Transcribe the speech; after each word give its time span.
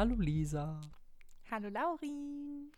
Hallo 0.00 0.16
Lisa. 0.18 0.80
Hallo 1.50 1.68
Laurin. 1.68 2.72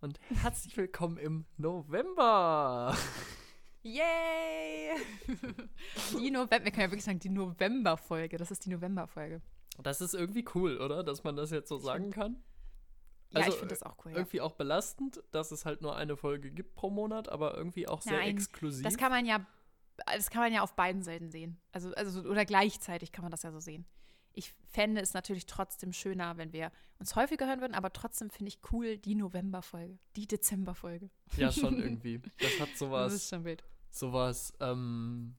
Und 0.00 0.20
herzlich 0.28 0.76
willkommen 0.76 1.16
im 1.16 1.44
November. 1.56 2.96
Yay! 3.82 4.92
Die 6.20 6.30
November, 6.30 6.64
wir 6.64 6.70
können 6.70 6.82
ja 6.82 6.90
wirklich 6.92 7.02
sagen, 7.02 7.18
die 7.18 7.30
November-Folge. 7.30 8.36
Das 8.36 8.52
ist 8.52 8.64
die 8.64 8.70
November-Folge. 8.70 9.42
Das 9.82 10.00
ist 10.00 10.14
irgendwie 10.14 10.44
cool, 10.54 10.78
oder? 10.78 11.02
Dass 11.02 11.24
man 11.24 11.34
das 11.34 11.50
jetzt 11.50 11.68
so 11.68 11.78
sagen 11.78 12.12
kann. 12.12 12.44
Ja, 13.30 13.40
Also, 13.40 13.54
ich 13.54 13.56
finde 13.56 13.74
das 13.74 13.82
auch 13.82 13.96
cool. 14.04 14.12
Ja. 14.12 14.18
Irgendwie 14.18 14.40
auch 14.40 14.52
belastend, 14.52 15.20
dass 15.32 15.50
es 15.50 15.64
halt 15.64 15.82
nur 15.82 15.96
eine 15.96 16.16
Folge 16.16 16.52
gibt 16.52 16.76
pro 16.76 16.90
Monat, 16.90 17.28
aber 17.28 17.56
irgendwie 17.56 17.88
auch 17.88 18.02
sehr 18.02 18.12
Nein, 18.12 18.36
exklusiv. 18.36 18.84
Das 18.84 18.96
kann 18.96 19.10
man 19.10 19.26
ja, 19.26 19.44
das 19.96 20.30
kann 20.30 20.42
man 20.42 20.52
ja 20.52 20.62
auf 20.62 20.76
beiden 20.76 21.02
Seiten 21.02 21.32
sehen. 21.32 21.60
Also, 21.72 21.92
also 21.94 22.20
oder 22.20 22.44
gleichzeitig 22.44 23.10
kann 23.10 23.24
man 23.24 23.32
das 23.32 23.42
ja 23.42 23.50
so 23.50 23.58
sehen. 23.58 23.84
Ich 24.38 24.54
fände 24.70 25.00
es 25.00 25.14
natürlich 25.14 25.46
trotzdem 25.46 25.92
schöner, 25.92 26.36
wenn 26.36 26.52
wir 26.52 26.70
uns 27.00 27.16
häufiger 27.16 27.46
hören 27.48 27.60
würden, 27.60 27.74
aber 27.74 27.92
trotzdem 27.92 28.30
finde 28.30 28.48
ich 28.48 28.58
cool 28.72 28.96
die 28.98 29.14
November-Folge, 29.16 29.98
die 30.16 30.26
Dezember-Folge. 30.28 31.10
ja, 31.36 31.50
schon 31.50 31.78
irgendwie. 31.82 32.20
Das 32.38 32.52
hat 32.60 32.68
Das 32.68 32.70
ist 32.72 32.78
sowas, 32.78 33.28
schon 33.28 33.44
wild. 33.44 33.64
sowas, 33.90 34.52
ähm, 34.60 35.36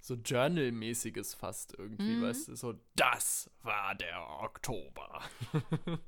so 0.00 0.14
Journal-mäßiges 0.16 1.34
fast 1.34 1.74
irgendwie, 1.78 2.16
Mhm. 2.16 2.22
weißt 2.22 2.48
du? 2.48 2.56
So, 2.56 2.74
das 2.96 3.48
war 3.62 3.94
der 3.94 4.20
Oktober. 4.40 5.22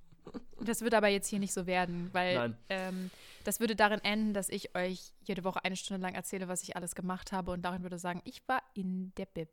Das 0.61 0.81
wird 0.81 0.93
aber 0.95 1.07
jetzt 1.07 1.29
hier 1.29 1.39
nicht 1.39 1.53
so 1.53 1.67
werden, 1.69 2.09
weil 2.13 2.59
ähm, 2.69 3.13
das 3.45 3.61
würde 3.61 3.77
darin 3.77 4.01
enden, 4.03 4.35
dass 4.35 4.49
ich 4.49 4.75
euch 4.75 5.13
jede 5.23 5.45
Woche 5.45 5.65
eine 5.65 5.77
Stunde 5.77 6.03
lang 6.03 6.17
erzähle, 6.17 6.49
was 6.49 6.65
ich 6.65 6.75
alles 6.75 6.97
gemacht 6.97 7.31
habe 7.31 7.53
und 7.53 7.63
darin 7.63 7.85
würde 7.85 7.97
sagen, 8.01 8.23
ich 8.25 8.43
war 8.49 8.61
in 8.75 9.15
der 9.15 9.27
Bib. 9.27 9.51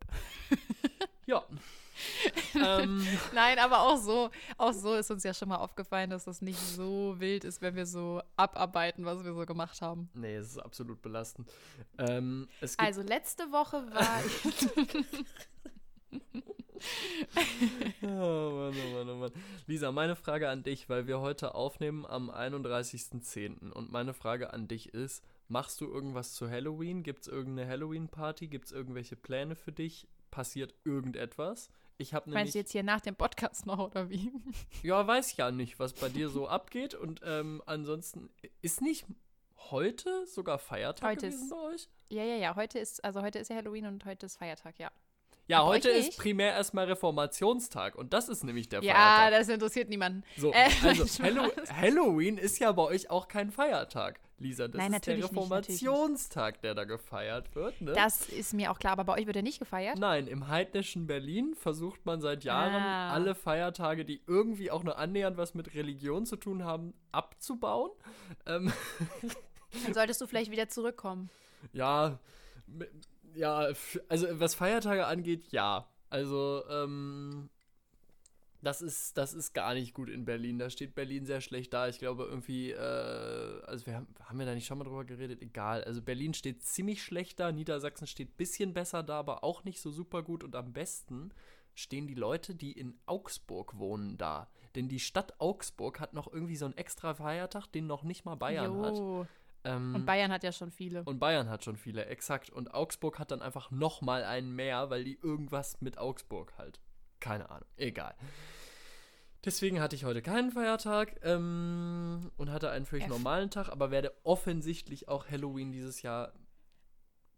Ja. 1.28 1.46
ähm, 2.56 3.06
Nein, 3.34 3.60
aber 3.60 3.82
auch 3.82 3.98
so, 3.98 4.30
auch 4.58 4.74
so 4.74 4.96
ist 4.96 5.12
uns 5.12 5.24
ja 5.24 5.34
schon 5.34 5.50
mal 5.50 5.58
aufgefallen, 5.58 6.10
dass 6.10 6.26
das 6.26 6.42
nicht 6.42 6.60
so 6.60 7.16
wild 7.20 7.44
ist, 7.44 7.62
wenn 7.62 7.76
wir 7.76 7.86
so 7.86 8.22
abarbeiten, 8.36 9.06
was 9.06 9.24
wir 9.24 9.34
so 9.34 9.46
gemacht 9.46 9.82
haben. 9.82 10.10
nee, 10.14 10.36
es 10.36 10.48
ist 10.52 10.58
absolut 10.60 11.02
belastend. 11.02 11.50
Ähm, 11.98 12.48
Also 12.78 13.02
letzte 13.02 13.52
Woche 13.52 13.84
war. 13.94 14.22
Oh 18.02 18.06
Mann, 18.08 18.74
oh 18.76 18.94
Mann, 18.94 19.10
oh 19.10 19.16
Mann. 19.16 19.32
Lisa, 19.68 19.92
meine 19.92 20.16
Frage 20.16 20.50
an 20.50 20.64
dich, 20.64 20.90
weil 20.90 21.08
wir 21.08 21.22
heute 21.22 21.56
aufnehmen 21.56 22.06
am 22.06 22.30
31.10. 22.30 23.72
Und 23.72 23.92
meine 23.92 24.14
Frage 24.14 24.52
an 24.54 24.68
dich 24.68 24.94
ist, 24.94 25.24
machst 25.48 25.80
du 25.82 25.86
irgendwas 25.88 26.34
zu 26.34 26.50
Halloween? 26.50 27.04
Gibt 27.04 27.22
es 27.24 27.28
irgendeine 27.28 27.70
Halloween-Party? 27.70 28.48
Gibt 28.48 28.66
es 28.66 28.72
irgendwelche 28.72 29.16
Pläne 29.16 29.56
für 29.56 29.72
dich? 29.72 30.08
Passiert 30.32 30.74
irgendetwas? 30.84 31.70
Ich 31.98 32.14
habe 32.14 32.26
nämlich, 32.30 32.44
Meinst 32.44 32.56
du 32.56 32.60
jetzt 32.60 32.72
hier 32.72 32.84
nach 32.84 33.02
dem 33.02 33.16
Podcast 33.16 33.66
noch 33.66 33.80
oder 33.80 34.10
wie? 34.10 34.32
ja, 34.84 35.06
weiß 35.06 35.38
ja 35.38 35.52
nicht, 35.52 35.80
was 35.80 35.94
bei 35.94 36.10
dir 36.10 36.30
so 36.30 36.48
abgeht. 36.48 36.94
Und 36.96 37.22
ähm, 37.24 37.62
ansonsten, 37.66 38.30
ist 38.62 38.82
nicht 38.82 39.06
heute 39.72 40.26
sogar 40.28 40.60
Feiertag 40.60 41.12
Heute 41.12 41.28
gewesen 41.28 41.44
ist- 41.44 41.50
bei 41.50 41.58
euch? 41.58 41.90
Ja, 42.10 42.24
ja, 42.24 42.36
ja. 42.36 42.56
Heute 42.56 42.80
ist, 42.80 43.04
also 43.04 43.22
heute 43.22 43.40
ist 43.40 43.50
ja 43.50 43.56
Halloween 43.56 43.86
und 43.88 44.06
heute 44.06 44.26
ist 44.26 44.38
Feiertag, 44.38 44.78
ja. 44.80 44.92
Ja, 45.48 45.60
Aber 45.60 45.68
heute 45.70 45.90
ist 45.90 46.18
primär 46.18 46.54
erstmal 46.54 46.86
Reformationstag. 46.86 47.96
Und 47.96 48.14
das 48.14 48.30
ist 48.30 48.44
nämlich 48.44 48.70
der 48.70 48.82
Ja, 48.82 48.94
Feiertag. 48.94 49.40
das 49.40 49.50
interessiert 49.50 49.90
niemanden. 49.90 50.24
So, 50.38 50.54
Äh, 50.54 50.70
also. 50.84 51.06
Hallo 51.24 51.52
Halloween 51.76 52.38
ist 52.38 52.60
ja 52.60 52.72
bei 52.72 52.84
euch 52.84 53.10
auch 53.10 53.28
kein 53.28 53.52
Feiertag, 53.52 54.22
Lisa. 54.40 54.70
Das 54.70 54.78
Nein, 54.78 54.94
ist 54.94 55.06
der 55.06 55.16
natürlich 55.18 55.32
nicht. 55.32 55.32
Reformationstag, 55.32 56.62
der 56.62 56.76
da 56.76 56.86
gefeiert 56.86 57.54
wird. 57.56 57.82
Ne? 57.82 57.92
Das 57.92 58.30
ist 58.30 58.54
mir 58.54 58.72
auch 58.72 58.80
klar, 58.80 58.94
aber 58.94 59.04
bei 59.04 59.14
euch 59.20 59.28
wird 59.28 59.36
er 59.36 59.42
nicht 59.42 59.60
gefeiert? 59.60 59.98
Nein, 60.00 60.28
im 60.28 60.48
heidnischen 60.48 61.08
Berlin 61.08 61.56
versucht 61.56 62.06
man 62.06 62.22
seit 62.22 62.46
Jahren, 62.46 62.74
Ah. 62.82 63.12
alle 63.12 63.36
Feiertage, 63.36 64.06
die 64.06 64.22
irgendwie 64.26 64.72
auch 64.72 64.84
nur 64.84 64.98
annähernd 64.98 65.36
was 65.36 65.54
mit 65.56 65.74
Religion 65.74 66.26
zu 66.26 66.38
tun 66.38 66.64
haben, 66.64 66.94
abzubauen. 67.12 67.92
Ähm, 68.46 68.72
Dann 69.84 69.94
solltest 69.94 70.22
du 70.22 70.28
vielleicht 70.28 70.52
wieder 70.52 70.70
zurückkommen. 70.70 71.30
ja, 71.74 72.18
ja, 73.36 73.70
also 74.10 74.28
was 74.40 74.56
Feiertage 74.56 75.06
angeht, 75.06 75.52
ja. 75.52 75.88
Also, 76.10 76.64
ähm, 76.70 77.50
das 78.64 78.82
ist, 78.82 79.18
das 79.18 79.34
ist 79.34 79.54
gar 79.54 79.74
nicht 79.74 79.94
gut 79.94 80.10
in 80.10 80.26
Berlin. 80.26 80.58
Da 80.58 80.70
steht 80.70 80.96
Berlin 80.96 81.26
sehr 81.26 81.42
schlecht 81.42 81.74
da. 81.74 81.90
Ich 81.90 82.00
glaube 82.00 82.24
irgendwie, 82.24 82.72
äh, 82.72 83.62
also 83.66 83.86
wir 83.86 83.96
haben, 83.96 84.08
haben 84.24 84.40
wir 84.40 84.46
da 84.46 84.56
nicht 84.56 84.66
schon 84.66 84.78
mal 84.78 84.86
drüber 84.86 85.04
geredet? 85.04 85.42
Egal. 85.42 85.84
Also 85.84 86.02
Berlin 86.02 86.34
steht 86.34 86.64
ziemlich 86.64 87.04
schlecht 87.04 87.40
da, 87.40 87.52
Niedersachsen 87.52 88.08
steht 88.08 88.38
bisschen 88.38 88.74
besser 88.74 89.04
da, 89.04 89.20
aber 89.20 89.44
auch 89.44 89.64
nicht 89.66 89.82
so 89.82 89.92
super 89.92 90.24
gut. 90.24 90.44
Und 90.44 90.56
am 90.56 90.72
besten 90.72 91.32
stehen 91.76 92.08
die 92.08 92.14
Leute, 92.16 92.56
die 92.56 92.72
in 92.72 92.98
Augsburg 93.06 93.78
wohnen, 93.78 94.18
da. 94.18 94.50
Denn 94.76 94.88
die 94.88 95.00
Stadt 95.00 95.40
Augsburg 95.40 96.00
hat 96.00 96.14
noch 96.14 96.32
irgendwie 96.32 96.56
so 96.56 96.66
einen 96.66 96.78
extra 96.78 97.14
Feiertag, 97.14 97.68
den 97.68 97.86
noch 97.86 98.04
nicht 98.04 98.24
mal 98.24 98.36
Bayern 98.36 98.82
hat. 98.82 99.28
Ähm, 99.66 99.96
Und 99.96 100.06
Bayern 100.06 100.32
hat 100.32 100.44
ja 100.44 100.52
schon 100.52 100.72
viele. 100.72 101.04
und 101.04 101.20
Bayern 101.20 101.50
hat 101.50 101.64
schon 101.64 101.78
viele, 101.78 102.06
exakt. 102.08 102.50
Und 102.50 102.74
Augsburg 102.74 103.20
hat 103.20 103.32
dann 103.32 103.42
einfach 103.42 103.72
noch 103.72 104.02
mal 104.02 104.24
einen 104.24 104.56
mehr, 104.56 104.90
weil 104.90 105.04
die 105.04 105.18
irgendwas 105.22 105.80
mit 105.82 105.98
Augsburg 105.98 106.54
halt. 106.58 106.82
Keine 107.20 107.50
Ahnung, 107.50 107.68
egal. 107.78 108.16
Deswegen 109.46 109.82
hatte 109.82 109.96
ich 109.96 110.06
heute 110.06 110.22
keinen 110.22 110.52
Feiertag 110.52 111.20
ähm, 111.24 112.32
und 112.38 112.50
hatte 112.52 112.70
einen 112.72 112.86
völlig 112.86 113.06
F. 113.06 113.10
normalen 113.12 113.50
Tag, 113.50 113.70
aber 113.70 113.92
werde 113.92 114.14
offensichtlich 114.24 115.08
auch 115.10 115.30
Halloween 115.30 115.72
dieses 115.72 116.02
Jahr 116.02 116.34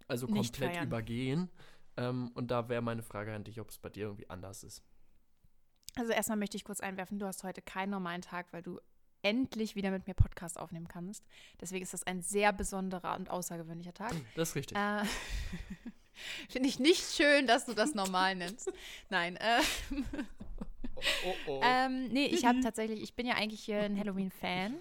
also 0.07 0.27
Nicht 0.27 0.53
komplett 0.53 0.75
feiern. 0.75 0.87
übergehen. 0.87 1.49
Ähm, 1.97 2.31
und 2.35 2.51
da 2.51 2.69
wäre 2.69 2.81
meine 2.81 3.01
Frage 3.01 3.33
an 3.33 3.43
dich, 3.43 3.59
ob 3.59 3.69
es 3.69 3.79
bei 3.79 3.89
dir 3.89 4.05
irgendwie 4.05 4.29
anders 4.29 4.63
ist. 4.63 4.83
Also 5.95 6.11
erstmal 6.11 6.37
möchte 6.37 6.57
ich 6.57 6.63
kurz 6.63 6.79
einwerfen, 6.79 7.19
du 7.19 7.25
hast 7.25 7.43
heute 7.43 7.61
keinen 7.61 7.89
normalen 7.91 8.21
Tag, 8.21 8.51
weil 8.51 8.61
du 8.61 8.79
endlich 9.25 9.75
wieder 9.75 9.89
mit 9.89 10.05
mir 10.05 10.13
Podcast 10.13 10.59
aufnehmen 10.59 10.87
kannst. 10.87 11.25
Deswegen 11.59 11.81
ist 11.81 11.93
das 11.93 12.03
ein 12.03 12.21
sehr 12.21 12.53
besonderer 12.53 13.15
und 13.15 13.31
außergewöhnlicher 13.31 13.93
Tag. 13.93 14.13
Das 14.35 14.49
ist 14.49 14.55
richtig. 14.55 14.77
Äh, 14.77 15.03
Finde 16.49 16.69
ich 16.69 16.79
nicht 16.79 17.01
schön, 17.15 17.47
dass 17.47 17.65
du 17.65 17.73
das 17.73 17.95
normal 17.95 18.35
nennst. 18.35 18.71
Nein, 19.09 19.35
äh, 19.37 19.61
oh, 20.95 21.01
oh, 21.25 21.33
oh. 21.47 21.61
ähm, 21.63 22.07
nee, 22.09 22.27
ich 22.27 22.45
habe 22.45 22.61
tatsächlich, 22.61 23.01
ich 23.01 23.15
bin 23.15 23.25
ja 23.25 23.33
eigentlich 23.33 23.63
hier 23.63 23.81
ein 23.81 23.97
Halloween-Fan, 23.97 24.75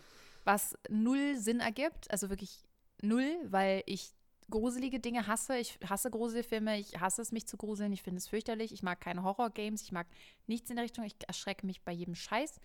was 0.45 0.77
null 0.91 1.37
Sinn 1.37 1.61
ergibt, 1.61 2.11
also 2.11 2.29
wirklich 2.29 2.65
null, 3.01 3.35
weil 3.47 3.83
ich 3.87 4.13
gruselige 4.51 5.01
Dinge 5.01 5.27
hasse. 5.27 5.59
Ich 5.59 5.79
hasse 5.89 6.11
Gruselfilme, 6.11 6.79
ich 6.79 7.01
hasse 7.01 7.23
es, 7.23 7.33
mich 7.33 7.47
zu 7.47 7.57
gruseln, 7.57 7.93
ich 7.93 8.03
finde 8.03 8.19
es 8.19 8.29
fürchterlich. 8.29 8.73
Ich 8.73 8.83
mag 8.83 9.01
keine 9.01 9.23
Horror-Games, 9.23 9.83
ich 9.83 9.93
mag 9.93 10.07
nichts 10.47 10.71
in 10.71 10.77
der 10.77 10.85
Richtung, 10.85 11.05
ich 11.05 11.15
erschrecke 11.27 11.67
mich 11.67 11.83
bei 11.83 11.93
jedem 11.93 12.15
Scheiß. 12.15 12.61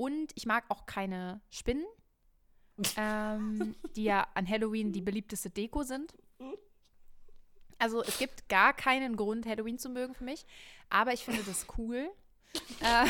Und 0.00 0.32
ich 0.34 0.46
mag 0.46 0.64
auch 0.70 0.86
keine 0.86 1.42
Spinnen, 1.50 1.84
ähm, 2.96 3.76
die 3.94 4.04
ja 4.04 4.26
an 4.32 4.48
Halloween 4.48 4.92
die 4.92 5.02
beliebteste 5.02 5.50
Deko 5.50 5.82
sind. 5.82 6.14
Also 7.78 8.02
es 8.02 8.16
gibt 8.16 8.48
gar 8.48 8.72
keinen 8.72 9.16
Grund, 9.16 9.44
Halloween 9.44 9.78
zu 9.78 9.90
mögen 9.90 10.14
für 10.14 10.24
mich, 10.24 10.46
aber 10.88 11.12
ich 11.12 11.22
finde 11.22 11.42
das 11.42 11.66
cool. 11.76 12.10
äh, 12.80 13.04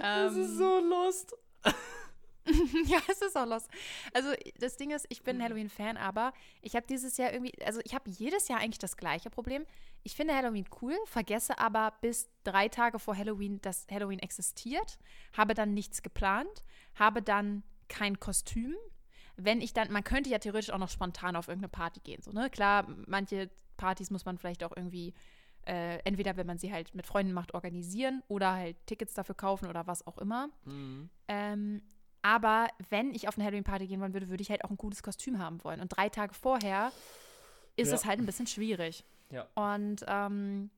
das 0.00 0.36
ist 0.36 0.50
ähm, 0.50 0.58
so 0.58 0.78
lost. 0.78 1.34
ja, 2.86 2.98
es 3.08 3.22
ist 3.22 3.36
auch 3.36 3.46
los. 3.46 3.66
Also 4.12 4.30
das 4.58 4.76
Ding 4.76 4.90
ist, 4.90 5.06
ich 5.08 5.22
bin 5.22 5.42
Halloween-Fan, 5.42 5.96
aber 5.96 6.32
ich 6.60 6.74
habe 6.74 6.86
dieses 6.86 7.16
Jahr 7.16 7.32
irgendwie, 7.32 7.52
also 7.64 7.80
ich 7.84 7.94
habe 7.94 8.10
jedes 8.10 8.48
Jahr 8.48 8.60
eigentlich 8.60 8.78
das 8.78 8.96
gleiche 8.96 9.30
Problem. 9.30 9.64
Ich 10.02 10.16
finde 10.16 10.34
Halloween 10.34 10.66
cool, 10.80 10.96
vergesse 11.06 11.58
aber 11.58 11.94
bis 12.00 12.28
drei 12.42 12.68
Tage 12.68 12.98
vor 12.98 13.16
Halloween, 13.16 13.60
dass 13.60 13.86
Halloween 13.90 14.18
existiert, 14.18 14.98
habe 15.36 15.54
dann 15.54 15.74
nichts 15.74 16.02
geplant, 16.02 16.64
habe 16.96 17.22
dann 17.22 17.62
kein 17.88 18.18
Kostüm. 18.18 18.74
Wenn 19.36 19.60
ich 19.60 19.72
dann, 19.72 19.92
man 19.92 20.04
könnte 20.04 20.30
ja 20.30 20.38
theoretisch 20.38 20.70
auch 20.70 20.78
noch 20.78 20.90
spontan 20.90 21.36
auf 21.36 21.48
irgendeine 21.48 21.70
Party 21.70 22.00
gehen, 22.00 22.22
so, 22.22 22.32
ne? 22.32 22.50
Klar, 22.50 22.86
manche 23.06 23.50
Partys 23.76 24.10
muss 24.10 24.24
man 24.24 24.36
vielleicht 24.36 24.62
auch 24.64 24.76
irgendwie, 24.76 25.14
äh, 25.66 25.98
entweder 26.00 26.36
wenn 26.36 26.46
man 26.46 26.58
sie 26.58 26.72
halt 26.72 26.94
mit 26.94 27.06
Freunden 27.06 27.32
macht, 27.32 27.54
organisieren 27.54 28.22
oder 28.28 28.52
halt 28.52 28.76
Tickets 28.86 29.14
dafür 29.14 29.34
kaufen 29.34 29.68
oder 29.68 29.86
was 29.86 30.06
auch 30.06 30.18
immer. 30.18 30.50
Mhm. 30.64 31.08
Ähm, 31.28 31.82
aber 32.22 32.68
wenn 32.88 33.12
ich 33.14 33.28
auf 33.28 33.36
eine 33.36 33.44
Halloween-Party 33.44 33.86
gehen 33.86 34.00
wollen 34.00 34.12
würde, 34.14 34.28
würde 34.28 34.42
ich 34.42 34.50
halt 34.50 34.64
auch 34.64 34.70
ein 34.70 34.76
gutes 34.76 35.02
Kostüm 35.02 35.38
haben 35.38 35.62
wollen. 35.64 35.80
Und 35.80 35.88
drei 35.96 36.08
Tage 36.08 36.34
vorher 36.34 36.92
ist 37.76 37.88
Ja. 37.88 37.94
es 37.94 38.04
halt 38.04 38.18
ein 38.20 38.26
bisschen 38.26 38.46
schwierig. 38.46 39.04
Ja. 39.30 39.46
Und 39.54 40.04
ähm, 40.06 40.70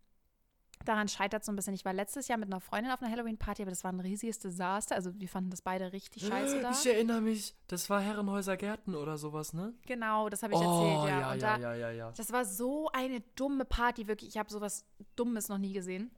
daran 0.85 1.09
scheitert 1.09 1.43
es 1.43 1.47
so 1.47 1.53
ein 1.53 1.57
bisschen. 1.57 1.75
Ich 1.75 1.85
war 1.85 1.93
letztes 1.93 2.29
Jahr 2.29 2.39
mit 2.39 2.49
einer 2.49 2.61
Freundin 2.61 2.93
auf 2.93 3.03
einer 3.03 3.11
Halloween-Party, 3.11 3.63
aber 3.63 3.71
das 3.71 3.85
war 3.85 3.93
ein 3.93 4.01
riesiges 4.01 4.39
Desaster. 4.39 4.95
Also 4.95 5.19
wir 5.19 5.29
fanden 5.29 5.51
das 5.51 5.61
beide 5.63 5.93
richtig 5.93 6.27
scheiße 6.27 6.61
da. 6.63 6.71
Ich 6.71 6.87
erinnere 6.87 7.21
mich, 7.21 7.55
das 7.69 7.91
war 7.91 8.01
Herrenhäuser 8.01 8.57
Gärten 8.57 8.95
oder 8.95 9.19
sowas, 9.19 9.53
ne? 9.53 9.75
Genau, 9.87 10.29
das 10.29 10.43
habe 10.43 10.55
ich 10.55 10.61
oh, 10.61 10.63
erzählt, 10.63 11.11
ja. 11.11 11.35
ja, 11.35 11.37
da, 11.37 11.59
ja, 11.59 11.75
ja, 11.75 11.91
ja. 11.91 12.13
Das 12.17 12.33
war 12.33 12.45
so 12.45 12.91
eine 12.93 13.21
dumme 13.35 13.65
Party, 13.65 14.07
wirklich. 14.07 14.31
Ich 14.31 14.39
habe 14.39 14.51
sowas 14.51 14.85
Dummes 15.17 15.49
noch 15.49 15.59
nie 15.59 15.73
gesehen. 15.73 16.11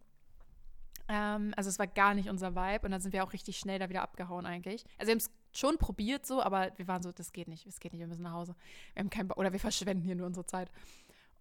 Ähm, 1.08 1.52
also 1.56 1.68
es 1.70 1.78
war 1.78 1.86
gar 1.86 2.14
nicht 2.14 2.28
unser 2.28 2.54
Vibe 2.54 2.84
und 2.86 2.90
dann 2.90 3.00
sind 3.00 3.12
wir 3.12 3.22
auch 3.24 3.32
richtig 3.32 3.58
schnell 3.58 3.78
da 3.78 3.88
wieder 3.88 4.02
abgehauen 4.02 4.44
eigentlich. 4.46 4.84
Also 4.98 5.08
wir 5.08 5.12
haben 5.12 5.18
es 5.18 5.30
schon 5.52 5.78
probiert 5.78 6.26
so, 6.26 6.42
aber 6.42 6.72
wir 6.76 6.88
waren 6.88 7.02
so, 7.02 7.12
das 7.12 7.32
geht 7.32 7.48
nicht, 7.48 7.66
das 7.66 7.78
geht 7.80 7.92
nicht, 7.92 8.00
wir 8.00 8.08
müssen 8.08 8.22
nach 8.24 8.32
Hause. 8.32 8.54
Wir 8.94 9.00
haben 9.00 9.10
keinen 9.10 9.28
Ba- 9.28 9.36
oder 9.36 9.52
wir 9.52 9.60
verschwenden 9.60 10.04
hier 10.04 10.16
nur 10.16 10.26
unsere 10.26 10.46
Zeit. 10.46 10.70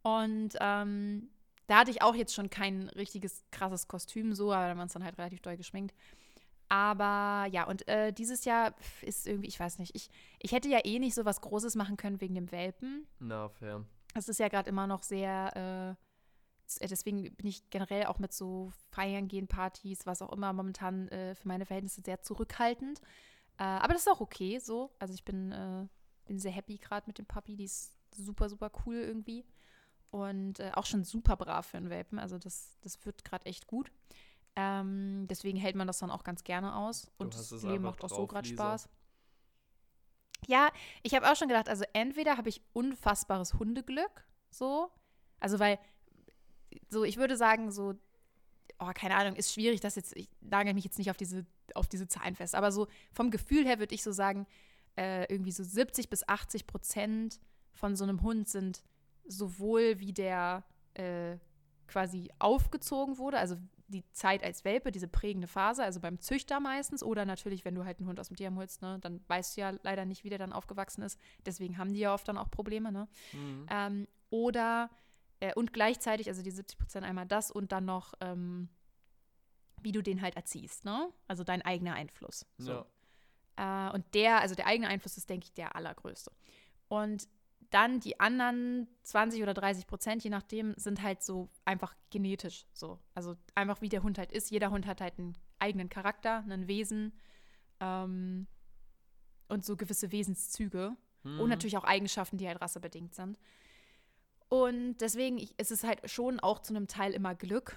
Und 0.04 0.50
ähm, 0.62 1.30
Da 1.68 1.80
hatte 1.80 1.90
ich 1.90 2.04
auch 2.04 2.14
jetzt 2.16 2.36
schon 2.36 2.50
kein 2.52 2.90
richtiges 2.90 3.44
krasses 3.52 3.88
Kostüm 3.88 4.34
so, 4.36 4.54
aber 4.54 4.68
da 4.68 4.78
waren 4.78 4.86
es 4.88 4.94
dann 4.94 5.04
halt 5.04 5.18
relativ 5.18 5.42
doll 5.42 5.58
geschminkt. 5.58 5.96
Aber 6.70 7.48
ja, 7.52 7.66
und 7.66 7.88
äh, 7.88 8.12
dieses 8.12 8.46
Jahr 8.46 8.76
ist 9.02 9.28
irgendwie, 9.28 9.48
ich 9.48 9.60
weiß 9.60 9.80
nicht, 9.80 9.96
ich, 9.96 10.10
ich 10.40 10.52
hätte 10.52 10.70
ja 10.70 10.80
eh 10.84 11.00
nicht 11.00 11.16
so 11.16 11.26
was 11.26 11.42
Großes 11.42 11.76
machen 11.76 11.98
können 11.98 12.22
wegen 12.22 12.36
dem 12.36 12.52
Welpen. 12.52 13.08
Na, 13.20 13.50
fair. 13.50 13.84
Es 14.14 14.30
ist 14.30 14.40
ja 14.40 14.48
gerade 14.48 14.70
immer 14.70 14.88
noch 14.88 15.04
sehr, 15.04 15.98
äh, 15.98 16.05
deswegen 16.82 17.34
bin 17.36 17.48
ich 17.48 17.70
generell 17.70 18.06
auch 18.06 18.20
mit 18.20 18.34
so 18.34 18.72
Feiern 18.92 19.28
gehen, 19.28 19.48
Partys, 19.48 20.06
was 20.06 20.22
auch 20.22 20.32
immer, 20.32 20.54
momentan 20.54 21.08
äh, 21.10 21.36
für 21.36 21.48
meine 21.48 21.66
Verhältnisse 21.66 22.02
sehr 22.04 22.22
zurückhaltend. 22.22 23.00
Äh, 23.58 23.64
aber 23.64 23.94
das 23.94 24.04
ist 24.04 24.12
auch 24.12 24.22
okay 24.22 24.60
so. 24.60 24.92
Also 25.00 25.14
ich 25.14 25.24
bin, 25.24 25.52
äh, 25.52 25.88
bin 26.26 26.40
sehr 26.40 26.52
happy 26.52 26.78
gerade 26.78 27.08
mit 27.08 27.18
dem 27.18 27.26
Puppy, 27.26 27.56
die 27.56 27.66
ist 27.66 27.94
super, 28.16 28.50
super 28.50 28.72
cool 28.86 28.96
irgendwie. 28.96 29.46
Und 30.12 30.60
äh, 30.60 30.72
auch 30.74 30.86
schon 30.86 31.04
super 31.04 31.36
brav 31.36 31.66
für 31.66 31.78
einen 31.78 31.90
Welpen. 31.90 32.20
Also 32.20 32.38
das, 32.38 32.78
das 32.82 33.06
wird 33.06 33.26
gerade 33.26 33.46
echt 33.46 33.68
gut. 33.68 33.92
Ähm, 34.56 35.28
deswegen 35.30 35.58
hält 35.58 35.76
man 35.76 35.88
das 35.88 36.00
dann 36.00 36.12
auch 36.12 36.24
ganz 36.24 36.44
gerne 36.44 36.76
aus. 36.76 37.12
Und 37.18 37.34
das 37.34 37.52
Leben 37.64 37.84
macht 37.84 38.04
auch 38.04 38.10
so 38.10 38.26
gerade 38.26 38.48
Spaß. 38.48 38.90
Ja, 40.48 40.70
ich 41.04 41.14
habe 41.16 41.30
auch 41.30 41.36
schon 41.36 41.48
gedacht, 41.48 41.70
also 41.70 41.84
entweder 41.94 42.38
habe 42.38 42.50
ich 42.50 42.62
unfassbares 42.74 43.56
Hundeglück, 43.56 44.28
so, 44.52 44.92
also 45.40 45.60
weil, 45.60 45.80
so, 46.90 47.04
ich 47.04 47.18
würde 47.18 47.38
sagen, 47.38 47.72
so, 47.72 47.94
oh, 48.80 48.92
keine 48.94 49.16
Ahnung, 49.16 49.36
ist 49.36 49.54
schwierig, 49.54 49.82
das 49.82 49.96
jetzt, 49.96 50.16
ich 50.16 50.30
nagel 50.42 50.74
mich 50.74 50.84
jetzt 50.84 50.98
nicht 50.98 51.10
auf 51.10 51.18
diese, 51.18 51.46
auf 51.74 51.88
diese 51.88 52.08
Zahlen 52.08 52.36
fest, 52.36 52.56
aber 52.56 52.72
so 52.72 52.88
vom 53.14 53.32
Gefühl 53.32 53.66
her 53.66 53.80
würde 53.80 53.96
ich 53.96 54.04
so 54.04 54.12
sagen, 54.12 54.46
äh, 54.98 55.26
irgendwie 55.32 55.52
so 55.52 55.64
70 55.64 56.10
bis 56.10 56.28
80 56.28 56.68
Prozent 56.68 57.40
von 57.74 57.96
so 57.96 58.04
einem 58.04 58.22
Hund 58.22 58.48
sind 58.48 58.84
sowohl 59.28 60.00
wie 60.00 60.14
der 60.14 60.64
äh, 60.94 61.38
quasi 61.88 62.30
aufgezogen 62.40 63.18
wurde, 63.18 63.38
also 63.38 63.58
die 63.88 64.04
Zeit 64.12 64.44
als 64.44 64.66
Welpe, 64.66 64.92
diese 64.92 65.08
prägende 65.08 65.48
Phase, 65.48 65.84
also 65.84 66.00
beim 66.00 66.20
Züchter 66.20 66.60
meistens, 66.60 67.04
oder 67.04 67.26
natürlich, 67.26 67.66
wenn 67.66 67.76
du 67.76 67.86
halt 67.86 68.00
einen 68.00 68.08
Hund 68.08 68.20
aus 68.20 68.30
dem 68.30 68.38
Tierheim 68.38 68.58
holst, 68.58 68.82
ne, 68.82 68.98
dann 69.02 69.22
weißt 69.28 69.56
du 69.56 69.62
ja 69.62 69.74
leider 69.84 70.06
nicht, 70.06 70.24
wie 70.24 70.30
der 70.30 70.40
dann 70.40 70.54
aufgewachsen 70.54 71.04
ist. 71.04 71.20
Deswegen 71.46 71.78
haben 71.78 71.94
die 71.94 72.00
ja 72.00 72.14
oft 72.14 72.28
dann 72.28 72.38
auch 72.38 72.50
Probleme, 72.50 72.92
ne? 72.92 73.08
Mhm. 73.34 73.68
Ähm, 73.70 74.08
oder 74.32 74.90
äh, 75.40 75.54
und 75.54 75.74
gleichzeitig, 75.74 76.28
also 76.28 76.42
die 76.42 76.52
70 76.52 76.78
Prozent 76.78 77.06
einmal 77.06 77.26
das 77.26 77.52
und 77.52 77.72
dann 77.72 77.86
noch, 77.86 78.14
ähm, 78.22 78.70
wie 79.82 79.92
du 79.92 80.02
den 80.02 80.22
halt 80.22 80.36
erziehst, 80.36 80.86
ne? 80.86 81.10
Also 81.28 81.44
dein 81.44 81.62
eigener 81.62 81.94
Einfluss. 81.94 82.46
So. 82.58 82.86
Ja. 83.58 83.90
Äh, 83.90 83.94
und 83.94 84.06
der, 84.14 84.42
also 84.42 84.56
der 84.56 84.68
eigene 84.68 84.88
Einfluss 84.88 85.18
ist, 85.18 85.30
denke 85.30 85.46
ich, 85.46 85.54
der 85.54 85.76
allergrößte. 85.76 86.32
Und 86.88 87.28
dann 87.72 88.00
die 88.00 88.20
anderen 88.20 88.88
20 89.04 89.42
oder 89.44 89.54
30 89.54 89.88
Prozent, 89.88 90.24
je 90.24 90.30
nachdem, 90.30 90.74
sind 90.78 91.02
halt 91.02 91.24
so 91.24 91.50
einfach 91.66 91.96
genetisch 92.10 92.66
so. 92.74 93.00
Also 93.14 93.36
einfach 93.54 93.82
wie 93.82 93.90
der 93.90 94.04
Hund 94.04 94.18
halt 94.18 94.32
ist. 94.32 94.52
Jeder 94.52 94.72
Hund 94.72 94.86
hat 94.86 95.02
halt 95.02 95.18
einen 95.20 95.38
eigenen 95.60 95.90
Charakter, 95.90 96.44
ein 96.50 96.68
Wesen 96.68 97.14
ähm, 97.80 98.48
und 99.48 99.66
so 99.66 99.76
gewisse 99.76 100.12
Wesenszüge. 100.12 100.96
Mhm. 101.24 101.40
Und 101.40 101.50
natürlich 101.50 101.78
auch 101.78 101.84
Eigenschaften, 101.84 102.38
die 102.38 102.48
halt 102.48 102.62
rassebedingt 102.62 103.14
sind. 103.16 103.38
Und 104.50 104.98
deswegen 104.98 105.38
ich, 105.38 105.58
ist 105.60 105.72
es 105.72 105.84
halt 105.84 106.10
schon 106.10 106.40
auch 106.40 106.60
zu 106.60 106.74
einem 106.74 106.88
Teil 106.88 107.14
immer 107.14 107.36
Glück. 107.36 107.76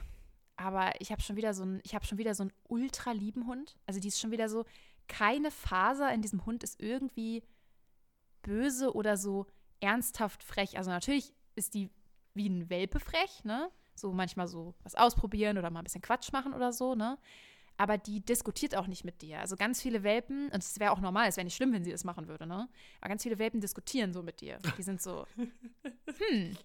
Aber 0.57 1.01
ich 1.01 1.13
habe 1.13 1.23
schon 1.23 1.37
wieder 1.37 1.55
so 1.55 1.65
ein, 1.65 1.81
ich 1.85 1.95
habe 1.95 2.05
schon 2.05 2.19
wieder 2.19 2.35
so 2.35 2.43
einen 2.43 2.53
ultra 2.65 3.13
lieben 3.13 3.47
Hund. 3.47 3.77
Also 3.87 4.01
die 4.01 4.09
ist 4.09 4.21
schon 4.21 4.33
wieder 4.33 4.49
so, 4.49 4.65
keine 5.07 5.51
Faser 5.51 6.13
in 6.13 6.21
diesem 6.21 6.45
Hund 6.45 6.63
ist 6.63 6.81
irgendwie 6.81 7.43
böse 8.43 8.95
oder 8.95 9.17
so 9.17 9.47
ernsthaft 9.81 10.43
frech. 10.43 10.77
Also 10.77 10.91
natürlich 10.91 11.33
ist 11.55 11.75
die 11.75 11.91
wie 12.35 12.49
ein 12.49 12.71
Welpe 12.71 13.01
frech, 13.01 13.45
ne? 13.45 13.71
So 13.95 14.13
manchmal 14.13 14.47
so 14.47 14.75
was 14.83 14.95
ausprobieren 14.95 15.59
oder 15.59 15.71
mal 15.71 15.81
ein 15.81 15.85
bisschen 15.85 16.03
Quatsch 16.03 16.33
machen 16.33 16.53
oder 16.53 16.73
so, 16.73 16.95
ne? 16.95 17.19
Aber 17.79 17.97
die 17.97 18.21
diskutiert 18.21 18.77
auch 18.77 18.87
nicht 18.87 19.05
mit 19.05 19.23
dir. 19.23 19.41
Also 19.41 19.57
ganz 19.57 19.81
viele 19.81 20.03
Welpen, 20.03 20.51
und 20.51 20.63
es 20.63 20.79
wäre 20.79 20.91
auch 20.91 21.01
normal, 21.01 21.29
es 21.29 21.37
wäre 21.37 21.45
nicht 21.45 21.57
schlimm, 21.57 21.73
wenn 21.73 21.85
sie 21.85 21.91
das 21.91 22.05
machen 22.05 22.29
würde, 22.29 22.47
ne? 22.47 22.69
Aber 23.01 23.09
ganz 23.09 23.23
viele 23.23 23.39
Welpen 23.39 23.61
diskutieren 23.61 24.13
so 24.13 24.23
mit 24.23 24.41
dir. 24.41 24.59
Die 24.77 24.83
sind 24.83 25.01
so, 25.01 25.27
hm, 25.37 26.57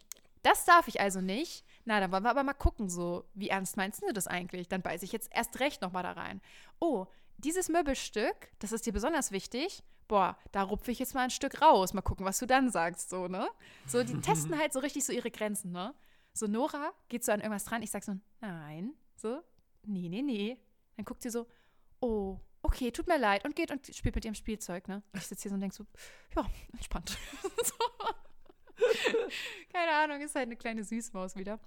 das 0.42 0.66
darf 0.66 0.88
ich 0.88 1.00
also 1.00 1.22
nicht. 1.22 1.64
Na, 1.86 2.00
dann 2.02 2.12
wollen 2.12 2.24
wir 2.24 2.32
aber 2.32 2.44
mal 2.44 2.54
gucken, 2.54 2.90
so, 2.90 3.26
wie 3.34 3.50
ernst 3.50 3.78
meinst 3.78 4.02
du 4.02 4.12
das 4.12 4.28
eigentlich? 4.28 4.68
Dann 4.68 4.82
beiße 4.82 5.06
ich 5.06 5.12
jetzt 5.12 5.30
erst 5.34 5.60
recht 5.60 5.82
nochmal 5.82 6.04
da 6.04 6.12
rein. 6.12 6.42
Oh, 6.80 7.06
dieses 7.38 7.70
Möbelstück, 7.70 8.52
das 8.60 8.72
ist 8.72 8.86
dir 8.86 8.94
besonders 8.94 9.32
wichtig 9.32 9.84
boah, 10.08 10.38
da 10.52 10.64
rupfe 10.64 10.92
ich 10.92 11.00
jetzt 11.00 11.16
mal 11.16 11.24
ein 11.24 11.30
Stück 11.32 11.62
raus, 11.62 11.94
mal 11.94 12.02
gucken, 12.02 12.26
was 12.26 12.40
du 12.40 12.46
dann 12.46 12.70
sagst, 12.70 13.10
so, 13.10 13.28
ne? 13.28 13.50
So, 13.88 14.04
die 14.04 14.20
testen 14.22 14.58
halt 14.58 14.74
so 14.74 14.80
richtig 14.80 15.06
so 15.06 15.14
ihre 15.14 15.32
Grenzen, 15.32 15.72
ne? 15.72 15.94
So, 16.34 16.48
Nora 16.48 16.92
geht 17.10 17.24
so 17.24 17.32
an 17.32 17.40
irgendwas 17.40 17.66
dran, 17.66 17.82
ich 17.82 17.92
sag 17.92 18.04
so, 18.04 18.14
nein, 18.42 18.94
so, 19.16 19.42
nee, 19.86 20.10
nee, 20.10 20.22
nee. 20.22 20.58
Dann 20.96 21.06
guckt 21.06 21.22
sie 21.22 21.30
so, 21.30 21.48
oh, 22.00 22.40
okay, 22.62 22.92
tut 22.92 23.08
mir 23.08 23.18
leid 23.18 23.46
und 23.46 23.56
geht 23.56 23.72
und 23.72 23.86
spielt 23.94 24.16
mit 24.16 24.26
ihrem 24.26 24.36
Spielzeug, 24.36 24.88
ne? 24.88 25.04
Ich 25.14 25.28
sitze 25.28 25.44
hier 25.44 25.50
so 25.50 25.56
und 25.56 25.62
denke 25.62 25.76
so, 25.76 25.86
ja, 26.36 26.46
entspannt. 26.72 27.18
so. 27.64 27.74
Keine 29.72 29.92
Ahnung, 29.92 30.22
ist 30.22 30.36
halt 30.36 30.48
eine 30.48 30.56
kleine 30.56 30.84
Süßmaus 30.84 31.36
wieder. 31.36 31.60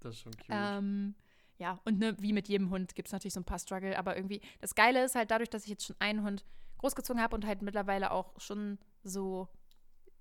Das 0.00 0.14
ist 0.14 0.20
schon 0.20 0.32
cute. 0.32 0.48
Ähm, 0.50 1.14
ja, 1.58 1.80
und 1.84 1.98
ne, 1.98 2.16
wie 2.20 2.32
mit 2.32 2.48
jedem 2.48 2.70
Hund 2.70 2.94
gibt 2.94 3.08
es 3.08 3.12
natürlich 3.12 3.34
so 3.34 3.40
ein 3.40 3.44
paar 3.44 3.58
Struggle, 3.58 3.98
aber 3.98 4.16
irgendwie, 4.16 4.40
das 4.60 4.74
Geile 4.74 5.04
ist 5.04 5.14
halt 5.14 5.30
dadurch, 5.30 5.50
dass 5.50 5.64
ich 5.64 5.70
jetzt 5.70 5.86
schon 5.86 5.96
einen 5.98 6.22
Hund 6.22 6.44
großgezogen 6.78 7.20
habe 7.20 7.34
und 7.34 7.44
halt 7.44 7.62
mittlerweile 7.62 8.12
auch 8.12 8.38
schon 8.40 8.78
so, 9.02 9.48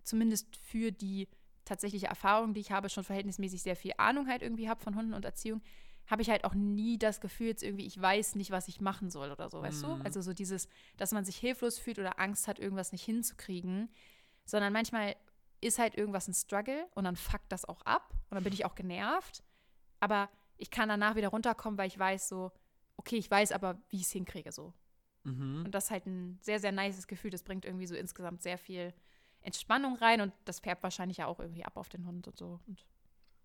zumindest 0.04 0.57
für 0.57 0.92
die 0.92 1.27
tatsächliche 1.63 2.07
Erfahrung, 2.07 2.54
die 2.54 2.62
ich 2.62 2.71
habe, 2.71 2.89
schon 2.89 3.04
verhältnismäßig 3.04 3.62
sehr 3.62 3.75
viel 3.75 3.94
Ahnung 3.98 4.27
halt 4.27 4.42
irgendwie 4.42 4.69
habe 4.69 4.81
von 4.81 4.95
Hunden 4.95 5.13
und 5.13 5.25
Erziehung, 5.25 5.62
habe 6.07 6.21
ich 6.21 6.30
halt 6.30 6.45
auch 6.45 6.54
nie 6.54 6.98
das 6.98 7.21
Gefühl, 7.21 7.48
jetzt 7.48 7.63
irgendwie, 7.63 7.86
ich 7.86 8.01
weiß 8.01 8.36
nicht, 8.36 8.51
was 8.51 8.68
ich 8.68 8.81
machen 8.81 9.09
soll 9.09 9.31
oder 9.31 9.50
so, 9.50 9.62
weißt 9.62 9.83
mhm. 9.83 10.00
du? 10.00 10.06
Also 10.06 10.21
so 10.21 10.33
dieses, 10.33 10.68
dass 10.95 11.12
man 11.12 11.25
sich 11.25 11.38
hilflos 11.38 11.77
fühlt 11.77 12.00
oder 12.00 12.19
Angst 12.19 12.48
hat, 12.48 12.59
irgendwas 12.59 12.92
nicht 12.92 13.04
hinzukriegen, 13.04 13.89
sondern 14.45 14.74
manchmal 14.74 15.15
ist 15.59 15.80
halt 15.80 15.95
irgendwas 15.95 16.27
ein 16.27 16.33
Struggle 16.33 16.88
und 16.95 17.04
dann 17.04 17.15
fuckt 17.15 17.51
das 17.51 17.65
auch 17.65 17.81
ab 17.81 18.13
und 18.30 18.36
dann 18.36 18.44
bin 18.44 18.54
ich 18.54 18.65
auch 18.65 18.75
genervt, 18.75 19.44
aber 20.00 20.30
ich 20.57 20.71
kann 20.71 20.89
danach 20.89 21.15
wieder 21.15 21.30
runterkommen, 21.30 21.77
weil 21.77 21.88
ich 21.88 22.00
weiß 22.00 22.30
so, 22.30 22.51
okay, 22.95 23.18
ich 23.18 23.30
weiß 23.30 23.51
aber, 23.51 23.80
wie 23.89 23.98
ich 23.98 24.04
es 24.04 24.12
hinkriege 24.12 24.51
so. 24.51 24.74
Mhm. 25.24 25.63
Und 25.65 25.71
das 25.75 25.86
ist 25.86 25.92
halt 25.92 26.06
ein 26.06 26.39
sehr, 26.42 26.59
sehr 26.59 26.71
nices 26.71 27.07
Gefühl. 27.07 27.31
Das 27.31 27.44
bringt 27.44 27.66
irgendwie 27.66 27.85
so 27.85 27.95
insgesamt 27.95 28.42
sehr 28.42 28.57
viel 28.57 28.94
Entspannung 29.42 29.95
rein 29.97 30.21
und 30.21 30.33
das 30.45 30.59
färbt 30.59 30.83
wahrscheinlich 30.83 31.18
ja 31.18 31.28
auch 31.28 31.40
irgendwie 31.40 31.64
ab 31.64 31.78
auf 31.78 31.90
den 31.90 32.06
Hund 32.06 32.28
und 32.28 32.37
so. 32.37 32.59
Und 32.66 32.85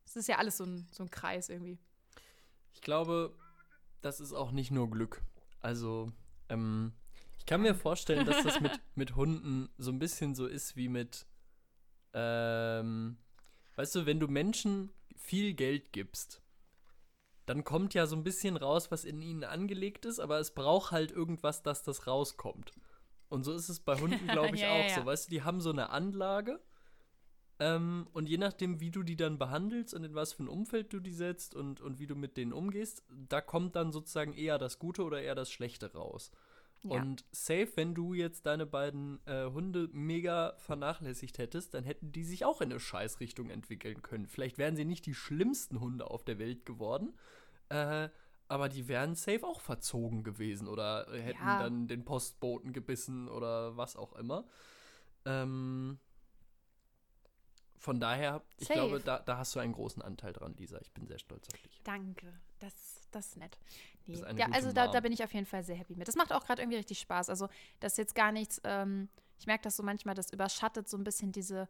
es 0.04 0.16
ist 0.16 0.28
ja 0.28 0.38
alles 0.38 0.57
so 0.57 0.64
ein, 0.64 0.87
so 0.90 1.02
ein 1.02 1.11
Kreis 1.11 1.49
irgendwie. 1.49 1.78
Ich 2.73 2.81
glaube, 2.81 3.35
das 4.00 4.21
ist 4.21 4.33
auch 4.33 4.50
nicht 4.50 4.71
nur 4.71 4.91
Glück. 4.91 5.23
Also, 5.61 6.12
ähm, 6.49 6.93
ich 7.38 7.47
kann 7.47 7.62
mir 7.62 7.75
vorstellen, 7.75 8.26
dass 8.26 8.43
das 8.43 8.61
mit, 8.61 8.73
mit 8.95 9.17
Hunden 9.17 9.69
so 9.79 9.91
ein 9.91 9.99
bisschen 9.99 10.35
so 10.35 10.47
ist 10.47 10.76
wie 10.76 10.88
mit, 10.88 11.26
ähm, 12.12 13.17
weißt 13.76 13.95
du, 13.95 14.07
wenn 14.07 14.21
du 14.21 14.29
Menschen 14.29 14.91
viel 15.17 15.55
Geld 15.55 15.93
gibst, 15.93 16.43
dann 17.47 17.64
kommt 17.64 17.95
ja 17.95 18.07
so 18.07 18.17
ein 18.17 18.25
bisschen 18.25 18.57
raus, 18.57 18.91
was 18.91 19.05
in 19.05 19.21
ihnen 19.21 19.45
angelegt 19.45 20.05
ist, 20.05 20.21
aber 20.21 20.38
es 20.38 20.55
braucht 20.55 20.93
halt 20.93 21.11
irgendwas, 21.11 21.62
dass 21.62 21.83
das 21.83 22.07
rauskommt. 22.07 22.73
Und 23.29 23.45
so 23.45 23.52
ist 23.52 23.69
es 23.69 23.81
bei 23.81 23.99
Hunden, 23.99 24.26
glaube 24.29 24.55
ich, 24.55 24.62
ja, 24.62 24.71
auch 24.71 24.88
ja. 24.88 24.95
so. 24.95 25.07
Weißt 25.07 25.26
du, 25.26 25.31
die 25.31 25.43
haben 25.43 25.61
so 25.61 25.71
eine 25.71 25.91
Anlage 25.91 26.61
ähm, 27.59 28.09
und 28.12 28.28
je 28.28 28.38
nachdem, 28.38 28.80
wie 28.80 28.90
du 28.90 29.02
die 29.02 29.16
dann 29.16 29.38
behandelst 29.38 29.94
und 29.94 30.04
in 30.04 30.14
was 30.14 30.32
für 30.32 30.44
ein 30.44 30.49
Umfeld 30.49 30.92
du 30.92 31.00
die 31.00 31.12
setzt 31.12 31.54
und, 31.54 31.80
und 31.80 31.99
wie 31.99 32.06
du 32.06 32.16
mit 32.16 32.37
denen 32.37 32.52
umgehst, 32.52 33.02
da 33.28 33.40
kommt 33.40 33.76
dann 33.76 33.92
sozusagen 33.92 34.32
eher 34.32 34.59
das 34.59 34.78
Gute 34.78 35.04
oder 35.04 35.21
eher 35.21 35.35
das 35.35 35.50
Schlechte 35.50 35.92
raus. 35.92 36.30
Ja. 36.85 37.00
Und 37.00 37.25
safe, 37.30 37.68
wenn 37.76 37.94
du 37.94 38.12
jetzt 38.12 38.47
deine 38.47 38.66
beiden 38.66 39.25
äh, 39.26 39.44
Hunde 39.44 39.88
mega 39.92 40.54
vernachlässigt 40.59 41.38
hättest, 41.38 41.75
dann 41.75 41.85
hätten 41.85 42.11
die 42.11 42.25
sich 42.25 42.44
auch 42.44 42.61
in 42.61 42.71
eine 42.71 42.80
Scheißrichtung 42.80 43.50
entwickeln 43.50 44.02
können. 44.02 44.26
Vielleicht 44.26 44.59
wären 44.59 44.75
sie 44.75 44.85
nicht 44.85 45.06
die 45.06 45.14
schlimmsten 45.14 45.78
Hunde 45.80 46.11
auf 46.11 46.25
der 46.25 46.40
Welt 46.40 46.66
geworden, 46.66 47.14
äh, 47.68 48.09
aber 48.49 48.68
die 48.68 48.88
wären 48.88 49.14
safe 49.14 49.47
auch 49.47 49.61
verzogen 49.61 50.25
gewesen 50.25 50.66
oder 50.66 51.06
hätten 51.12 51.47
ja. 51.47 51.62
dann 51.62 51.87
den 51.87 52.04
Postboten 52.04 52.73
gebissen 52.73 53.28
oder 53.28 53.76
was 53.76 53.94
auch 53.94 54.14
immer. 54.14 54.44
Ähm, 55.25 56.00
von 57.83 57.99
daher, 57.99 58.43
ich 58.59 58.69
safe. 58.69 58.79
glaube, 58.79 59.01
da, 59.01 59.19
da 59.19 59.39
hast 59.39 59.57
du 59.57 59.59
einen 59.59 59.73
großen 59.73 60.01
Anteil 60.03 60.33
dran, 60.33 60.55
Lisa. 60.57 60.79
Ich 60.81 60.93
bin 60.93 61.05
sehr 61.09 61.19
stolz 61.19 61.49
auf 61.53 61.61
dich. 61.62 61.81
Danke, 61.83 62.33
das, 62.61 62.73
das 63.11 63.27
ist 63.27 63.37
nett. 63.39 63.59
Nee. 64.07 64.15
Ist 64.15 64.25
ja, 64.37 64.47
also 64.53 64.71
da, 64.71 64.87
da, 64.87 65.01
bin 65.01 65.12
ich 65.12 65.25
auf 65.25 65.35
jeden 65.35 65.47
Fall 65.47 65.65
sehr 65.65 65.75
happy 65.75 65.97
mit. 65.97 66.07
Das 66.07 66.15
macht 66.15 66.33
auch 66.33 66.45
gerade 66.45 66.62
irgendwie 66.62 66.77
richtig 66.77 67.01
Spaß. 67.01 67.29
Also, 67.29 67.49
das 67.81 67.95
ist 67.95 67.99
jetzt 67.99 68.15
gar 68.15 68.31
nichts, 68.31 68.61
ähm, 68.62 69.09
ich 69.37 69.49
merke 69.49 69.65
das 69.65 69.75
so 69.75 69.83
manchmal, 69.83 70.15
das 70.15 70.33
überschattet 70.33 70.89
so 70.89 70.97
ein 70.97 71.03
bisschen 71.03 71.33
diese 71.33 71.69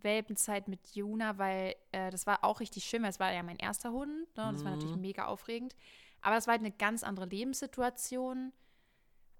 Welpenzeit 0.00 0.66
mit 0.66 0.96
Juna, 0.96 1.38
weil 1.38 1.76
äh, 1.92 2.10
das 2.10 2.26
war 2.26 2.42
auch 2.42 2.58
richtig 2.58 2.84
schön, 2.84 3.04
weil 3.04 3.10
es 3.10 3.20
war 3.20 3.32
ja 3.32 3.44
mein 3.44 3.58
erster 3.58 3.92
Hund. 3.92 4.10
Ne? 4.36 4.50
Das 4.50 4.62
mhm. 4.62 4.64
war 4.64 4.72
natürlich 4.72 4.96
mega 4.96 5.26
aufregend. 5.26 5.76
Aber 6.22 6.36
es 6.36 6.48
war 6.48 6.52
halt 6.54 6.62
eine 6.62 6.72
ganz 6.72 7.04
andere 7.04 7.26
Lebenssituation, 7.26 8.52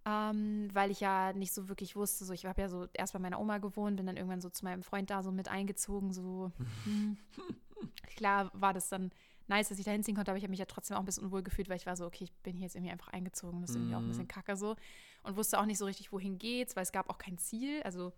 ähm, 0.04 0.68
weil 0.72 0.90
ich 0.90 1.00
ja 1.00 1.32
nicht 1.32 1.52
so 1.52 1.68
wirklich 1.68 1.94
wusste. 1.96 2.24
So, 2.24 2.32
ich 2.32 2.44
habe 2.44 2.60
ja 2.60 2.68
so 2.68 2.86
erst 2.92 3.12
bei 3.12 3.18
meiner 3.18 3.40
Oma 3.40 3.58
gewohnt, 3.58 3.96
bin 3.96 4.06
dann 4.06 4.16
irgendwann 4.16 4.40
so 4.40 4.50
zu 4.50 4.64
meinem 4.64 4.82
Freund 4.82 5.10
da 5.10 5.22
so 5.22 5.30
mit 5.30 5.48
eingezogen. 5.48 6.12
So 6.12 6.50
hm. 6.84 7.16
klar 8.16 8.50
war 8.54 8.72
das 8.72 8.88
dann 8.88 9.10
nice, 9.48 9.68
dass 9.68 9.78
ich 9.78 9.84
da 9.84 9.90
hinziehen 9.90 10.16
konnte, 10.16 10.30
aber 10.30 10.38
ich 10.38 10.44
habe 10.44 10.50
mich 10.50 10.60
ja 10.60 10.66
trotzdem 10.66 10.96
auch 10.96 11.00
ein 11.00 11.06
bisschen 11.06 11.24
unwohl 11.24 11.42
gefühlt, 11.42 11.68
weil 11.68 11.76
ich 11.76 11.86
war 11.86 11.96
so, 11.96 12.06
okay, 12.06 12.24
ich 12.24 12.32
bin 12.42 12.56
hier 12.56 12.64
jetzt 12.64 12.74
irgendwie 12.74 12.92
einfach 12.92 13.08
eingezogen. 13.08 13.60
Das 13.60 13.70
ist 13.70 13.76
irgendwie 13.76 13.94
auch 13.94 14.00
ein 14.00 14.08
bisschen 14.08 14.24
Mhm. 14.24 14.28
kacke 14.28 14.56
so. 14.56 14.76
Und 15.22 15.36
wusste 15.36 15.58
auch 15.60 15.66
nicht 15.66 15.78
so 15.78 15.84
richtig, 15.84 16.12
wohin 16.12 16.38
geht's, 16.38 16.74
weil 16.74 16.82
es 16.82 16.92
gab 16.92 17.08
auch 17.08 17.18
kein 17.18 17.38
Ziel. 17.38 17.82
Also 17.82 18.12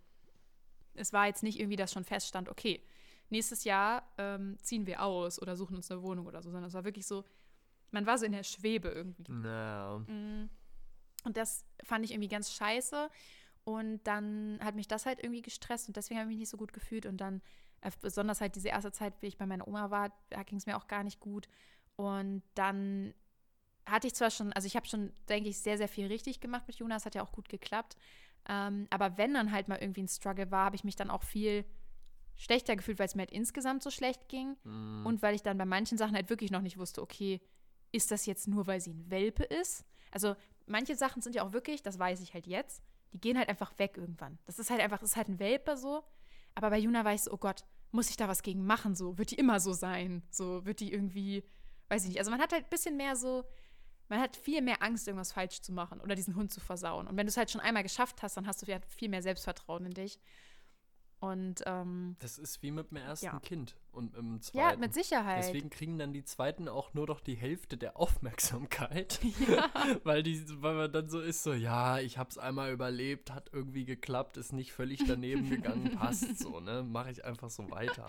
es 0.95 1.12
war 1.12 1.26
jetzt 1.26 1.43
nicht 1.43 1.59
irgendwie, 1.59 1.76
dass 1.76 1.93
schon 1.93 2.05
feststand, 2.05 2.49
okay, 2.49 2.83
nächstes 3.31 3.64
Jahr 3.64 4.09
ähm, 4.17 4.59
ziehen 4.62 4.87
wir 4.87 5.03
aus 5.03 5.41
oder 5.41 5.57
suchen 5.57 5.76
uns 5.76 5.91
eine 5.91 6.03
Wohnung 6.03 6.26
oder 6.26 6.43
so, 6.43 6.50
sondern 6.50 6.69
es 6.69 6.75
war 6.75 6.85
wirklich 6.85 7.07
so, 7.07 7.25
man 7.91 8.07
war 8.07 8.19
so 8.19 8.26
in 8.26 8.33
der 8.33 8.43
Schwebe 8.43 8.88
irgendwie. 8.88 9.31
Naja. 9.31 9.99
Mm. 9.99 10.49
Und 11.25 11.37
das 11.37 11.64
fand 11.83 12.04
ich 12.04 12.12
irgendwie 12.12 12.28
ganz 12.28 12.52
scheiße. 12.52 13.11
Und 13.64 14.00
dann 14.04 14.59
hat 14.62 14.75
mich 14.75 14.88
das 14.88 15.07
halt 15.07 15.21
irgendwie 15.23 15.43
gestresst 15.43 15.88
und 15.88 15.97
deswegen 15.97 16.21
habe 16.21 16.28
ich 16.28 16.37
mich 16.37 16.43
nicht 16.43 16.50
so 16.50 16.59
gut 16.59 16.73
gefühlt. 16.73 17.07
Und 17.07 17.16
dann, 17.16 17.40
äh, 17.81 17.90
besonders 18.00 18.40
halt 18.40 18.54
diese 18.57 18.69
erste 18.69 18.93
Zeit, 18.93 19.14
wie 19.21 19.26
ich 19.26 19.38
bei 19.38 19.47
meiner 19.47 19.66
Oma 19.66 19.90
war, 19.90 20.12
da 20.31 20.43
ging 20.43 20.59
es 20.59 20.66
mir 20.66 20.76
auch 20.76 20.87
gar 20.87 21.02
nicht 21.02 21.21
gut. 21.21 21.49
Und 21.97 22.43
dann 22.54 23.14
hatte 23.87 24.07
ich 24.07 24.14
zwar 24.14 24.31
schon, 24.31 24.52
also 24.52 24.66
ich 24.66 24.76
habe 24.76 24.87
schon, 24.87 25.12
denke 25.28 25.49
ich, 25.49 25.59
sehr, 25.59 25.78
sehr 25.78 25.88
viel 25.88 26.07
richtig 26.07 26.40
gemacht 26.40 26.66
mit 26.66 26.76
Jonas, 26.76 27.07
hat 27.07 27.14
ja 27.14 27.23
auch 27.23 27.33
gut 27.33 27.49
geklappt. 27.49 27.97
Ähm, 28.49 28.87
aber 28.90 29.16
wenn 29.16 29.33
dann 29.35 29.52
halt 29.52 29.69
mal 29.69 29.78
irgendwie 29.78 30.02
ein 30.02 30.09
Struggle 30.09 30.50
war, 30.50 30.66
habe 30.66 30.76
ich 30.76 30.85
mich 30.85 30.97
dann 30.97 31.11
auch 31.11 31.23
viel 31.23 31.64
schlechter 32.37 32.76
gefühlt, 32.76 32.99
weil 32.99 33.07
es 33.07 33.14
mir 33.14 33.23
halt 33.23 33.31
insgesamt 33.31 33.83
so 33.83 33.90
schlecht 33.90 34.28
ging. 34.28 34.57
Mm. 34.64 35.07
Und 35.07 35.23
weil 35.23 35.35
ich 35.35 35.43
dann 35.43 35.57
bei 35.57 35.64
manchen 35.64 35.97
Sachen 35.97 36.14
halt 36.14 36.31
wirklich 36.31 36.50
noch 36.50 36.62
nicht 36.62 36.78
wusste, 36.78 37.00
okay, 37.00 37.40
ist 37.93 38.11
das 38.11 38.26
jetzt 38.26 38.49
nur, 38.49 38.66
weil 38.66 38.81
sie 38.81 38.90
ein 38.90 39.11
Welpe 39.11 39.45
ist? 39.45 39.85
Also 40.11 40.35
manche 40.66 40.97
Sachen 40.97 41.23
sind 41.23 41.35
ja 41.35 41.42
auch 41.42 41.52
wirklich, 41.52 41.83
das 41.83 41.99
weiß 41.99 42.21
ich 42.21 42.35
halt 42.35 42.47
jetzt, 42.47 42.83
die 43.12 43.21
gehen 43.21 43.38
halt 43.38 43.49
einfach 43.49 43.78
weg 43.78 43.97
irgendwann. 43.97 44.38
Das 44.47 44.59
ist 44.59 44.71
halt 44.71 44.80
einfach, 44.80 44.99
das 44.99 45.11
ist 45.11 45.16
halt 45.16 45.28
ein 45.28 45.38
Welpe 45.38 45.76
so. 45.76 46.04
Aber 46.54 46.71
bei 46.71 46.78
Juna 46.78 47.04
weiß 47.04 47.21
ich 47.21 47.25
so, 47.25 47.33
oh 47.33 47.38
Gott, 47.38 47.64
muss 47.90 48.11
ich 48.11 48.16
da 48.16 48.28
was 48.28 48.42
gegen 48.42 48.66
machen? 48.66 48.94
So, 48.94 49.18
wird 49.18 49.30
die 49.30 49.37
immer 49.37 49.61
so 49.61 49.73
sein? 49.73 50.23
So, 50.30 50.64
wird 50.64 50.80
die 50.80 50.92
irgendwie, 50.92 51.44
weiß 51.88 52.02
ich 52.02 52.11
nicht. 52.11 52.18
Also 52.18 52.30
man 52.30 52.40
hat 52.40 52.52
halt 52.52 52.64
ein 52.64 52.71
bisschen 52.71 52.97
mehr 52.97 53.14
so, 53.16 53.44
man 54.09 54.21
hat 54.21 54.37
viel 54.37 54.62
mehr 54.62 54.83
Angst, 54.83 55.06
irgendwas 55.06 55.33
falsch 55.33 55.61
zu 55.61 55.73
machen 55.73 56.00
oder 56.00 56.14
diesen 56.14 56.35
Hund 56.35 56.52
zu 56.52 56.61
versauen. 56.61 57.06
Und 57.06 57.16
wenn 57.16 57.26
du 57.26 57.30
es 57.30 57.37
halt 57.37 57.50
schon 57.50 57.61
einmal 57.61 57.83
geschafft 57.83 58.23
hast, 58.23 58.37
dann 58.37 58.47
hast 58.47 58.62
du 58.62 58.80
viel 58.88 59.09
mehr 59.09 59.23
Selbstvertrauen 59.23 59.87
in 59.87 59.94
dich. 59.94 60.18
Und 61.25 61.62
ähm, 61.66 62.16
Das 62.21 62.38
ist 62.38 62.62
wie 62.62 62.71
mit 62.71 62.90
dem 62.90 62.99
ersten 62.99 63.26
Ja. 63.26 63.40
Kind 63.40 63.76
und 63.93 64.12
mit 64.12 64.16
dem 64.16 64.35
ja, 64.35 64.40
zweiten. 64.40 64.81
mit 64.81 64.93
Sicherheit. 64.95 65.45
Deswegen 65.45 65.71
kriegen 65.71 65.99
dann 65.99 66.12
die 66.12 66.25
zweiten 66.25 66.69
auch 66.69 66.93
nur 66.95 67.07
noch 67.07 67.21
die 67.21 67.35
Hälfte 67.35 67.76
der 67.76 67.97
Aufmerksamkeit. 67.97 69.21
ja. 69.49 69.71
weil, 70.04 70.23
die, 70.23 70.43
weil 70.62 70.75
man 70.75 70.93
dann 70.93 71.09
so 71.09 71.21
ist, 71.21 71.43
so, 71.43 71.52
ja, 71.52 71.99
ich 71.99 72.19
hab's 72.19 72.37
einmal 72.38 72.73
überlebt, 72.73 73.33
hat 73.33 73.50
irgendwie 73.52 73.85
geklappt, 73.85 74.37
ist 74.37 74.52
nicht 74.52 74.73
völlig 74.73 75.04
daneben 75.07 75.49
gegangen, 75.49 75.93
passt 75.99 76.38
so, 76.38 76.61
ne? 76.61 76.83
Mache 76.83 77.11
ich 77.11 77.25
einfach 77.25 77.50
so 77.50 77.71
weiter. 77.71 78.07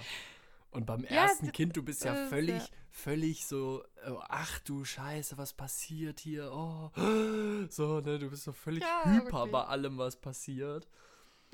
Und 0.71 0.85
beim 0.85 1.03
Ja, 1.05 1.27
ersten 1.27 1.53
Kind, 1.53 1.77
du 1.77 1.83
bist 1.83 2.03
ja 2.03 2.13
äh, 2.25 2.27
völlig, 2.27 2.61
ja. 2.61 2.75
völlig 2.91 3.45
so, 3.45 3.81
oh, 4.09 4.19
ach 4.27 4.59
du 4.59 4.83
Scheiße, 4.83 5.37
was 5.37 5.53
passiert 5.53 6.19
hier? 6.19 6.51
Oh, 6.51 6.89
so, 7.69 8.01
ne? 8.01 8.19
Du 8.19 8.29
bist 8.29 8.43
so 8.43 8.51
völlig 8.51 8.83
Ja, 8.83 9.03
hyper 9.05 9.31
wirklich. 9.31 9.51
bei 9.53 9.63
allem, 9.63 9.97
was 9.97 10.17
passiert. 10.17 10.89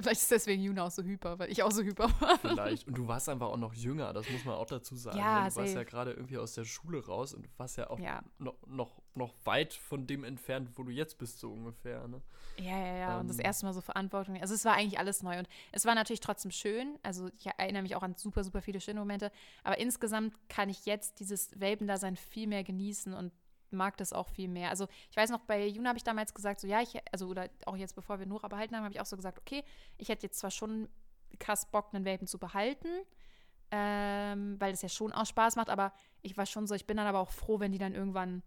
Vielleicht 0.01 0.21
ist 0.21 0.31
deswegen 0.31 0.61
Juna 0.63 0.83
auch 0.85 0.91
so 0.91 1.03
hyper, 1.03 1.39
weil 1.39 1.51
ich 1.51 1.63
auch 1.63 1.71
so 1.71 1.81
hyper 1.83 2.09
war. 2.19 2.37
Vielleicht. 2.39 2.87
Und 2.87 2.97
du 2.97 3.07
warst 3.07 3.29
einfach 3.29 3.47
auch 3.47 3.57
noch 3.57 3.73
jünger, 3.73 4.13
das 4.13 4.29
muss 4.29 4.45
man 4.45 4.55
auch 4.55 4.65
dazu 4.65 4.95
sagen. 4.95 5.17
Ja? 5.17 5.39
Du 5.39 5.43
warst 5.43 5.55
safe. 5.57 5.71
ja 5.71 5.83
gerade 5.83 6.11
irgendwie 6.13 6.37
aus 6.37 6.53
der 6.53 6.65
Schule 6.65 7.05
raus 7.05 7.33
und 7.33 7.43
du 7.45 7.49
warst 7.57 7.77
ja 7.77 7.89
auch 7.89 7.99
Ja. 7.99 8.21
noch, 8.39 8.55
noch, 8.67 9.01
noch 9.15 9.33
weit 9.45 9.73
von 9.73 10.07
dem 10.07 10.23
entfernt, 10.23 10.69
wo 10.75 10.83
du 10.83 10.91
jetzt 10.91 11.17
bist, 11.17 11.39
so 11.39 11.51
ungefähr. 11.51 12.07
Ne? 12.07 12.21
Ja, 12.57 12.77
ja, 12.77 12.95
ja. 12.97 13.19
und 13.19 13.27
das 13.29 13.39
Ähm. 13.39 13.45
erste 13.45 13.65
Mal 13.65 13.73
so 13.73 13.81
Verantwortung. 13.81 14.39
Also 14.41 14.53
es 14.53 14.65
war 14.65 14.73
eigentlich 14.73 14.99
alles 14.99 15.23
neu. 15.23 15.37
Und 15.39 15.47
es 15.71 15.85
war 15.85 15.95
natürlich 15.95 16.19
trotzdem 16.21 16.51
schön. 16.51 16.97
Also 17.03 17.29
ich 17.37 17.47
erinnere 17.47 17.83
mich 17.83 17.95
auch 17.95 18.03
an 18.03 18.15
super, 18.17 18.43
super 18.43 18.61
viele 18.61 18.79
schöne 18.81 18.99
Momente. 18.99 19.31
Aber 19.63 19.77
insgesamt 19.79 20.33
kann 20.49 20.69
ich 20.69 20.85
jetzt 20.85 21.19
dieses 21.19 21.59
Welpendasein 21.59 22.15
viel 22.15 22.47
mehr 22.47 22.63
genießen 22.63 23.13
und 23.13 23.31
mag 23.71 23.97
das 23.97 24.13
auch 24.13 24.27
viel 24.29 24.47
mehr. 24.47 24.69
Also 24.69 24.87
ich 25.09 25.17
weiß 25.17 25.29
noch, 25.29 25.41
bei 25.41 25.65
Juna 25.67 25.89
habe 25.89 25.97
ich 25.97 26.03
damals 26.03 26.33
gesagt, 26.33 26.59
so 26.59 26.67
ja, 26.67 26.81
ich, 26.81 26.95
also 27.11 27.27
oder 27.27 27.49
auch 27.65 27.75
jetzt, 27.77 27.95
bevor 27.95 28.19
wir 28.19 28.25
Nora 28.25 28.47
behalten 28.47 28.75
haben, 28.75 28.83
habe 28.83 28.93
ich 28.93 29.01
auch 29.01 29.05
so 29.05 29.15
gesagt, 29.15 29.39
okay, 29.39 29.63
ich 29.97 30.09
hätte 30.09 30.25
jetzt 30.27 30.39
zwar 30.39 30.51
schon 30.51 30.89
krass 31.39 31.69
Bock, 31.71 31.89
einen 31.93 32.05
Welpen 32.05 32.27
zu 32.27 32.37
behalten, 32.37 32.87
ähm, 33.71 34.59
weil 34.59 34.71
das 34.71 34.81
ja 34.81 34.89
schon 34.89 35.13
auch 35.13 35.25
Spaß 35.25 35.55
macht, 35.55 35.69
aber 35.69 35.93
ich 36.21 36.35
war 36.37 36.45
schon 36.45 36.67
so, 36.67 36.75
ich 36.75 36.85
bin 36.85 36.97
dann 36.97 37.07
aber 37.07 37.19
auch 37.19 37.31
froh, 37.31 37.59
wenn 37.59 37.71
die 37.71 37.77
dann 37.77 37.95
irgendwann 37.95 38.43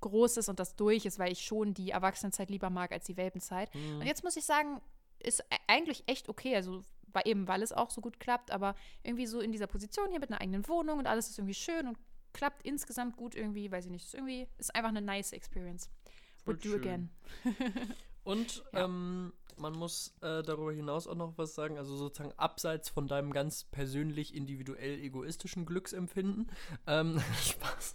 groß 0.00 0.36
ist 0.38 0.48
und 0.48 0.58
das 0.60 0.76
durch 0.76 1.06
ist, 1.06 1.18
weil 1.18 1.32
ich 1.32 1.42
schon 1.44 1.74
die 1.74 1.90
Erwachsenenzeit 1.90 2.50
lieber 2.50 2.70
mag 2.70 2.92
als 2.92 3.06
die 3.06 3.16
Welpenzeit. 3.16 3.70
Und 4.00 4.06
jetzt 4.06 4.22
muss 4.24 4.36
ich 4.36 4.44
sagen, 4.44 4.80
ist 5.20 5.40
e- 5.40 5.56
eigentlich 5.66 6.04
echt 6.06 6.28
okay. 6.28 6.54
Also 6.54 6.82
war 7.12 7.26
eben, 7.26 7.48
weil 7.48 7.62
es 7.62 7.72
auch 7.72 7.90
so 7.90 8.00
gut 8.00 8.20
klappt, 8.20 8.50
aber 8.50 8.74
irgendwie 9.02 9.26
so 9.26 9.40
in 9.40 9.50
dieser 9.50 9.66
Position 9.66 10.10
hier 10.10 10.20
mit 10.20 10.30
einer 10.30 10.40
eigenen 10.40 10.68
Wohnung 10.68 10.98
und 10.98 11.06
alles 11.06 11.30
ist 11.30 11.38
irgendwie 11.38 11.54
schön 11.54 11.88
und 11.88 11.98
klappt 12.38 12.62
insgesamt 12.64 13.16
gut 13.16 13.34
irgendwie, 13.34 13.70
weiß 13.70 13.86
ich 13.86 13.90
nicht. 13.90 14.04
Ist 14.06 14.14
irgendwie, 14.14 14.46
ist 14.58 14.74
einfach 14.74 14.90
eine 14.90 15.02
nice 15.02 15.32
Experience. 15.32 15.90
Would 16.44 16.64
do 16.64 16.70
schön. 16.70 16.80
again. 16.80 17.10
Und 18.24 18.62
Ja. 18.72 18.84
ähm, 18.84 19.32
man 19.56 19.72
muss 19.72 20.14
äh, 20.20 20.42
darüber 20.44 20.72
hinaus 20.72 21.08
auch 21.08 21.16
noch 21.16 21.36
was 21.36 21.54
sagen, 21.56 21.78
also 21.78 21.96
sozusagen 21.96 22.32
abseits 22.36 22.88
von 22.88 23.08
deinem 23.08 23.32
ganz 23.32 23.64
persönlich 23.64 24.34
individuell 24.34 25.00
egoistischen 25.00 25.66
Glücksempfinden, 25.66 26.48
ähm, 26.86 27.20
Spaß. 27.42 27.94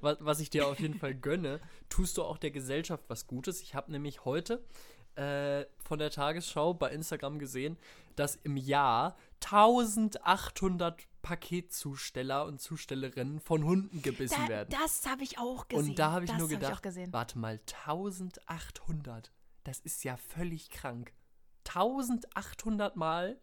Was, 0.00 0.16
was 0.20 0.40
ich 0.40 0.50
dir 0.50 0.66
auf 0.66 0.80
jeden 0.80 0.98
Fall 0.98 1.14
gönne, 1.30 1.60
tust 1.88 2.18
du 2.18 2.24
auch 2.24 2.36
der 2.38 2.50
Gesellschaft 2.50 3.04
was 3.08 3.26
Gutes. 3.28 3.62
Ich 3.62 3.74
habe 3.76 3.92
nämlich 3.92 4.24
heute 4.24 4.64
äh, 5.14 5.66
von 5.78 5.98
der 6.00 6.10
Tagesschau 6.10 6.74
bei 6.74 6.90
Instagram 6.90 7.38
gesehen, 7.38 7.78
dass 8.16 8.36
im 8.36 8.56
Jahr 8.56 9.16
1800 9.46 11.06
Paketzusteller 11.22 12.44
und 12.46 12.60
Zustellerinnen 12.60 13.40
von 13.40 13.64
Hunden 13.64 14.02
gebissen 14.02 14.40
Da, 14.42 14.48
werden. 14.48 14.76
das 14.80 15.06
habe 15.08 15.22
ich 15.22 15.38
auch 15.38 15.68
gesehen. 15.68 15.90
Und 15.90 15.98
da 15.98 16.10
habe 16.12 16.24
ich 16.24 16.30
das 16.30 16.38
nur 16.38 16.48
hab 16.48 16.54
gedacht, 16.60 16.86
ich 16.86 17.12
warte 17.12 17.38
mal, 17.38 17.60
1800. 17.86 19.30
Das 19.64 19.78
ist 19.80 20.02
ja 20.04 20.16
völlig 20.16 20.70
krank. 20.70 21.12
1800 21.68 22.96
Mal 22.96 23.38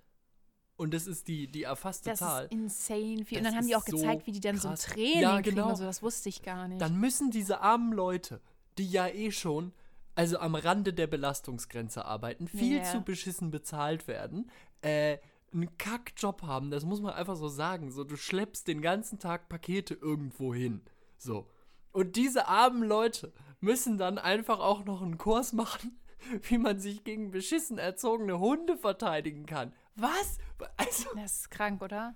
und 0.75 0.93
das 0.93 1.07
ist 1.07 1.27
die, 1.27 1.49
die 1.51 1.63
erfasste 1.63 2.09
Das 2.11 2.19
Zahl. 2.19 2.45
ist 2.45 2.51
insane 2.51 3.23
viel. 3.25 3.37
Und 3.37 3.43
Das 3.45 3.53
dann 3.53 3.55
haben 3.61 3.67
die 3.67 3.75
auch 3.75 3.85
gezeigt, 3.85 4.21
so 4.21 4.27
wie 4.27 4.31
die 4.33 4.39
dann 4.41 4.57
krass. 4.57 4.63
so 4.63 4.69
ein 4.89 4.93
Training 4.95 5.21
Ja, 5.21 5.41
kriegen 5.41 5.55
genau. 5.55 5.69
und 5.69 5.75
so. 5.77 5.83
Das 5.83 6.01
wusste 6.03 6.29
ich 6.29 6.41
gar 6.41 6.67
nicht. 6.67 6.81
Dann 6.81 6.97
müssen 6.99 7.31
diese 7.31 7.61
armen 7.61 7.93
Leute, 7.93 8.41
die 8.77 8.89
ja 8.89 9.07
eh 9.07 9.31
schon, 9.31 9.73
also 10.15 10.37
am 10.39 10.55
Rande 10.55 10.93
der 10.93 11.07
Belastungsgrenze 11.07 12.03
arbeiten, 12.05 12.47
viel 12.47 12.77
Ja. 12.77 12.83
zu 12.83 13.01
beschissen 13.01 13.51
bezahlt 13.51 14.07
werden, 14.07 14.51
äh, 14.81 15.17
einen 15.53 15.77
Kackjob 15.77 16.43
haben, 16.43 16.71
das 16.71 16.85
muss 16.85 17.01
man 17.01 17.13
einfach 17.13 17.35
so 17.35 17.47
sagen. 17.47 17.91
So, 17.91 18.03
du 18.03 18.15
schleppst 18.15 18.67
den 18.67 18.81
ganzen 18.81 19.19
Tag 19.19 19.49
Pakete 19.49 19.93
irgendwo 19.93 20.53
hin. 20.53 20.81
So. 21.17 21.47
Und 21.91 22.15
diese 22.15 22.47
armen 22.47 22.83
Leute 22.83 23.33
müssen 23.59 23.97
dann 23.97 24.17
einfach 24.17 24.59
auch 24.59 24.85
noch 24.85 25.01
einen 25.01 25.17
Kurs 25.17 25.53
machen, 25.53 25.99
wie 26.43 26.57
man 26.57 26.79
sich 26.79 27.03
gegen 27.03 27.31
beschissen 27.31 27.77
erzogene 27.77 28.39
Hunde 28.39 28.77
verteidigen 28.77 29.45
kann. 29.45 29.73
Was? 29.95 30.37
Also, 30.77 31.09
das 31.15 31.39
ist 31.39 31.51
krank, 31.51 31.81
oder? 31.81 32.15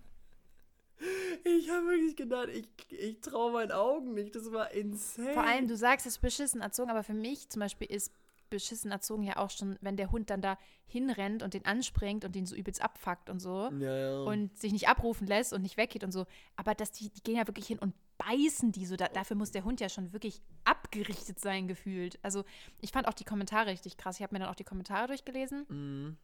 ich 1.44 1.70
habe 1.70 1.88
wirklich 1.88 2.16
gedacht, 2.16 2.50
ich, 2.50 2.68
ich 2.90 3.20
traue 3.22 3.52
meinen 3.52 3.72
Augen 3.72 4.14
nicht. 4.14 4.36
Das 4.36 4.52
war 4.52 4.72
insane. 4.72 5.34
Vor 5.34 5.44
allem, 5.44 5.68
du 5.68 5.76
sagst, 5.76 6.06
es 6.06 6.14
ist 6.14 6.22
beschissen 6.22 6.62
erzogen, 6.62 6.90
aber 6.90 7.04
für 7.04 7.14
mich 7.14 7.50
zum 7.50 7.60
Beispiel 7.60 7.88
ist 7.88 8.12
beschissen 8.54 8.92
erzogen 8.92 9.24
ja 9.24 9.38
auch 9.38 9.50
schon, 9.50 9.78
wenn 9.82 9.98
der 9.98 10.12
Hund 10.12 10.30
dann 10.30 10.42
da 10.42 10.58
hinrennt 10.86 11.42
und 11.44 11.54
den 11.54 11.66
anspringt 11.66 12.24
und 12.24 12.36
den 12.36 12.46
so 12.46 12.56
übelst 12.56 12.82
abfuckt 12.82 13.30
und 13.30 13.40
so 13.40 13.70
Ja, 13.80 13.96
ja. 13.98 14.20
und 14.24 14.58
sich 14.58 14.72
nicht 14.72 14.88
abrufen 14.88 15.26
lässt 15.28 15.54
und 15.54 15.62
nicht 15.64 15.76
weggeht 15.78 16.04
und 16.04 16.12
so. 16.12 16.26
Aber 16.56 16.76
dass 16.76 16.92
die, 16.92 17.10
die 17.10 17.22
gehen 17.24 17.36
ja 17.38 17.48
wirklich 17.48 17.68
hin 17.68 17.80
und 17.80 17.94
beißen 18.18 18.72
die 18.72 18.86
so. 18.86 18.96
Da, 18.96 19.08
dafür 19.08 19.36
muss 19.36 19.52
der 19.52 19.64
Hund 19.64 19.82
ja 19.82 19.90
schon 19.90 20.14
wirklich 20.14 20.42
abgerichtet 20.66 21.40
sein, 21.40 21.68
gefühlt. 21.68 22.20
Also 22.22 22.44
ich 22.80 22.92
fand 22.92 23.08
auch 23.08 23.14
die 23.14 23.26
Kommentare 23.26 23.72
richtig 23.72 23.98
krass. 23.98 24.18
Ich 24.18 24.24
habe 24.24 24.34
mir 24.36 24.40
dann 24.40 24.50
auch 24.50 24.56
die 24.56 24.64
Kommentare 24.64 25.08
durchgelesen 25.08 25.66
Mhm. 25.68 26.18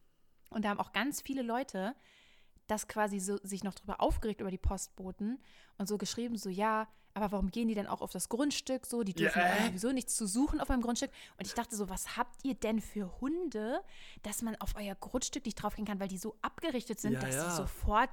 und 0.50 0.64
da 0.64 0.68
haben 0.70 0.80
auch 0.80 0.92
ganz 0.92 1.20
viele 1.20 1.42
Leute 1.42 1.94
das 2.68 2.86
quasi 2.86 3.18
so 3.18 3.36
sich 3.42 3.64
noch 3.64 3.74
drüber 3.74 4.00
aufgeregt 4.00 4.40
über 4.40 4.50
die 4.52 4.58
Postboten 4.58 5.40
und 5.78 5.88
so 5.88 5.98
geschrieben, 5.98 6.36
so 6.36 6.48
ja, 6.48 6.86
aber 7.14 7.32
warum 7.32 7.50
gehen 7.50 7.68
die 7.68 7.74
denn 7.74 7.86
auch 7.86 8.00
auf 8.00 8.12
das 8.12 8.28
Grundstück 8.28 8.86
so? 8.86 9.02
Die 9.02 9.14
dürfen 9.14 9.40
äh? 9.40 9.66
sowieso 9.66 9.92
nichts 9.92 10.16
zu 10.16 10.26
suchen 10.26 10.60
auf 10.60 10.68
meinem 10.68 10.82
Grundstück. 10.82 11.10
Und 11.38 11.46
ich 11.46 11.54
dachte 11.54 11.74
so, 11.74 11.88
was 11.88 12.16
habt 12.16 12.44
ihr 12.44 12.54
denn 12.54 12.80
für 12.80 13.20
Hunde, 13.20 13.82
dass 14.22 14.42
man 14.42 14.56
auf 14.56 14.74
euer 14.76 14.94
Grundstück 14.94 15.44
nicht 15.44 15.56
draufgehen 15.56 15.86
kann, 15.86 16.00
weil 16.00 16.08
die 16.08 16.18
so 16.18 16.36
abgerichtet 16.42 17.00
sind, 17.00 17.14
Ja, 17.14 17.20
dass 17.20 17.34
ja. 17.34 17.50
sie 17.50 17.56
sofort 17.56 18.10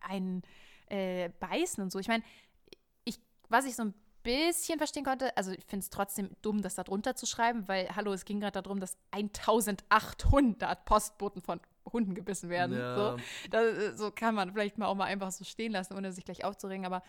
einen 0.00 0.42
äh, 0.88 1.30
beißen 1.40 1.82
und 1.82 1.92
so. 1.92 1.98
Ich 1.98 2.08
meine, 2.08 2.24
ich, 3.04 3.20
was 3.48 3.64
ich 3.66 3.76
so 3.76 3.84
ein 3.84 3.94
bisschen 4.22 4.78
verstehen 4.78 5.04
konnte, 5.04 5.36
also 5.36 5.52
ich 5.52 5.64
finde 5.64 5.84
es 5.84 5.90
trotzdem 5.90 6.30
dumm, 6.42 6.60
das 6.60 6.74
da 6.74 6.84
drunter 6.84 7.14
zu 7.14 7.26
schreiben, 7.26 7.68
weil, 7.68 7.88
hallo, 7.94 8.12
es 8.12 8.24
ging 8.24 8.40
gerade 8.40 8.60
darum, 8.62 8.80
dass 8.80 8.96
1800 9.12 10.84
Postboten 10.84 11.40
von 11.40 11.60
Hunden 11.92 12.14
gebissen 12.14 12.50
werden. 12.50 12.76
Ja. 12.76 12.96
So. 12.96 13.16
Das, 13.50 13.98
so 13.98 14.10
kann 14.10 14.34
man 14.34 14.52
vielleicht 14.52 14.78
mal 14.78 14.86
auch 14.86 14.94
mal 14.94 15.04
einfach 15.04 15.32
so 15.32 15.44
stehen 15.44 15.72
lassen, 15.72 15.94
ohne 15.94 16.12
sich 16.12 16.24
gleich 16.24 16.44
aufzuregen. 16.44 16.84
Aber 16.84 17.02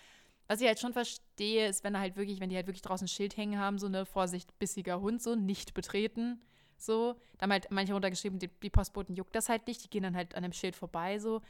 was 0.50 0.60
ich 0.62 0.68
halt 0.68 0.80
schon 0.80 0.94
verstehe, 0.94 1.68
ist, 1.68 1.84
wenn 1.84 1.98
halt 1.98 2.18
wirklich, 2.18 2.40
wenn 2.40 2.50
die 2.50 2.56
halt 2.56 2.66
wirklich 2.66 2.82
draußen 2.82 3.06
ein 3.06 3.08
Schild 3.08 3.38
hängen 3.38 3.60
haben, 3.60 3.78
so 3.78 3.86
eine 3.86 4.08
Vorsicht, 4.08 4.58
bissiger 4.58 5.00
Hund, 5.00 5.22
so 5.22 5.36
nicht 5.36 5.76
betreten. 5.76 6.42
So, 6.76 7.16
da 7.38 7.44
haben 7.44 7.52
halt 7.52 7.70
manche 7.70 7.94
runtergeschrieben, 7.94 8.40
die, 8.40 8.50
die 8.64 8.72
Postboten 8.72 9.16
juckt 9.16 9.36
das 9.36 9.48
halt 9.48 9.68
nicht, 9.68 9.84
die 9.84 9.90
gehen 9.92 10.02
dann 10.02 10.16
halt 10.16 10.34
an 10.34 10.42
dem 10.42 10.52
Schild 10.52 10.76
vorbei, 10.76 11.20
so. 11.20 11.42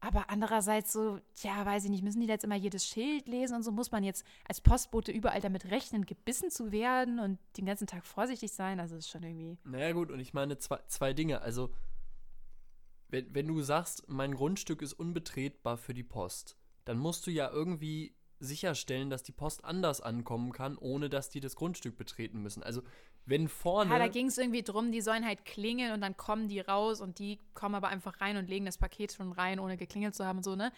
Aber 0.00 0.28
andererseits 0.28 0.92
so, 0.92 1.20
tja, 1.34 1.64
weiß 1.64 1.84
ich 1.84 1.90
nicht, 1.90 2.02
müssen 2.02 2.20
die 2.20 2.26
jetzt 2.26 2.42
immer 2.42 2.56
jedes 2.56 2.84
Schild 2.84 3.28
lesen 3.28 3.54
und 3.54 3.62
so 3.62 3.70
muss 3.70 3.92
man 3.92 4.02
jetzt 4.02 4.26
als 4.48 4.60
Postbote 4.60 5.12
überall 5.12 5.40
damit 5.40 5.70
rechnen, 5.70 6.04
gebissen 6.04 6.50
zu 6.50 6.72
werden 6.72 7.20
und 7.20 7.38
den 7.56 7.66
ganzen 7.66 7.86
Tag 7.86 8.04
vorsichtig 8.04 8.50
sein. 8.50 8.80
Also 8.80 8.96
das 8.96 9.04
ist 9.04 9.12
schon 9.12 9.22
irgendwie. 9.22 9.56
Naja, 9.62 9.92
gut, 9.92 10.10
und 10.10 10.18
ich 10.18 10.34
meine 10.34 10.58
zwei, 10.58 10.80
zwei 10.88 11.12
Dinge. 11.12 11.42
Also, 11.42 11.72
wenn, 13.08 13.32
wenn 13.32 13.46
du 13.46 13.62
sagst, 13.62 14.08
mein 14.08 14.34
Grundstück 14.34 14.82
ist 14.82 14.94
unbetretbar 14.94 15.76
für 15.76 15.94
die 15.94 16.02
Post, 16.02 16.56
dann 16.84 16.98
musst 16.98 17.28
du 17.28 17.30
ja 17.30 17.48
irgendwie 17.48 18.16
sicherstellen, 18.42 19.08
dass 19.08 19.22
die 19.22 19.32
Post 19.32 19.64
anders 19.64 20.00
ankommen 20.00 20.52
kann, 20.52 20.76
ohne 20.76 21.08
dass 21.08 21.30
die 21.30 21.40
das 21.40 21.56
Grundstück 21.56 21.96
betreten 21.96 22.42
müssen. 22.42 22.62
Also 22.62 22.82
wenn 23.24 23.48
vorne. 23.48 23.90
Ja, 23.90 23.98
da 23.98 24.08
ging 24.08 24.26
es 24.26 24.36
irgendwie 24.36 24.62
drum, 24.62 24.90
die 24.90 25.00
sollen 25.00 25.24
halt 25.24 25.44
klingeln 25.44 25.92
und 25.92 26.00
dann 26.00 26.16
kommen 26.16 26.48
die 26.48 26.60
raus 26.60 27.00
und 27.00 27.18
die 27.20 27.38
kommen 27.54 27.74
aber 27.76 27.88
einfach 27.88 28.20
rein 28.20 28.36
und 28.36 28.48
legen 28.48 28.64
das 28.66 28.78
Paket 28.78 29.12
schon 29.12 29.32
rein, 29.32 29.60
ohne 29.60 29.76
geklingelt 29.76 30.14
zu 30.14 30.26
haben 30.26 30.38
und 30.38 30.44
so, 30.44 30.56
ne? 30.56 30.72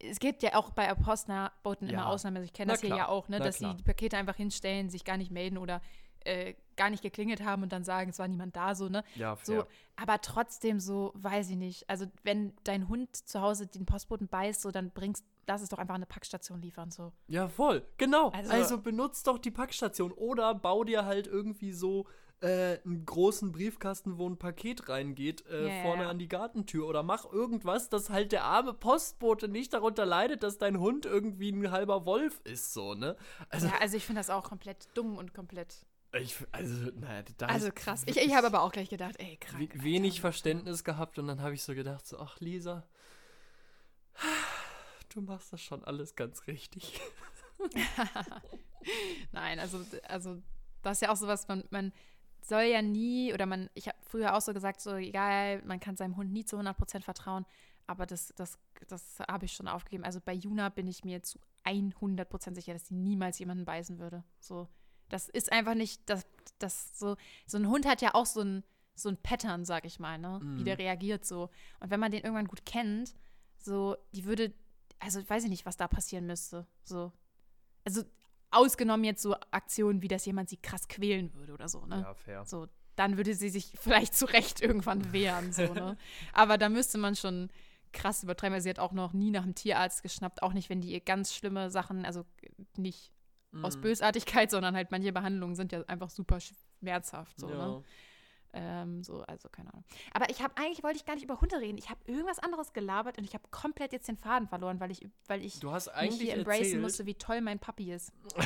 Es 0.00 0.18
gibt 0.18 0.42
ja 0.42 0.56
auch 0.56 0.70
bei 0.70 0.92
Postboten 0.92 1.86
Ja. 1.88 1.92
immer 1.94 2.06
Ausnahmen. 2.08 2.38
Also 2.38 2.46
ich 2.46 2.52
kenne 2.52 2.72
das 2.72 2.80
hier 2.80 2.88
klar, 2.90 2.98
ja 2.98 3.08
auch, 3.08 3.28
ne? 3.28 3.38
na 3.38 3.44
Dass 3.44 3.58
klar. 3.58 3.70
sie 3.70 3.76
die 3.76 3.84
Pakete 3.84 4.16
einfach 4.16 4.34
hinstellen, 4.34 4.90
sich 4.90 5.04
gar 5.04 5.16
nicht 5.16 5.30
melden 5.30 5.56
oder 5.56 5.80
äh, 6.24 6.54
gar 6.74 6.90
nicht 6.90 7.02
geklingelt 7.02 7.44
haben 7.44 7.62
und 7.62 7.72
dann 7.72 7.84
sagen, 7.84 8.10
es 8.10 8.18
war 8.18 8.26
niemand 8.26 8.56
da, 8.56 8.74
so, 8.74 8.88
ne? 8.88 9.04
ja, 9.14 9.36
So, 9.42 9.52
fair. 9.52 9.66
aber 9.94 10.20
trotzdem 10.20 10.80
so, 10.80 11.12
weiß 11.14 11.50
ich 11.50 11.56
nicht. 11.56 11.88
Also, 11.88 12.06
wenn 12.24 12.52
dein 12.64 12.88
Hund 12.88 13.14
zu 13.14 13.40
Hause 13.40 13.68
den 13.68 13.86
Postboten 13.86 14.26
beißt, 14.26 14.62
so, 14.62 14.72
dann 14.72 14.90
bringst, 14.90 15.24
lass 15.46 15.62
es 15.62 15.68
doch 15.68 15.78
einfach 15.78 15.94
eine 15.94 16.06
Packstation 16.06 16.60
liefern, 16.62 16.90
so. 16.90 17.12
Ja, 17.28 17.48
voll. 17.48 17.86
Genau. 17.98 18.30
Also, 18.30 18.52
Also- 18.52 18.78
benutzt 18.78 19.26
doch 19.26 19.38
die 19.38 19.50
Packstation 19.50 20.12
oder 20.12 20.54
bau 20.54 20.84
dir 20.84 21.04
halt 21.04 21.26
irgendwie 21.26 21.72
so 21.72 22.06
äh, 22.40 22.78
einen 22.84 23.06
großen 23.06 23.52
Briefkasten, 23.52 24.18
wo 24.18 24.28
ein 24.28 24.36
Paket 24.36 24.90
reingeht, 24.90 25.46
äh, 25.46 25.76
ja, 25.78 25.82
vorne 25.82 26.08
an 26.08 26.18
die 26.18 26.28
Gartentür 26.28 26.86
oder 26.86 27.02
mach 27.02 27.24
irgendwas, 27.32 27.88
dass 27.88 28.10
halt 28.10 28.32
der 28.32 28.44
arme 28.44 28.74
Postbote 28.74 29.48
nicht 29.48 29.72
darunter 29.72 30.04
leidet, 30.04 30.42
dass 30.42 30.58
dein 30.58 30.78
Hund 30.78 31.06
irgendwie 31.06 31.50
ein 31.52 31.70
halber 31.70 32.04
Wolf 32.04 32.40
ist, 32.44 32.74
so, 32.74 32.92
ne? 32.94 33.16
Also, 33.48 33.68
Ja, 33.68 33.74
also 33.80 33.96
ich 33.96 34.04
finde 34.04 34.20
das 34.20 34.28
auch 34.28 34.44
komplett 34.44 34.88
dumm 34.92 35.16
und 35.16 35.32
komplett. 35.32 35.86
ich, 36.20 36.36
also, 36.52 36.90
naja, 36.96 37.22
da 37.38 37.46
Also 37.46 37.70
krass. 37.74 38.02
Ich, 38.04 38.18
ich 38.18 38.34
habe 38.34 38.48
aber 38.48 38.62
auch 38.62 38.72
gleich 38.72 38.90
gedacht, 38.90 39.14
ey, 39.20 39.38
krank. 39.38 39.60
we- 39.62 39.72
Alter. 39.72 39.84
wenig 39.84 40.20
Verständnis 40.20 40.84
gehabt 40.84 41.18
und 41.18 41.28
dann 41.28 41.40
habe 41.40 41.54
ich 41.54 41.62
so 41.62 41.74
gedacht, 41.74 42.06
so, 42.06 42.18
ach, 42.18 42.40
Lisa, 42.40 42.86
du 45.14 45.20
machst 45.22 45.52
das 45.52 45.60
schon 45.60 45.84
alles 45.84 46.14
ganz 46.16 46.46
richtig. 46.46 47.00
Nein, 49.32 49.58
also, 49.58 49.84
also 50.08 50.42
das 50.82 50.98
ist 50.98 51.02
ja 51.02 51.10
auch 51.12 51.16
sowas, 51.16 51.48
man, 51.48 51.64
man 51.70 51.92
soll 52.42 52.64
ja 52.64 52.82
nie, 52.82 53.32
oder 53.32 53.46
man, 53.46 53.70
ich 53.74 53.88
habe 53.88 53.96
früher 54.02 54.36
auch 54.36 54.40
so 54.40 54.52
gesagt, 54.52 54.80
so 54.80 54.94
egal, 54.96 55.62
man 55.62 55.80
kann 55.80 55.96
seinem 55.96 56.16
Hund 56.16 56.32
nie 56.32 56.44
zu 56.44 56.58
100% 56.58 57.00
vertrauen, 57.02 57.46
aber 57.86 58.06
das, 58.06 58.32
das, 58.36 58.58
das 58.88 59.20
habe 59.20 59.46
ich 59.46 59.52
schon 59.52 59.68
aufgegeben. 59.68 60.04
Also 60.04 60.20
bei 60.20 60.32
Juna 60.34 60.68
bin 60.68 60.86
ich 60.86 61.04
mir 61.04 61.22
zu 61.22 61.38
100% 61.64 62.54
sicher, 62.54 62.72
dass 62.74 62.88
sie 62.88 62.94
niemals 62.94 63.38
jemanden 63.38 63.64
beißen 63.64 63.98
würde. 63.98 64.24
So, 64.40 64.68
das 65.08 65.28
ist 65.28 65.52
einfach 65.52 65.74
nicht, 65.74 66.02
das, 66.06 66.26
das 66.58 66.98
so, 66.98 67.16
so 67.46 67.56
ein 67.56 67.68
Hund 67.68 67.86
hat 67.86 68.02
ja 68.02 68.14
auch 68.14 68.26
so 68.26 68.40
ein, 68.42 68.64
so 68.94 69.08
ein 69.08 69.16
Pattern, 69.16 69.64
sag 69.64 69.86
ich 69.86 69.98
mal, 69.98 70.18
ne, 70.18 70.38
wie 70.42 70.60
Mhm. 70.60 70.64
der 70.64 70.78
reagiert 70.78 71.24
so. 71.24 71.50
Und 71.80 71.90
wenn 71.90 72.00
man 72.00 72.12
den 72.12 72.22
irgendwann 72.22 72.46
gut 72.46 72.64
kennt, 72.66 73.14
so, 73.58 73.96
die 74.12 74.24
würde, 74.24 74.52
also 75.04 75.28
weiß 75.28 75.44
ich 75.44 75.50
nicht, 75.50 75.66
was 75.66 75.76
da 75.76 75.88
passieren 75.88 76.26
müsste, 76.26 76.66
so. 76.82 77.12
Also 77.84 78.02
ausgenommen 78.50 79.04
jetzt 79.04 79.22
so 79.22 79.34
Aktionen, 79.50 80.00
wie 80.02 80.08
dass 80.08 80.24
jemand 80.26 80.48
sie 80.48 80.56
krass 80.56 80.88
quälen 80.88 81.34
würde 81.34 81.52
oder 81.52 81.68
so, 81.68 81.84
ne? 81.86 82.00
Ja, 82.00 82.14
fair. 82.14 82.44
So, 82.46 82.68
dann 82.96 83.16
würde 83.16 83.34
sie 83.34 83.48
sich 83.50 83.72
vielleicht 83.78 84.14
zu 84.16 84.26
Recht 84.26 84.60
irgendwann 84.60 85.12
wehren, 85.12 85.52
so, 85.52 85.74
ne? 85.74 85.96
Aber 86.32 86.58
da 86.58 86.68
müsste 86.68 86.98
man 86.98 87.16
schon 87.16 87.50
krass 87.92 88.22
übertreiben. 88.22 88.54
Also 88.54 88.64
sie 88.64 88.70
hat 88.70 88.78
auch 88.78 88.92
noch 88.92 89.12
nie 89.12 89.30
nach 89.30 89.42
einem 89.44 89.54
Tierarzt 89.54 90.02
geschnappt, 90.02 90.42
auch 90.42 90.52
nicht, 90.52 90.68
wenn 90.68 90.80
die 90.80 90.92
ihr 90.92 91.00
ganz 91.00 91.34
schlimme 91.34 91.70
Sachen, 91.70 92.04
also 92.04 92.24
nicht 92.76 93.12
aus 93.62 93.76
Mhm. 93.76 93.82
Bösartigkeit, 93.82 94.50
sondern 94.50 94.74
halt 94.74 94.90
manche 94.90 95.12
Behandlungen 95.12 95.54
sind 95.54 95.70
ja 95.70 95.82
einfach 95.84 96.10
super 96.10 96.38
schmerzhaft, 96.40 97.38
so, 97.38 97.48
ja. 97.48 97.56
ne? 97.56 97.84
Ähm, 98.56 99.02
so, 99.02 99.20
also 99.22 99.48
keine 99.48 99.72
Ahnung. 99.72 99.84
Aber 100.12 100.30
ich 100.30 100.40
habe 100.40 100.56
eigentlich, 100.56 100.82
wollte 100.84 100.96
ich 100.96 101.04
gar 101.04 101.14
nicht 101.14 101.24
über 101.24 101.40
Hunde 101.40 101.56
reden. 101.60 101.76
Ich 101.76 101.90
habe 101.90 102.00
irgendwas 102.06 102.38
anderes 102.38 102.72
gelabert 102.72 103.18
und 103.18 103.24
ich 103.24 103.34
habe 103.34 103.42
komplett 103.50 103.92
jetzt 103.92 104.06
den 104.06 104.16
Faden 104.16 104.46
verloren, 104.46 104.78
weil 104.78 104.92
ich, 104.92 105.06
weil 105.26 105.44
ich 105.44 105.58
Du 105.58 105.72
hast 105.72 105.86
mich 105.88 105.94
eigentlich 105.96 106.20
hier 106.22 106.34
embracen 106.34 106.62
erzählt, 106.62 106.82
musste, 106.82 107.06
wie 107.06 107.14
toll 107.14 107.40
mein 107.40 107.58
Papi 107.58 107.92
ist. 107.92 108.12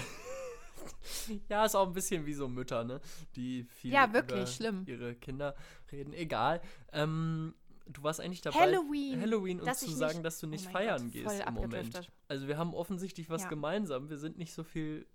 Ja, 1.48 1.64
ist 1.64 1.74
auch 1.74 1.86
ein 1.86 1.92
bisschen 1.92 2.24
wie 2.24 2.32
so 2.34 2.48
Mütter, 2.48 2.84
ne? 2.84 3.00
Die 3.36 3.64
viel 3.64 3.92
Ja, 3.92 4.12
wirklich, 4.12 4.38
über 4.40 4.46
schlimm. 4.46 4.84
ihre 4.86 5.14
Kinder 5.14 5.54
reden. 5.92 6.12
Egal. 6.14 6.60
Ähm, 6.92 7.54
du 7.86 8.02
warst 8.02 8.20
eigentlich 8.20 8.40
dabei, 8.40 8.58
Halloween. 8.60 9.20
Halloween 9.20 9.58
dass 9.58 9.80
zu 9.80 9.90
sagen, 9.90 10.14
nicht- 10.14 10.24
dass 10.24 10.38
du 10.38 10.46
Oh 10.46 10.50
nicht 10.50 10.64
mein 10.66 10.72
feiern 10.72 11.02
Gott, 11.04 11.12
gehst 11.12 11.40
im 11.46 11.54
Moment. 11.54 12.10
Also 12.28 12.48
wir 12.48 12.56
haben 12.56 12.74
offensichtlich 12.74 13.28
was 13.28 13.42
Ja. 13.42 13.48
gemeinsam. 13.48 14.08
Wir 14.08 14.18
sind 14.18 14.38
nicht 14.38 14.52
so 14.54 14.64
viel 14.64 15.06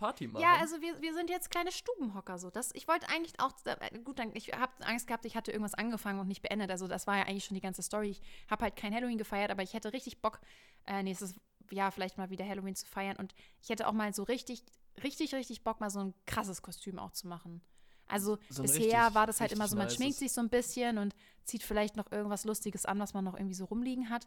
Party 0.00 0.26
machen. 0.26 0.42
Ja, 0.42 0.56
also 0.56 0.80
wir, 0.80 1.00
wir 1.00 1.14
sind 1.14 1.30
jetzt 1.30 1.50
kleine 1.50 1.70
Stubenhocker 1.70 2.38
so. 2.38 2.50
Das, 2.50 2.74
ich 2.74 2.88
wollte 2.88 3.08
eigentlich 3.08 3.38
auch, 3.38 3.52
äh, 3.66 3.98
gut, 4.00 4.18
dann, 4.18 4.30
ich 4.34 4.52
habe 4.52 4.72
Angst 4.84 5.06
gehabt, 5.06 5.24
ich 5.26 5.36
hatte 5.36 5.52
irgendwas 5.52 5.74
angefangen 5.74 6.18
und 6.18 6.26
nicht 6.28 6.42
beendet. 6.42 6.70
Also 6.70 6.88
das 6.88 7.06
war 7.06 7.16
ja 7.18 7.24
eigentlich 7.24 7.44
schon 7.44 7.54
die 7.54 7.60
ganze 7.60 7.82
Story. 7.82 8.10
Ich 8.10 8.22
habe 8.50 8.64
halt 8.64 8.76
kein 8.76 8.94
Halloween 8.94 9.18
gefeiert, 9.18 9.50
aber 9.50 9.62
ich 9.62 9.74
hätte 9.74 9.92
richtig 9.92 10.20
Bock, 10.20 10.40
äh, 10.86 11.02
nächstes 11.02 11.34
Jahr 11.70 11.92
vielleicht 11.92 12.18
mal 12.18 12.30
wieder 12.30 12.44
Halloween 12.48 12.74
zu 12.74 12.86
feiern. 12.86 13.16
Und 13.16 13.34
ich 13.62 13.68
hätte 13.68 13.86
auch 13.86 13.92
mal 13.92 14.12
so 14.14 14.22
richtig, 14.24 14.64
richtig, 15.04 15.34
richtig 15.34 15.62
Bock, 15.62 15.80
mal 15.80 15.90
so 15.90 16.00
ein 16.00 16.14
krasses 16.26 16.62
Kostüm 16.62 16.98
auch 16.98 17.12
zu 17.12 17.28
machen. 17.28 17.60
Also 18.08 18.38
So 18.48 18.62
bisher 18.62 18.80
richtig- 19.04 19.14
war 19.14 19.26
das 19.28 19.40
halt 19.40 19.52
immer 19.52 19.68
so, 19.68 19.76
man 19.76 19.84
nices. 19.84 19.96
schminkt 19.96 20.18
sich 20.18 20.32
so 20.32 20.40
ein 20.40 20.48
bisschen 20.48 20.98
und 20.98 21.14
zieht 21.44 21.62
vielleicht 21.62 21.94
noch 21.96 22.10
irgendwas 22.10 22.44
Lustiges 22.44 22.84
an, 22.86 22.98
was 22.98 23.14
man 23.14 23.22
noch 23.24 23.34
irgendwie 23.34 23.54
so 23.54 23.66
rumliegen 23.66 24.10
hat. 24.10 24.26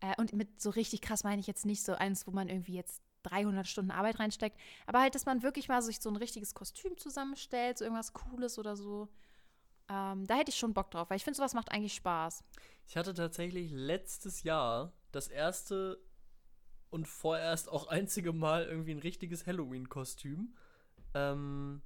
Äh, 0.00 0.14
und 0.18 0.32
mit 0.32 0.60
so 0.60 0.70
richtig 0.70 1.00
krass 1.02 1.22
meine 1.24 1.40
ich 1.40 1.46
jetzt 1.46 1.64
nicht 1.66 1.84
so 1.84 1.92
eins, 1.92 2.26
wo 2.26 2.30
man 2.32 2.48
irgendwie 2.48 2.74
jetzt 2.74 3.02
300 3.22 3.66
Stunden 3.66 3.90
Arbeit 3.90 4.18
reinsteckt, 4.18 4.58
aber 4.86 5.00
halt, 5.00 5.14
dass 5.14 5.26
man 5.26 5.42
wirklich 5.42 5.68
mal 5.68 5.82
sich 5.82 6.00
so 6.00 6.08
ein 6.10 6.16
richtiges 6.16 6.54
Kostüm 6.54 6.96
zusammenstellt, 6.98 7.78
so 7.78 7.84
irgendwas 7.84 8.12
Cooles 8.12 8.58
oder 8.58 8.76
so. 8.76 9.08
Ähm, 9.88 10.26
da 10.26 10.36
hätte 10.36 10.50
ich 10.50 10.56
schon 10.56 10.72
Bock 10.74 10.90
drauf, 10.90 11.10
weil 11.10 11.16
ich 11.16 11.24
finde, 11.24 11.36
sowas 11.36 11.54
macht 11.54 11.72
eigentlich 11.72 11.94
Spaß. 11.94 12.44
Ich 12.86 12.96
hatte 12.96 13.12
tatsächlich 13.14 13.70
letztes 13.72 14.42
Jahr 14.42 14.92
das 15.12 15.28
erste 15.28 16.00
und 16.90 17.06
vorerst 17.06 17.68
auch 17.68 17.88
einzige 17.88 18.32
Mal 18.32 18.64
irgendwie 18.64 18.92
ein 18.92 18.98
richtiges 19.00 19.46
Halloween-Kostüm. 19.46 20.54
Ähm, 21.14 21.82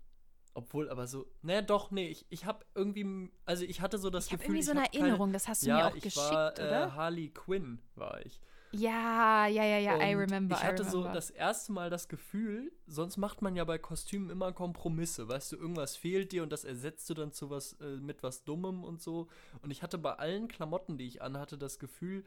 obwohl, 0.55 0.88
aber 0.88 1.07
so, 1.07 1.27
naja, 1.42 1.62
doch, 1.62 1.90
nee, 1.90 2.09
ich, 2.09 2.27
ich 2.31 2.44
habe 2.44 2.64
irgendwie, 2.75 3.31
also 3.44 3.64
ich 3.64 3.81
hatte 3.81 3.99
so 3.99 4.09
das 4.09 4.27
ich 4.27 4.33
habe 4.33 4.42
Gefühl, 4.42 4.55
irgendwie 4.57 4.64
so 4.64 4.70
eine 4.70 4.83
hab 4.83 4.92
keine- 4.92 5.03
Erinnerung, 5.05 5.33
das 5.33 5.49
hast 5.49 5.62
du 5.62 5.66
ja, 5.68 5.77
mir 5.77 5.87
auch 5.87 5.94
ich 5.97 6.03
geschickt, 6.05 6.25
war, 6.31 6.53
oder? 6.53 6.87
Äh, 6.87 6.90
Harley 6.92 7.29
Quinn 7.31 7.81
war 7.97 8.25
ich. 8.25 8.40
Ja, 8.76 9.46
ja, 9.46 9.64
ja, 9.64 9.78
ja, 9.78 10.00
I 10.00 10.14
Und 10.14 10.20
remember, 10.20 10.56
Ich 10.56 10.62
I 10.62 10.66
hatte 10.66 10.84
so 10.84 10.98
remember. 10.98 11.14
das 11.14 11.30
erste 11.30 11.72
Mal 11.72 11.90
das 11.90 12.08
Gefühl, 12.08 12.72
sonst 12.87 13.16
macht 13.18 13.40
man 13.40 13.54
ja 13.54 13.64
bei 13.64 13.78
Kostümen 13.78 14.30
immer 14.30 14.52
Kompromisse, 14.52 15.28
weißt 15.28 15.52
du, 15.52 15.56
irgendwas 15.56 15.96
fehlt 15.96 16.32
dir 16.32 16.42
und 16.42 16.50
das 16.50 16.64
ersetzt 16.64 17.08
du 17.08 17.14
dann 17.14 17.32
zu 17.32 17.50
was 17.50 17.74
äh, 17.74 17.96
mit 17.98 18.22
was 18.24 18.42
Dummem 18.44 18.82
und 18.82 19.00
so. 19.00 19.28
Und 19.62 19.70
ich 19.70 19.82
hatte 19.82 19.96
bei 19.98 20.14
allen 20.14 20.48
Klamotten, 20.48 20.98
die 20.98 21.06
ich 21.06 21.22
anhatte, 21.22 21.56
das 21.56 21.78
Gefühl, 21.78 22.24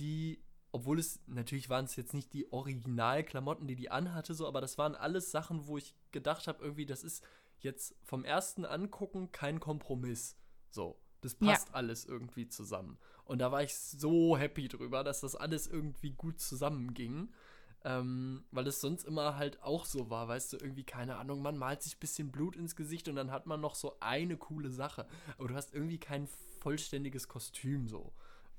die, 0.00 0.42
obwohl 0.72 0.98
es 0.98 1.20
natürlich 1.26 1.70
waren 1.70 1.84
es 1.84 1.94
jetzt 1.96 2.12
nicht 2.14 2.32
die 2.32 2.52
Originalklamotten, 2.52 3.68
die 3.68 3.76
die 3.76 3.90
anhatte, 3.90 4.34
so, 4.34 4.48
aber 4.48 4.60
das 4.60 4.78
waren 4.78 4.96
alles 4.96 5.30
Sachen, 5.30 5.66
wo 5.68 5.78
ich 5.78 5.94
gedacht 6.10 6.48
habe, 6.48 6.62
irgendwie, 6.64 6.86
das 6.86 7.04
ist 7.04 7.24
jetzt 7.60 7.94
vom 8.02 8.24
ersten 8.24 8.64
Angucken 8.64 9.30
kein 9.30 9.60
Kompromiss. 9.60 10.36
So, 10.70 10.98
das 11.24 11.36
Ja. 11.40 11.52
passt 11.52 11.74
alles 11.74 12.04
irgendwie 12.04 12.48
zusammen. 12.48 12.98
Und 13.24 13.38
da 13.40 13.50
war 13.50 13.62
ich 13.62 13.74
so 13.76 14.36
happy 14.36 14.68
drüber, 14.68 15.02
dass 15.02 15.20
das 15.20 15.34
alles 15.34 15.66
irgendwie 15.66 16.10
gut 16.10 16.40
zusammenging. 16.40 17.32
Ähm, 17.86 18.44
weil 18.50 18.66
es 18.66 18.80
sonst 18.80 19.04
immer 19.04 19.36
halt 19.36 19.62
auch 19.62 19.84
so 19.84 20.08
war, 20.08 20.26
weißt 20.26 20.54
du, 20.54 20.56
irgendwie, 20.56 20.84
keine 20.84 21.16
Ahnung, 21.16 21.42
man 21.42 21.58
malt 21.58 21.82
sich 21.82 21.96
ein 21.96 22.00
bisschen 22.00 22.32
Blut 22.32 22.56
ins 22.56 22.76
Gesicht 22.76 23.08
und 23.08 23.16
dann 23.16 23.30
hat 23.30 23.46
man 23.46 23.60
noch 23.60 23.74
so 23.74 23.96
eine 24.00 24.38
coole 24.38 24.70
Sache. 24.70 25.06
Aber 25.36 25.48
du 25.48 25.54
hast 25.54 25.74
irgendwie 25.74 25.98
kein 25.98 26.26
vollständiges 26.60 27.28
Kostüm 27.28 27.86
so. 27.88 28.12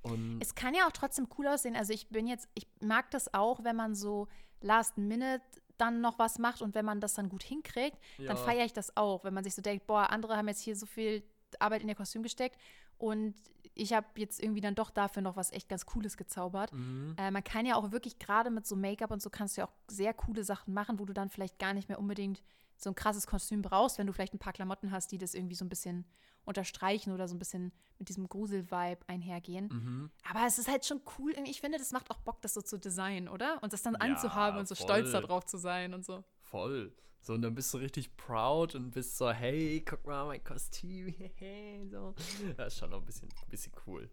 Und 0.03 0.39
Es 0.41 0.53
kann 0.53 0.75
ja 0.75 0.85
auch 0.87 0.91
trotzdem 0.91 1.27
cool 1.39 1.47
aussehen. 1.47 1.75
Also 1.75 1.91
ich 1.91 2.07
bin 2.09 2.27
jetzt, 2.27 2.47
ich 2.53 2.67
mag 2.81 3.09
das 3.09 3.33
auch, 3.33 3.63
wenn 3.63 3.75
man 3.75 3.95
so 3.95 4.27
last 4.61 4.95
minute 4.99 5.41
dann 5.77 6.01
noch 6.01 6.19
was 6.19 6.37
macht 6.37 6.61
und 6.61 6.75
wenn 6.75 6.85
man 6.85 7.01
das 7.01 7.15
dann 7.15 7.27
gut 7.27 7.41
hinkriegt, 7.43 7.97
dann 8.27 8.37
Ja. 8.37 8.43
feiere 8.43 8.65
ich 8.65 8.73
das 8.73 8.95
auch. 8.95 9.23
Wenn 9.23 9.33
man 9.33 9.43
sich 9.43 9.55
so 9.55 9.63
denkt, 9.63 9.87
boah, 9.87 10.11
andere 10.11 10.37
haben 10.37 10.47
jetzt 10.47 10.61
hier 10.61 10.75
so 10.75 10.85
viel 10.85 11.23
Arbeit 11.61 11.81
in 11.83 11.89
ihr 11.89 11.95
Kostüm 11.95 12.23
gesteckt 12.23 12.57
und 12.97 13.35
ich 13.73 13.91
habe 13.93 14.07
jetzt 14.15 14.41
irgendwie 14.41 14.61
dann 14.61 14.75
doch 14.75 14.89
dafür 14.89 15.21
noch 15.21 15.35
was 15.35 15.51
echt 15.51 15.67
ganz 15.67 15.85
Cooles 15.85 16.15
gezaubert. 16.15 16.71
Mhm. 16.71 17.15
Äh, 17.17 17.29
man 17.31 17.43
kann 17.43 17.65
ja 17.65 17.75
auch 17.75 17.91
wirklich 17.91 18.19
gerade 18.19 18.49
mit 18.49 18.65
so 18.65 18.75
Make-up 18.75 19.11
und 19.11 19.21
so 19.21 19.29
kannst 19.29 19.57
du 19.57 19.61
ja 19.61 19.67
auch 19.67 19.73
sehr 19.89 20.13
coole 20.13 20.43
Sachen 20.45 20.73
machen, 20.73 20.97
wo 20.99 21.05
du 21.05 21.13
dann 21.13 21.29
vielleicht 21.29 21.59
gar 21.59 21.73
nicht 21.73 21.89
mehr 21.89 21.99
unbedingt 21.99 22.41
so 22.77 22.89
ein 22.89 22.95
krasses 22.95 23.27
Kostüm 23.27 23.61
brauchst, 23.61 23.97
wenn 23.97 24.07
du 24.07 24.13
vielleicht 24.13 24.33
ein 24.33 24.39
paar 24.39 24.53
Klamotten 24.53 24.91
hast, 24.91 25.11
die 25.11 25.17
das 25.17 25.33
irgendwie 25.33 25.55
so 25.55 25.65
ein 25.65 25.69
bisschen 25.69 26.05
unterstreichen 26.45 27.11
oder 27.11 27.27
so 27.27 27.35
ein 27.35 27.39
bisschen 27.39 27.71
mit 27.97 28.07
diesem 28.09 28.29
Grusel-Vibe 28.29 28.99
einhergehen. 29.07 29.67
Mhm. 29.67 30.11
Aber 30.29 30.45
es 30.45 30.59
ist 30.59 30.69
halt 30.69 30.85
schon 30.85 31.01
cool. 31.17 31.33
Ich 31.45 31.59
finde, 31.61 31.77
das 31.79 31.91
macht 31.91 32.11
auch 32.11 32.19
Bock, 32.19 32.41
das 32.41 32.53
so 32.53 32.61
zu 32.61 32.77
designen, 32.77 33.27
oder? 33.27 33.61
Und 33.63 33.73
das 33.73 33.81
dann 33.81 33.93
Ja, 33.95 33.99
anzuhaben 34.01 34.59
und 34.59 34.67
so 34.67 34.75
stolz 34.75 35.09
voll. 35.11 35.21
darauf 35.21 35.45
zu 35.45 35.57
sein 35.57 35.93
und 35.93 36.05
so. 36.05 36.23
Voll. 36.49 36.91
So, 37.21 37.33
und 37.33 37.41
dann 37.41 37.55
bist 37.55 37.73
du 37.73 37.79
richtig 37.79 38.15
proud 38.17 38.75
und 38.75 38.91
bist 38.91 39.17
so, 39.17 39.31
hey, 39.31 39.83
guck 39.83 40.05
mal 40.05 40.27
mein 40.27 40.43
Kostüm, 40.43 41.13
so. 41.91 42.13
Das 42.55 42.73
ist 42.73 42.79
schon 42.79 42.91
noch 42.91 42.99
ein 42.99 43.05
bisschen, 43.05 43.29
ein 43.29 43.49
bisschen 43.49 43.73
cool. 43.87 44.09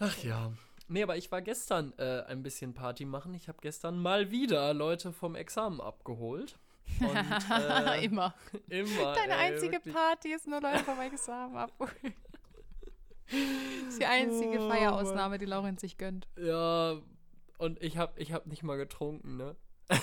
Ach 0.00 0.16
ja. 0.24 0.52
Nee, 0.88 1.02
aber 1.02 1.16
ich 1.16 1.30
war 1.30 1.40
gestern 1.40 1.92
äh, 1.98 2.24
ein 2.26 2.42
bisschen 2.42 2.74
Party 2.74 3.04
machen. 3.04 3.32
Ich 3.34 3.48
habe 3.48 3.58
gestern 3.60 3.96
mal 3.96 4.30
wieder 4.30 4.74
Leute 4.74 5.12
vom 5.12 5.34
Examen 5.36 5.80
abgeholt. 5.80 6.58
Und, 7.00 7.16
äh, 7.50 8.04
immer. 8.04 8.34
Immer. 8.68 9.14
Deine 9.14 9.32
ey, 9.32 9.52
einzige 9.52 9.74
wirklich. 9.74 9.94
Party 9.94 10.34
ist 10.34 10.46
nur 10.46 10.60
Leute 10.60 10.84
vom 10.84 11.00
Examen 11.00 11.56
abholen. 11.56 12.14
Das 13.30 13.88
ist 13.88 14.00
die 14.00 14.04
einzige 14.04 14.58
Oh, 14.60 14.68
Feierausnahme, 14.68 15.38
die 15.38 15.46
Lauren 15.46 15.78
sich 15.78 15.96
gönnt. 15.96 16.28
Ja, 16.36 17.00
und 17.58 17.82
ich 17.82 17.96
habe 17.96 18.20
ich 18.20 18.32
hab 18.32 18.46
nicht 18.46 18.62
mal 18.62 18.76
getrunken, 18.76 19.36
ne? 19.36 19.56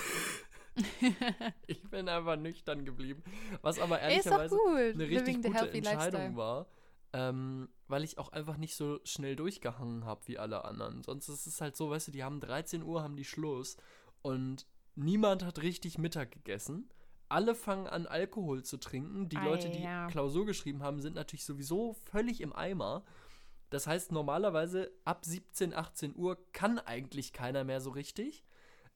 ich 1.67 1.83
bin 1.89 2.07
einfach 2.07 2.37
nüchtern 2.37 2.85
geblieben. 2.85 3.23
Was 3.61 3.79
aber 3.79 3.99
ehrlicherweise 3.99 4.55
gut. 4.55 4.77
eine 4.77 5.03
richtig 5.03 5.09
Living 5.09 5.41
gute 5.41 5.71
Entscheidung 5.71 5.81
lifestyle. 5.83 6.35
war, 6.35 6.67
ähm, 7.13 7.69
weil 7.87 8.03
ich 8.03 8.17
auch 8.17 8.29
einfach 8.29 8.57
nicht 8.57 8.75
so 8.75 8.99
schnell 9.03 9.35
durchgehangen 9.35 10.05
habe 10.05 10.21
wie 10.27 10.37
alle 10.37 10.63
anderen. 10.65 11.03
Sonst 11.03 11.27
ist 11.29 11.45
es 11.45 11.61
halt 11.61 11.75
so, 11.75 11.89
weißt 11.89 12.07
du, 12.07 12.11
die 12.11 12.23
haben 12.23 12.39
13 12.39 12.83
Uhr, 12.83 13.03
haben 13.03 13.15
die 13.15 13.25
Schluss 13.25 13.77
und 14.21 14.65
niemand 14.95 15.43
hat 15.43 15.61
richtig 15.61 15.97
Mittag 15.97 16.31
gegessen. 16.31 16.89
Alle 17.27 17.55
fangen 17.55 17.87
an, 17.87 18.07
Alkohol 18.07 18.63
zu 18.63 18.77
trinken. 18.77 19.29
Die 19.29 19.37
Ei, 19.37 19.45
Leute, 19.45 19.69
die 19.69 19.83
ja. 19.83 20.07
Klausur 20.07 20.45
geschrieben 20.45 20.83
haben, 20.83 21.01
sind 21.01 21.15
natürlich 21.15 21.45
sowieso 21.45 21.93
völlig 21.93 22.41
im 22.41 22.53
Eimer. 22.53 23.03
Das 23.69 23.87
heißt, 23.87 24.11
normalerweise 24.11 24.91
ab 25.05 25.23
17, 25.23 25.73
18 25.73 26.13
Uhr 26.15 26.37
kann 26.51 26.77
eigentlich 26.77 27.31
keiner 27.31 27.63
mehr 27.63 27.79
so 27.79 27.91
richtig. 27.91 28.43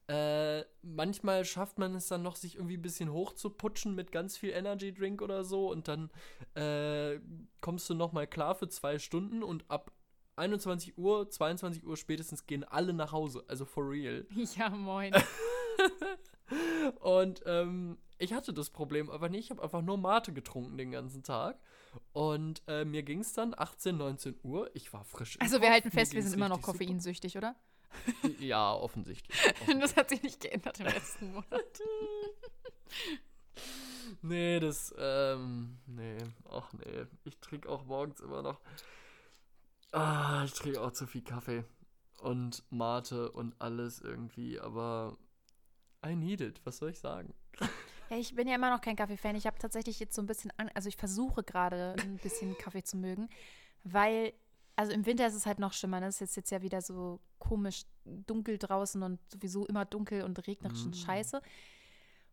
Äh, 0.08 0.64
manchmal 0.84 1.46
schafft 1.46 1.80
man 1.80 1.96
es 1.96 2.08
dann 2.08 2.22
noch, 2.22 2.36
sich 2.36 2.56
irgendwie 2.56 2.78
ein 2.78 2.82
bisschen 2.82 3.12
hochzuputschen 3.12 3.96
mit 3.96 4.12
ganz 4.12 4.38
viel 4.38 4.52
Energy 4.52 4.94
Drink 4.94 5.22
oder 5.22 5.44
so 5.44 5.72
und 5.72 5.88
dann 5.88 6.12
äh, 6.54 7.20
kommst 7.60 7.90
du 7.90 7.96
noch 7.96 8.12
mal 8.12 8.28
klar 8.28 8.54
für 8.54 8.70
zwei 8.70 9.00
Stunden 9.00 9.42
und 9.42 9.66
ab 9.70 9.92
21 10.36 10.98
Uhr, 10.98 11.30
22 11.30 11.86
Uhr 11.86 11.98
spätestens 11.98 12.46
gehen 12.46 12.64
alle 12.64 12.94
nach 12.94 13.14
Hause, 13.14 13.44
also 13.48 13.66
for 13.66 13.90
real. 13.90 14.28
Ja, 14.56 14.70
moin. 14.70 15.14
Und 17.00 17.42
ähm, 17.46 17.98
ich 18.18 18.34
hatte 18.34 18.54
das 18.54 18.70
Problem 18.70 19.10
aber 19.10 19.30
nicht. 19.30 19.46
Ich 19.46 19.50
habe 19.50 19.64
einfach 19.64 19.82
nur 19.82 19.98
Mate 19.98 20.32
getrunken 20.34 20.78
den 20.78 20.92
ganzen 20.92 21.24
Tag. 21.24 21.60
Und 22.14 22.62
äh, 22.68 22.86
mir 22.86 23.04
ging 23.04 23.22
es 23.22 23.34
dann 23.34 23.54
18, 23.58 23.98
19 23.98 24.40
Uhr. 24.44 24.70
Ich 24.74 24.94
war 24.94 25.04
frisch. 25.04 25.38
Also 25.40 25.62
wir 25.62 25.72
halten 25.72 25.92
fest, 25.92 26.14
wir 26.14 26.22
sind 26.22 26.34
immer 26.34 26.50
noch 26.50 26.58
richtig 26.58 26.74
super. 26.74 26.86
koffeinsüchtig, 26.86 27.38
oder? 27.38 27.56
Ja, 28.40 28.74
offensichtlich. 28.74 29.38
Das 29.80 29.96
hat 29.96 30.10
sich 30.10 30.22
nicht 30.24 30.42
geändert 30.42 30.80
im 30.80 30.86
letzten 30.88 31.32
Monat. 31.34 31.82
nee, 34.22 34.60
das, 34.60 34.94
ähm, 34.98 35.78
nee, 35.86 36.18
ach 36.50 36.72
nee. 36.74 37.06
Ich 37.24 37.40
trinke 37.40 37.70
auch 37.70 37.86
morgens 37.86 38.20
immer 38.20 38.42
noch. 38.42 38.60
Ah, 39.92 40.44
ich 40.46 40.54
trinke 40.54 40.82
auch 40.82 40.92
zu 40.92 41.08
viel 41.08 41.24
Kaffee. 41.24 41.64
Und 42.20 42.64
Mate 42.70 43.32
und 43.32 43.60
alles 43.60 44.02
irgendwie, 44.02 44.60
aber 44.60 45.18
I 46.06 46.16
need 46.16 46.42
it. 46.42 46.62
Was 46.64 46.78
soll 46.78 46.90
ich 46.90 47.00
sagen? 47.00 47.34
Ja, 48.10 48.18
ich 48.18 48.36
bin 48.36 48.48
ja 48.48 48.54
immer 48.54 48.70
noch 48.70 48.82
kein 48.82 48.96
Kaffee-Fan. 48.96 49.36
Ich 49.36 49.48
habe 49.48 49.58
tatsächlich 49.58 50.00
jetzt 50.00 50.14
so 50.14 50.22
ein 50.22 50.28
bisschen, 50.28 50.52
an, 50.58 50.70
also 50.76 50.88
ich 50.88 50.96
versuche 50.96 51.42
gerade 51.42 51.96
ein 52.00 52.18
bisschen 52.18 52.56
Kaffee 52.56 52.84
zu 52.84 52.98
mögen, 52.98 53.30
weil, 53.84 54.34
also 54.76 54.92
im 54.92 55.06
Winter 55.06 55.26
ist 55.28 55.34
es 55.36 55.46
halt 55.46 55.60
noch 55.60 55.74
schlimmer. 55.74 56.00
Ne? 56.00 56.08
Es 56.08 56.22
ist 56.22 56.36
jetzt 56.36 56.52
ja 56.52 56.62
wieder 56.62 56.82
so 56.82 57.20
komisch 57.40 57.84
dunkel 58.04 58.58
draußen 58.58 59.02
und 59.04 59.20
sowieso 59.32 59.66
immer 59.66 59.86
dunkel 59.86 60.24
und 60.24 60.46
regnerisch 60.48 60.84
und 60.84 60.92
Mm. 60.96 61.06
scheiße. 61.06 61.42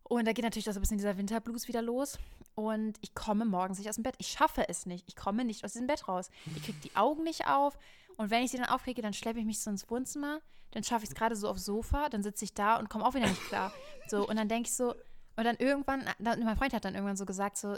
Und 0.03 0.27
da 0.27 0.33
geht 0.33 0.43
natürlich 0.43 0.69
auch 0.69 0.73
so 0.73 0.79
ein 0.79 0.81
bisschen 0.81 0.97
dieser 0.97 1.17
Winterblues 1.17 1.67
wieder 1.67 1.81
los. 1.81 2.19
Und 2.55 2.97
ich 3.01 3.15
komme 3.15 3.45
morgens 3.45 3.77
nicht 3.79 3.87
aus 3.89 3.95
dem 3.95 4.03
Bett. 4.03 4.15
Ich 4.17 4.27
schaffe 4.27 4.67
es 4.67 4.85
nicht. 4.85 5.05
Ich 5.07 5.15
komme 5.15 5.45
nicht 5.45 5.63
aus 5.63 5.71
diesem 5.73 5.87
Bett 5.87 6.07
raus. 6.07 6.29
Ich 6.55 6.63
kriege 6.63 6.77
die 6.83 6.95
Augen 6.95 7.23
nicht 7.23 7.47
auf. 7.47 7.77
Und 8.17 8.29
wenn 8.29 8.43
ich 8.43 8.51
sie 8.51 8.57
dann 8.57 8.67
aufkriege, 8.67 9.01
dann 9.01 9.13
schleppe 9.13 9.39
ich 9.39 9.45
mich 9.45 9.59
so 9.61 9.71
ins 9.71 9.89
Wohnzimmer. 9.89 10.41
Dann 10.71 10.83
schaffe 10.83 11.03
ich 11.05 11.09
es 11.09 11.15
gerade 11.15 11.35
so 11.35 11.47
aufs 11.47 11.65
Sofa. 11.65 12.09
Dann 12.09 12.21
sitze 12.21 12.43
ich 12.45 12.53
da 12.53 12.77
und 12.77 12.89
komme 12.89 13.05
auch 13.05 13.13
wieder 13.15 13.27
nicht 13.27 13.41
klar. 13.47 13.71
So, 14.07 14.27
und 14.27 14.35
dann 14.35 14.49
denke 14.49 14.67
ich 14.67 14.75
so, 14.75 14.93
und 15.35 15.45
dann 15.45 15.55
irgendwann, 15.55 16.03
dann, 16.19 16.43
mein 16.43 16.57
Freund 16.57 16.73
hat 16.73 16.85
dann 16.85 16.93
irgendwann 16.93 17.15
so 17.17 17.25
gesagt, 17.25 17.57
so, 17.57 17.75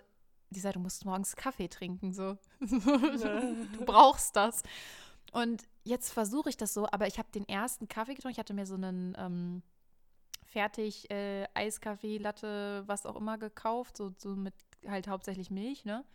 Lisa, 0.50 0.72
du 0.72 0.80
musst 0.80 1.06
morgens 1.06 1.36
Kaffee 1.36 1.68
trinken, 1.68 2.14
so. 2.14 2.38
du 2.60 3.86
brauchst 3.86 4.36
das. 4.36 4.64
Und 5.32 5.64
jetzt 5.84 6.14
versuche 6.14 6.50
ich 6.50 6.58
das 6.58 6.74
so, 6.74 6.88
aber 6.92 7.08
ich 7.08 7.18
habe 7.18 7.30
den 7.34 7.48
ersten 7.48 7.88
Kaffee 7.88 8.14
getrunken. 8.14 8.34
Ich 8.34 8.40
hatte 8.40 8.54
mir 8.54 8.66
so 8.66 8.76
einen 8.76 9.16
ähm, 9.18 9.64
fertig 10.46 11.10
äh, 11.12 11.46
Eiskaffee, 11.54 12.18
Latte, 12.18 12.84
was 12.86 13.06
auch 13.06 13.16
immer 13.16 13.38
gekauft, 13.38 13.98
so, 13.98 14.14
so 14.18 14.30
mit 14.30 14.54
halt 14.88 15.08
hauptsächlich 15.08 15.52
Milch, 15.52 15.84
ne? 15.84 16.06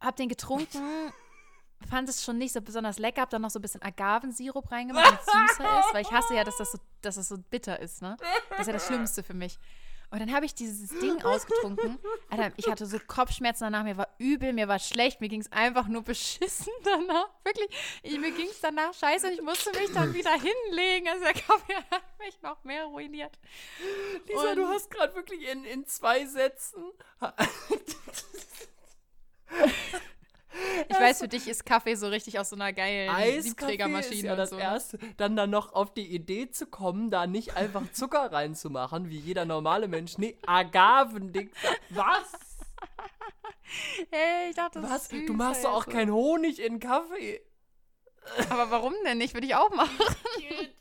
Hab 0.00 0.16
den 0.16 0.28
getrunken, 0.28 0.82
fand 1.88 2.08
es 2.08 2.24
schon 2.24 2.38
nicht 2.38 2.52
so 2.52 2.60
besonders 2.60 2.98
lecker, 2.98 3.22
hab 3.22 3.30
dann 3.30 3.42
noch 3.42 3.50
so 3.50 3.58
ein 3.58 3.62
bisschen 3.62 3.82
Agavensirup 3.82 4.70
reingemacht, 4.70 5.06
damit 5.06 5.20
es 5.20 5.26
süßer 5.26 5.80
ist, 5.80 5.94
weil 5.94 6.02
ich 6.02 6.12
hasse 6.12 6.34
ja, 6.34 6.44
dass 6.44 6.58
das 6.58 6.72
so, 6.72 6.78
dass 7.00 7.14
das 7.14 7.28
so 7.28 7.38
bitter 7.38 7.78
ist, 7.80 8.02
ne? 8.02 8.16
Das 8.50 8.60
ist 8.60 8.66
ja 8.66 8.72
das 8.72 8.86
Schlimmste 8.86 9.22
für 9.22 9.34
mich. 9.34 9.58
Und 10.10 10.20
dann 10.20 10.32
habe 10.32 10.46
ich 10.46 10.54
dieses 10.54 10.88
Ding 11.00 11.22
ausgetrunken. 11.22 11.98
Alter, 12.30 12.50
ich 12.56 12.66
hatte 12.70 12.86
so 12.86 12.98
Kopfschmerzen 13.06 13.64
danach, 13.64 13.84
mir 13.84 13.98
war 13.98 14.08
übel, 14.18 14.54
mir 14.54 14.66
war 14.66 14.78
schlecht, 14.78 15.20
mir 15.20 15.28
ging 15.28 15.42
es 15.42 15.52
einfach 15.52 15.86
nur 15.86 16.02
beschissen 16.02 16.72
danach. 16.82 17.28
Wirklich, 17.44 17.68
ich, 18.02 18.18
mir 18.18 18.30
ging 18.32 18.46
es 18.48 18.60
danach 18.60 18.94
scheiße 18.94 19.26
und 19.26 19.32
ich 19.34 19.42
musste 19.42 19.70
mich 19.78 19.92
dann 19.92 20.14
wieder 20.14 20.32
hinlegen. 20.32 21.08
Also 21.08 21.24
der 21.24 21.34
Kaffee 21.34 21.74
hat 21.90 22.02
mich 22.18 22.40
noch 22.40 22.64
mehr 22.64 22.84
ruiniert. 22.86 23.38
Lisa, 24.26 24.50
Und- 24.50 24.56
du 24.56 24.66
hast 24.68 24.90
gerade 24.90 25.14
wirklich 25.14 25.46
in, 25.46 25.64
in 25.64 25.86
zwei 25.86 26.24
Sätzen. 26.26 26.82
Ich 30.88 30.98
weiß, 30.98 31.18
für 31.20 31.28
dich 31.28 31.48
ist 31.48 31.64
Kaffee 31.66 31.94
so 31.94 32.08
richtig 32.08 32.38
aus 32.38 32.50
so 32.50 32.56
einer 32.56 32.72
geilen 32.72 33.10
Eiskaffee 33.10 33.36
ist 33.36 33.44
Siebträgermaschine 33.44 34.28
ja 34.28 34.36
das 34.36 34.50
so. 34.50 34.56
ne? 34.56 34.62
erste. 34.62 34.98
Dann 35.16 35.36
dann 35.36 35.50
noch 35.50 35.72
auf 35.72 35.92
die 35.94 36.06
Idee 36.06 36.50
zu 36.50 36.66
kommen, 36.66 37.10
da 37.10 37.26
nicht 37.26 37.56
einfach 37.56 37.90
Zucker 37.92 38.32
reinzumachen, 38.32 39.08
wie 39.08 39.18
jeder 39.18 39.44
normale 39.44 39.88
Mensch. 39.88 40.18
Nee, 40.18 40.36
Agavendick. 40.46 41.50
Was? 41.90 42.32
Hey, 44.10 44.48
ich 44.48 44.56
dachte, 44.56 44.80
das 44.80 44.90
Was? 44.90 45.02
ist 45.02 45.10
süß, 45.10 45.26
Du 45.26 45.34
machst 45.34 45.62
doch 45.62 45.72
auch 45.72 45.86
also. 45.86 45.90
keinen 45.90 46.10
Honig 46.10 46.58
in 46.58 46.80
Kaffee. 46.80 47.42
Aber 48.48 48.70
warum 48.70 48.94
denn 49.04 49.18
nicht? 49.18 49.34
Würde 49.34 49.46
ich 49.46 49.54
auch 49.54 49.68
machen. 49.74 49.90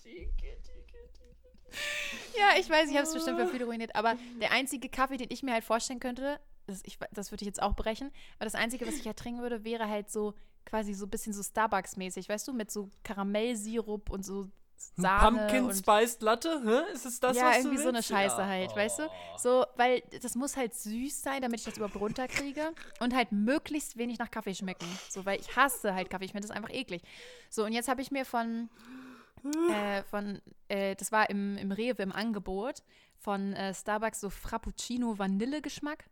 Ja, 2.37 2.59
ich 2.59 2.69
weiß, 2.69 2.89
ich 2.89 2.95
habe 2.95 3.07
es 3.07 3.13
bestimmt 3.13 3.39
für 3.39 3.47
viele 3.47 3.65
ruiniert, 3.65 3.95
aber 3.95 4.15
der 4.39 4.51
einzige 4.51 4.89
Kaffee, 4.89 5.17
den 5.17 5.29
ich 5.31 5.41
mir 5.41 5.53
halt 5.53 5.63
vorstellen 5.63 5.99
könnte, 5.99 6.39
das, 6.67 6.81
ich, 6.83 6.99
das 7.11 7.31
würde 7.31 7.43
ich 7.43 7.47
jetzt 7.47 7.61
auch 7.61 7.75
brechen, 7.75 8.11
aber 8.37 8.45
das 8.45 8.55
einzige, 8.55 8.85
was 8.87 8.95
ich 8.95 9.05
halt 9.05 9.17
trinken 9.17 9.41
würde, 9.41 9.63
wäre 9.63 9.89
halt 9.89 10.11
so 10.11 10.33
quasi 10.65 10.93
so 10.93 11.05
ein 11.05 11.09
bisschen 11.09 11.33
so 11.33 11.41
Starbucks-mäßig, 11.41 12.29
weißt 12.29 12.47
du, 12.47 12.53
mit 12.53 12.71
so 12.71 12.89
Karamellsirup 13.03 14.09
und 14.09 14.25
so 14.25 14.49
Sahne 14.95 15.47
Pumpkin 15.47 15.73
Spiced 15.73 16.21
Latte? 16.21 16.61
Hä? 16.63 16.93
Ist 16.93 17.05
es 17.05 17.19
das, 17.19 17.35
ja, 17.35 17.45
was 17.45 17.57
irgendwie 17.57 17.77
du 17.77 17.83
so 17.83 17.89
eine? 17.89 18.03
Scheiße 18.03 18.41
Ja. 18.41 18.47
halt, 18.47 18.75
weißt 18.75 18.99
du? 18.99 19.03
Oh. 19.03 19.37
So, 19.37 19.65
weil 19.75 20.01
das 20.21 20.35
muss 20.35 20.55
halt 20.55 20.73
süß 20.75 21.21
sein, 21.21 21.41
damit 21.41 21.59
ich 21.59 21.65
das 21.65 21.77
überhaupt 21.77 21.95
runterkriege 21.95 22.73
und 22.99 23.15
halt 23.15 23.31
möglichst 23.31 23.97
wenig 23.97 24.19
nach 24.19 24.29
Kaffee 24.29 24.53
schmecken. 24.53 24.87
So, 25.09 25.25
weil 25.25 25.39
ich 25.39 25.55
hasse 25.55 25.93
halt 25.93 26.09
Kaffee, 26.09 26.25
ich 26.25 26.31
finde 26.31 26.47
das 26.47 26.55
einfach 26.55 26.71
eklig. 26.71 27.01
So, 27.49 27.65
und 27.65 27.73
jetzt 27.73 27.87
habe 27.87 28.01
ich 28.01 28.11
mir 28.11 28.25
von, 28.25 28.69
äh, 29.69 30.03
von 30.03 30.41
äh, 30.67 30.95
das 30.95 31.11
war 31.11 31.29
im, 31.29 31.57
im 31.57 31.71
Rewe 31.71 32.03
im 32.03 32.11
Angebot, 32.11 32.83
von 33.17 33.53
äh, 33.53 33.73
Starbucks 33.73 34.21
so 34.21 34.29
Frappuccino 34.29 35.17
Vanille-Geschmack. 35.17 36.05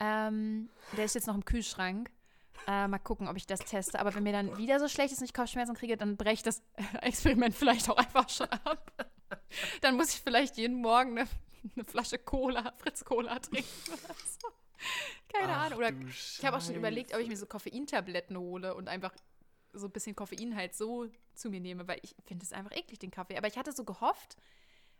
Ähm, 0.00 0.68
der 0.96 1.04
ist 1.04 1.14
jetzt 1.14 1.26
noch 1.26 1.34
im 1.34 1.44
Kühlschrank. 1.44 2.10
Äh, 2.66 2.88
mal 2.88 2.98
gucken, 2.98 3.28
ob 3.28 3.36
ich 3.36 3.46
das 3.46 3.60
teste. 3.60 4.00
Aber 4.00 4.14
wenn 4.14 4.22
mir 4.22 4.32
dann 4.32 4.58
wieder 4.58 4.80
so 4.80 4.88
schlecht 4.88 5.12
ist 5.12 5.20
und 5.20 5.26
ich 5.26 5.34
Kopfschmerzen 5.34 5.74
kriege, 5.74 5.96
dann 5.96 6.16
breche 6.16 6.34
ich 6.34 6.42
das 6.42 6.62
Experiment 7.02 7.54
vielleicht 7.54 7.88
auch 7.88 7.96
einfach 7.96 8.28
schon 8.28 8.48
ab. 8.48 8.92
Dann 9.80 9.96
muss 9.96 10.10
ich 10.14 10.20
vielleicht 10.20 10.56
jeden 10.56 10.80
Morgen 10.80 11.18
eine, 11.18 11.28
eine 11.74 11.84
Flasche 11.84 12.18
Cola, 12.18 12.72
Fritz 12.78 13.04
Cola 13.04 13.38
trinken 13.38 13.68
so. 13.86 14.48
Keine 15.32 15.52
Ach 15.52 15.66
Ahnung. 15.66 15.78
Oder 15.78 15.92
ich 16.08 16.44
habe 16.44 16.56
auch 16.56 16.60
schon 16.60 16.74
überlegt, 16.74 17.14
ob 17.14 17.20
ich 17.20 17.28
mir 17.28 17.36
so 17.36 17.46
Koffeintabletten 17.46 18.36
hole 18.36 18.74
und 18.74 18.88
einfach 18.88 19.14
so 19.72 19.86
ein 19.86 19.92
bisschen 19.92 20.16
Koffein 20.16 20.56
halt 20.56 20.74
so 20.74 21.08
zu 21.34 21.50
mir 21.50 21.60
nehme, 21.60 21.86
weil 21.86 21.98
ich 22.02 22.14
finde 22.24 22.44
es 22.44 22.52
einfach 22.52 22.74
eklig, 22.74 22.98
den 22.98 23.10
Kaffee. 23.10 23.36
Aber 23.36 23.46
ich 23.46 23.58
hatte 23.58 23.72
so 23.72 23.84
gehofft, 23.84 24.36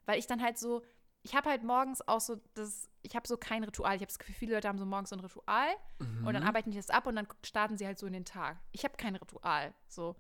weil 0.05 0.19
ich 0.19 0.27
dann 0.27 0.43
halt 0.43 0.59
so, 0.59 0.83
ich 1.27 1.35
habe 1.35 1.51
halt 1.51 1.65
morgens 1.65 2.07
auch 2.07 2.21
so 2.21 2.37
das, 2.55 2.89
ich 3.03 3.17
habe 3.17 3.27
so 3.27 3.37
kein 3.37 3.65
Ritual. 3.65 3.97
Ich 3.97 4.01
habe 4.01 4.07
das 4.07 4.19
Gefühl, 4.21 4.35
viele 4.37 4.55
Leute 4.55 4.69
haben 4.69 4.79
so 4.79 4.87
morgens 4.87 5.11
so 5.11 5.17
ein 5.17 5.21
Ritual 5.21 5.69
und 5.99 6.33
dann 6.35 6.43
Mhm. 6.43 6.49
arbeiten 6.49 6.71
die 6.71 6.77
das 6.77 6.89
ab 6.89 7.07
und 7.09 7.17
dann 7.17 7.27
starten 7.45 7.77
sie 7.77 7.85
halt 7.87 7.99
so 7.99 8.07
in 8.07 8.13
den 8.13 8.25
Tag. 8.25 8.59
Ich 8.71 8.85
habe 8.85 8.97
kein 8.97 9.17
Ritual, 9.17 9.75
so. 9.89 10.15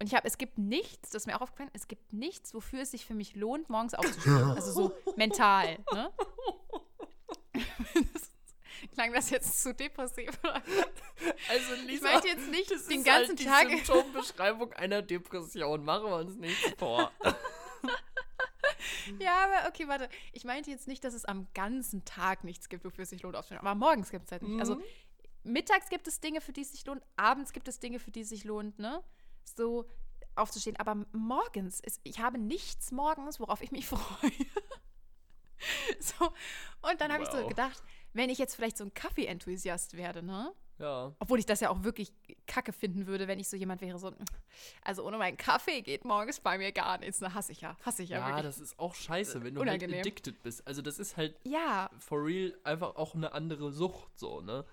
Und 0.00 0.06
ich 0.06 0.14
habe, 0.14 0.26
es 0.26 0.38
gibt 0.38 0.58
nichts, 0.58 1.10
das 1.10 1.22
ist 1.22 1.26
mir 1.26 1.36
auch 1.36 1.42
aufgefallen, 1.42 1.70
es 1.72 1.86
gibt 1.86 2.12
nichts, 2.12 2.52
wofür 2.52 2.80
es 2.82 2.90
sich 2.90 3.04
für 3.06 3.14
mich 3.14 3.36
lohnt, 3.36 3.68
morgens 3.70 3.94
aufzustehen. 3.94 4.50
Also 4.56 4.72
so 4.72 4.92
mental, 5.16 5.78
ne? 5.92 6.10
Klang 8.94 9.12
das 9.12 9.28
jetzt 9.30 9.62
zu 9.62 9.74
depressiv? 9.74 10.30
Oder? 10.42 10.54
Also 11.50 11.74
Ich 11.74 11.86
Lisa, 11.86 12.10
meinte 12.12 12.28
jetzt 12.28 12.50
nicht 12.50 12.70
das 12.70 12.86
den 12.86 13.00
ist 13.00 13.04
ganzen 13.06 13.28
halt 13.30 13.38
die 13.40 13.44
Tag. 13.44 13.68
Symptombeschreibung 13.68 14.72
einer 14.72 15.02
Depression. 15.02 15.84
Machen 15.84 16.06
wir 16.06 16.16
uns 16.16 16.36
nichts 16.36 16.70
vor. 16.78 17.12
Ja, 19.20 19.44
aber 19.44 19.68
okay, 19.68 19.88
warte. 19.88 20.08
Ich 20.32 20.44
meinte 20.44 20.70
jetzt 20.70 20.88
nicht, 20.88 21.04
dass 21.04 21.14
es 21.14 21.24
am 21.24 21.46
ganzen 21.54 22.04
Tag 22.04 22.44
nichts 22.44 22.68
gibt, 22.68 22.84
wofür 22.84 23.02
es 23.02 23.10
sich 23.10 23.22
lohnt 23.22 23.36
aufzustehen. 23.36 23.60
Aber 23.66 23.74
morgens 23.74 24.10
gibt 24.10 24.26
es 24.26 24.32
halt 24.32 24.42
nicht. 24.42 24.58
Also 24.58 24.76
Mhm. 24.76 24.82
mittags 25.42 25.88
gibt 25.88 26.06
es 26.08 26.20
Dinge, 26.20 26.40
für 26.40 26.52
die 26.52 26.62
es 26.62 26.72
sich 26.72 26.84
lohnt, 26.86 27.02
abends 27.16 27.52
gibt 27.52 27.68
es 27.68 27.78
Dinge, 27.78 27.98
für 27.98 28.10
die 28.10 28.20
es 28.20 28.28
sich 28.28 28.44
lohnt, 28.44 28.78
ne? 28.78 29.02
So, 29.44 29.88
aufzustehen, 30.36 30.76
aber 30.76 31.04
morgens, 31.12 31.80
ist, 31.80 32.00
ich 32.04 32.20
habe 32.20 32.38
nichts 32.38 32.92
morgens, 32.92 33.40
worauf 33.40 33.60
ich 33.62 33.70
mich 33.72 33.86
freue. 33.88 34.30
so, 35.98 36.32
und 36.90 37.00
dann 37.00 37.12
habe 37.12 37.22
ich 37.22 37.30
so 37.30 37.38
Wow. 37.38 37.48
gedacht, 37.48 37.82
wenn 38.12 38.30
ich 38.30 38.38
jetzt 38.38 38.54
vielleicht 38.54 38.78
so 38.78 38.84
ein 38.84 38.94
Kaffee-Enthusiast 38.94 39.96
werde, 39.96 40.22
ne? 40.22 40.54
Ja. 40.80 41.14
Obwohl 41.18 41.38
ich 41.38 41.46
das 41.46 41.60
ja 41.60 41.70
auch 41.70 41.84
wirklich 41.84 42.12
kacke 42.46 42.72
finden 42.72 43.06
würde, 43.06 43.28
wenn 43.28 43.38
ich 43.38 43.48
so 43.48 43.56
jemand 43.56 43.80
wäre, 43.82 43.98
so, 43.98 44.12
also 44.82 45.06
ohne 45.06 45.18
meinen 45.18 45.36
Kaffee 45.36 45.82
geht 45.82 46.04
morgens 46.04 46.40
bei 46.40 46.56
mir 46.58 46.72
gar 46.72 46.98
nichts. 46.98 47.20
Ne, 47.20 47.34
hasse 47.34 47.52
ich 47.52 47.60
ja. 47.60 47.76
Hasse 47.84 48.02
ich 48.02 48.08
ja, 48.08 48.18
Ja, 48.18 48.26
wirklich. 48.28 48.44
das 48.44 48.58
ist 48.58 48.78
auch 48.78 48.94
scheiße, 48.94 49.44
wenn 49.44 49.54
du 49.54 49.60
unangenehm. 49.60 49.96
halt 49.96 50.06
addicted 50.06 50.42
bist. 50.42 50.66
Also 50.66 50.82
das 50.82 50.98
ist 50.98 51.16
halt 51.16 51.38
ja, 51.44 51.90
for 51.98 52.24
real 52.24 52.58
einfach 52.64 52.96
auch 52.96 53.14
eine 53.14 53.32
andere 53.32 53.70
Sucht, 53.70 54.18
so, 54.18 54.40
ne? 54.40 54.64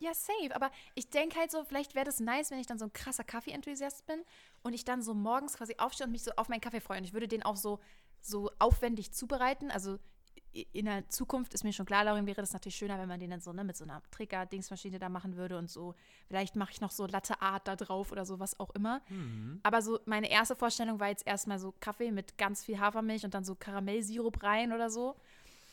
ja, 0.00 0.14
safe. 0.14 0.54
Aber 0.54 0.70
ich 0.94 1.10
denke 1.10 1.38
halt 1.38 1.50
so, 1.50 1.64
vielleicht 1.64 1.96
wäre 1.96 2.04
das 2.04 2.20
nice, 2.20 2.50
wenn 2.52 2.60
ich 2.60 2.68
dann 2.68 2.78
so 2.78 2.84
ein 2.84 2.92
krasser 2.92 3.24
Kaffee-Enthusiast 3.24 4.06
bin 4.06 4.22
und 4.62 4.72
ich 4.72 4.84
dann 4.84 5.02
so 5.02 5.12
morgens 5.12 5.56
quasi 5.56 5.74
aufstehe 5.78 6.06
und 6.06 6.12
mich 6.12 6.22
so 6.22 6.30
auf 6.36 6.48
meinen 6.48 6.60
Kaffee 6.60 6.80
freue. 6.80 6.98
Und 6.98 7.04
ich 7.04 7.12
würde 7.12 7.26
den 7.26 7.42
auch 7.42 7.56
so, 7.56 7.80
so 8.20 8.50
aufwendig 8.60 9.12
zubereiten. 9.12 9.72
Also 9.72 9.98
in 10.72 10.86
der 10.86 11.08
Zukunft 11.08 11.54
ist 11.54 11.64
mir 11.64 11.72
schon 11.72 11.86
klar, 11.86 12.04
Laurin, 12.04 12.26
wäre 12.26 12.40
das 12.40 12.52
natürlich 12.52 12.76
schöner, 12.76 12.98
wenn 12.98 13.08
man 13.08 13.20
den 13.20 13.30
dann 13.30 13.40
so 13.40 13.52
ne, 13.52 13.64
mit 13.64 13.76
so 13.76 13.84
einer 13.84 14.02
Trigger-Dingsmaschine 14.10 14.98
da 14.98 15.08
machen 15.08 15.36
würde 15.36 15.58
und 15.58 15.70
so. 15.70 15.94
Vielleicht 16.26 16.56
mache 16.56 16.72
ich 16.72 16.80
noch 16.80 16.90
so 16.90 17.06
Latte 17.06 17.40
Art 17.40 17.68
da 17.68 17.76
drauf 17.76 18.12
oder 18.12 18.24
so, 18.24 18.40
was 18.40 18.58
auch 18.58 18.70
immer. 18.70 19.00
Aber 19.62 19.82
so 19.82 20.00
meine 20.06 20.30
erste 20.30 20.56
Vorstellung 20.56 21.00
war 21.00 21.08
jetzt 21.08 21.26
erstmal 21.26 21.58
so 21.58 21.74
Kaffee 21.80 22.10
mit 22.10 22.38
ganz 22.38 22.64
viel 22.64 22.78
Hafermilch 22.78 23.24
und 23.24 23.34
dann 23.34 23.44
so 23.44 23.54
Karamellsirup 23.54 24.42
rein 24.42 24.72
oder 24.72 24.90
so. 24.90 25.16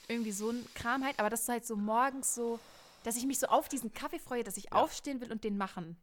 Irgendwie 0.08 0.32
so 0.32 0.52
ein 0.52 0.65
Kram 0.76 1.04
halt. 1.04 1.19
Aber 1.19 1.30
das 1.30 1.41
ist 1.41 1.50
halt 1.50 1.65
so 1.65 1.76
morgens 1.76 2.36
so, 2.36 2.60
dass 3.04 3.17
ich 3.17 3.26
mich 3.26 3.39
so 3.39 3.48
auf 3.48 3.69
diesen 3.69 3.93
Kaffee 3.93 4.19
freue, 4.19 4.43
dass 4.43 4.58
ich 4.58 4.71
aufstehen 4.74 5.21
will 5.21 5.32
und 5.32 5.43
den 5.43 5.58
machen. 5.58 5.98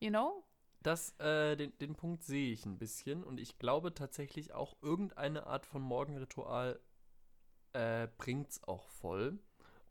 You 0.00 0.10
know? 0.10 0.44
Das, 0.82 1.18
äh, 1.18 1.56
den, 1.56 1.76
den 1.78 1.96
Punkt 1.96 2.22
sehe 2.22 2.52
ich 2.52 2.64
ein 2.64 2.78
bisschen 2.78 3.24
und 3.24 3.40
ich 3.40 3.58
glaube 3.58 3.94
tatsächlich 3.94 4.52
auch 4.54 4.76
irgendeine 4.80 5.46
Art 5.46 5.66
von 5.66 5.82
Morgenritual 5.82 6.78
äh, 7.78 8.08
bringt's 8.18 8.62
auch 8.64 8.88
voll. 8.88 9.38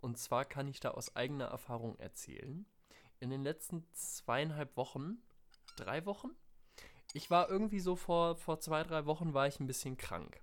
Und 0.02 0.18
zwar 0.18 0.46
kann 0.46 0.68
ich 0.68 0.80
da 0.80 0.92
aus 0.92 1.16
eigener 1.16 1.46
Erfahrung 1.46 1.98
erzählen. 2.00 2.66
In 3.20 3.30
den 3.30 3.44
letzten 3.44 3.86
zweieinhalb 3.94 4.76
Wochen, 4.78 5.18
drei 5.78 6.06
Wochen, 6.06 6.30
ich 7.14 7.32
war 7.32 7.50
irgendwie 7.50 7.80
so 7.80 7.96
vor, 7.96 8.36
vor 8.36 8.60
zwei, 8.60 8.84
drei 8.84 9.06
Wochen 9.06 9.34
war 9.34 9.48
ich 9.48 9.60
ein 9.60 9.68
bisschen 9.68 9.98
krank. 9.98 10.42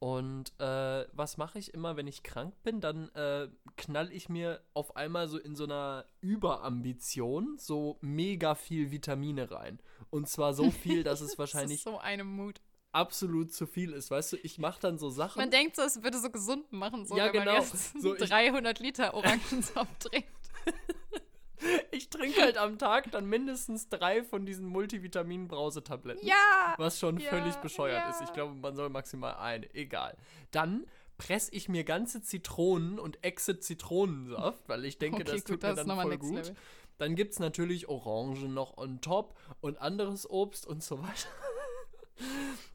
Und 0.00 0.52
äh, 0.60 1.06
was 1.12 1.38
mache 1.38 1.58
ich 1.58 1.74
immer, 1.74 1.96
wenn 1.96 2.06
ich 2.06 2.22
krank 2.22 2.54
bin? 2.62 2.80
Dann 2.80 3.08
äh, 3.14 3.48
knall 3.76 4.12
ich 4.12 4.28
mir 4.28 4.62
auf 4.72 4.94
einmal 4.94 5.26
so 5.26 5.38
in 5.38 5.56
so 5.56 5.64
einer 5.64 6.04
Überambition 6.20 7.58
so 7.58 7.98
mega 8.00 8.54
viel 8.54 8.92
Vitamine 8.92 9.50
rein. 9.50 9.80
Und 10.10 10.28
zwar 10.28 10.54
so 10.54 10.70
viel, 10.70 11.02
dass 11.02 11.20
es 11.20 11.36
wahrscheinlich 11.36 11.82
Das 11.82 11.92
ist 11.92 11.94
so 11.94 11.98
eine 11.98 12.22
Mut. 12.22 12.60
Absolut 12.92 13.52
zu 13.52 13.66
viel 13.66 13.92
ist. 13.92 14.10
Weißt 14.10 14.32
du, 14.32 14.36
ich 14.42 14.58
mache 14.58 14.80
dann 14.80 14.98
so 14.98 15.10
Sachen. 15.10 15.38
Man 15.40 15.50
denkt 15.50 15.76
so, 15.76 15.82
es 15.82 16.02
würde 16.02 16.18
so 16.18 16.30
gesund 16.30 16.72
machen, 16.72 17.06
so, 17.06 17.16
Ja, 17.16 17.26
wenn 17.26 17.32
genau. 17.32 17.52
man 17.54 17.62
jetzt 17.62 18.00
So, 18.00 18.14
ich- 18.16 18.28
300 18.28 18.78
Liter 18.80 19.14
Orangensaft 19.14 20.00
trinkt. 20.00 20.28
ich 21.90 22.08
trinke 22.08 22.40
halt 22.40 22.56
am 22.56 22.78
Tag 22.78 23.10
dann 23.10 23.26
mindestens 23.26 23.88
drei 23.88 24.22
von 24.22 24.46
diesen 24.46 24.66
Multivitamin-Brausetabletten. 24.68 26.26
Ja! 26.26 26.74
Was 26.78 26.98
schon 26.98 27.18
Ja, 27.18 27.30
völlig 27.30 27.54
bescheuert 27.56 28.08
ist. 28.10 28.20
ja. 28.20 28.26
Ich 28.26 28.32
glaube, 28.32 28.54
man 28.54 28.76
soll 28.76 28.88
maximal 28.90 29.34
eine. 29.36 29.72
Egal. 29.74 30.16
Dann 30.50 30.86
presse 31.18 31.52
ich 31.52 31.68
mir 31.68 31.82
ganze 31.84 32.22
Zitronen 32.22 32.98
und 32.98 33.24
Exit 33.24 33.64
Zitronensaft, 33.64 34.68
weil 34.68 34.84
ich 34.84 34.98
denke, 34.98 35.16
Okay, 35.22 35.24
das 35.24 35.44
gut, 35.44 35.46
tut 35.54 35.62
das 35.64 35.74
mir 35.76 35.80
ist 35.82 35.88
dann 35.88 36.00
voll 36.00 36.18
gut. 36.18 36.34
level. 36.36 36.56
Dann 36.98 37.14
gibt 37.16 37.32
es 37.32 37.38
natürlich 37.38 37.88
Orangen 37.88 38.54
noch 38.54 38.76
on 38.76 39.00
top 39.00 39.36
und 39.60 39.80
anderes 39.80 40.28
Obst 40.30 40.66
und 40.66 40.82
so 40.82 41.00
weiter. 41.02 41.28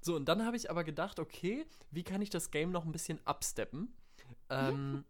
So, 0.02 0.16
und 0.16 0.26
dann 0.26 0.46
habe 0.46 0.58
ich 0.58 0.70
aber 0.70 0.84
gedacht, 0.84 1.20
okay, 1.20 1.66
wie 1.92 2.04
kann 2.04 2.22
ich 2.22 2.30
das 2.30 2.52
Game 2.52 2.72
noch 2.72 2.86
ein 2.86 2.92
bisschen 2.92 3.20
absteppen? 3.26 3.94
Ähm, 4.50 5.04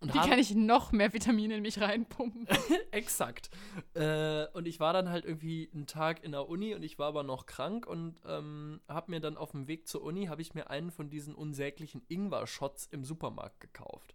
Wie 0.00 0.18
kann 0.18 0.38
ich 0.38 0.54
noch 0.54 0.90
mehr 0.90 1.12
Vitamine 1.12 1.56
in 1.56 1.62
mich 1.62 1.80
reinpumpen? 1.80 2.48
Exakt. 2.90 3.50
Äh, 3.94 4.46
und 4.48 4.66
ich 4.66 4.80
war 4.80 4.92
dann 4.92 5.08
halt 5.08 5.24
irgendwie 5.24 5.70
einen 5.72 5.86
Tag 5.86 6.24
in 6.24 6.32
der 6.32 6.48
Uni 6.48 6.74
und 6.74 6.82
ich 6.82 6.98
war 6.98 7.08
aber 7.08 7.22
noch 7.22 7.46
krank 7.46 7.86
und 7.86 8.20
ähm, 8.26 8.80
habe 8.88 9.12
mir 9.12 9.20
dann 9.20 9.36
auf 9.36 9.52
dem 9.52 9.68
Weg 9.68 9.86
zur 9.86 10.02
Uni, 10.02 10.26
habe 10.26 10.42
ich 10.42 10.54
mir 10.54 10.70
einen 10.70 10.90
von 10.90 11.08
diesen 11.08 11.34
unsäglichen 11.34 12.02
Ingwer-Shots 12.08 12.88
im 12.90 13.04
Supermarkt 13.04 13.60
gekauft. 13.60 14.14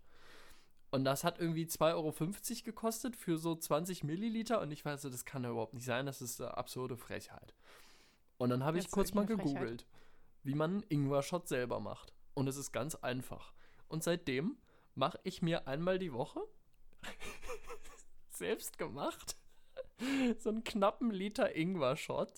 Und 0.89 1.03
das 1.03 1.23
hat 1.23 1.39
irgendwie 1.39 1.65
2,50 1.65 1.93
Euro 1.93 2.13
gekostet 2.63 3.15
für 3.15 3.38
so 3.38 3.56
20 3.56 4.03
Milliliter 4.03 4.62
und 4.62 4.71
ich 4.71 4.84
weiß, 4.84 5.01
das 5.01 5.25
kann 5.25 5.43
ja 5.43 5.51
überhaupt 5.51 5.73
nicht 5.73 5.86
sein, 5.86 6.06
das 6.06 6.21
ist 6.21 6.41
eine 6.41 6.56
absurde 6.56 6.97
Frechheit. 6.97 7.53
Und 8.38 8.50
dann 8.50 8.63
habe 8.63 8.80
ich 8.80 8.91
kurz 8.91 9.13
mal 9.13 9.26
gegoogelt, 9.26 9.86
wie 10.43 10.56
man 10.56 10.71
einen 10.71 10.86
Ingwer-Shot 10.89 11.47
selber 11.47 11.80
macht. 11.80 12.13
Und 12.34 12.47
es 12.47 12.58
ist 12.58 12.71
ganz 12.71 12.95
einfach. 12.95 13.54
Und 13.88 14.04
seitdem 14.04 14.58
mache 14.95 15.19
ich 15.23 15.41
mir 15.41 15.67
einmal 15.67 16.00
die 16.00 16.13
Woche 16.13 16.41
selbst 18.30 18.78
gemacht 18.78 19.38
so 20.39 20.50
einen 20.50 20.63
knappen 20.63 21.12
Liter 21.12 21.56
Ingwer-Shot. 21.56 22.34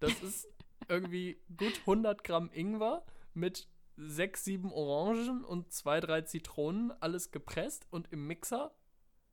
Das 0.00 0.22
ist 0.22 0.48
irgendwie 0.88 1.40
gut 1.56 1.80
100 1.80 2.24
Gramm 2.24 2.50
Ingwer 2.52 3.04
mit 3.34 3.68
6, 3.96 4.44
7 4.44 4.72
Orangen 4.72 5.44
und 5.44 5.72
2, 5.72 6.00
3 6.00 6.22
Zitronen, 6.22 6.92
alles 7.00 7.30
gepresst 7.30 7.86
und 7.90 8.12
im 8.12 8.26
Mixer 8.26 8.74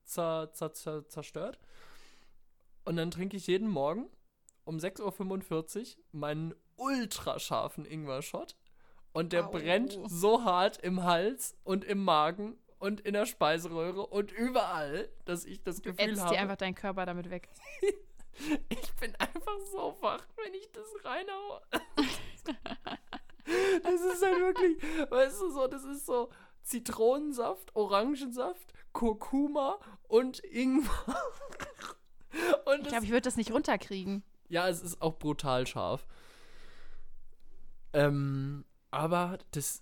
zer, 0.06 0.52
zer, 0.54 0.74
zer, 0.74 1.08
zerstört. 1.08 1.60
Und 2.86 2.96
dann 2.98 3.12
trinke 3.12 3.38
ich 3.38 3.48
jeden 3.48 3.70
Morgen 3.70 4.10
um 4.66 4.78
6.45 4.78 5.98
Uhr 5.98 6.04
meinen 6.12 6.54
ultrascharfen 6.78 7.86
Ingwer-Shot. 7.86 8.56
Und 9.14 9.32
der 9.32 9.48
Au. 9.48 9.52
brennt 9.52 10.00
so 10.08 10.44
hart 10.44 10.78
im 10.78 11.04
Hals 11.04 11.56
und 11.64 11.86
im 11.86 12.04
Magen 12.04 12.58
und 12.80 13.02
in 13.02 13.14
der 13.14 13.26
Speiseröhre 13.26 14.08
und 14.08 14.32
überall, 14.32 15.10
dass 15.26 15.46
ich 15.46 15.62
das 15.62 15.82
Gefühl 15.82 16.10
ätzt 16.10 16.22
habe, 16.22 16.34
dir 16.34 16.42
einfach 16.42 16.58
deinen 16.58 16.76
Körper 16.76 17.06
damit 17.06 17.30
weg. 17.30 17.50
ich 18.70 18.94
bin 18.96 19.16
einfach 19.16 19.60
so 19.72 19.98
wach, 20.02 20.26
wenn 20.44 20.54
ich 20.54 20.70
das 20.72 20.86
reinhaue. 21.06 21.62
das 23.84 24.02
ist 24.02 24.26
halt 24.26 24.40
wirklich, 24.40 25.12
weißt 25.12 25.42
du, 25.42 25.52
so, 25.52 25.68
das 25.68 25.84
ist 25.84 26.06
so 26.06 26.30
Zitronensaft, 26.64 27.76
Orangensaft, 27.76 28.74
Kurkuma 28.94 29.80
und 30.08 30.44
Ingwer. 30.44 30.90
Und 32.66 32.82
Ich 32.82 32.88
glaube, 32.88 33.06
ich 33.06 33.12
würde 33.12 33.22
das 33.22 33.38
nicht 33.38 33.52
runterkriegen. 33.52 34.24
Ja, 34.54 34.70
es 34.70 34.82
ist 34.82 35.02
auch 35.02 35.18
brutal 35.18 35.66
scharf. 35.68 36.06
Ähm, 37.94 38.64
aber 38.92 39.38
das, 39.52 39.82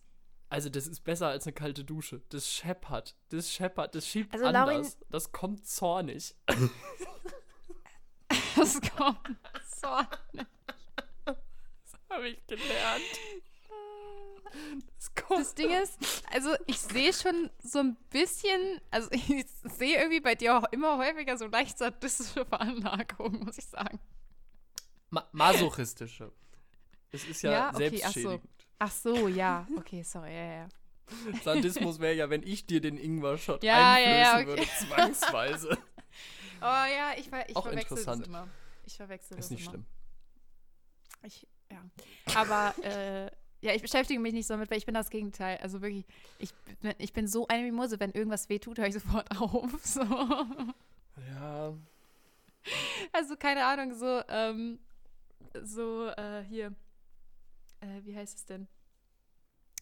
also 0.49 0.69
das 0.69 0.87
ist 0.87 1.01
besser 1.03 1.27
als 1.27 1.45
eine 1.45 1.53
kalte 1.53 1.83
Dusche. 1.83 2.21
Das 2.29 2.49
scheppert, 2.49 3.15
das 3.29 3.51
scheppert, 3.51 3.95
das 3.95 4.07
schiebt 4.07 4.33
Also, 4.33 4.45
Laurin- 4.45 4.77
anders. 4.77 4.97
Das 5.09 5.31
kommt 5.31 5.65
zornig. 5.67 6.35
Das 8.55 8.79
kommt 8.97 9.37
so. 9.81 9.87
Habe 12.09 12.27
ich 12.29 12.45
gelernt. 12.47 13.03
Das 14.97 15.15
kommt. 15.15 15.39
Das 15.39 15.55
Ding 15.55 15.71
ist, 15.71 15.97
also 16.33 16.49
ich 16.67 16.79
sehe 16.79 17.13
schon 17.13 17.49
so 17.63 17.79
ein 17.79 17.95
bisschen, 18.09 18.81
also 18.91 19.09
ich 19.11 19.45
sehe 19.77 19.97
irgendwie 19.97 20.19
bei 20.19 20.35
dir 20.35 20.57
auch 20.57 20.65
immer 20.71 20.97
häufiger 20.97 21.37
so 21.37 21.45
leicht 21.47 21.77
sadistische 21.77 22.45
Veranlagung, 22.45 23.43
muss 23.45 23.57
ich 23.57 23.65
sagen. 23.65 23.99
Ma 25.11 25.27
masochistische. 25.31 26.31
Es 27.11 27.25
ist 27.25 27.41
ja, 27.43 27.51
Ja, 27.51 27.69
okay, 27.69 28.01
ach 28.03 28.11
so. 28.13 28.19
selbstschädigend. 28.21 28.49
Ach 28.79 28.91
so, 28.91 29.27
ja. 29.27 29.67
Okay, 29.77 30.01
sorry, 30.03 30.33
ja, 30.33 30.45
ja. 30.53 30.67
Sadismus 31.43 31.99
wäre 31.99 32.15
ja, 32.15 32.29
wenn 32.29 32.41
ich 32.43 32.65
dir 32.65 32.79
den 32.81 32.97
Ingwer-Shot 32.97 33.63
Ja, 33.63 33.97
ja, 33.99 34.09
ja, 34.17 34.33
einflößen 34.35 34.53
okay. 34.53 34.61
würde, 34.61 34.71
zwangsweise. 34.87 35.77
Oh 36.63 36.65
ja, 36.65 37.13
ich, 37.17 37.27
ver 37.27 37.49
ich 37.49 37.55
Auch 37.55 37.63
verwechsel 37.63 37.97
interessant. 37.97 38.21
das 38.21 38.27
immer. 38.27 38.47
Ich 38.85 38.95
verwechsel 38.95 39.35
das 39.35 39.45
ist 39.47 39.51
nicht 39.51 39.61
immer. 39.63 39.71
schlimm. 39.71 39.85
Ich, 41.23 41.47
ja. 41.71 41.81
Aber 42.35 42.75
äh, 42.83 43.25
ja, 43.61 43.73
ich 43.73 43.81
beschäftige 43.81 44.19
mich 44.19 44.31
nicht 44.33 44.45
so 44.45 44.53
damit, 44.53 44.69
weil 44.69 44.77
ich 44.77 44.85
bin 44.85 44.93
das 44.93 45.09
Gegenteil. 45.09 45.57
Also 45.63 45.81
wirklich, 45.81 46.05
ich, 46.37 46.53
bin- 46.81 46.93
ich 46.99 47.13
bin 47.13 47.27
so 47.27 47.47
eine 47.47 47.63
Mimose, 47.63 47.99
wenn 47.99 48.11
irgendwas 48.11 48.47
wehtut, 48.49 48.77
höre 48.77 48.85
ich 48.85 48.93
sofort 48.93 49.27
auf. 49.41 49.71
So. 49.83 50.03
Ja, 51.31 51.73
Also 53.11 53.35
keine 53.37 53.65
Ahnung, 53.65 53.95
so, 53.95 54.21
ähm, 54.29 54.77
so, 55.63 56.07
äh, 56.07 56.43
hier, 56.43 56.73
äh, 57.79 58.03
wie 58.03 58.15
heißt 58.15 58.37
es 58.37 58.45
denn? 58.45 58.67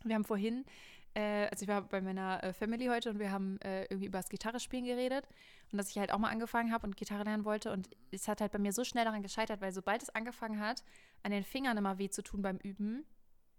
Wir 0.03 0.15
haben 0.15 0.25
vorhin, 0.25 0.65
äh, 1.13 1.47
also 1.47 1.63
ich 1.63 1.67
war 1.67 1.81
bei 1.81 2.01
meiner 2.01 2.43
äh, 2.43 2.53
Family 2.53 2.87
heute 2.87 3.09
und 3.09 3.19
wir 3.19 3.31
haben 3.31 3.59
äh, 3.61 3.83
irgendwie 3.85 4.07
über 4.07 4.19
das 4.19 4.29
Gitarrespielen 4.29 4.85
geredet 4.85 5.27
und 5.71 5.77
dass 5.77 5.89
ich 5.89 5.97
halt 5.97 6.11
auch 6.11 6.19
mal 6.19 6.29
angefangen 6.29 6.71
habe 6.71 6.87
und 6.87 6.95
Gitarre 6.95 7.23
lernen 7.23 7.45
wollte 7.45 7.71
und 7.71 7.89
es 8.11 8.27
hat 8.27 8.41
halt 8.41 8.51
bei 8.51 8.59
mir 8.59 8.71
so 8.71 8.83
schnell 8.83 9.05
daran 9.05 9.21
gescheitert, 9.21 9.61
weil 9.61 9.73
sobald 9.73 10.01
es 10.01 10.09
angefangen 10.09 10.59
hat, 10.59 10.83
an 11.23 11.31
den 11.31 11.43
Fingern 11.43 11.77
immer 11.77 11.97
weh 11.97 12.09
zu 12.09 12.21
tun 12.21 12.41
beim 12.41 12.57
Üben, 12.57 13.05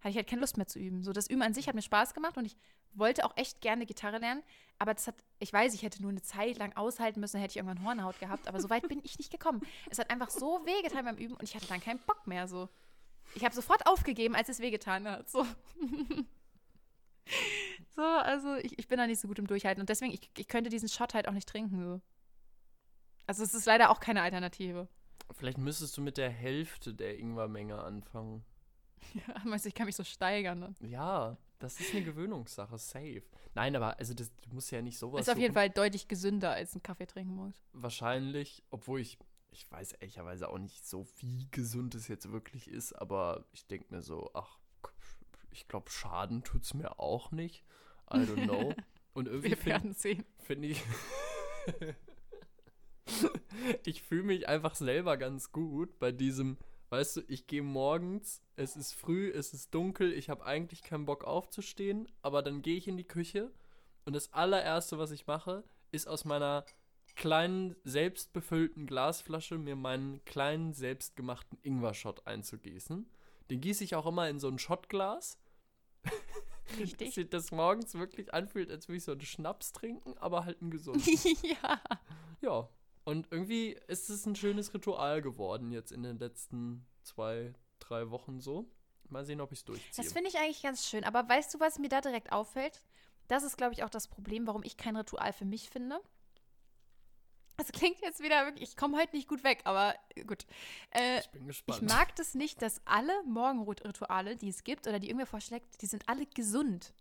hatte 0.01 0.11
ich 0.11 0.17
halt 0.17 0.29
keine 0.29 0.41
Lust 0.41 0.57
mehr 0.57 0.67
zu 0.67 0.79
üben. 0.79 1.03
So, 1.03 1.13
das 1.13 1.29
Üben 1.29 1.43
an 1.43 1.55
sich 1.55 1.69
hat 1.69 1.75
mir 1.75 1.83
Spaß 1.83 2.15
gemacht 2.15 2.37
und 2.37 2.45
ich 2.45 2.57
wollte 2.93 3.25
auch 3.25 3.37
echt 3.37 3.61
gerne 3.61 3.87
Gitarre 3.87 4.19
lernen. 4.19 4.43
Aber 4.79 4.95
das 4.95 5.07
hat, 5.07 5.15
ich 5.39 5.53
weiß, 5.53 5.75
ich 5.75 5.83
hätte 5.83 6.03
nur 6.03 6.11
eine 6.11 6.23
Zeit 6.23 6.59
lang 6.59 6.75
aushalten 6.75 7.21
müssen, 7.21 7.39
hätte 7.39 7.53
ich 7.53 7.57
irgendwann 7.59 7.85
Hornhaut 7.85 8.19
gehabt. 8.19 8.49
Aber 8.49 8.61
so 8.61 8.71
weit 8.71 8.89
bin 8.89 9.01
ich 9.05 9.19
nicht 9.19 9.31
gekommen. 9.31 9.61
Es 9.91 9.99
hat 9.99 10.11
einfach 10.11 10.31
so 10.31 10.65
wehgetan 10.65 11.05
beim 11.05 11.17
Üben 11.17 11.35
und 11.35 11.43
ich 11.43 11.55
hatte 11.55 11.67
dann 11.67 11.81
keinen 11.81 12.01
Bock 12.01 12.27
mehr. 12.27 12.49
So. 12.49 12.69
Ich 13.35 13.45
habe 13.45 13.55
sofort 13.55 13.87
aufgegeben, 13.87 14.35
als 14.35 14.49
es 14.49 14.61
wehgetan 14.61 15.07
hat. 15.07 15.29
So. 15.29 15.45
so, 17.95 18.03
also 18.03 18.57
ich, 18.57 18.79
ich 18.79 18.89
bin 18.89 18.99
da 18.99 19.07
nicht 19.07 19.21
so 19.21 19.29
gut 19.29 19.39
im 19.39 19.47
Durchhalten. 19.47 19.81
Und 19.81 19.91
deswegen, 19.91 20.13
ich, 20.13 20.31
ich 20.37 20.49
könnte 20.49 20.71
diesen 20.71 20.89
Shot 20.89 21.15
halt 21.15 21.29
auch 21.29 21.35
nicht 21.35 21.49
trinken. 21.49 21.83
So. 21.83 22.01
Also 23.27 23.43
es 23.43 23.55
ist 23.55 23.67
leider 23.67 23.91
auch 23.91 24.01
keine 24.01 24.23
Alternative. 24.23 24.89
Vielleicht 25.33 25.59
müsstest 25.59 25.97
du 25.97 26.01
mit 26.01 26.17
der 26.17 26.31
Hälfte 26.31 26.95
der 26.95 27.19
Ingwermenge 27.19 27.83
anfangen. 27.83 28.45
Ja, 29.15 29.35
meinst 29.45 29.65
du, 29.65 29.69
ich 29.69 29.75
kann 29.75 29.87
mich 29.87 29.97
so 29.97 30.05
steigern 30.05 30.61
dann? 30.61 30.77
Ja, 30.81 31.37
das 31.59 31.81
ist 31.81 31.93
eine 31.95 32.05
Gewöhnungssache, 32.05 32.79
safe. 32.79 33.23
Nein, 33.55 33.75
aber 33.77 33.99
also 33.99 34.15
das, 34.15 34.31
du 34.43 34.55
musst 34.55 34.71
ja 34.71 34.81
nicht 34.83 34.99
sowas. 34.99 35.23
Ist 35.23 35.29
auf 35.31 35.37
jeden 35.39 35.53
suchen. 35.53 35.55
Fall 35.55 35.71
deutlich 35.71 36.07
gesünder 36.09 36.53
als 36.53 36.75
ein 36.75 36.83
Kaffee 36.83 37.07
trinken 37.07 37.35
morgens. 37.35 37.61
Wahrscheinlich, 37.73 38.63
obwohl 38.71 39.01
ich, 39.01 39.19
ich 39.51 39.71
weiß 39.71 39.93
ehrlicherweise 39.93 40.49
auch 40.49 40.59
nicht 40.59 40.87
so, 40.87 41.07
wie 41.19 41.49
gesund 41.51 41.95
es 41.95 42.09
jetzt 42.09 42.31
wirklich 42.31 42.69
ist, 42.69 42.93
aber 42.93 43.45
ich 43.53 43.67
denke 43.67 43.87
mir 43.95 44.03
so, 44.03 44.31
ach, 44.35 44.59
ich 45.51 45.67
glaube, 45.67 45.91
Schaden 45.91 46.45
tut 46.45 46.63
es 46.63 46.75
mir 46.75 47.01
auch 47.01 47.31
nicht. 47.33 47.65
I 48.13 48.19
don't 48.19 48.45
know. 48.45 48.73
Und 49.13 49.27
irgendwie 49.27 49.51
Wir 49.51 49.57
finde 49.57 49.71
werden 49.71 49.95
sehen. 49.95 50.25
find 50.39 50.65
ich. 50.65 50.83
ich 53.85 54.03
fühle 54.03 54.23
mich 54.23 54.49
einfach 54.49 54.75
selber 54.75 55.17
ganz 55.17 55.51
gut 55.53 55.99
bei 55.99 56.13
diesem, 56.13 56.57
weißt 56.91 57.17
du, 57.17 57.21
ich 57.29 57.47
gehe 57.47 57.63
morgens, 57.63 58.43
es 58.57 58.77
ist 58.77 58.93
früh, 58.93 59.31
es 59.31 59.55
ist 59.55 59.75
dunkel, 59.75 60.13
ich 60.13 60.29
habe 60.29 60.45
eigentlich 60.45 60.83
keinen 60.83 61.07
Bock 61.07 61.25
aufzustehen, 61.25 62.09
aber 62.23 62.43
dann 62.43 62.63
gehe 62.63 62.77
ich 62.77 62.89
in 62.89 62.97
die 62.97 63.05
Küche 63.07 63.51
und 64.05 64.15
das 64.15 64.33
allererste, 64.33 64.99
was 64.99 65.11
ich 65.11 65.27
mache, 65.27 65.65
ist 65.93 66.09
aus 66.09 66.25
meiner 66.25 66.65
kleinen, 67.17 67.77
selbstbefüllten 67.85 68.87
Glasflasche 68.87 69.59
mir 69.59 69.77
meinen 69.77 70.25
kleinen, 70.25 70.73
selbstgemachten 70.73 71.59
Ingwer-Shot 71.63 72.27
einzugießen. 72.27 73.09
Den 73.51 73.61
gieße 73.61 73.85
ich 73.85 73.95
auch 73.95 74.07
immer 74.07 74.29
in 74.29 74.39
so 74.39 74.49
ein 74.49 74.59
Shotglas. 74.59 75.39
Dass 76.71 76.79
Richtig. 76.79 77.15
sich 77.15 77.29
das 77.29 77.51
morgens 77.51 77.95
wirklich 77.95 78.33
anfühlt, 78.33 78.71
als 78.71 78.87
würde 78.87 78.99
ich 78.99 79.05
so 79.05 79.13
einen 79.13 79.21
Schnaps 79.23 79.73
trinken, 79.73 80.17
aber 80.19 80.45
halt 80.45 80.63
einen 80.63 80.71
gesunden. 80.71 81.03
ja. 81.43 81.81
Ja. 82.41 82.69
Und 83.05 83.29
irgendwie 83.31 83.79
ist 83.89 84.11
es 84.11 84.27
ein 84.27 84.37
schönes 84.37 84.75
Ritual 84.75 85.23
geworden 85.23 85.73
jetzt 85.73 85.91
in 85.93 86.03
den 86.03 86.19
letzten 86.19 86.87
zwei, 87.03 87.55
drei 87.79 88.11
Wochen 88.11 88.41
so. 88.41 88.71
Mal 89.09 89.25
sehen, 89.25 89.41
ob 89.41 89.53
ich 89.53 89.61
es 89.61 89.65
durchziehe. 89.65 90.05
Das 90.05 90.13
finde 90.13 90.29
ich 90.29 90.39
eigentlich 90.39 90.63
ganz 90.63 90.89
schön. 90.89 91.03
Aber 91.05 91.29
weißt 91.29 91.53
du, 91.55 91.61
was 91.61 91.79
mir 91.79 91.89
da 91.89 92.01
direkt 92.01 92.31
auffällt? 92.33 92.83
Das 93.27 93.43
ist, 93.43 93.57
glaube 93.57 93.73
ich, 93.73 93.83
auch 93.83 93.91
das 93.91 94.09
Problem, 94.09 94.47
warum 94.47 94.63
ich 94.63 94.77
kein 94.77 94.97
Ritual 94.97 95.33
für 95.33 95.45
mich 95.45 95.71
finde. 95.71 96.01
Das 97.57 97.73
klingt 97.73 98.01
jetzt 98.01 98.23
wieder 98.23 98.47
wirklich, 98.47 98.71
ich 98.71 98.77
komme 98.77 98.97
heute 98.97 99.15
nicht 99.15 99.29
gut 99.29 99.45
weg, 99.45 99.61
aber 99.65 99.95
gut. 100.27 100.47
Äh, 100.93 101.21
ich 101.21 101.29
bin 101.29 101.43
ich 101.43 101.65
gespannt. 101.67 101.83
mag 101.91 102.17
das 102.17 102.35
nicht, 102.35 102.63
dass 102.63 102.81
alle 102.87 103.13
Morgenrituale, 103.25 104.37
die 104.37 104.49
es 104.49 104.65
gibt 104.65 104.87
oder 104.87 104.99
die 104.99 105.09
irgendwer 105.09 105.27
vorschlägt, 105.27 105.83
die 105.83 105.87
sind 105.87 106.09
alle 106.09 106.25
gesund. 106.25 106.95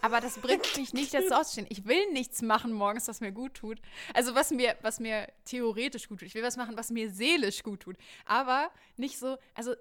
Aber 0.00 0.20
das 0.20 0.38
bringt 0.40 0.76
mich 0.76 0.92
nicht 0.92 1.14
dazu 1.14 1.34
auszustehen. 1.34 1.66
Ich 1.70 1.86
will 1.86 2.10
nichts 2.12 2.42
machen 2.42 2.72
morgens, 2.72 3.08
was 3.08 3.20
mir 3.20 3.32
gut 3.32 3.54
tut. 3.54 3.80
Also 4.14 4.34
was 4.34 4.50
mir, 4.50 4.76
was 4.82 5.00
mir 5.00 5.28
theoretisch 5.44 6.08
gut 6.08 6.20
tut. 6.20 6.28
Ich 6.28 6.34
will 6.34 6.42
was 6.42 6.56
machen, 6.56 6.76
was 6.76 6.90
mir 6.90 7.10
seelisch 7.10 7.62
gut 7.62 7.80
tut. 7.80 7.96
Aber 8.26 8.70
nicht 8.96 9.18
so, 9.18 9.36
also 9.54 9.74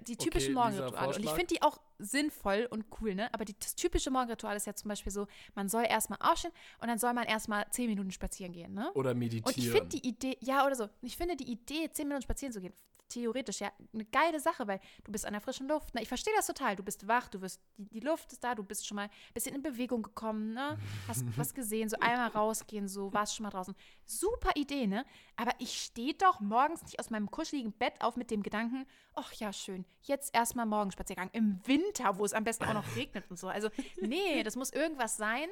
die 0.00 0.16
typischen 0.16 0.56
Okay, 0.56 0.70
Morgenrituale. 0.70 1.16
Und 1.16 1.24
ich 1.24 1.30
finde 1.30 1.46
die 1.46 1.62
auch 1.62 1.80
sinnvoll 1.98 2.66
und 2.70 2.86
cool, 3.00 3.14
ne? 3.14 3.32
Aber 3.32 3.44
die, 3.44 3.54
das 3.58 3.74
typische 3.74 4.10
Morgenritual 4.10 4.56
ist 4.56 4.66
ja 4.66 4.74
zum 4.74 4.88
Beispiel 4.88 5.12
so, 5.12 5.26
man 5.54 5.68
soll 5.68 5.84
erstmal 5.88 6.18
aufstehen 6.20 6.52
und 6.80 6.88
dann 6.88 6.98
soll 6.98 7.12
man 7.12 7.26
erstmal 7.26 7.66
zehn 7.70 7.88
Minuten 7.88 8.10
spazieren 8.10 8.52
gehen, 8.52 8.74
ne? 8.74 8.90
Oder 8.94 9.10
Und 9.10 9.18
meditieren. 9.18 9.54
ich 9.56 9.70
finde 9.70 9.88
die 9.88 10.08
Idee, 10.08 10.36
ja, 10.40 10.66
oder 10.66 10.74
so. 10.74 10.84
Und 10.84 10.90
ich 11.02 11.16
finde 11.16 11.36
die 11.36 11.50
Idee, 11.50 11.90
zehn 11.92 12.08
Minuten 12.08 12.22
spazieren 12.22 12.52
zu 12.52 12.60
gehen, 12.60 12.72
theoretisch 13.10 13.60
ja 13.60 13.70
eine 13.92 14.04
geile 14.06 14.40
Sache, 14.40 14.66
weil 14.66 14.80
du 15.04 15.12
bist 15.12 15.26
an 15.26 15.32
der 15.32 15.40
frischen 15.40 15.68
Luft. 15.68 15.94
Ne? 15.94 16.02
Ich 16.02 16.08
verstehe 16.08 16.32
das 16.36 16.46
total. 16.46 16.76
Du 16.76 16.82
bist 16.82 17.06
wach, 17.06 17.28
du 17.28 17.40
wirst, 17.42 17.60
die, 17.76 17.88
die 17.90 18.00
Luft 18.00 18.32
ist 18.32 18.42
da, 18.42 18.54
du 18.54 18.62
bist 18.62 18.86
schon 18.86 18.96
mal 18.96 19.04
ein 19.04 19.34
bisschen 19.34 19.54
in 19.54 19.62
Bewegung 19.62 20.02
gekommen, 20.02 20.54
ne? 20.54 20.78
Hast 21.08 21.24
was 21.36 21.52
gesehen, 21.52 21.88
so 21.88 21.96
einmal 22.00 22.28
rausgehen, 22.28 22.88
so, 22.88 23.12
warst 23.12 23.36
schon 23.36 23.44
mal 23.44 23.50
draußen. 23.50 23.74
Super 24.06 24.50
Idee, 24.54 24.86
ne? 24.86 25.04
Aber 25.36 25.52
ich 25.58 25.82
stehe 25.82 26.14
doch 26.14 26.40
morgens 26.40 26.82
nicht 26.82 26.98
aus 26.98 27.10
meinem 27.10 27.30
kuscheligen 27.30 27.72
Bett 27.72 28.00
auf 28.00 28.16
mit 28.16 28.30
dem 28.30 28.42
Gedanken, 28.42 28.86
ach 29.14 29.32
ja, 29.34 29.52
schön, 29.52 29.84
jetzt 30.02 30.34
erstmal 30.34 30.66
Morgenspaziergang. 30.66 31.30
Im 31.32 31.60
Winter, 31.66 32.18
wo 32.18 32.24
es 32.24 32.32
am 32.32 32.44
besten 32.44 32.64
auch 32.64 32.74
noch 32.74 32.84
regnet 32.96 33.24
und 33.30 33.38
so. 33.38 33.48
Also, 33.48 33.68
nee, 34.00 34.42
das 34.42 34.56
muss 34.56 34.70
irgendwas 34.70 35.16
sein, 35.16 35.48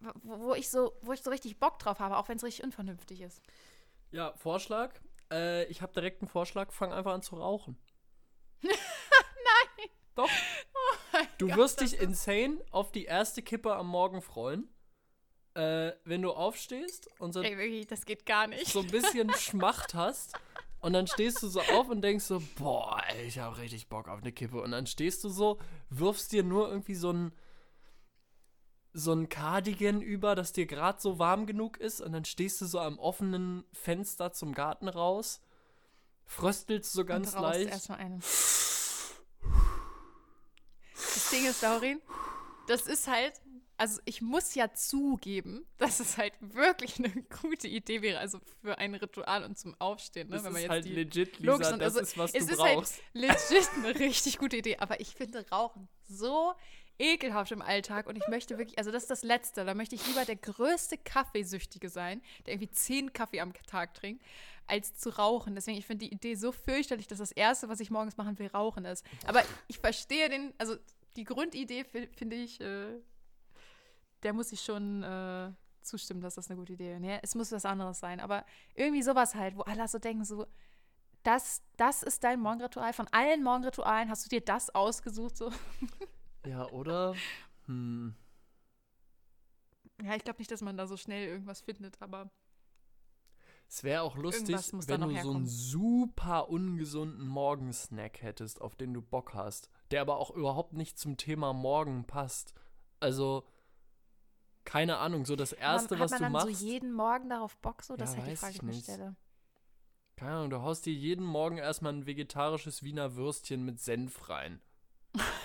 wo, 0.00 0.38
wo 0.40 0.54
ich 0.54 0.68
so, 0.70 0.92
wo 1.02 1.12
ich 1.12 1.22
so 1.22 1.30
richtig 1.30 1.58
Bock 1.58 1.78
drauf 1.78 1.98
habe, 1.98 2.16
auch 2.16 2.28
wenn 2.28 2.36
es 2.36 2.44
richtig 2.44 2.64
unvernünftig 2.64 3.20
ist. 3.22 3.42
ja, 4.10 4.32
Vorschlag. 4.36 4.92
Äh, 5.32 5.64
ich 5.64 5.82
habe 5.82 5.92
direkt 5.92 6.22
einen 6.22 6.28
Vorschlag. 6.28 6.72
Fang 6.72 6.92
einfach 6.92 7.12
an 7.12 7.22
zu 7.22 7.36
rauchen. 7.36 7.76
Nein! 8.62 9.90
Doch. 10.14 10.30
Du 11.38 11.48
Gott, 11.48 11.56
wirst 11.56 11.80
dich 11.80 11.98
insane 12.00 12.58
auf 12.70 12.92
die 12.92 13.04
erste 13.04 13.42
Kippe 13.42 13.74
am 13.74 13.88
Morgen 13.88 14.22
freuen. 14.22 14.68
Äh, 15.54 15.92
wenn 16.04 16.22
du 16.22 16.32
aufstehst 16.32 17.08
und 17.20 17.32
so, 17.32 17.42
Ey, 17.42 17.56
wirklich, 17.56 17.86
das 17.86 18.04
geht 18.06 18.26
gar 18.26 18.46
nicht. 18.48 18.66
so 18.66 18.80
ein 18.80 18.88
bisschen 18.88 19.32
Schmacht 19.38 19.94
hast. 19.94 20.34
Und 20.80 20.92
dann 20.92 21.06
stehst 21.06 21.42
du 21.42 21.48
so 21.48 21.60
auf 21.60 21.88
und 21.88 22.02
denkst 22.02 22.24
so, 22.24 22.42
boah, 22.56 23.00
ey, 23.08 23.26
ich 23.26 23.38
habe 23.38 23.56
richtig 23.58 23.88
Bock 23.88 24.08
auf 24.08 24.20
eine 24.20 24.32
Kippe. 24.32 24.60
Und 24.60 24.72
dann 24.72 24.86
stehst 24.86 25.24
du 25.24 25.28
so, 25.30 25.58
wirfst 25.88 26.32
dir 26.32 26.42
nur 26.42 26.68
irgendwie 26.68 26.94
so 26.94 27.10
ein 27.12 27.32
so 28.94 29.12
ein 29.12 29.28
Cardigan 29.28 30.00
über, 30.00 30.36
das 30.36 30.52
dir 30.52 30.66
gerade 30.66 31.00
so 31.00 31.18
warm 31.18 31.46
genug 31.46 31.76
ist. 31.76 32.00
Und 32.00 32.12
dann 32.12 32.24
stehst 32.24 32.60
du 32.60 32.66
so 32.66 32.78
am 32.78 32.98
offenen 32.98 33.64
Fenster 33.72 34.32
zum 34.32 34.54
Garten 34.54 34.88
raus, 34.88 35.42
fröstelst 36.24 36.92
so 36.92 37.04
ganz 37.04 37.34
Und 37.34 37.42
leicht. 37.42 37.70
Erstmal 37.70 37.98
eine. 37.98 38.20
Das 40.94 41.30
Ding 41.30 41.44
ist, 41.46 41.60
Laurin, 41.62 42.00
das 42.68 42.86
ist 42.86 43.08
halt, 43.08 43.34
also 43.76 44.00
ich 44.04 44.22
muss 44.22 44.54
ja 44.54 44.72
zugeben, 44.72 45.66
dass 45.78 45.98
es 45.98 46.16
halt 46.16 46.32
wirklich 46.40 46.98
eine 46.98 47.10
gute 47.42 47.66
Idee 47.66 48.00
wäre, 48.00 48.20
also 48.20 48.38
für 48.62 48.78
ein 48.78 48.94
Ritual 48.94 49.42
und 49.44 49.58
zum 49.58 49.74
Aufstehen, 49.80 50.28
ne? 50.28 50.36
Das 50.36 50.44
wenn 50.44 50.52
man 50.52 50.58
ist 50.60 50.62
jetzt 50.62 50.70
halt 50.70 50.84
die 50.84 50.92
legit, 50.92 51.38
Lisa, 51.40 51.52
und 51.52 51.62
das 51.80 51.96
also 51.96 52.00
ist, 52.00 52.16
was 52.16 52.32
es 52.32 52.46
du 52.46 52.52
ist 52.52 52.58
brauchst. 52.58 52.94
halt 52.94 53.04
legit 53.14 53.68
eine 53.76 53.98
richtig 53.98 54.38
gute 54.38 54.56
Idee, 54.56 54.76
aber 54.78 55.00
ich 55.00 55.14
finde 55.14 55.44
Rauchen 55.50 55.88
so 56.08 56.54
ekelhaft 56.98 57.50
im 57.52 57.62
Alltag 57.62 58.06
und 58.06 58.16
ich 58.16 58.26
möchte 58.28 58.56
wirklich, 58.58 58.78
also 58.78 58.90
das 58.90 59.02
ist 59.04 59.10
das 59.10 59.22
Letzte, 59.22 59.64
da 59.64 59.74
möchte 59.74 59.94
ich 59.94 60.06
lieber 60.06 60.24
der 60.24 60.36
größte 60.36 60.96
Kaffeesüchtige 60.98 61.88
sein, 61.88 62.22
der 62.46 62.54
irgendwie 62.54 62.70
zehn 62.70 63.12
Kaffee 63.12 63.40
am 63.40 63.52
Tag 63.66 63.94
trinkt, 63.94 64.24
als 64.66 64.96
zu 64.96 65.10
rauchen. 65.10 65.54
Deswegen, 65.54 65.76
ich 65.76 65.86
finde 65.86 66.06
die 66.06 66.12
Idee 66.14 66.34
so 66.36 66.52
fürchterlich, 66.52 67.06
dass 67.06 67.18
das 67.18 67.32
Erste, 67.32 67.68
was 67.68 67.80
ich 67.80 67.90
morgens 67.90 68.16
machen 68.16 68.38
will, 68.38 68.46
Rauchen 68.46 68.84
ist. 68.84 69.04
Aber 69.26 69.42
ich 69.68 69.78
verstehe 69.78 70.28
den, 70.28 70.54
also 70.58 70.76
die 71.16 71.24
Grundidee 71.24 71.84
fi- 71.84 72.08
finde 72.16 72.36
ich, 72.36 72.60
äh, 72.60 73.00
der 74.22 74.32
muss 74.32 74.52
ich 74.52 74.60
schon 74.62 75.02
äh, 75.02 75.50
zustimmen, 75.82 76.20
dass 76.22 76.36
das 76.36 76.48
eine 76.48 76.58
gute 76.58 76.72
Idee 76.74 76.94
ist. 76.96 77.04
Ja, 77.04 77.18
es 77.22 77.34
muss 77.34 77.52
was 77.52 77.64
anderes 77.66 77.98
sein, 77.98 78.20
aber 78.20 78.44
irgendwie 78.74 79.02
sowas 79.02 79.34
halt, 79.34 79.56
wo 79.56 79.62
alle 79.62 79.86
so 79.88 79.98
denken, 79.98 80.24
so, 80.24 80.46
das, 81.24 81.62
das 81.76 82.02
ist 82.02 82.22
dein 82.24 82.40
Morgenritual. 82.40 82.92
Von 82.92 83.06
allen 83.10 83.42
Morgenritualen 83.42 84.08
hast 84.10 84.24
du 84.24 84.28
dir 84.30 84.40
das 84.40 84.74
ausgesucht, 84.74 85.36
so. 85.36 85.50
Ja, 86.46 86.68
oder? 86.70 87.22
Hm. 87.66 88.14
Ja, 90.02 90.14
ich 90.14 90.22
glaube 90.24 90.38
nicht, 90.38 90.50
dass 90.52 90.60
man 90.62 90.76
da 90.76 90.86
so 90.86 90.96
schnell 90.96 91.26
irgendwas 91.28 91.60
findet, 91.60 92.00
aber 92.02 92.30
Es 93.68 93.82
wäre 93.82 94.02
auch 94.02 94.16
lustig, 94.16 94.72
wenn 94.86 95.00
du 95.00 95.16
so 95.18 95.30
einen 95.32 95.46
herkommen. 95.46 95.46
super 95.46 96.48
ungesunden 96.48 97.26
Morgensnack 97.26 98.22
hättest, 98.22 98.60
auf 98.60 98.76
den 98.76 98.94
du 98.94 99.02
Bock 99.02 99.34
hast, 99.34 99.68
der 99.90 100.00
aber 100.00 100.18
auch 100.18 100.30
überhaupt 100.30 100.72
nicht 100.74 100.98
zum 100.98 101.16
Thema 101.16 101.52
Morgen 101.52 102.04
passt. 102.06 102.54
Also, 103.00 103.44
keine 104.64 104.98
Ahnung, 104.98 105.24
so 105.26 105.36
das 105.36 105.52
Erste, 105.52 105.98
hat 105.98 106.00
was 106.00 106.10
man 106.10 106.18
du 106.18 106.24
dann 106.24 106.32
machst. 106.32 106.46
so 106.58 106.66
jeden 106.66 106.92
Morgen 106.92 107.28
darauf 107.30 107.56
Bock, 107.58 107.82
so? 107.82 107.96
Das 107.96 108.10
Ja, 108.10 108.16
ist 108.16 108.18
halt 108.18 108.26
die 108.26 108.32
Frage, 108.32 108.52
ich 108.56 108.62
mir 108.62 108.72
nicht. 108.72 108.84
stelle. 108.84 109.16
keine 110.16 110.32
Ahnung, 110.36 110.50
du 110.50 110.60
haust 110.62 110.86
dir 110.86 110.92
jeden 110.92 111.24
Morgen 111.24 111.58
erstmal 111.58 111.92
ein 111.92 112.06
vegetarisches 112.06 112.82
Wiener 112.82 113.14
Würstchen 113.16 113.64
mit 113.64 113.78
Senf 113.80 114.28
rein. 114.28 114.60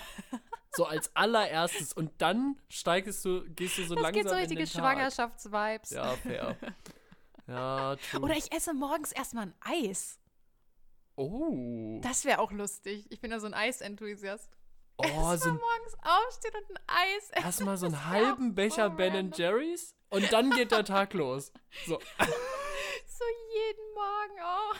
so 0.72 0.84
als 0.86 1.14
allererstes. 1.16 1.92
Und 1.92 2.12
dann 2.22 2.60
steigst 2.68 3.24
du, 3.24 3.44
gehst 3.54 3.78
du 3.78 3.84
so 3.84 3.94
Das 3.94 4.02
langsam 4.02 4.22
geht 4.22 4.28
so 4.30 4.34
in 4.36 4.40
richtige. 4.40 4.66
Schwangerschaftsvibes. 4.66 5.90
Ja, 5.90 6.16
fair. 6.16 6.56
ja, 7.46 7.96
true. 7.96 8.20
Oder 8.22 8.36
ich 8.36 8.52
esse 8.52 8.72
morgens 8.74 9.12
erstmal 9.12 9.46
ein 9.46 9.54
Eis. 9.60 10.18
oh. 11.16 11.98
Das 12.02 12.24
wäre 12.24 12.38
auch 12.38 12.52
lustig. 12.52 13.06
Ich 13.10 13.20
bin 13.20 13.30
ja 13.30 13.40
so 13.40 13.46
ein 13.46 13.54
Eisenthusiast. 13.54 14.48
Oh, 14.96 15.02
Erstmal 15.04 15.38
so 15.38 15.48
ein 15.50 15.56
morgens 15.56 15.94
aufstehen 16.02 16.52
und 16.56 16.76
ein 16.76 16.82
Eis 16.86 17.30
essen. 17.30 17.44
Erstmal 17.46 17.76
so 17.78 17.86
einen 17.86 18.06
halben 18.06 18.54
Becher 18.54 18.90
so 18.90 18.96
Ben. 18.96 19.32
Jerry's 19.34 19.94
und 20.10 20.30
dann 20.32 20.50
geht 20.50 20.72
der 20.72 20.84
Tag 20.84 21.14
los. 21.14 21.52
So. 21.86 21.98
So 23.06 23.24
jeden 23.52 23.94
Morgen 23.94 24.40
auch. 24.42 24.76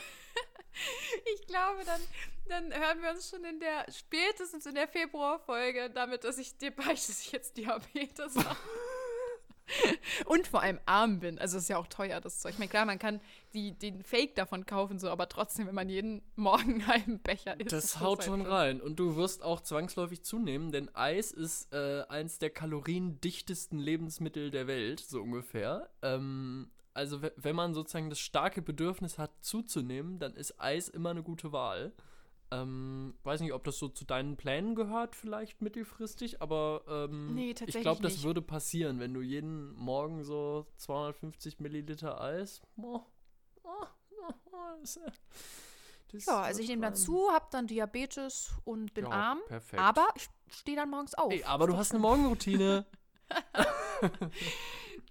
Ich 1.34 1.46
glaube 1.46 1.84
dann, 1.84 2.00
dann 2.48 2.80
hören 2.80 3.02
wir 3.02 3.10
uns 3.10 3.30
schon 3.30 3.44
in 3.44 3.60
der, 3.60 3.86
spätestens 3.90 4.66
in 4.66 4.74
der 4.74 4.88
Februarfolge, 4.88 5.90
damit, 5.90 6.24
dass 6.24 6.38
ich 6.38 6.56
dir 6.56 6.70
beichte, 6.70 7.08
dass 7.08 7.22
ich 7.22 7.32
jetzt 7.32 7.56
Diabetes 7.56 8.36
habe. 8.36 8.56
Und 10.26 10.46
vor 10.46 10.62
allem 10.62 10.80
arm 10.86 11.20
bin. 11.20 11.38
Also 11.38 11.58
ist 11.58 11.68
ja 11.68 11.78
auch 11.78 11.86
teuer, 11.86 12.20
das 12.20 12.40
Zeug. 12.40 12.52
Ich 12.52 12.58
meine, 12.58 12.68
klar, 12.68 12.84
man 12.84 12.98
kann 12.98 13.20
die, 13.54 13.72
den 13.72 14.02
Fake 14.02 14.34
davon 14.34 14.66
kaufen, 14.66 14.98
so, 14.98 15.08
aber 15.10 15.28
trotzdem, 15.28 15.66
wenn 15.66 15.74
man 15.74 15.88
jeden 15.88 16.22
Morgen 16.36 16.72
einen 16.82 16.86
halben 16.86 17.18
Becher 17.20 17.58
isst. 17.58 17.72
Das, 17.72 17.84
ist 17.84 18.00
haut 18.00 18.20
halt 18.20 18.26
schon 18.26 18.42
rein. 18.42 18.80
Und 18.80 18.98
du 18.98 19.16
wirst 19.16 19.42
auch 19.42 19.60
zwangsläufig 19.60 20.22
zunehmen, 20.22 20.72
denn 20.72 20.94
Eis 20.94 21.32
ist 21.32 21.72
äh, 21.72 22.02
eins 22.08 22.38
der 22.38 22.50
kaloriendichtesten 22.50 23.78
Lebensmittel 23.78 24.50
der 24.50 24.66
Welt, 24.66 25.00
so 25.00 25.20
ungefähr. 25.22 25.90
Ähm, 26.02 26.70
also, 27.00 27.22
we- 27.22 27.32
wenn 27.36 27.56
man 27.56 27.72
sozusagen 27.74 28.10
das 28.10 28.20
starke 28.20 28.60
Bedürfnis 28.62 29.16
hat, 29.18 29.30
zuzunehmen, 29.40 30.18
dann 30.18 30.34
ist 30.36 30.60
Eis 30.60 30.88
immer 30.88 31.10
eine 31.10 31.22
gute 31.22 31.50
Wahl. 31.52 31.92
Ähm, 32.52 33.14
weiß 33.22 33.40
nicht, 33.40 33.52
ob 33.52 33.64
das 33.64 33.78
so 33.78 33.88
zu 33.88 34.04
deinen 34.04 34.36
Plänen 34.36 34.74
gehört, 34.74 35.14
vielleicht 35.14 35.62
mittelfristig, 35.62 36.42
aber 36.42 36.82
ähm, 36.88 37.34
Nee, 37.34 37.54
ich 37.64 37.80
glaube, 37.80 38.02
das 38.02 38.22
würde 38.22 38.42
passieren, 38.42 38.98
wenn 39.00 39.14
du 39.14 39.20
jeden 39.22 39.72
Morgen 39.76 40.24
so 40.24 40.66
250 40.76 41.60
Milliliter 41.60 42.20
Eis. 42.20 42.60
Oh, 42.76 43.00
oh, 43.62 43.68
oh, 44.10 44.32
oh, 44.52 44.58
das, 44.80 44.98
Ja, 46.26 46.40
also 46.42 46.60
ich 46.60 46.68
nehme 46.68 46.82
dazu, 46.82 47.30
habe 47.30 47.46
dann 47.52 47.66
Diabetes 47.68 48.50
und 48.64 48.92
bin 48.94 49.04
Ja, 49.04 49.10
arm. 49.12 49.38
perfekt. 49.46 49.80
Aber 49.80 50.08
ich 50.16 50.28
stehe 50.48 50.76
dann 50.76 50.90
morgens 50.90 51.14
auf. 51.14 51.32
Ey, 51.32 51.44
aber 51.44 51.66
du 51.68 51.76
hast 51.76 51.92
eine 51.92 52.00
Morgenroutine. 52.00 52.84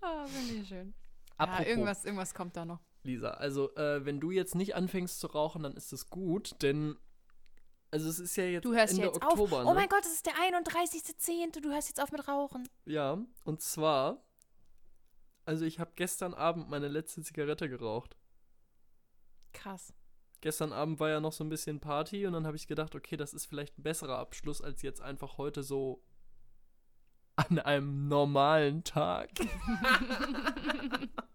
Ah, 0.01 0.25
finde 0.27 0.53
ich 0.61 0.67
schön. 0.67 0.93
Apropos, 1.39 1.65
Ja, 1.65 1.69
irgendwas, 1.69 2.05
irgendwas 2.05 2.33
kommt 2.35 2.55
da 2.55 2.65
noch. 2.65 2.79
Lisa, 3.03 3.31
also 3.31 3.75
äh, 3.75 4.05
wenn 4.05 4.19
du 4.19 4.29
jetzt 4.29 4.53
nicht 4.55 4.75
anfängst 4.75 5.19
zu 5.19 5.27
rauchen, 5.27 5.63
dann 5.63 5.73
ist 5.73 5.91
das 5.91 6.09
gut, 6.09 6.61
denn 6.61 6.95
also 7.91 8.07
es 8.07 8.19
ist 8.19 8.35
ja 8.35 8.43
jetzt 8.43 8.65
Du 8.65 8.73
hörst 8.75 8.93
Ende 8.93 9.07
jetzt 9.07 9.23
Oktober, 9.23 9.57
auf. 9.59 9.63
ne? 9.63 9.71
Oh 9.71 9.73
mein 9.73 9.89
Gott, 9.89 10.01
es 10.05 10.13
ist 10.13 10.25
der 10.27 10.33
31.10. 10.33 11.59
Du 11.61 11.71
hörst 11.71 11.87
jetzt 11.87 11.99
auf 11.99 12.11
mit 12.11 12.27
Rauchen. 12.27 12.69
Ja, 12.85 13.17
und 13.45 13.61
zwar 13.61 14.21
also 15.49 15.65
ich 15.65 15.79
habe 15.79 15.93
gestern 15.95 16.35
Abend 16.35 16.69
meine 16.69 16.87
letzte 16.87 17.23
Zigarette 17.23 17.67
geraucht. 17.69 18.15
Krass. 19.51 19.95
Gestern 20.41 20.71
Abend 20.71 20.99
war 20.99 21.09
ja 21.09 21.19
noch 21.19 21.33
so 21.33 21.43
ein 21.43 21.49
bisschen 21.49 21.79
Party 21.79 22.27
und 22.27 22.33
dann 22.33 22.45
habe 22.45 22.55
ich 22.55 22.67
gedacht, 22.67 22.93
okay, 22.93 23.17
das 23.17 23.33
ist 23.33 23.47
vielleicht 23.47 23.79
ein 23.79 23.81
besserer 23.81 24.19
Abschluss 24.19 24.61
als 24.61 24.83
jetzt 24.83 25.01
einfach 25.01 25.39
heute 25.39 25.63
so 25.63 26.03
an 27.35 27.57
einem 27.57 28.07
normalen 28.07 28.83
Tag. 28.83 29.31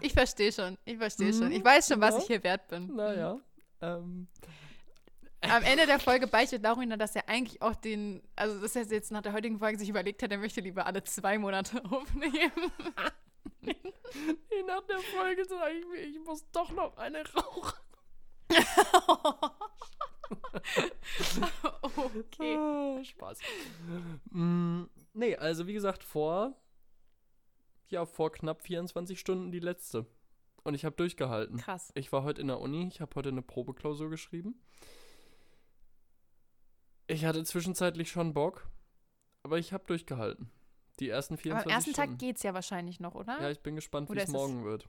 Ich 0.00 0.12
verstehe 0.12 0.52
schon. 0.52 0.78
Ich 0.84 0.96
verstehe 0.96 1.32
schon. 1.32 1.50
Ich 1.50 1.64
weiß 1.64 1.88
schon, 1.88 2.00
was 2.00 2.14
ja. 2.14 2.20
ich 2.20 2.26
hier 2.26 2.44
wert 2.44 2.68
bin. 2.68 2.94
Naja. 2.94 3.40
Ähm, 3.80 4.28
Am 5.40 5.62
Ende 5.62 5.86
der 5.86 6.00
Folge 6.00 6.26
beichtet 6.26 6.62
Laurina, 6.62 6.96
dass 6.96 7.14
er 7.14 7.28
eigentlich 7.28 7.62
auch 7.62 7.76
den, 7.76 8.22
also 8.36 8.60
dass 8.60 8.76
er 8.76 8.84
jetzt 8.84 9.12
nach 9.12 9.22
der 9.22 9.32
heutigen 9.32 9.58
Folge 9.58 9.78
sich 9.78 9.88
überlegt 9.88 10.22
hat, 10.22 10.32
er 10.32 10.38
möchte 10.38 10.60
lieber 10.60 10.86
alle 10.86 11.02
zwei 11.04 11.38
Monate 11.38 11.82
aufnehmen. 11.90 12.72
Nach 14.66 14.82
der 14.82 14.98
Folge 14.98 15.44
sage 15.44 15.74
ich 15.74 15.86
mir, 15.86 15.98
ich 15.98 16.18
muss 16.24 16.44
doch 16.50 16.72
noch 16.72 16.96
eine 16.96 17.22
rauchen. 17.32 17.78
okay. 21.96 22.56
Ah, 22.56 23.04
Spaß. 23.04 23.38
mm, 24.30 24.84
nee, 25.12 25.36
also 25.36 25.66
wie 25.66 25.74
gesagt, 25.74 26.02
vor, 26.02 26.54
ja, 27.90 28.04
vor 28.06 28.30
knapp 28.32 28.62
24 28.62 29.18
Stunden 29.18 29.50
die 29.52 29.60
letzte. 29.60 30.06
Und 30.64 30.74
ich 30.74 30.84
habe 30.84 30.96
durchgehalten. 30.96 31.56
Krass. 31.58 31.90
Ich 31.94 32.12
war 32.12 32.22
heute 32.24 32.40
in 32.40 32.48
der 32.48 32.60
Uni, 32.60 32.86
ich 32.88 33.00
habe 33.00 33.14
heute 33.14 33.28
eine 33.30 33.42
Probeklausur 33.42 34.10
geschrieben. 34.10 34.60
Ich 37.06 37.24
hatte 37.24 37.42
zwischenzeitlich 37.44 38.10
schon 38.10 38.34
Bock, 38.34 38.68
aber 39.42 39.58
ich 39.58 39.72
habe 39.72 39.84
durchgehalten. 39.86 40.50
Die 41.00 41.08
ersten 41.08 41.34
Aber 41.34 41.42
24 41.42 41.66
am 41.72 41.76
ersten 41.76 41.90
Stunden. 41.92 42.10
Tag 42.10 42.18
geht's 42.18 42.42
ja 42.42 42.54
wahrscheinlich 42.54 43.00
noch, 43.00 43.14
oder? 43.14 43.40
Ja, 43.40 43.50
ich 43.50 43.60
bin 43.60 43.76
gespannt, 43.76 44.10
wie 44.10 44.16
es 44.18 44.24
es- 44.24 44.30
morgen 44.30 44.64
wird. 44.64 44.88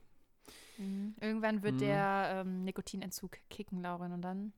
Mhm. 0.76 1.14
Irgendwann 1.20 1.62
wird 1.62 1.74
Mhm. 1.76 1.78
der 1.78 2.30
ähm, 2.44 2.64
Nikotinentzug 2.64 3.38
kicken, 3.48 3.80
Laurin, 3.82 4.12
und 4.12 4.22
dann. 4.22 4.52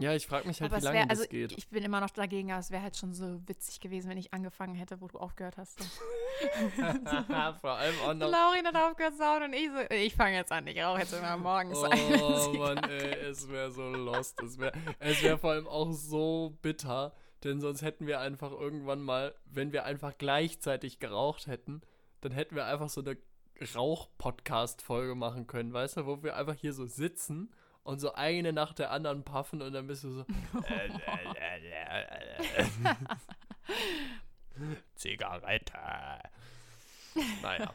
Ja, 0.00 0.14
ich 0.14 0.28
frage 0.28 0.46
mich 0.46 0.60
halt, 0.60 0.70
aber 0.70 0.76
wie 0.76 0.78
es 0.78 0.84
lange 0.84 0.98
wäre, 0.98 1.08
das 1.08 1.18
also 1.18 1.30
geht. 1.30 1.58
ich 1.58 1.68
bin 1.70 1.82
immer 1.82 2.00
noch 2.00 2.10
dagegen, 2.10 2.52
aber 2.52 2.60
es 2.60 2.70
wäre 2.70 2.82
halt 2.82 2.96
schon 2.96 3.12
so 3.12 3.40
witzig 3.48 3.80
gewesen, 3.80 4.08
wenn 4.08 4.16
ich 4.16 4.32
angefangen 4.32 4.76
hätte, 4.76 5.00
wo 5.00 5.08
du 5.08 5.18
aufgehört 5.18 5.56
hast. 5.56 5.80
Vor 7.60 7.72
allem 7.72 7.94
auch 8.06 8.14
noch 8.14 8.30
Laurin 8.30 8.64
hat 8.64 8.76
aufgehört 8.76 9.16
zu 9.16 9.44
und 9.44 9.52
ich 9.52 9.68
so, 9.68 9.92
ich 9.92 10.14
fange 10.14 10.36
jetzt 10.36 10.52
an, 10.52 10.68
ich 10.68 10.80
rauche 10.80 11.00
jetzt 11.00 11.12
immer 11.12 11.36
morgens. 11.36 11.82
eine 11.82 12.22
Oh 12.22 12.52
Mann, 12.58 12.78
ey, 12.84 13.12
es 13.28 13.48
wäre 13.48 13.72
so 13.72 13.90
lost. 13.90 14.40
Es 14.40 14.56
wäre 14.60 14.70
es 15.00 15.20
wär 15.20 15.36
vor 15.36 15.50
allem 15.50 15.66
auch 15.66 15.90
so 15.90 16.56
bitter, 16.62 17.12
denn 17.42 17.60
sonst 17.60 17.82
hätten 17.82 18.06
wir 18.06 18.20
einfach 18.20 18.52
irgendwann 18.52 19.02
mal, 19.02 19.34
wenn 19.46 19.72
wir 19.72 19.84
einfach 19.84 20.16
gleichzeitig 20.16 21.00
geraucht 21.00 21.48
hätten, 21.48 21.80
dann 22.20 22.30
hätten 22.30 22.54
wir 22.54 22.66
einfach 22.66 22.88
so 22.88 23.00
eine 23.00 23.16
Rauch-Podcast-Folge 23.74 25.16
machen 25.16 25.48
können, 25.48 25.72
weißt 25.72 25.96
du, 25.96 26.06
wo 26.06 26.22
wir 26.22 26.36
einfach 26.36 26.54
hier 26.54 26.72
so 26.72 26.86
sitzen 26.86 27.50
und 27.88 28.00
so 28.00 28.12
eine 28.12 28.52
nach 28.52 28.74
der 28.74 28.90
anderen 28.90 29.24
puffen 29.24 29.62
und 29.62 29.72
dann 29.72 29.86
bist 29.86 30.04
du 30.04 30.10
so. 30.10 30.26
Zigarette. 34.94 35.72
Naja. 37.42 37.72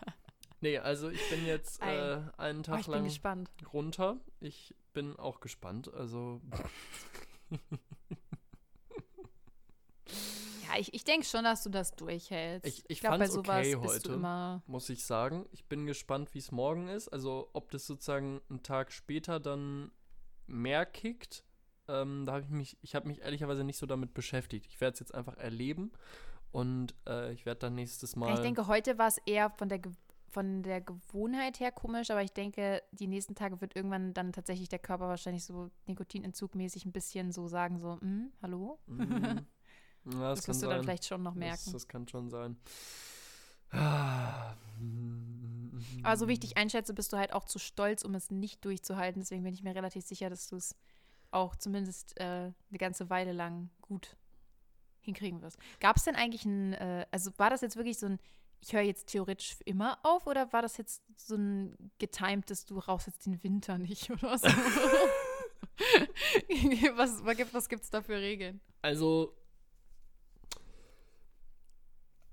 Nee, 0.61 0.77
also 0.77 1.09
ich 1.09 1.29
bin 1.29 1.45
jetzt 1.45 1.81
äh, 1.81 2.21
einen 2.37 2.59
Oh, 2.59 2.63
Tag 2.63 2.79
ich 2.81 2.85
bin 2.85 2.93
lang 2.95 3.03
gespannt. 3.05 3.49
runter. 3.73 4.17
Ich 4.39 4.73
bin 4.93 5.17
auch 5.17 5.39
gespannt. 5.39 5.93
Also, 5.93 6.41
Ja, 10.69 10.79
ich, 10.79 10.93
ich 10.93 11.03
denke 11.03 11.25
schon, 11.25 11.43
dass 11.43 11.63
du 11.63 11.69
das 11.69 11.95
durchhältst. 11.95 12.65
Ich- 12.67 12.83
ich 12.89 12.99
glaube, 13.01 13.17
bei 13.19 13.25
fand's 13.25 13.33
sowas 13.35 13.59
okay 13.67 13.75
bist 13.75 14.05
du 14.05 14.09
heute. 14.09 14.13
immer. 14.13 14.63
muss 14.65 14.89
ich 14.89 15.03
sagen, 15.05 15.45
ich 15.51 15.65
bin 15.65 15.85
gespannt, 15.85 16.33
wie 16.33 16.39
es 16.39 16.51
morgen 16.51 16.87
ist. 16.87 17.09
Also, 17.09 17.49
ob 17.53 17.69
das 17.71 17.85
sozusagen 17.85 18.41
einen 18.49 18.63
Tag 18.63 18.91
später 18.91 19.39
dann 19.39 19.91
mehr 20.47 20.85
kickt. 20.85 21.43
Ähm, 21.87 22.25
da 22.25 22.33
habe 22.33 22.43
ich 22.43 22.49
mich, 22.49 22.77
ich 22.81 22.95
habe 22.95 23.07
mich 23.07 23.21
ehrlicherweise 23.21 23.63
nicht 23.63 23.77
so 23.77 23.85
damit 23.85 24.13
beschäftigt. 24.13 24.65
Ich 24.67 24.79
werde 24.81 24.93
es 24.93 24.99
jetzt 24.99 25.13
einfach 25.13 25.35
erleben 25.37 25.91
und 26.51 26.95
äh, 27.07 27.33
ich 27.33 27.45
werde 27.45 27.59
dann 27.59 27.75
nächstes 27.75 28.15
Mal. 28.15 28.33
Ich 28.33 28.39
denke, 28.39 28.67
heute 28.67 28.97
war 28.97 29.07
es 29.07 29.17
eher 29.25 29.49
von 29.49 29.67
der, 29.67 29.81
von 30.29 30.63
der 30.63 30.79
Gewohnheit 30.81 31.59
her 31.59 31.71
komisch, 31.71 32.09
aber 32.09 32.23
ich 32.23 32.31
denke, 32.31 32.81
die 32.91 33.07
nächsten 33.07 33.35
Tage 33.35 33.59
wird 33.59 33.75
irgendwann 33.75 34.13
dann 34.13 34.31
tatsächlich 34.31 34.69
der 34.69 34.79
Körper 34.79 35.07
wahrscheinlich 35.09 35.43
so 35.43 35.69
nikotinentzugmäßig 35.87 36.85
ein 36.85 36.91
bisschen 36.93 37.31
so 37.33 37.47
sagen, 37.49 37.79
so, 37.79 37.99
"Hm, 37.99 38.31
hallo? 38.41 38.79
Mhm. 38.87 39.45
Ja, 40.05 40.31
Das 40.35 40.43
kann 40.43 40.47
wirst 40.49 40.61
du 40.63 40.67
dann 40.67 40.75
sein. 40.79 40.83
vielleicht 40.83 41.05
schon 41.05 41.23
noch 41.23 41.31
Das, 41.31 41.39
merken. 41.39 41.71
das 41.71 41.87
kann 41.87 42.07
schon 42.09 42.29
sein. 42.29 42.57
Ah. 43.71 44.53
Aber 46.03 46.17
so 46.17 46.27
wie 46.27 46.33
ich 46.33 46.39
dich 46.39 46.57
einschätze, 46.57 46.93
bist 46.93 47.13
du 47.13 47.17
halt 47.17 47.33
auch 47.33 47.45
zu 47.45 47.59
stolz, 47.59 48.03
um 48.03 48.15
es 48.15 48.31
nicht 48.31 48.63
durchzuhalten. 48.65 49.21
Deswegen 49.21 49.43
bin 49.43 49.53
ich 49.53 49.63
mir 49.63 49.75
relativ 49.75 50.05
sicher, 50.05 50.29
dass 50.29 50.47
du 50.47 50.55
es 50.55 50.75
auch 51.31 51.55
zumindest 51.55 52.19
äh, 52.19 52.23
eine 52.23 52.77
ganze 52.77 53.09
Weile 53.09 53.31
lang 53.31 53.69
gut 53.81 54.15
hinkriegen 55.01 55.41
wirst. 55.41 55.57
Gab 55.79 55.97
es 55.97 56.03
denn 56.03 56.15
eigentlich 56.15 56.45
ein, 56.45 56.73
äh, 56.73 57.05
also 57.11 57.31
war 57.37 57.49
das 57.49 57.61
jetzt 57.61 57.75
wirklich 57.75 57.97
so 57.97 58.07
ein, 58.07 58.19
ich 58.61 58.73
höre 58.73 58.81
jetzt 58.81 59.07
theoretisch 59.07 59.57
immer 59.65 59.97
auf 60.03 60.25
oder 60.27 60.53
war 60.53 60.61
das 60.61 60.77
jetzt 60.77 61.03
so 61.17 61.35
ein 61.35 61.91
getimtes, 61.99 62.65
du 62.65 62.79
rauchst 62.79 63.07
jetzt 63.07 63.25
den 63.25 63.43
Winter 63.43 63.77
nicht 63.77 64.09
oder 64.11 64.37
so? 64.37 64.47
was 66.95 67.23
was 67.25 67.67
gibt 67.67 67.83
es 67.83 67.89
da 67.89 68.01
für 68.01 68.17
Regeln? 68.17 68.61
Also, 68.81 69.33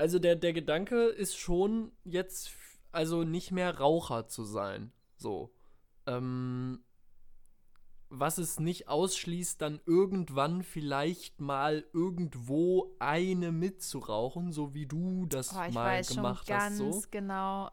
also 0.00 0.18
der, 0.18 0.34
der 0.34 0.54
Gedanke 0.54 1.08
ist 1.08 1.36
schon 1.36 1.92
jetzt, 2.04 2.52
also 2.90 3.22
nicht 3.22 3.52
mehr 3.52 3.78
Raucher 3.78 4.28
zu 4.28 4.44
sein. 4.44 4.92
So. 5.18 5.52
Ähm, 6.06 6.82
was 8.08 8.38
es 8.38 8.58
nicht 8.58 8.88
ausschließt, 8.88 9.60
dann 9.60 9.78
irgendwann 9.84 10.62
vielleicht 10.62 11.42
mal 11.42 11.84
irgendwo 11.92 12.96
eine 12.98 13.52
mitzurauchen, 13.52 14.52
so 14.52 14.72
wie 14.72 14.86
du 14.86 15.26
das 15.26 15.54
Oh, 15.54 15.64
ich 15.68 15.74
mal 15.74 15.98
weiß 15.98 16.06
schon 16.06 16.16
gemacht 16.16 16.46
ganz 16.46 16.80
hast. 16.80 17.02
So. 17.02 17.08
genau. 17.10 17.70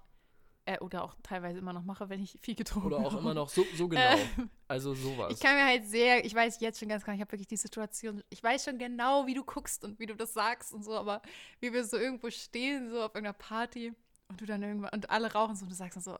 Äh, 0.67 0.79
oder 0.79 1.05
auch 1.05 1.15
teilweise 1.23 1.59
immer 1.59 1.71
noch 1.71 1.83
mache, 1.83 2.09
wenn 2.09 2.21
ich 2.21 2.37
viel 2.41 2.53
getrunken 2.53 2.87
Oder 2.87 2.97
auch 2.97 3.11
habe. 3.11 3.19
immer 3.19 3.33
noch 3.33 3.47
so, 3.47 3.65
so 3.73 3.87
genau. 3.87 4.01
Äh, 4.01 4.17
Also 4.67 4.93
sowas. 4.93 5.31
Ich 5.33 5.39
kann 5.39 5.55
mir 5.55 5.63
halt 5.63 5.87
sehr, 5.87 6.25
ich 6.25 6.35
weiß 6.35 6.59
jetzt 6.59 6.77
schon 6.79 6.89
ganz 6.89 7.05
genau, 7.05 7.15
ich 7.15 7.21
habe 7.21 7.31
wirklich 7.31 7.47
die 7.47 7.55
Situation, 7.55 8.21
ich 8.29 8.43
weiß 8.43 8.65
schon 8.65 8.77
genau, 8.77 9.25
wie 9.25 9.33
du 9.33 9.45
guckst 9.45 9.85
und 9.85 9.97
wie 9.97 10.05
du 10.05 10.13
das 10.13 10.33
sagst 10.33 10.73
und 10.73 10.83
so, 10.83 10.91
aber 10.91 11.21
wie 11.61 11.71
wir 11.71 11.85
so 11.85 11.95
irgendwo 11.95 12.29
stehen, 12.29 12.89
so 12.89 12.97
auf 12.97 13.15
irgendeiner 13.15 13.31
Party 13.31 13.93
und 14.27 14.41
du 14.41 14.45
dann 14.45 14.61
irgendwann, 14.61 14.89
und 14.89 15.09
alle 15.09 15.31
rauchen 15.31 15.55
so 15.55 15.63
und 15.63 15.69
du 15.69 15.75
sagst 15.75 15.95
dann 15.95 16.03
so, 16.03 16.17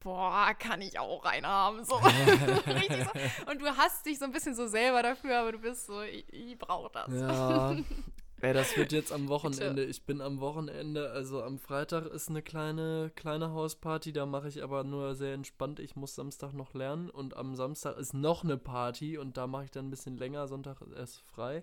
boah, 0.00 0.54
kann 0.58 0.80
ich 0.80 0.98
auch 0.98 1.22
einen 1.26 1.46
haben, 1.46 1.84
so. 1.84 2.00
So. 2.00 3.50
Und 3.50 3.60
du 3.60 3.76
hast 3.76 4.06
dich 4.06 4.18
so 4.18 4.24
ein 4.24 4.32
bisschen 4.32 4.54
so 4.54 4.66
selber 4.68 5.02
dafür, 5.02 5.40
aber 5.40 5.52
du 5.52 5.58
bist 5.58 5.84
so, 5.84 6.00
ich, 6.00 6.24
ich 6.32 6.58
brauche 6.58 6.90
das. 6.94 7.12
Ja. 7.12 7.76
Ja, 8.42 8.52
das 8.52 8.76
wird 8.76 8.90
jetzt 8.92 9.12
am 9.12 9.28
Wochenende. 9.28 9.84
Ich 9.84 10.04
bin 10.04 10.20
am 10.20 10.40
Wochenende, 10.40 11.10
also 11.12 11.42
am 11.42 11.58
Freitag 11.58 12.06
ist 12.06 12.28
eine 12.28 12.42
kleine, 12.42 13.12
kleine 13.14 13.52
Hausparty, 13.52 14.12
da 14.12 14.26
mache 14.26 14.48
ich 14.48 14.62
aber 14.64 14.82
nur 14.82 15.14
sehr 15.14 15.34
entspannt. 15.34 15.78
Ich 15.78 15.94
muss 15.94 16.16
Samstag 16.16 16.52
noch 16.52 16.74
lernen 16.74 17.08
und 17.08 17.36
am 17.36 17.54
Samstag 17.54 17.96
ist 17.98 18.14
noch 18.14 18.42
eine 18.42 18.58
Party 18.58 19.16
und 19.16 19.36
da 19.36 19.46
mache 19.46 19.64
ich 19.64 19.70
dann 19.70 19.86
ein 19.86 19.90
bisschen 19.90 20.16
länger. 20.16 20.48
Sonntag 20.48 20.80
ist 20.80 20.92
erst 20.92 21.20
frei. 21.22 21.62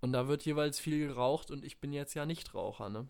Und 0.00 0.12
da 0.12 0.28
wird 0.28 0.44
jeweils 0.44 0.78
viel 0.78 1.06
geraucht 1.06 1.50
und 1.50 1.64
ich 1.64 1.78
bin 1.78 1.92
jetzt 1.92 2.14
ja 2.14 2.26
nicht 2.26 2.54
Raucher, 2.54 2.88
ne? 2.88 3.06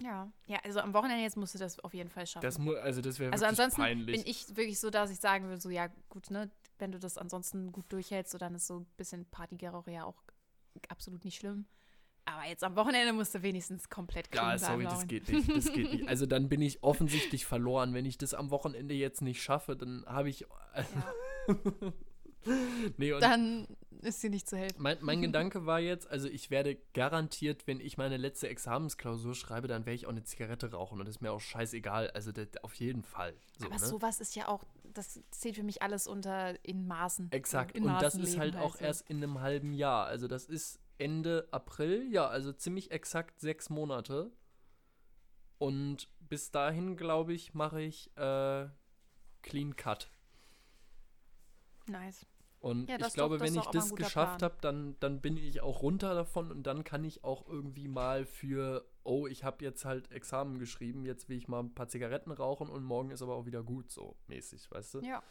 Ja, 0.00 0.30
ja, 0.46 0.58
also 0.64 0.80
am 0.80 0.94
Wochenende 0.94 1.22
jetzt 1.22 1.36
musst 1.36 1.54
du 1.54 1.58
das 1.58 1.80
auf 1.80 1.92
jeden 1.92 2.08
Fall 2.08 2.26
schaffen. 2.26 2.44
Das 2.44 2.58
mu 2.58 2.72
also 2.74 3.00
das 3.00 3.18
wäre 3.18 3.32
also 3.32 3.44
ansonsten 3.46 3.80
peinlich. 3.80 4.22
bin 4.22 4.30
ich 4.30 4.56
wirklich 4.56 4.78
so, 4.78 4.90
dass 4.90 5.10
ich 5.10 5.18
sagen 5.18 5.46
würde, 5.48 5.60
so 5.60 5.70
ja 5.70 5.88
gut, 6.08 6.30
ne, 6.30 6.50
wenn 6.78 6.92
du 6.92 6.98
das 6.98 7.18
ansonsten 7.18 7.72
gut 7.72 7.86
durchhältst, 7.88 8.30
so 8.32 8.38
dann 8.38 8.54
ist 8.54 8.68
so 8.68 8.80
ein 8.80 8.86
bisschen 8.96 9.26
Partygerauch 9.26 9.88
ja 9.88 10.04
auch 10.04 10.22
absolut 10.88 11.24
nicht 11.24 11.38
schlimm. 11.38 11.66
Aber 12.24 12.46
jetzt 12.46 12.62
am 12.62 12.76
Wochenende 12.76 13.14
musst 13.14 13.34
du 13.34 13.42
wenigstens 13.42 13.88
komplett 13.88 14.30
clean 14.30 14.50
Ja, 14.50 14.58
sorry, 14.58 14.84
das 14.84 15.06
geht 15.06 15.28
nicht. 15.28 15.48
Das 15.48 15.72
geht 15.72 15.92
nicht. 15.92 16.08
Also 16.08 16.26
dann 16.26 16.48
bin 16.50 16.60
ich 16.60 16.82
offensichtlich 16.82 17.46
verloren. 17.46 17.94
Wenn 17.94 18.04
ich 18.04 18.18
das 18.18 18.34
am 18.34 18.50
Wochenende 18.50 18.94
jetzt 18.94 19.22
nicht 19.22 19.42
schaffe, 19.42 19.76
dann 19.76 20.04
habe 20.06 20.28
ich. 20.28 20.40
Ja, 20.40 20.46
nee, 22.98 23.12
und 23.12 23.22
dann 23.22 23.66
ist 24.02 24.22
dir 24.22 24.30
nicht 24.30 24.48
zu 24.48 24.56
helfen. 24.56 24.80
mein, 24.80 24.98
mein 25.00 25.20
Gedanke 25.22 25.66
war 25.66 25.80
jetzt, 25.80 26.08
also 26.10 26.28
ich 26.28 26.50
werde 26.50 26.76
garantiert, 26.94 27.66
wenn 27.66 27.80
ich 27.80 27.96
meine 27.96 28.16
letzte 28.16 28.48
Examensklausur 28.48 29.34
schreibe, 29.34 29.68
dann 29.68 29.86
werde 29.86 29.94
ich 29.94 30.06
auch 30.06 30.10
eine 30.10 30.24
Zigarette 30.24 30.70
rauchen 30.72 30.98
und 31.00 31.06
das 31.06 31.16
ist 31.16 31.20
mir 31.20 31.32
auch 31.32 31.40
scheißegal. 31.40 32.10
Also 32.10 32.32
das, 32.32 32.48
auf 32.62 32.74
jeden 32.74 33.02
Fall. 33.02 33.34
So, 33.58 33.66
Aber 33.66 33.74
ne? 33.74 33.86
sowas 33.86 34.20
ist 34.20 34.36
ja 34.36 34.48
auch, 34.48 34.64
das 34.94 35.20
zählt 35.30 35.56
für 35.56 35.62
mich 35.62 35.82
alles 35.82 36.06
unter 36.06 36.62
in 36.64 36.86
Maßen. 36.86 37.32
Exakt. 37.32 37.76
In 37.76 37.84
und 37.84 37.94
das 37.94 38.14
Maßen 38.14 38.22
ist 38.22 38.30
leben 38.30 38.40
halt 38.40 38.56
auch 38.56 38.76
so. 38.76 38.84
erst 38.84 39.08
in 39.08 39.18
einem 39.18 39.40
halben 39.40 39.72
Jahr. 39.72 40.06
Also 40.06 40.28
das 40.28 40.46
ist 40.46 40.80
Ende 40.98 41.48
April, 41.50 42.08
ja, 42.10 42.26
also 42.26 42.52
ziemlich 42.52 42.90
exakt 42.90 43.40
sechs 43.40 43.70
Monate. 43.70 44.32
Und 45.58 46.08
bis 46.20 46.50
dahin, 46.50 46.96
glaube 46.96 47.32
ich, 47.32 47.54
mache 47.54 47.82
ich 47.82 48.16
äh, 48.16 48.68
Clean 49.42 49.74
Cut. 49.76 50.10
Nice. 51.86 52.26
Und 52.60 52.90
Ja, 52.90 52.98
ich 52.98 53.12
glaube, 53.12 53.38
wenn 53.38 53.54
ich 53.54 53.66
das 53.66 53.94
geschafft 53.94 54.42
habe, 54.42 54.56
dann, 54.60 54.96
dann 54.98 55.20
bin 55.20 55.36
ich 55.36 55.60
auch 55.60 55.82
runter 55.82 56.14
davon 56.14 56.50
und 56.50 56.64
dann 56.64 56.82
kann 56.82 57.04
ich 57.04 57.22
auch 57.22 57.46
irgendwie 57.46 57.86
mal 57.86 58.26
für, 58.26 58.84
oh, 59.04 59.28
ich 59.28 59.44
habe 59.44 59.64
jetzt 59.64 59.84
halt 59.84 60.10
Examen 60.10 60.58
geschrieben, 60.58 61.04
jetzt 61.06 61.28
will 61.28 61.36
ich 61.36 61.46
mal 61.46 61.60
ein 61.60 61.74
paar 61.74 61.88
Zigaretten 61.88 62.32
rauchen 62.32 62.68
und 62.68 62.82
morgen 62.82 63.10
ist 63.10 63.22
aber 63.22 63.36
auch 63.36 63.46
wieder 63.46 63.62
gut, 63.62 63.92
so 63.92 64.16
mäßig, 64.26 64.70
weißt 64.70 64.94
du? 64.94 65.00
Ja. 65.02 65.22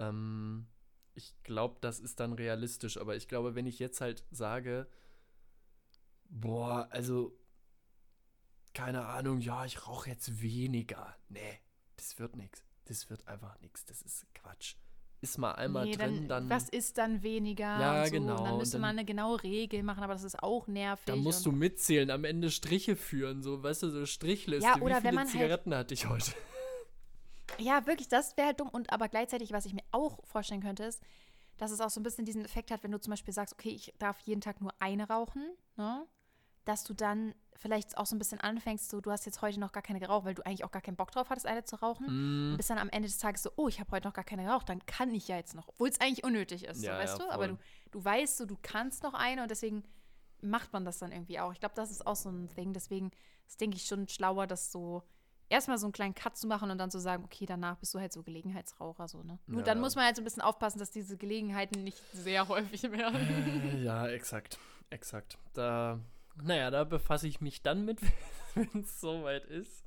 Ähm, 0.00 0.66
ich 1.14 1.40
glaube, 1.44 1.78
das 1.80 2.00
ist 2.00 2.18
dann 2.18 2.32
realistisch, 2.32 2.96
aber 2.96 3.14
ich 3.14 3.28
glaube, 3.28 3.54
wenn 3.54 3.66
ich 3.66 3.78
jetzt 3.78 4.00
halt 4.00 4.24
sage, 4.32 4.88
boah, 6.28 6.88
also, 6.90 7.38
keine 8.74 9.06
Ahnung, 9.06 9.40
ja, 9.40 9.64
ich 9.64 9.86
rauche 9.86 10.10
jetzt 10.10 10.42
weniger. 10.42 11.16
Nee, 11.28 11.60
das 11.96 12.18
wird 12.18 12.36
nichts. 12.36 12.64
Das 12.86 13.08
wird 13.08 13.26
einfach 13.28 13.60
nichts. 13.60 13.84
Das 13.84 14.02
ist 14.02 14.26
Quatsch. 14.34 14.74
Ist 15.22 15.36
mal 15.36 15.52
einmal 15.52 15.84
nee, 15.84 15.92
drin, 15.92 16.28
dann, 16.28 16.48
was 16.48 16.70
ist 16.70 16.96
dann 16.96 17.22
weniger? 17.22 17.64
Ja, 17.64 18.00
und 18.00 18.06
so. 18.06 18.12
genau, 18.12 18.32
Und 18.38 18.44
dann 18.44 18.52
und 18.54 18.58
müsste 18.60 18.72
dann- 18.76 18.80
man 18.80 18.90
eine 18.90 19.04
genaue 19.04 19.42
Regel 19.42 19.82
machen, 19.82 20.02
aber 20.02 20.14
das 20.14 20.24
ist 20.24 20.42
auch 20.42 20.66
nervig. 20.66 21.04
dann 21.06 21.18
musst 21.18 21.44
du 21.44 21.52
mitzählen, 21.52 22.10
am 22.10 22.24
Ende 22.24 22.50
Striche 22.50 22.96
führen, 22.96 23.42
so, 23.42 23.62
weißt 23.62 23.82
du, 23.82 23.90
so 23.90 24.06
Strichliste. 24.06 24.66
Ja, 24.66 24.76
Wie 24.76 24.80
oder 24.80 24.96
viele 24.96 25.04
wenn 25.08 25.14
man 25.16 25.24
halt- 25.24 25.32
Zigaretten 25.32 25.74
hatte 25.74 25.92
ich 25.94 26.08
heute? 26.08 26.32
Ja, 27.58 27.86
wirklich, 27.86 28.08
das 28.08 28.36
wäre 28.36 28.46
halt 28.48 28.60
dumm. 28.60 28.68
Und 28.68 28.92
aber 28.92 29.08
gleichzeitig, 29.08 29.52
was 29.52 29.66
ich 29.66 29.74
mir 29.74 29.82
auch 29.90 30.24
vorstellen 30.24 30.62
könnte, 30.62 30.84
ist, 30.84 31.02
dass 31.58 31.70
es 31.72 31.80
auch 31.80 31.90
so 31.90 32.00
ein 32.00 32.04
bisschen 32.04 32.24
diesen 32.24 32.44
Effekt 32.44 32.70
hat, 32.70 32.82
wenn 32.84 32.92
du 32.92 33.00
zum 33.00 33.10
Beispiel 33.10 33.34
sagst, 33.34 33.52
okay, 33.54 33.70
ich 33.70 33.92
darf 33.98 34.18
jeden 34.20 34.40
Tag 34.40 34.60
nur 34.60 34.72
eine 34.78 35.08
rauchen, 35.08 35.42
ne? 35.76 36.06
Dass 36.64 36.84
du 36.84 36.94
dann 36.94 37.34
vielleicht 37.56 37.98
auch 37.98 38.06
so 38.06 38.16
ein 38.16 38.18
bisschen 38.18 38.40
anfängst, 38.40 38.88
so, 38.90 39.00
du 39.00 39.10
hast 39.10 39.26
jetzt 39.26 39.42
heute 39.42 39.60
noch 39.60 39.72
gar 39.72 39.82
keine 39.82 40.00
geraucht, 40.00 40.24
weil 40.24 40.34
du 40.34 40.44
eigentlich 40.46 40.64
auch 40.64 40.70
gar 40.70 40.80
keinen 40.82 40.96
Bock 40.96 41.10
drauf 41.10 41.28
hattest, 41.28 41.46
eine 41.46 41.64
zu 41.64 41.76
rauchen. 41.76 42.06
Mm. 42.06 42.52
Und 42.52 42.56
bist 42.56 42.70
dann 42.70 42.78
am 42.78 42.88
Ende 42.88 43.08
des 43.08 43.18
Tages 43.18 43.42
so, 43.42 43.50
oh, 43.56 43.68
ich 43.68 43.80
habe 43.80 43.90
heute 43.90 44.08
noch 44.08 44.14
gar 44.14 44.24
keine 44.24 44.44
geraucht, 44.44 44.68
dann 44.68 44.84
kann 44.86 45.14
ich 45.14 45.28
ja 45.28 45.36
jetzt 45.36 45.54
noch, 45.54 45.68
obwohl 45.68 45.88
es 45.88 46.00
eigentlich 46.00 46.24
unnötig 46.24 46.64
ist, 46.64 46.82
Ja, 46.82 46.94
so, 46.94 47.02
weißt 47.02 47.18
ja, 47.18 47.24
du? 47.26 47.30
Aber 47.32 47.48
du, 47.48 47.58
du 47.90 48.04
weißt 48.04 48.38
so, 48.38 48.46
du 48.46 48.56
kannst 48.62 49.02
noch 49.02 49.14
eine 49.14 49.42
und 49.42 49.50
deswegen 49.50 49.84
macht 50.42 50.72
man 50.72 50.84
das 50.86 50.98
dann 50.98 51.12
irgendwie 51.12 51.38
auch. 51.38 51.52
Ich 51.52 51.60
glaube, 51.60 51.74
das 51.74 51.90
ist 51.90 52.06
auch 52.06 52.16
so 52.16 52.30
ein 52.30 52.48
Ding. 52.56 52.72
Deswegen 52.72 53.10
ist, 53.46 53.60
denke 53.60 53.76
ich, 53.76 53.84
schon 53.84 54.08
schlauer, 54.08 54.46
das 54.46 54.72
so 54.72 55.02
erstmal 55.50 55.76
so 55.78 55.86
einen 55.86 55.92
kleinen 55.92 56.14
Cut 56.14 56.38
zu 56.38 56.46
machen 56.46 56.70
und 56.70 56.78
dann 56.78 56.90
zu 56.90 56.98
sagen, 56.98 57.24
okay, 57.24 57.44
danach 57.44 57.76
bist 57.76 57.92
du 57.92 57.98
halt 57.98 58.12
so 58.12 58.22
Gelegenheitsraucher, 58.22 59.08
so, 59.08 59.22
ne? 59.22 59.38
Nur 59.46 59.60
Ja. 59.60 59.66
dann 59.66 59.80
muss 59.80 59.96
man 59.96 60.04
halt 60.04 60.16
so 60.16 60.22
ein 60.22 60.24
bisschen 60.24 60.42
aufpassen, 60.42 60.78
dass 60.78 60.90
diese 60.90 61.18
Gelegenheiten 61.18 61.84
nicht 61.84 61.98
sehr 62.14 62.48
häufig 62.48 62.84
werden. 62.84 63.82
Ja, 63.82 64.06
exakt. 64.08 64.58
Exakt. 64.88 65.36
Da, 65.52 66.00
naja, 66.42 66.70
da 66.70 66.84
befasse 66.84 67.28
ich 67.28 67.40
mich 67.40 67.62
dann 67.62 67.84
mit, 67.84 68.00
wenn 68.54 68.82
es 68.82 69.00
soweit 69.00 69.44
ist. 69.44 69.84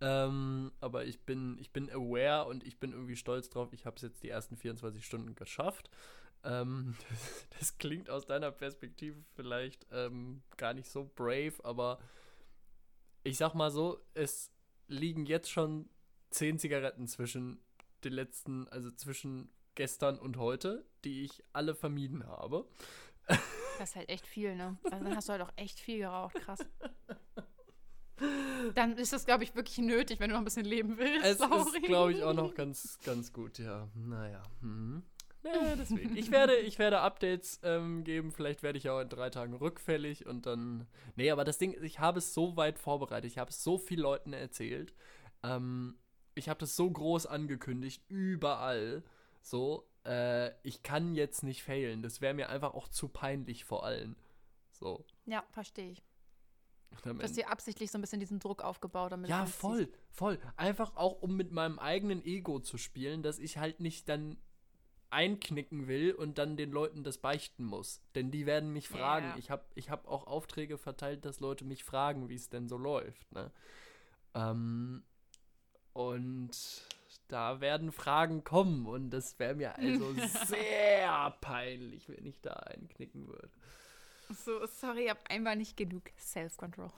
Ähm, 0.00 0.72
aber 0.80 1.04
ich 1.04 1.20
bin, 1.20 1.58
ich 1.58 1.70
bin 1.70 1.90
aware 1.90 2.46
und 2.46 2.64
ich 2.64 2.78
bin 2.78 2.92
irgendwie 2.92 3.16
stolz 3.16 3.50
drauf. 3.50 3.72
Ich 3.72 3.84
habe 3.84 3.96
es 3.96 4.02
jetzt 4.02 4.22
die 4.22 4.30
ersten 4.30 4.56
24 4.56 5.04
Stunden 5.04 5.34
geschafft. 5.34 5.90
Ähm, 6.44 6.96
das, 7.10 7.46
das 7.58 7.78
klingt 7.78 8.10
aus 8.10 8.26
deiner 8.26 8.50
Perspektive 8.50 9.22
vielleicht 9.34 9.86
ähm, 9.90 10.42
gar 10.56 10.74
nicht 10.74 10.88
so 10.88 11.10
brave, 11.14 11.54
aber 11.62 11.98
ich 13.22 13.36
sag 13.36 13.54
mal 13.54 13.70
so, 13.70 13.98
es 14.14 14.50
liegen 14.86 15.26
jetzt 15.26 15.50
schon 15.50 15.88
10 16.30 16.58
Zigaretten 16.58 17.06
zwischen 17.06 17.58
den 18.04 18.12
letzten, 18.12 18.68
also 18.68 18.90
zwischen 18.90 19.50
gestern 19.74 20.18
und 20.18 20.36
heute, 20.36 20.84
die 21.04 21.24
ich 21.24 21.42
alle 21.52 21.74
vermieden 21.74 22.26
habe. 22.26 22.66
Das 23.26 23.90
ist 23.90 23.96
halt 23.96 24.08
echt 24.08 24.26
viel, 24.26 24.54
ne? 24.54 24.76
Also 24.84 25.04
dann 25.04 25.16
hast 25.16 25.28
du 25.28 25.32
halt 25.32 25.42
auch 25.42 25.52
echt 25.56 25.80
viel 25.80 25.98
geraucht, 25.98 26.34
krass. 26.36 26.60
Dann 28.74 28.96
ist 28.96 29.12
das, 29.12 29.26
glaube 29.26 29.44
ich, 29.44 29.54
wirklich 29.56 29.78
nötig, 29.78 30.20
wenn 30.20 30.30
du 30.30 30.34
noch 30.34 30.40
ein 30.40 30.44
bisschen 30.44 30.64
leben 30.64 30.96
willst. 30.96 31.24
Es 31.24 31.38
Lauri. 31.40 31.58
ist, 31.58 31.82
glaube 31.82 32.12
ich, 32.12 32.22
auch 32.22 32.32
noch 32.32 32.54
ganz, 32.54 32.98
ganz 33.04 33.32
gut, 33.32 33.58
ja. 33.58 33.88
Naja. 33.94 34.42
Mhm. 34.60 35.02
Ja, 35.42 35.76
deswegen. 35.76 36.16
Ich 36.16 36.30
werde, 36.30 36.56
ich 36.56 36.78
werde 36.78 37.00
Updates 37.00 37.60
ähm, 37.62 38.04
geben. 38.04 38.32
Vielleicht 38.32 38.62
werde 38.62 38.78
ich 38.78 38.84
ja 38.84 38.96
auch 38.96 39.00
in 39.00 39.08
drei 39.08 39.30
Tagen 39.30 39.54
rückfällig 39.54 40.26
und 40.26 40.46
dann. 40.46 40.86
Nee, 41.16 41.30
aber 41.30 41.44
das 41.44 41.58
Ding 41.58 41.72
ist, 41.72 41.82
ich 41.82 41.98
habe 41.98 42.18
es 42.18 42.32
so 42.32 42.56
weit 42.56 42.78
vorbereitet. 42.78 43.30
Ich 43.30 43.38
habe 43.38 43.50
es 43.50 43.62
so 43.62 43.76
vielen 43.78 44.00
Leuten 44.00 44.32
erzählt. 44.32 44.94
Ähm, 45.42 45.96
ich 46.34 46.48
habe 46.48 46.60
das 46.60 46.76
so 46.76 46.90
groß 46.90 47.26
angekündigt, 47.26 48.02
überall. 48.08 49.02
So, 49.42 49.86
äh, 50.04 50.52
ich 50.62 50.82
kann 50.82 51.14
jetzt 51.14 51.42
nicht 51.42 51.62
failen. 51.62 52.02
Das 52.02 52.20
wäre 52.20 52.34
mir 52.34 52.48
einfach 52.48 52.74
auch 52.74 52.88
zu 52.88 53.08
peinlich 53.08 53.64
vor 53.64 53.84
allen. 53.84 54.16
So. 54.72 55.04
Ja, 55.26 55.44
verstehe 55.50 55.92
ich. 55.92 56.02
Ende- 57.04 57.28
dir 57.28 57.50
absichtlich 57.50 57.90
so 57.90 57.98
ein 57.98 58.00
bisschen 58.00 58.20
diesen 58.20 58.38
Druck 58.38 58.62
aufgebaut, 58.62 59.12
damit 59.12 59.28
Ja, 59.28 59.46
voll, 59.46 59.88
voll. 60.10 60.38
Einfach 60.56 60.96
auch, 60.96 61.22
um 61.22 61.34
mit 61.36 61.50
meinem 61.50 61.78
eigenen 61.78 62.24
Ego 62.24 62.60
zu 62.60 62.78
spielen, 62.78 63.22
dass 63.22 63.38
ich 63.38 63.58
halt 63.58 63.80
nicht 63.80 64.08
dann 64.08 64.36
einknicken 65.10 65.86
will 65.86 66.12
und 66.12 66.38
dann 66.38 66.56
den 66.56 66.70
Leuten 66.70 67.04
das 67.04 67.18
beichten 67.18 67.64
muss. 67.64 68.00
Denn 68.14 68.30
die 68.30 68.46
werden 68.46 68.72
mich 68.72 68.88
fragen. 68.88 69.26
ja. 69.26 69.36
Ich 69.38 69.50
habe 69.50 69.64
ich 69.74 69.90
hab 69.90 70.06
auch 70.08 70.26
Aufträge 70.26 70.76
verteilt, 70.78 71.24
dass 71.24 71.40
Leute 71.40 71.64
mich 71.64 71.84
fragen, 71.84 72.28
wie 72.28 72.34
es 72.34 72.48
denn 72.48 72.68
so 72.68 72.76
läuft. 72.76 73.30
Ne? 73.32 73.50
Ähm, 74.34 75.04
und 75.92 76.50
da 77.28 77.60
werden 77.60 77.92
Fragen 77.92 78.44
kommen 78.44 78.86
und 78.86 79.10
das 79.10 79.38
wäre 79.38 79.54
mir 79.54 79.76
also 79.78 80.14
sehr 80.46 81.34
peinlich, 81.40 82.08
wenn 82.08 82.26
ich 82.26 82.40
da 82.40 82.52
einknicken 82.52 83.26
würde. 83.26 83.50
So, 84.30 84.66
sorry, 84.66 85.04
ich 85.04 85.10
habe 85.10 85.20
einmal 85.28 85.56
nicht 85.56 85.76
genug 85.76 86.04
Self-Control. 86.18 86.90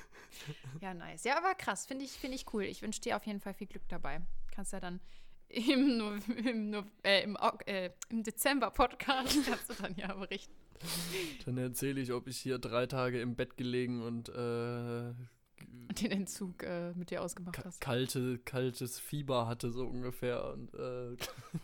ja, 0.80 0.94
nice. 0.94 1.24
Ja, 1.24 1.36
aber 1.36 1.54
krass, 1.54 1.86
finde 1.86 2.04
ich, 2.04 2.12
find 2.12 2.34
ich 2.34 2.52
cool. 2.52 2.64
Ich 2.64 2.82
wünsche 2.82 3.00
dir 3.00 3.16
auf 3.16 3.26
jeden 3.26 3.40
Fall 3.40 3.54
viel 3.54 3.66
Glück 3.66 3.86
dabei. 3.88 4.22
Kannst 4.54 4.72
ja 4.72 4.80
dann 4.80 5.00
im, 5.48 5.98
no 5.98 6.14
im, 6.44 6.70
no 6.70 6.84
äh, 7.02 7.22
im, 7.22 7.36
äh, 7.66 7.90
im 8.08 8.22
Dezember-Podcast 8.22 9.38
kannst 9.46 9.70
du 9.70 9.74
dann 9.74 9.94
ja 9.96 10.14
berichten. 10.14 10.54
Dann 11.44 11.58
erzähle 11.58 12.00
ich, 12.00 12.12
ob 12.12 12.26
ich 12.26 12.38
hier 12.38 12.58
drei 12.58 12.86
Tage 12.86 13.20
im 13.20 13.36
Bett 13.36 13.56
gelegen 13.56 14.02
und 14.02 14.28
äh, 14.30 15.12
Den 16.00 16.10
Entzug 16.10 16.62
äh, 16.62 16.92
mit 16.94 17.10
dir 17.10 17.22
ausgemacht 17.22 17.64
hast. 17.64 17.80
kalte, 17.80 18.38
kaltes 18.38 18.98
Fieber 18.98 19.46
hatte, 19.46 19.70
so 19.70 19.86
ungefähr. 19.86 20.52
Und 20.52 20.74
äh, 20.74 21.16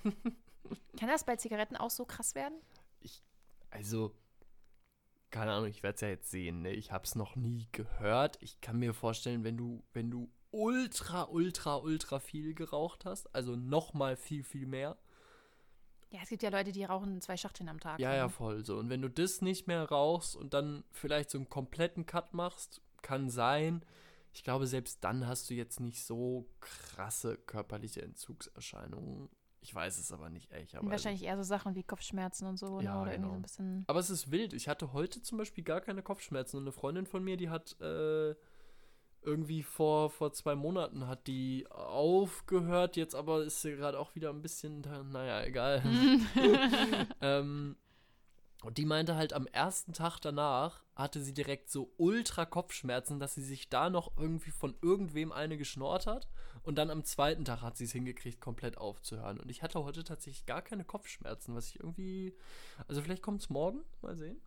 Kann 0.99 1.09
das 1.09 1.25
bei 1.25 1.37
Zigaretten 1.37 1.77
auch 1.77 1.91
so 1.91 2.05
krass 2.05 2.35
werden? 2.35 2.55
also, 3.71 4.15
keine 5.31 5.53
Ahnung, 5.53 5.69
ich 5.69 5.83
werde 5.83 5.95
es 5.95 6.01
ja 6.01 6.09
jetzt 6.09 6.31
sehen. 6.31 6.63
Ne? 6.63 6.73
Ich 6.73 6.93
habe 6.93 7.05
es 7.05 7.15
noch 7.15 7.37
nie 7.37 7.69
gehört. 7.73 8.37
Ich 8.41 8.61
kann 8.61 8.79
mir 8.79 8.95
vorstellen, 8.95 9.45
wenn 9.45 9.57
du, 9.57 9.85
wenn 9.93 10.11
du 10.11 10.29
ultra, 10.51 11.25
ultra, 11.25 11.77
ultra 11.77 12.19
viel 12.19 12.55
geraucht 12.55 13.05
hast, 13.05 13.33
also 13.35 13.55
noch 13.55 13.95
mal 13.95 14.17
viel, 14.17 14.43
viel 14.43 14.67
mehr. 14.67 14.97
Ja, 16.11 16.21
es 16.25 16.29
gibt 16.29 16.43
ja 16.43 16.51
Leute, 16.51 16.73
die 16.73 16.83
rauchen 16.83 17.21
zwei 17.21 17.37
Schachteln 17.37 17.69
am 17.69 17.79
Tag. 17.79 18.01
Ja, 18.01 18.11
ne? 18.11 18.17
ja, 18.17 18.29
voll 18.29 18.65
so. 18.65 18.79
Und 18.79 18.91
wenn 18.91 19.01
du 19.01 19.09
das 19.09 19.43
nicht 19.43 19.69
mehr 19.69 19.85
rauchst 19.85 20.35
und 20.35 20.53
dann 20.53 20.83
vielleicht 20.91 21.31
so 21.31 21.39
einen 21.39 21.49
kompletten 21.49 22.05
Cut 22.05 22.35
machst, 22.35 22.83
kann 23.03 23.31
sein. 23.31 23.85
Ich 24.33 24.45
glaube, 24.45 24.67
selbst 24.67 25.03
dann 25.03 25.27
hast 25.27 25.51
du 25.51 25.55
jetzt 25.55 25.81
nicht 25.81 26.05
so 26.05 26.47
krasse 26.61 27.37
körperliche 27.37 28.03
Entzugserscheinungen. 28.03 29.29
Ich 29.63 29.75
weiß 29.75 29.99
es 29.99 30.11
aber 30.13 30.31
nicht. 30.31 30.51
Ich 30.53 30.79
Und 30.79 30.91
wahrscheinlich 30.91 31.25
eher 31.25 31.37
so 31.37 31.43
Sachen 31.43 31.75
wie 31.75 31.83
Kopfschmerzen 31.83 32.47
und 32.47 32.57
so, 32.57 32.79
ne? 32.79 32.85
Ja, 32.85 33.03
oder 33.03 33.13
irgendwie 33.13 33.17
genau. 33.17 33.29
so 33.29 33.35
ein 33.35 33.43
bisschen. 33.43 33.85
Aber 33.89 34.01
es 34.01 34.09
ist 34.09 34.31
wild. 34.31 34.55
Ich 34.55 34.69
hatte 34.69 34.93
heute 34.93 35.21
zum 35.21 35.37
Beispiel 35.37 35.65
gar 35.65 35.81
keine 35.81 36.03
Kopfschmerzen. 36.03 36.57
Und 36.57 36.63
eine 36.63 36.73
Freundin 36.73 37.07
von 37.07 37.23
mir, 37.23 37.37
die 37.37 37.51
hat 37.51 37.79
äh, 37.81 38.35
irgendwie 39.23 39.63
vor, 39.63 40.09
vor 40.09 40.33
zwei 40.33 40.55
Monaten 40.55 41.07
hat 41.07 41.27
die 41.27 41.67
aufgehört. 41.71 42.97
Jetzt 42.97 43.15
aber 43.15 43.45
ist 43.45 43.61
sie 43.61 43.77
gerade 43.77 43.99
auch 43.99 44.15
wieder 44.15 44.31
ein 44.31 44.41
bisschen, 44.41 44.81
naja, 44.81 45.45
egal. 45.45 45.83
ähm, 47.21 47.77
und 48.63 48.77
die 48.79 48.85
meinte 48.85 49.17
halt, 49.17 49.33
am 49.33 49.47
ersten 49.47 49.93
Tag 49.93 50.19
danach 50.21 50.85
hatte 50.95 51.23
sie 51.23 51.33
direkt 51.33 51.71
so 51.71 51.93
ultra 51.97 52.45
Kopfschmerzen, 52.45 53.19
dass 53.19 53.35
sie 53.35 53.43
sich 53.43 53.71
da 53.71 53.89
noch 53.89 54.17
irgendwie 54.19 54.51
von 54.51 54.75
irgendwem 54.83 55.33
eine 55.33 55.57
geschnort 55.57 56.07
hat. 56.07 56.29
Und 56.63 56.77
dann 56.77 56.91
am 56.91 57.05
zweiten 57.05 57.47
Tag 57.47 57.63
hat 57.63 57.79
sie 57.79 57.85
es 57.85 57.93
hingekriegt, 57.93 58.39
komplett 58.39 58.77
aufzuhören. 58.77 59.41
Und 59.41 59.51
ich 59.51 59.63
hatte 59.63 59.83
heute 59.83 60.05
tatsächlich 60.05 60.45
gar 60.45 60.61
keine 60.61 60.85
Kopfschmerzen, 60.85 61.55
was 61.55 61.69
ich 61.69 61.81
irgendwie. 61.81 62.37
Also 62.87 63.01
vielleicht 63.01 63.23
kommt 63.23 63.41
es 63.41 63.49
morgen, 63.49 63.83
mal 64.03 64.15
sehen. 64.15 64.43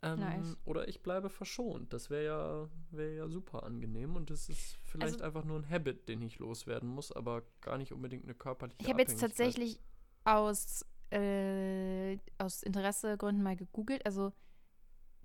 Ähm, 0.00 0.20
Nice. 0.20 0.56
Oder 0.64 0.88
ich 0.88 1.02
bleibe 1.02 1.28
verschont. 1.28 1.92
Das 1.92 2.08
wäre 2.08 2.24
ja, 2.24 2.68
wär 2.96 3.12
ja 3.12 3.28
super 3.28 3.64
angenehm. 3.64 4.16
Und 4.16 4.30
das 4.30 4.48
ist 4.48 4.76
vielleicht 4.84 5.14
Also- 5.16 5.24
einfach 5.24 5.44
nur 5.44 5.58
ein 5.58 5.68
Habit, 5.68 6.08
den 6.08 6.22
ich 6.22 6.38
loswerden 6.38 6.88
muss, 6.88 7.12
aber 7.12 7.42
gar 7.60 7.76
nicht 7.76 7.92
unbedingt 7.92 8.24
eine 8.24 8.34
körperliche 8.34 8.80
Ich 8.80 8.88
habe 8.88 9.02
jetzt 9.02 9.20
tatsächlich 9.20 9.80
aus, 10.24 10.86
äh, 11.14 12.18
aus 12.38 12.62
Interessegründen 12.62 13.42
mal 13.42 13.56
gegoogelt. 13.56 14.04
Also 14.04 14.32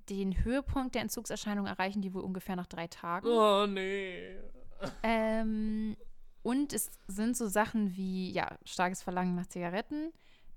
den 0.10 0.44
Höhepunkt 0.44 0.96
der 0.96 1.04
Entzugserscheinungen 1.04 1.72
erreichen 1.72 2.02
die 2.02 2.14
wohl 2.14 2.24
ungefähr 2.24 2.56
nach 2.56 2.68
drei 2.68 2.88
Tagen. 2.88 3.28
Oh, 3.28 3.66
nee. 3.68 4.38
Ähm, 5.04 5.96
und 6.42 6.74
es 6.74 6.90
sind 7.08 7.36
so 7.36 7.48
Sachen 7.48 7.96
wie, 7.96 8.32
ja, 8.32 8.58
starkes 8.66 9.04
Verlangen 9.04 9.36
nach 9.36 9.48
Zigaretten, 9.48 10.12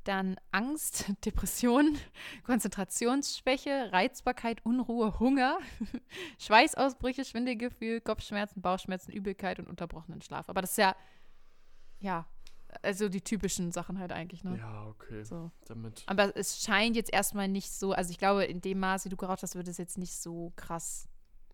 dann 0.04 0.36
Angst, 0.50 1.12
Depression, 1.24 1.98
Konzentrationsschwäche, 2.44 3.92
Reizbarkeit, 3.92 4.64
Unruhe, 4.64 5.18
Hunger, 5.18 5.58
Schweißausbrüche, 6.38 7.24
Schwindelgefühl, 7.24 8.00
Kopfschmerzen, 8.00 8.62
Bauchschmerzen, 8.62 9.12
Übelkeit 9.12 9.58
und 9.58 9.68
unterbrochenen 9.68 10.22
Schlaf. 10.22 10.48
Aber 10.48 10.60
das 10.60 10.72
ist 10.72 10.78
ja, 10.78 10.96
ja, 12.00 12.26
also 12.82 13.08
die 13.08 13.20
typischen 13.20 13.70
Sachen 13.72 13.98
halt 13.98 14.12
eigentlich, 14.12 14.44
ne? 14.44 14.56
Ja, 14.58 14.86
okay. 14.86 15.24
So. 15.24 15.50
Damit. 15.66 16.02
Aber 16.06 16.36
es 16.36 16.62
scheint 16.62 16.96
jetzt 16.96 17.12
erstmal 17.12 17.48
nicht 17.48 17.70
so, 17.70 17.92
also 17.92 18.10
ich 18.10 18.18
glaube, 18.18 18.44
in 18.44 18.60
dem 18.60 18.78
Maß, 18.80 19.04
wie 19.04 19.08
du 19.10 19.16
geraucht 19.16 19.42
hast, 19.42 19.54
würde 19.54 19.70
es 19.70 19.78
jetzt 19.78 19.98
nicht 19.98 20.14
so 20.16 20.52
krass 20.56 21.08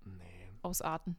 Nee. 0.04 0.52
ausarten. 0.62 1.16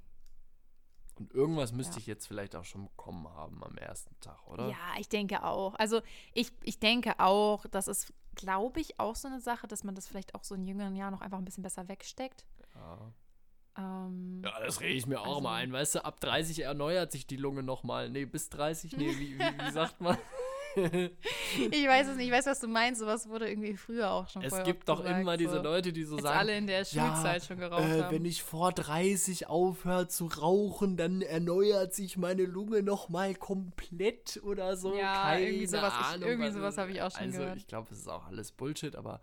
Und 1.17 1.33
irgendwas 1.33 1.73
müsste 1.73 1.95
Ja. 1.95 1.99
ich 1.99 2.07
jetzt 2.07 2.27
vielleicht 2.27 2.55
auch 2.55 2.63
schon 2.63 2.85
bekommen 2.85 3.27
haben 3.27 3.61
am 3.63 3.77
ersten 3.77 4.17
Tag, 4.21 4.47
oder? 4.47 4.69
Ja, 4.69 4.77
ich 4.99 5.09
denke 5.09 5.43
auch. 5.43 5.75
Also 5.75 6.01
ich, 6.33 6.53
ich 6.63 6.79
denke 6.79 7.19
auch, 7.19 7.65
das 7.67 7.89
ist, 7.89 8.13
glaube 8.35 8.79
ich, 8.79 8.99
auch 9.01 9.15
so 9.17 9.27
eine 9.27 9.41
Sache, 9.41 9.67
dass 9.67 9.83
man 9.83 9.95
das 9.95 10.07
vielleicht 10.07 10.33
auch 10.33 10.45
so 10.45 10.55
in 10.55 10.63
jüngeren 10.65 10.95
Jahren 10.95 11.11
noch 11.13 11.19
einfach 11.21 11.37
ein 11.37 11.43
bisschen 11.45 11.63
besser 11.63 11.89
wegsteckt. 11.89 12.45
Ja. 12.73 13.11
Ähm, 13.79 14.41
Ja, 14.43 14.53
das 14.65 14.81
rede 14.81 14.93
ich 14.93 15.05
mir 15.07 15.19
auch 15.21 15.27
Also- 15.27 15.41
mal 15.41 15.55
ein. 15.55 15.71
Weißt 15.71 15.95
du, 15.95 16.05
ab 16.05 16.19
30 16.19 16.63
erneuert 16.63 17.11
sich 17.11 17.25
die 17.27 17.37
Lunge 17.37 17.63
nochmal. 17.63 18.09
Nee, 18.09 18.25
bis 18.25 18.49
30, 18.49 18.97
nee, 18.97 19.07
wie, 19.17 19.37
wie, 19.37 19.39
wie 19.39 19.71
sagt 19.71 19.99
man? 20.01 20.17
Ich 21.71 21.87
weiß 21.87 22.09
es 22.09 22.15
nicht, 22.17 22.27
ich 22.27 22.31
weiß, 22.31 22.45
was 22.45 22.59
du 22.59 22.67
meinst, 22.67 22.99
sowas 23.01 23.27
wurde 23.27 23.49
irgendwie 23.49 23.75
früher 23.75 24.11
auch 24.11 24.29
schon 24.29 24.43
es 24.43 24.63
gibt 24.63 24.87
doch 24.87 25.01
gesagt, 25.01 25.19
immer 25.21 25.35
diese 25.35 25.55
so. 25.55 25.61
Leute, 25.63 25.91
die 25.91 26.03
so 26.03 26.15
Jetzt 26.15 26.23
sagen, 26.25 26.37
alle 26.39 26.57
in 26.57 26.67
der 26.67 26.85
Schulzeit 26.85 27.43
schon 27.43 27.57
geraucht 27.57 27.81
äh, 27.83 28.03
haben. 28.03 28.15
wenn 28.15 28.23
ich 28.25 28.43
vor 28.43 28.71
30 28.71 29.47
aufhöre 29.47 30.07
zu 30.07 30.27
rauchen, 30.27 30.95
dann 30.95 31.23
erneuert 31.23 31.95
sich 31.95 32.17
meine 32.17 32.43
Lunge 32.43 32.83
nochmal 32.83 33.33
komplett 33.33 34.39
oder 34.43 34.77
so. 34.77 34.95
Ja, 34.95 35.23
Keine 35.23 35.47
irgendwie 35.47 35.65
sowas- 35.65 35.93
ich- 36.15 36.21
irgendwie 36.21 36.51
sowas 36.51 36.77
habe 36.77 36.91
ich 36.91 37.01
auch 37.01 37.11
schon 37.11 37.21
also, 37.21 37.39
gehört. 37.39 37.57
ich 37.57 37.67
glaube, 37.67 37.87
es 37.91 37.97
ist 37.97 38.07
auch 38.07 38.27
alles 38.27 38.51
Bullshit, 38.51 38.95
aber 38.95 39.21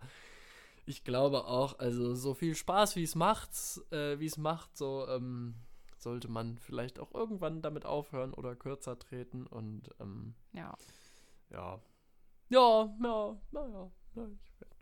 ich 0.87 1.03
glaube 1.03 1.45
auch, 1.45 1.79
also 1.79 2.15
so 2.15 2.33
viel 2.33 2.55
Spaß, 2.55 2.95
wie 2.95 3.03
es 3.03 3.13
macht, 3.15 3.51
äh, 3.91 4.19
wie 4.19 4.25
es 4.25 4.37
macht, 4.37 4.77
so 4.77 5.05
ähm, 5.09 5.55
sollte 5.97 6.29
man 6.29 6.57
vielleicht 6.57 6.97
auch 6.99 7.13
irgendwann 7.13 7.61
damit 7.61 7.85
aufhören 7.85 8.33
oder 8.33 8.55
kürzer 8.55 8.97
treten 8.97 9.45
und 9.45 9.89
ähm, 9.99 10.33
ja. 10.53 10.73
ja. 11.49 11.81
Ja, 12.49 12.95
ja, 13.03 13.37
naja. 13.51 13.91
Ja, 14.15 14.27
ich 14.41 14.59
werde 14.61 14.75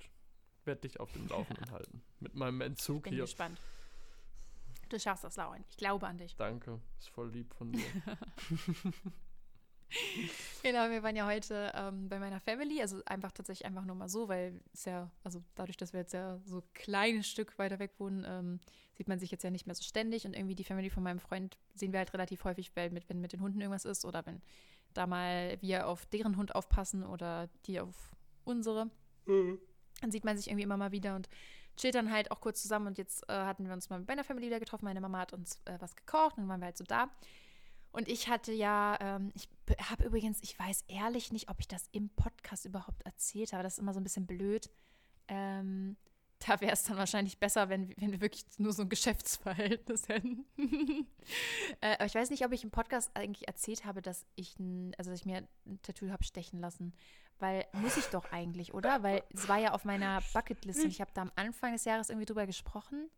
werd 0.66 0.84
dich 0.84 1.00
auf 1.00 1.12
dem 1.14 1.28
Laufenden 1.28 1.72
halten. 1.72 2.04
Mit 2.20 2.36
meinem 2.36 2.62
Entzug 2.62 3.04
Bin 3.04 3.14
hier. 3.14 3.24
gespannt. 3.24 3.60
Du 4.90 5.00
schaffst 5.00 5.24
das, 5.24 5.36
Lauren. 5.38 5.66
Ich 5.70 5.78
glaube 5.78 6.06
an 6.06 6.20
dich. 6.20 6.36
Danke, 6.36 6.80
ist 7.00 7.10
voll 7.10 7.32
lieb 7.32 7.52
von 7.56 7.72
dir. 7.72 7.84
Genau, 10.64 10.90
wir 10.90 11.04
waren 11.04 11.16
ja 11.16 11.28
heute 11.28 11.72
ähm, 11.76 12.10
bei 12.10 12.18
meiner 12.18 12.40
Family, 12.40 12.82
also 12.82 13.00
einfach 13.06 13.32
tatsächlich 13.32 13.68
einfach 13.68 13.86
nur 13.86 13.96
mal 13.96 14.10
so, 14.10 14.28
weil 14.28 14.60
es 14.74 14.86
ja, 14.86 15.12
also 15.24 15.44
dadurch, 15.54 15.78
dass 15.78 15.94
wir 15.94 16.00
jetzt 16.00 16.14
ja 16.14 16.40
so 16.44 16.58
ein 16.58 16.64
kleines 16.74 17.28
Stück 17.28 17.60
weiter 17.60 17.78
weg 17.78 17.92
wohnen, 18.00 18.26
ähm, 18.28 18.60
sieht 18.96 19.08
man 19.08 19.20
sich 19.20 19.30
jetzt 19.30 19.44
ja 19.44 19.52
nicht 19.52 19.68
mehr 19.68 19.76
so 19.76 19.84
ständig 19.84 20.26
und 20.26 20.36
irgendwie 20.36 20.56
die 20.56 20.64
Family 20.64 20.90
von 20.90 21.04
meinem 21.04 21.20
Freund 21.20 21.60
sehen 21.76 21.92
wir 21.92 22.00
halt 22.00 22.14
relativ 22.16 22.44
häufig, 22.46 22.72
weil 22.76 22.90
mit, 22.90 23.08
wenn 23.10 23.22
mit 23.22 23.32
den 23.32 23.42
Hunden 23.42 23.62
irgendwas 23.62 23.86
ist 23.86 24.06
oder 24.06 24.26
wenn 24.26 24.42
da 24.96 25.06
mal 25.06 25.58
wir 25.62 25.88
auf 25.88 26.08
deren 26.08 26.36
Hund 26.36 26.56
aufpassen 26.56 27.04
oder 27.04 27.48
die 27.68 27.80
auf 27.80 28.16
unsere, 28.44 28.90
dann 30.02 30.12
sieht 30.12 30.26
man 30.26 30.36
sich 30.38 30.48
irgendwie 30.48 30.64
immer 30.64 30.78
mal 30.78 30.92
wieder 30.92 31.16
und 31.16 31.30
chillt 31.78 31.96
dann 31.96 32.12
halt 32.12 32.32
auch 32.32 32.42
kurz 32.42 32.62
zusammen 32.62 32.88
und 32.88 32.98
jetzt 32.98 33.28
äh, 33.30 33.34
hatten 33.34 33.66
wir 33.68 33.74
uns 33.74 33.90
mal 33.90 34.00
mit 34.00 34.08
meiner 34.08 34.24
Family 34.24 34.48
wieder 34.48 34.60
getroffen, 34.60 34.86
meine 34.86 35.02
Mama 35.02 35.20
hat 35.20 35.34
uns 35.34 35.62
äh, 35.66 35.78
was 35.80 35.96
gekocht 35.96 36.38
und 36.38 36.44
dann 36.44 36.50
waren 36.50 36.62
wir 36.62 36.66
halt 36.66 36.78
so 36.78 36.86
da. 36.86 37.10
Und 37.96 38.10
ich 38.10 38.28
hatte 38.28 38.52
ja, 38.52 38.98
ähm, 39.00 39.32
ich 39.36 39.48
habe 39.90 40.04
übrigens, 40.04 40.40
ich 40.44 40.60
weiß 40.60 40.84
ehrlich 40.90 41.32
nicht, 41.32 41.50
ob 41.50 41.62
ich 41.62 41.68
das 41.70 41.88
im 41.94 42.10
Podcast 42.10 42.66
überhaupt 42.66 43.04
erzählt 43.04 43.54
habe. 43.54 43.64
Das 43.64 43.74
ist 43.74 43.80
immer 43.80 43.94
so 43.94 44.02
ein 44.02 44.04
bisschen 44.04 44.28
blöd. 44.28 44.70
Ähm, 45.30 45.96
da 46.40 46.60
wäre 46.60 46.74
es 46.74 46.84
dann 46.84 46.98
wahrscheinlich 46.98 47.40
besser, 47.40 47.70
wenn, 47.70 47.96
wenn 47.96 48.12
wir 48.12 48.20
wirklich 48.20 48.44
nur 48.58 48.74
so 48.74 48.82
ein 48.82 48.90
Geschäftsverhältnis 48.90 50.10
hätten. 50.10 50.46
äh, 51.80 51.94
aber 51.94 52.06
ich 52.06 52.16
weiß 52.16 52.32
nicht, 52.32 52.46
ob 52.46 52.52
ich 52.52 52.66
im 52.66 52.72
Podcast 52.72 53.12
eigentlich 53.14 53.48
erzählt 53.48 53.86
habe, 53.86 54.02
dass 54.02 54.26
ich, 54.36 54.60
ein, 54.60 54.94
also 54.98 55.12
dass 55.12 55.22
ich 55.22 55.26
mir 55.26 55.48
ein 55.66 55.82
Tattoo 55.82 56.10
habe 56.10 56.26
stechen 56.26 56.60
lassen. 56.60 56.94
Weil 57.40 57.66
muss 57.74 57.96
ich 57.96 58.06
doch 58.08 58.30
eigentlich, 58.34 58.74
oder? 58.74 59.04
Weil 59.04 59.24
es 59.34 59.48
war 59.48 59.58
ja 59.58 59.72
auf 59.74 59.86
meiner 59.86 60.22
Bucketlist 60.34 60.84
und 60.84 60.90
ich 60.90 61.00
habe 61.00 61.12
da 61.14 61.22
am 61.22 61.32
Anfang 61.36 61.72
des 61.72 61.86
Jahres 61.86 62.10
irgendwie 62.10 62.26
drüber 62.26 62.46
gesprochen. 62.46 63.10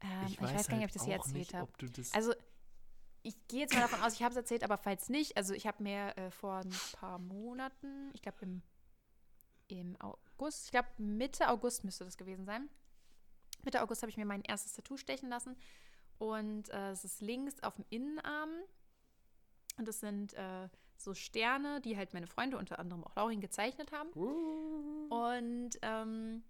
Ähm, 0.00 0.26
ich, 0.28 0.40
weiß 0.40 0.68
gar 0.68 0.76
nicht, 0.76 0.84
ob 0.84 0.90
ich 0.90 0.94
das 0.94 1.04
hier 1.04 1.14
halt 1.14 1.26
erzählt 1.26 1.54
habe. 1.54 1.70
Also, 2.12 2.34
ich 3.22 3.36
gehe 3.48 3.60
jetzt 3.60 3.74
mal 3.74 3.80
davon 3.80 4.00
aus, 4.00 4.14
ich 4.14 4.22
habe 4.22 4.32
es 4.32 4.36
erzählt, 4.36 4.64
aber 4.64 4.78
falls 4.78 5.08
nicht, 5.08 5.36
also 5.36 5.54
ich 5.54 5.66
habe 5.66 5.82
mir 5.82 6.16
äh, 6.16 6.30
vor 6.30 6.56
ein 6.56 6.74
paar 6.92 7.18
Monaten, 7.18 8.10
ich 8.14 8.22
glaube 8.22 8.38
im, 8.42 8.62
im 9.68 9.96
August, 10.00 10.66
ich 10.66 10.70
glaube 10.70 10.88
Mitte 10.98 11.48
August 11.48 11.84
müsste 11.84 12.04
das 12.04 12.16
gewesen 12.16 12.44
sein. 12.44 12.68
Mitte 13.62 13.82
August 13.82 14.02
habe 14.02 14.10
ich 14.10 14.16
mir 14.16 14.24
mein 14.24 14.42
erstes 14.42 14.72
Tattoo 14.72 14.96
stechen 14.96 15.28
lassen 15.28 15.56
und 16.18 16.70
äh, 16.70 16.90
es 16.90 17.04
ist 17.04 17.20
links 17.20 17.62
auf 17.62 17.76
dem 17.76 17.84
Innenarm 17.90 18.50
und 19.76 19.86
das 19.88 20.00
sind 20.00 20.34
äh, 20.34 20.68
so 20.96 21.14
Sterne, 21.14 21.80
die 21.80 21.96
halt 21.96 22.12
meine 22.12 22.26
Freunde, 22.26 22.58
unter 22.58 22.78
anderem 22.78 23.04
auch 23.04 23.16
Laurin, 23.16 23.40
gezeichnet 23.40 23.92
haben. 23.92 24.10
Und 25.10 25.70
ähm, 25.82 26.42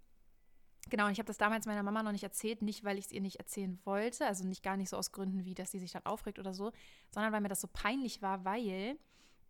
genau, 0.89 1.05
und 1.05 1.11
ich 1.11 1.19
habe 1.19 1.27
das 1.27 1.37
damals 1.37 1.65
meiner 1.65 1.83
Mama 1.83 2.03
noch 2.03 2.11
nicht 2.11 2.23
erzählt, 2.23 2.61
nicht 2.61 2.83
weil 2.83 2.97
ich 2.97 3.05
es 3.05 3.11
ihr 3.11 3.21
nicht 3.21 3.37
erzählen 3.37 3.79
wollte, 3.85 4.25
also 4.25 4.45
nicht 4.45 4.63
gar 4.63 4.77
nicht 4.77 4.89
so 4.89 4.97
aus 4.97 5.11
Gründen, 5.11 5.45
wie 5.45 5.53
dass 5.53 5.71
sie 5.71 5.79
sich 5.79 5.91
dann 5.91 6.05
aufregt 6.05 6.39
oder 6.39 6.53
so, 6.53 6.71
sondern 7.11 7.31
weil 7.33 7.41
mir 7.41 7.49
das 7.49 7.61
so 7.61 7.67
peinlich 7.71 8.21
war, 8.21 8.43
weil 8.45 8.97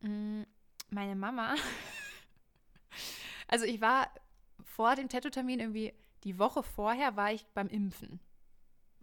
mh, 0.02 0.46
meine 0.90 1.16
Mama, 1.16 1.56
also 3.48 3.66
ich 3.66 3.82
war 3.82 4.10
vor 4.64 4.96
dem 4.96 5.10
Tattoo-Termin 5.10 5.60
irgendwie, 5.60 5.94
die 6.24 6.38
Woche 6.38 6.64
vorher 6.64 7.16
war 7.16 7.32
ich 7.32 7.46
beim 7.54 7.68
Impfen 7.68 8.20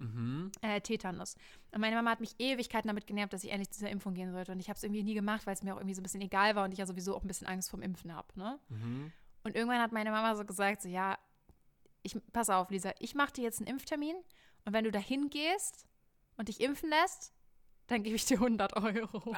Mhm. 0.00 0.52
äh, 0.62 0.80
Tetanus. 0.80 1.34
Und 1.72 1.80
meine 1.80 1.96
Mama 1.96 2.12
hat 2.12 2.20
mich 2.20 2.34
Ewigkeiten 2.38 2.86
damit 2.88 3.06
genervt, 3.06 3.32
dass 3.32 3.42
ich 3.44 3.50
endlich 3.50 3.70
zu 3.70 3.80
dieser 3.80 3.90
Impfung 3.90 4.14
gehen 4.14 4.30
sollte. 4.32 4.52
Und 4.52 4.60
ich 4.60 4.68
habe 4.68 4.76
es 4.76 4.82
irgendwie 4.84 5.02
nie 5.02 5.14
gemacht, 5.14 5.46
weil 5.46 5.54
es 5.54 5.62
mir 5.62 5.74
auch 5.74 5.78
irgendwie 5.78 5.94
so 5.94 6.00
ein 6.00 6.04
bisschen 6.04 6.20
egal 6.20 6.54
war 6.54 6.64
und 6.64 6.72
ich 6.72 6.78
ja 6.78 6.86
sowieso 6.86 7.16
auch 7.16 7.22
ein 7.22 7.26
bisschen 7.26 7.48
Angst 7.48 7.70
vorm 7.70 7.82
Impfen 7.82 8.14
habe. 8.14 8.28
Ne? 8.36 8.58
Mhm. 8.68 9.12
Und 9.42 9.56
irgendwann 9.56 9.80
hat 9.80 9.92
meine 9.92 10.10
Mama 10.10 10.36
so 10.36 10.44
gesagt, 10.44 10.82
so 10.82 10.88
ja, 10.88 11.18
ich, 12.08 12.16
pass 12.32 12.50
auf, 12.50 12.70
Lisa, 12.70 12.92
ich 12.98 13.14
mache 13.14 13.32
dir 13.32 13.44
jetzt 13.44 13.60
einen 13.60 13.68
Impftermin 13.68 14.16
und 14.64 14.72
wenn 14.72 14.84
du 14.84 14.90
da 14.90 14.98
hingehst 14.98 15.86
und 16.36 16.48
dich 16.48 16.60
impfen 16.60 16.90
lässt, 16.90 17.32
dann 17.86 18.02
gebe 18.02 18.16
ich 18.16 18.24
dir 18.26 18.38
100 18.38 18.76
Euro. 18.76 19.32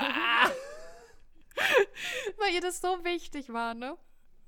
Weil 2.39 2.55
ihr 2.55 2.61
das 2.61 2.81
so 2.81 3.05
wichtig 3.05 3.53
war, 3.53 3.75
ne? 3.75 3.97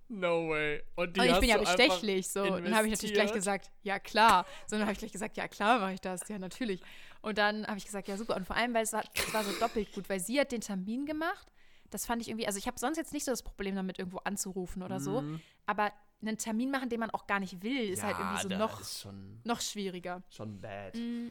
No 0.09 0.49
way. 0.49 0.83
Und, 0.95 1.16
die 1.16 1.20
Und 1.20 1.27
ich 1.27 1.33
hast 1.33 1.41
bin 1.41 1.49
ja 1.49 1.59
bestechlich, 1.59 2.29
so. 2.29 2.43
Und 2.43 2.64
dann 2.64 2.77
habe 2.77 2.87
ich 2.87 2.93
natürlich 2.93 3.14
gleich 3.14 3.31
investiert? 3.31 3.62
gesagt, 3.62 3.70
ja 3.83 3.99
klar. 3.99 4.47
So, 4.66 4.77
dann 4.77 4.83
habe 4.83 4.93
ich 4.93 4.99
gleich 4.99 5.12
gesagt, 5.12 5.37
ja 5.37 5.49
klar 5.49 5.81
mache 5.81 5.95
ich 5.95 6.01
das, 6.01 6.29
ja 6.29 6.39
natürlich. 6.39 6.83
Und 7.23 7.39
dann 7.39 7.66
habe 7.66 7.79
ich 7.79 7.85
gesagt, 7.87 8.09
ja 8.09 8.16
super. 8.16 8.37
Und 8.37 8.47
vor 8.47 8.57
allem, 8.57 8.75
weil 8.75 8.83
es, 8.83 8.93
hat, 8.93 9.09
es 9.14 9.33
war 9.33 9.45
so 9.45 9.53
doppelt 9.59 9.93
gut, 9.93 10.09
weil 10.09 10.20
sie 10.20 10.39
hat 10.41 10.53
den 10.53 10.61
Termin 10.61 11.07
gemacht. 11.07 11.52
Das 11.95 12.07
fand 12.07 12.22
ich 12.22 12.28
irgendwie, 12.28 12.47
also 12.47 12.59
ich 12.59 12.66
habe 12.66 12.78
sonst 12.78 12.97
jetzt 12.97 13.12
nicht 13.12 13.24
so 13.24 13.30
das 13.30 13.43
Problem 13.43 13.74
damit, 13.74 13.99
irgendwo 13.99 14.18
anzurufen 14.18 14.82
oder 14.82 15.01
so. 15.01 15.22
Mhm. 15.22 15.40
Aber 15.66 15.93
einen 16.22 16.38
Termin 16.38 16.70
machen, 16.70 16.88
den 16.88 17.01
man 17.01 17.11
auch 17.11 17.26
gar 17.26 17.40
nicht 17.40 17.62
will, 17.62 17.88
ist 17.88 18.03
halt 18.03 18.16
irgendwie 18.18 18.43
so 18.43 18.49
noch, 18.49 18.84
schon, 18.84 19.40
noch 19.45 19.61
schwieriger. 19.61 20.22
schon 20.30 20.61
bad. 20.61 20.95
Mm. 20.95 21.30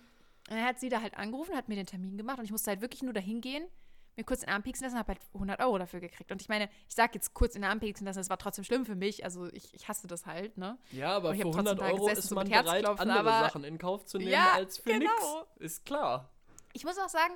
Und 0.49 0.57
dann 0.57 0.65
hat 0.65 0.79
sie 0.79 0.89
da 0.89 1.01
halt 1.01 1.15
angerufen, 1.17 1.55
hat 1.55 1.69
mir 1.69 1.75
den 1.75 1.85
Termin 1.85 2.17
gemacht 2.17 2.39
und 2.39 2.45
ich 2.45 2.51
musste 2.51 2.71
halt 2.71 2.81
wirklich 2.81 3.03
nur 3.03 3.13
dahin 3.13 3.41
gehen, 3.41 3.65
mir 4.17 4.25
kurz 4.25 4.41
in 4.41 4.47
den 4.47 4.55
Arm 4.55 4.63
pieksen 4.63 4.83
lassen 4.83 4.95
und 4.95 4.99
habe 4.99 5.13
halt 5.13 5.21
100 5.33 5.59
Euro 5.61 5.77
dafür 5.77 6.01
gekriegt. 6.01 6.31
Und 6.31 6.41
ich 6.41 6.49
meine, 6.49 6.69
ich 6.89 6.95
sage 6.95 7.11
jetzt 7.13 7.33
kurz 7.33 7.55
in 7.55 7.61
den 7.61 7.69
Arm 7.69 7.79
pieksen 7.79 8.05
lassen, 8.05 8.19
das 8.19 8.29
war 8.29 8.37
trotzdem 8.37 8.65
schlimm 8.65 8.85
für 8.85 8.95
mich. 8.95 9.23
Also 9.23 9.47
ich, 9.53 9.73
ich 9.73 9.87
hasse 9.87 10.07
das 10.07 10.25
halt, 10.25 10.57
ne? 10.57 10.77
Ja, 10.91 11.15
aber 11.15 11.33
für 11.33 11.45
hab 11.45 11.51
trotzdem 11.53 11.67
100 11.67 11.79
da 11.79 11.85
Euro 11.85 12.05
gesessen, 12.05 12.19
ist 12.19 12.29
so 12.29 12.35
man 12.35 12.47
mit 12.47 12.53
bereit, 12.53 12.85
andere 12.85 13.23
Sachen 13.23 13.63
in 13.63 13.77
Kauf 13.77 14.05
zu 14.05 14.17
nehmen 14.17 14.31
Ja, 14.31 14.51
als 14.53 14.77
für 14.79 14.91
genau. 14.91 14.99
nix. 14.99 15.75
Ist 15.75 15.85
klar. 15.85 16.29
Ich 16.73 16.83
muss 16.83 16.97
auch 16.97 17.09
sagen, 17.09 17.33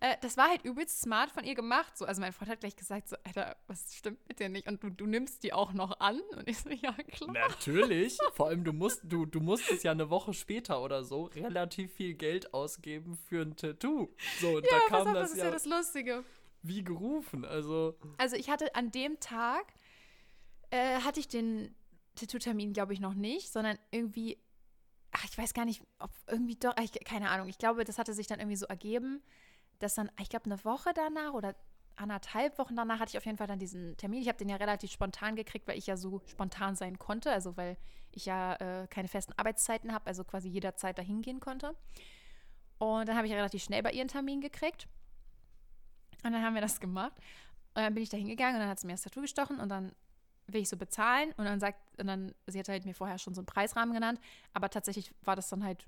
äh, 0.00 0.16
das 0.20 0.36
war 0.36 0.48
halt 0.48 0.64
übelst 0.64 1.00
smart 1.00 1.30
von 1.30 1.44
ihr 1.44 1.54
gemacht. 1.54 1.96
So, 1.98 2.04
also 2.04 2.20
mein 2.20 2.32
Freund 2.32 2.50
hat 2.50 2.60
gleich 2.60 2.76
gesagt, 2.76 3.08
so, 3.08 3.16
Alter, 3.24 3.56
was 3.66 3.94
stimmt 3.94 4.18
mit 4.28 4.38
dir 4.38 4.48
nicht? 4.48 4.68
Und 4.68 4.82
du, 4.82 4.90
du 4.90 5.06
nimmst 5.06 5.42
die 5.42 5.52
auch 5.52 5.72
noch 5.72 5.98
an? 6.00 6.20
Und 6.36 6.48
ich 6.48 6.58
so, 6.58 6.70
ja, 6.70 6.92
klar. 6.92 7.32
Natürlich. 7.32 8.18
Vor 8.34 8.46
allem, 8.48 8.64
du 8.64 8.72
musst, 8.72 9.00
du, 9.04 9.26
du 9.26 9.40
musstest 9.40 9.84
ja 9.84 9.92
eine 9.92 10.10
Woche 10.10 10.34
später 10.34 10.82
oder 10.82 11.02
so 11.04 11.24
relativ 11.24 11.92
viel 11.94 12.14
Geld 12.14 12.54
ausgeben 12.54 13.16
für 13.28 13.42
ein 13.42 13.56
Tattoo. 13.56 14.08
So, 14.40 14.56
und 14.56 14.70
da 14.70 14.76
Ja, 14.76 14.82
pass 14.88 15.04
kam 15.04 15.08
auf, 15.08 15.14
das 15.14 15.22
das 15.22 15.32
ist 15.32 15.38
ja, 15.38 15.44
ja 15.46 15.50
das 15.50 15.64
Lustige. 15.66 16.24
wie 16.62 16.84
gerufen. 16.84 17.44
Also, 17.44 17.98
Also 18.18 18.36
ich 18.36 18.50
hatte 18.50 18.74
an 18.74 18.90
dem 18.90 19.18
Tag, 19.20 19.64
äh, 20.70 21.00
hatte 21.00 21.20
ich 21.20 21.28
den 21.28 21.74
Tattoo-Termin, 22.14 22.72
glaube 22.72 22.92
ich, 22.92 23.00
noch 23.00 23.14
nicht, 23.14 23.50
sondern 23.52 23.78
irgendwie, 23.90 24.38
ach, 25.12 25.24
ich 25.24 25.36
weiß 25.38 25.54
gar 25.54 25.64
nicht, 25.64 25.82
ob 25.98 26.10
irgendwie 26.28 26.56
doch, 26.56 26.74
ich, 26.82 26.92
keine 27.04 27.30
Ahnung, 27.30 27.48
ich 27.48 27.58
glaube, 27.58 27.84
das 27.84 27.98
hatte 27.98 28.12
sich 28.12 28.26
dann 28.26 28.40
irgendwie 28.40 28.56
so 28.56 28.66
ergeben, 28.66 29.22
dass 29.78 29.94
dann, 29.94 30.10
ich 30.20 30.28
glaube, 30.28 30.46
eine 30.46 30.64
Woche 30.64 30.90
danach 30.94 31.32
oder 31.32 31.54
anderthalb 31.96 32.58
Wochen 32.58 32.76
danach 32.76 33.00
hatte 33.00 33.10
ich 33.10 33.18
auf 33.18 33.26
jeden 33.26 33.38
Fall 33.38 33.46
dann 33.46 33.58
diesen 33.58 33.96
Termin. 33.96 34.22
Ich 34.22 34.28
habe 34.28 34.38
den 34.38 34.48
ja 34.48 34.56
relativ 34.56 34.92
spontan 34.92 35.36
gekriegt, 35.36 35.66
weil 35.66 35.78
ich 35.78 35.86
ja 35.86 35.96
so 35.96 36.22
spontan 36.26 36.76
sein 36.76 36.98
konnte, 36.98 37.32
also 37.32 37.56
weil 37.56 37.76
ich 38.12 38.26
ja 38.26 38.54
äh, 38.54 38.86
keine 38.88 39.08
festen 39.08 39.32
Arbeitszeiten 39.36 39.92
habe, 39.92 40.06
also 40.06 40.24
quasi 40.24 40.48
jederzeit 40.48 40.96
dahin 40.98 41.22
gehen 41.22 41.40
konnte. 41.40 41.74
Und 42.78 43.08
dann 43.08 43.16
habe 43.16 43.26
ich 43.26 43.32
relativ 43.32 43.62
schnell 43.62 43.82
bei 43.82 43.92
ihr 43.92 44.00
einen 44.00 44.08
Termin 44.08 44.40
gekriegt. 44.40 44.86
Und 46.24 46.32
dann 46.32 46.42
haben 46.42 46.54
wir 46.54 46.62
das 46.62 46.80
gemacht. 46.80 47.16
Und 47.74 47.82
dann 47.82 47.94
bin 47.94 48.02
ich 48.02 48.08
da 48.08 48.16
hingegangen 48.16 48.56
und 48.56 48.60
dann 48.60 48.68
hat 48.68 48.80
sie 48.80 48.86
mir 48.86 48.94
das 48.94 49.02
Tattoo 49.02 49.20
gestochen 49.20 49.60
und 49.60 49.68
dann 49.68 49.92
will 50.46 50.62
ich 50.62 50.68
so 50.68 50.76
bezahlen 50.76 51.32
und 51.36 51.44
dann 51.44 51.60
sagt, 51.60 51.78
und 52.00 52.06
dann, 52.06 52.34
sie 52.46 52.58
hat 52.58 52.68
halt 52.68 52.84
mir 52.86 52.94
vorher 52.94 53.18
schon 53.18 53.34
so 53.34 53.40
einen 53.40 53.46
Preisrahmen 53.46 53.92
genannt, 53.92 54.18
aber 54.54 54.70
tatsächlich 54.70 55.12
war 55.22 55.36
das 55.36 55.48
dann 55.48 55.62
halt 55.62 55.86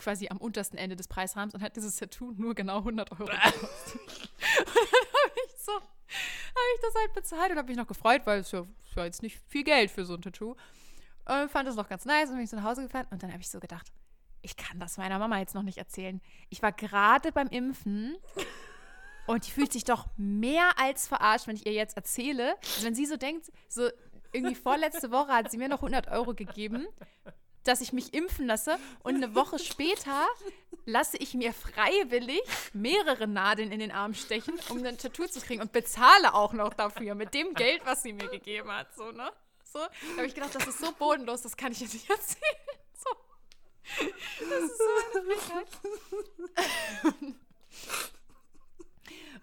quasi 0.00 0.28
am 0.28 0.38
untersten 0.38 0.76
Ende 0.76 0.96
des 0.96 1.08
Preisrahmens 1.08 1.54
und 1.54 1.62
hat 1.62 1.76
dieses 1.76 1.96
Tattoo 1.96 2.32
nur 2.36 2.54
genau 2.54 2.78
100 2.78 3.12
Euro 3.12 3.24
gekostet. 3.26 4.00
und 4.00 4.74
dann 4.74 5.08
habe 5.12 5.40
ich 5.46 5.60
so, 5.62 5.72
habe 5.72 6.68
ich 6.74 6.80
das 6.82 6.94
halt 6.94 7.12
bezahlt 7.14 7.50
und 7.52 7.58
habe 7.58 7.68
mich 7.68 7.76
noch 7.76 7.86
gefreut, 7.86 8.22
weil 8.24 8.40
es 8.40 8.50
ja, 8.50 8.66
es 8.88 8.96
war 8.96 9.04
jetzt 9.04 9.22
nicht 9.22 9.40
viel 9.46 9.64
Geld 9.64 9.90
für 9.90 10.04
so 10.04 10.14
ein 10.14 10.22
Tattoo. 10.22 10.56
Und 11.26 11.50
fand 11.50 11.68
das 11.68 11.76
noch 11.76 11.88
ganz 11.88 12.04
nice 12.04 12.28
und 12.30 12.36
bin 12.36 12.44
ich 12.44 12.50
so 12.50 12.56
nach 12.56 12.64
Hause 12.64 12.82
gefahren 12.82 13.06
und 13.10 13.22
dann 13.22 13.30
habe 13.30 13.40
ich 13.40 13.50
so 13.50 13.60
gedacht, 13.60 13.92
ich 14.42 14.56
kann 14.56 14.80
das 14.80 14.96
meiner 14.96 15.18
Mama 15.18 15.38
jetzt 15.38 15.54
noch 15.54 15.62
nicht 15.62 15.78
erzählen. 15.78 16.20
Ich 16.48 16.62
war 16.62 16.72
gerade 16.72 17.30
beim 17.30 17.48
Impfen 17.48 18.16
und 19.26 19.46
die 19.46 19.50
fühlt 19.50 19.72
sich 19.72 19.84
doch 19.84 20.06
mehr 20.16 20.72
als 20.78 21.06
verarscht, 21.06 21.46
wenn 21.46 21.56
ich 21.56 21.66
ihr 21.66 21.72
jetzt 21.72 21.96
erzähle. 21.96 22.56
Also 22.62 22.86
wenn 22.86 22.94
sie 22.94 23.06
so 23.06 23.16
denkt, 23.16 23.52
so 23.68 23.88
irgendwie 24.32 24.54
vorletzte 24.54 25.10
Woche 25.10 25.32
hat 25.32 25.50
sie 25.50 25.58
mir 25.58 25.68
noch 25.68 25.78
100 25.78 26.08
Euro 26.08 26.34
gegeben, 26.34 26.86
dass 27.64 27.80
ich 27.80 27.92
mich 27.92 28.14
impfen 28.14 28.46
lasse 28.46 28.78
und 29.02 29.16
eine 29.16 29.34
Woche 29.34 29.58
später 29.70 30.28
lasse 30.86 31.16
ich 31.16 31.34
mir 31.34 31.52
freiwillig 31.52 32.40
mehrere 32.72 33.26
Nadeln 33.26 33.72
in 33.72 33.80
den 33.80 33.92
Arm 33.92 34.14
stechen, 34.14 34.54
um 34.68 34.84
ein 34.84 34.98
Tattoo 34.98 35.26
zu 35.26 35.40
kriegen 35.40 35.60
und 35.60 35.72
bezahle 35.72 36.34
auch 36.34 36.52
noch 36.52 36.74
dafür 36.74 37.14
mit 37.14 37.34
dem 37.34 37.54
Geld, 37.54 37.82
was 37.84 38.02
sie 38.02 38.12
mir 38.12 38.28
gegeben 38.28 38.70
hat. 38.70 38.94
So, 38.94 39.10
ne? 39.12 39.32
So, 39.64 39.78
da 39.78 39.88
habe 40.16 40.26
ich 40.26 40.34
gedacht, 40.34 40.54
das 40.54 40.66
ist 40.66 40.80
so 40.80 40.92
bodenlos, 40.92 41.42
das 41.42 41.56
kann 41.56 41.72
ich 41.72 41.80
jetzt 41.80 41.94
nicht 41.94 42.10
erzählen. 42.10 42.56
So. 42.94 43.10
Das 44.48 44.62
ist 44.64 44.78
so 44.78 44.84
eine. 45.20 45.34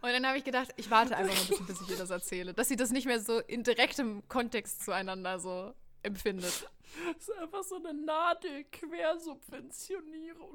Und 0.02 0.12
dann 0.12 0.28
habe 0.28 0.38
ich 0.38 0.44
gedacht, 0.44 0.70
ich 0.78 0.92
warte 0.92 1.18
einfach 1.18 1.34
noch 1.34 1.42
ein 1.42 1.48
bisschen, 1.48 1.66
bis 1.66 1.82
ich 1.82 1.90
ihr 1.90 1.98
das 1.98 2.12
erzähle. 2.12 2.54
Dass 2.54 2.68
sie 2.68 2.76
das 2.76 2.92
nicht 2.92 3.08
mehr 3.08 3.20
so 3.20 3.40
in 3.40 3.64
direktem 3.64 4.22
Kontext 4.28 4.86
zueinander 4.86 5.40
so 5.40 5.74
empfindet. 6.04 6.70
Das 7.16 7.28
ist 7.28 7.38
einfach 7.38 7.64
so 7.64 7.76
eine 7.76 7.94
Nadelquersubventionierung. 7.94 10.54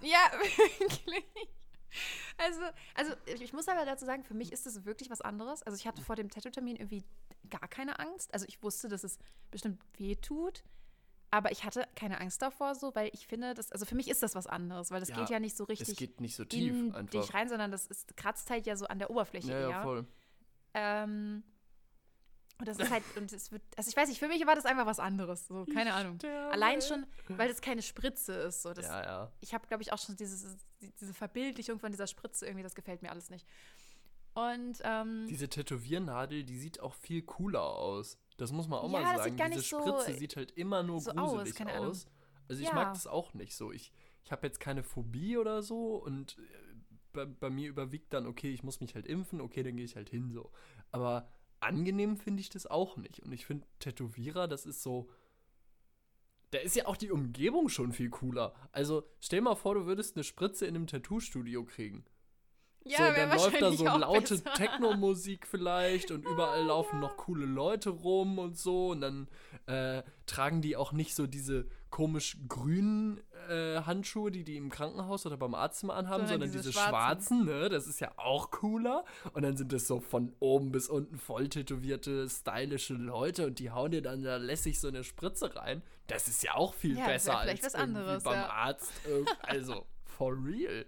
Ja, 0.00 0.30
wirklich. 0.38 1.24
Also, 2.38 2.60
also 2.94 3.12
ich 3.26 3.52
muss 3.52 3.68
aber 3.68 3.84
dazu 3.84 4.04
sagen, 4.06 4.22
für 4.24 4.34
mich 4.34 4.52
ist 4.52 4.64
das 4.66 4.84
wirklich 4.84 5.10
was 5.10 5.20
anderes. 5.20 5.62
Also 5.64 5.76
ich 5.76 5.86
hatte 5.86 6.02
vor 6.02 6.16
dem 6.16 6.30
Tattoo-Termin 6.30 6.76
irgendwie 6.76 7.04
gar 7.50 7.68
keine 7.68 7.98
Angst. 7.98 8.32
Also 8.32 8.46
ich 8.48 8.62
wusste, 8.62 8.88
dass 8.88 9.04
es 9.04 9.18
bestimmt 9.50 9.82
weh 9.96 10.16
tut. 10.16 10.62
Aber 11.32 11.52
ich 11.52 11.62
hatte 11.64 11.86
keine 11.94 12.20
Angst 12.20 12.42
davor 12.42 12.74
so, 12.74 12.92
weil 12.94 13.08
ich 13.12 13.26
finde, 13.28 13.54
das, 13.54 13.70
also 13.70 13.86
für 13.86 13.94
mich 13.94 14.08
ist 14.08 14.20
das 14.22 14.34
was 14.34 14.46
anderes, 14.48 14.90
weil 14.90 14.98
das 15.00 15.10
Ja, 15.10 15.16
geht 15.16 15.30
ja 15.30 15.38
nicht 15.38 15.56
so 15.56 15.62
Es 15.64 15.68
richtig 15.70 15.96
geht 15.96 16.20
nicht 16.20 16.34
so 16.34 16.44
tief 16.44 16.72
in 16.74 16.92
einfach. 16.94 17.20
dich 17.20 17.32
rein, 17.34 17.48
sondern 17.48 17.70
das 17.70 17.86
ist, 17.86 18.16
kratzt 18.16 18.50
halt 18.50 18.66
ja 18.66 18.74
so 18.74 18.86
an 18.86 18.98
der 18.98 19.10
Oberfläche 19.10 19.52
ja, 19.52 19.60
eher. 19.60 19.70
ja, 19.70 19.82
voll. 19.82 20.06
Ähm, 20.74 21.44
und 22.60 22.68
das 22.68 22.78
ist 22.78 22.90
halt, 22.90 23.02
und 23.16 23.32
es 23.32 23.50
wird, 23.50 23.62
also 23.76 23.88
ich 23.90 23.96
weiß 23.96 24.08
nicht, 24.08 24.18
für 24.20 24.28
mich 24.28 24.46
war 24.46 24.54
das 24.54 24.64
einfach 24.66 24.86
was 24.86 25.00
anderes, 25.00 25.46
so, 25.48 25.64
keine 25.72 25.94
Ahnung. 25.94 26.16
sterbe. 26.16 26.52
Allein 26.52 26.80
schon, 26.80 27.06
weil 27.28 27.48
das 27.48 27.60
keine 27.60 27.82
Spritze 27.82 28.32
ist, 28.34 28.62
so, 28.62 28.72
das, 28.72 28.86
Ja, 28.86 29.02
ja. 29.02 29.32
ich 29.40 29.52
habe, 29.54 29.66
glaube 29.66 29.82
ich, 29.82 29.92
auch 29.92 29.98
schon 29.98 30.16
dieses, 30.16 30.46
die- 30.80 30.92
diese 31.00 31.12
Verbildlichung 31.14 31.78
von 31.80 31.90
dieser 31.90 32.06
Spritze 32.06 32.46
irgendwie, 32.46 32.62
das 32.62 32.74
gefällt 32.74 33.02
mir 33.02 33.10
alles 33.10 33.30
nicht. 33.30 33.46
Und, 34.34 34.78
ähm, 34.84 35.26
Diese 35.28 35.48
Tätowiernadel, 35.48 36.44
die 36.44 36.56
sieht 36.58 36.80
auch 36.80 36.94
viel 36.94 37.22
cooler 37.22 37.62
aus. 37.64 38.16
Das 38.36 38.52
muss 38.52 38.68
man 38.68 38.78
auch 38.78 38.84
Ja, 38.92 39.00
mal 39.00 39.16
sagen. 39.16 39.36
gar 39.36 39.48
Diese 39.48 39.58
nicht 39.58 39.68
so- 39.68 39.80
Spritze 39.80 40.18
sieht 40.18 40.36
halt 40.36 40.52
immer 40.52 40.82
nur 40.82 41.00
so 41.00 41.10
aus, 41.10 41.30
gruselig 41.32 41.54
keine 41.56 41.72
Ahnung. 41.72 41.88
aus. 41.90 42.06
Also 42.48 42.62
ich 42.62 42.68
Ja. 42.68 42.74
mag 42.74 42.94
das 42.94 43.06
auch 43.06 43.34
nicht 43.34 43.54
so. 43.56 43.72
Ich, 43.72 43.92
ich 44.24 44.30
habe 44.32 44.46
jetzt 44.46 44.60
keine 44.60 44.82
Phobie 44.82 45.36
oder 45.36 45.62
so 45.62 45.96
und 45.96 46.38
äh, 46.38 46.42
bei, 47.12 47.24
bei 47.26 47.50
mir 47.50 47.68
überwiegt 47.68 48.12
dann, 48.12 48.26
okay, 48.26 48.52
ich 48.52 48.62
muss 48.62 48.80
mich 48.80 48.94
halt 48.94 49.06
impfen, 49.06 49.40
okay, 49.40 49.64
dann 49.64 49.74
gehe 49.76 49.84
ich 49.84 49.96
halt 49.96 50.08
hin 50.08 50.30
so. 50.30 50.52
Aber 50.92 51.28
angenehm 51.60 52.16
finde 52.16 52.40
ich 52.40 52.48
das 52.48 52.66
auch 52.66 52.96
nicht. 52.96 53.20
Und 53.20 53.32
ich 53.32 53.46
finde 53.46 53.66
Tätowierer, 53.78 54.48
das 54.48 54.66
ist 54.66 54.82
so. 54.82 55.10
Da 56.50 56.58
ist 56.58 56.74
ja 56.74 56.86
auch 56.86 56.96
die 56.96 57.12
Umgebung 57.12 57.68
schon 57.68 57.92
viel 57.92 58.10
cooler. 58.10 58.54
Also 58.72 59.04
stell 59.20 59.40
mal 59.40 59.54
vor, 59.54 59.74
du 59.74 59.86
würdest 59.86 60.16
eine 60.16 60.24
Spritze 60.24 60.66
in 60.66 60.74
einem 60.74 60.88
Tattoo-Studio 60.88 61.64
kriegen. 61.64 62.04
ja, 62.84 63.08
so, 63.08 63.14
dann 63.14 63.38
läuft 63.38 63.62
da 63.62 63.72
so 63.72 63.84
laute. 63.84 64.42
Techno-Musik 64.42 65.46
vielleicht 65.46 66.10
und 66.10 66.24
überall 66.26 66.64
laufen 66.64 66.98
noch 67.00 67.16
coole 67.16 67.46
Leute 67.46 67.90
rum 67.90 68.38
und 68.40 68.58
so. 68.58 68.88
Und 68.88 69.00
dann 69.00 69.28
äh, 69.66 70.02
tragen 70.26 70.60
die 70.60 70.76
auch 70.76 70.90
nicht 70.92 71.14
so 71.14 71.28
diese 71.28 71.68
komisch 71.90 72.38
grünen 72.48 73.20
äh, 73.48 73.82
Handschuhe, 73.82 74.30
die 74.30 74.44
die 74.44 74.56
im 74.56 74.70
Krankenhaus 74.70 75.26
oder 75.26 75.36
beim 75.36 75.54
Arzt 75.54 75.82
immer 75.82 75.94
anhaben, 75.94 76.26
Sondern 76.26 76.48
sondern 76.48 76.52
diese, 76.52 76.70
diese 76.70 76.80
schwarzen, 76.88 77.44
ne? 77.44 77.68
Das 77.68 77.86
ist 77.86 78.00
ja 78.00 78.12
auch 78.16 78.50
cooler. 78.50 79.04
Und 79.32 79.42
dann 79.42 79.56
sind 79.56 79.72
das 79.72 79.86
so 79.86 80.00
von 80.00 80.34
oben 80.40 80.72
bis 80.72 80.88
unten 80.88 81.18
voll 81.18 81.48
tätowierte, 81.48 82.28
stylische 82.28 82.94
Leute 82.94 83.46
und 83.46 83.58
die 83.58 83.70
hauen 83.70 83.90
dir 83.90 84.02
dann 84.02 84.22
da 84.22 84.36
lässig 84.36 84.78
so 84.80 84.88
eine 84.88 85.04
Spritze 85.04 85.54
rein. 85.56 85.82
Das 86.06 86.28
ist 86.28 86.42
ja 86.42 86.54
auch 86.54 86.74
viel 86.74 86.96
Ja, 86.96 87.06
besser 87.06 87.38
als 87.38 87.62
was 87.62 87.74
anderes, 87.74 88.22
beim 88.22 88.34
ja. 88.34 88.50
Arzt. 88.50 88.92
Also, 89.42 89.86
for 90.04 90.32
real. 90.32 90.84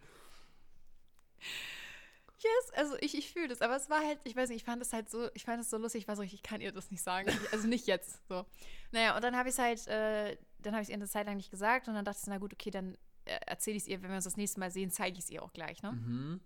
Yes, 2.38 2.72
also 2.74 2.96
ich, 3.00 3.16
ich 3.16 3.32
fühle 3.32 3.48
das, 3.48 3.60
aber 3.60 3.76
es 3.76 3.88
war 3.88 4.04
halt, 4.04 4.18
ich 4.24 4.34
weiß 4.34 4.48
nicht, 4.48 4.58
ich 4.58 4.64
fand 4.64 4.82
es 4.82 4.92
halt 4.92 5.08
so, 5.08 5.28
ich 5.34 5.44
fand 5.44 5.62
es 5.62 5.70
so 5.70 5.76
lustig, 5.76 6.02
ich 6.02 6.08
war 6.08 6.16
so, 6.16 6.22
ich 6.22 6.42
kann 6.42 6.60
ihr 6.60 6.72
das 6.72 6.90
nicht 6.90 7.02
sagen. 7.02 7.30
Also 7.52 7.68
nicht 7.68 7.86
jetzt, 7.86 8.20
so. 8.28 8.44
Naja, 8.90 9.14
und 9.14 9.22
dann 9.22 9.36
habe 9.36 9.48
ich 9.48 9.54
es 9.54 9.58
halt, 9.58 9.86
äh, 9.86 10.36
dann 10.62 10.74
habe 10.74 10.82
ich 10.82 10.86
es 10.88 10.90
ihr 10.90 10.96
eine 10.96 11.08
Zeit 11.08 11.26
lang 11.26 11.36
nicht 11.36 11.50
gesagt 11.50 11.88
und 11.88 11.94
dann 11.94 12.04
dachte 12.04 12.18
ich, 12.22 12.26
na 12.28 12.38
gut, 12.38 12.52
okay, 12.52 12.70
dann 12.70 12.96
äh, 13.24 13.38
erzähle 13.46 13.76
ich 13.76 13.82
es 13.84 13.88
ihr, 13.88 14.02
wenn 14.02 14.10
wir 14.10 14.16
uns 14.16 14.24
das 14.24 14.36
nächste 14.36 14.60
Mal 14.60 14.70
sehen, 14.70 14.90
zeige 14.90 15.18
ich 15.18 15.24
es 15.24 15.30
ihr 15.30 15.42
auch 15.42 15.52
gleich, 15.52 15.82
ne? 15.82 15.92
Mhm. 15.92 16.40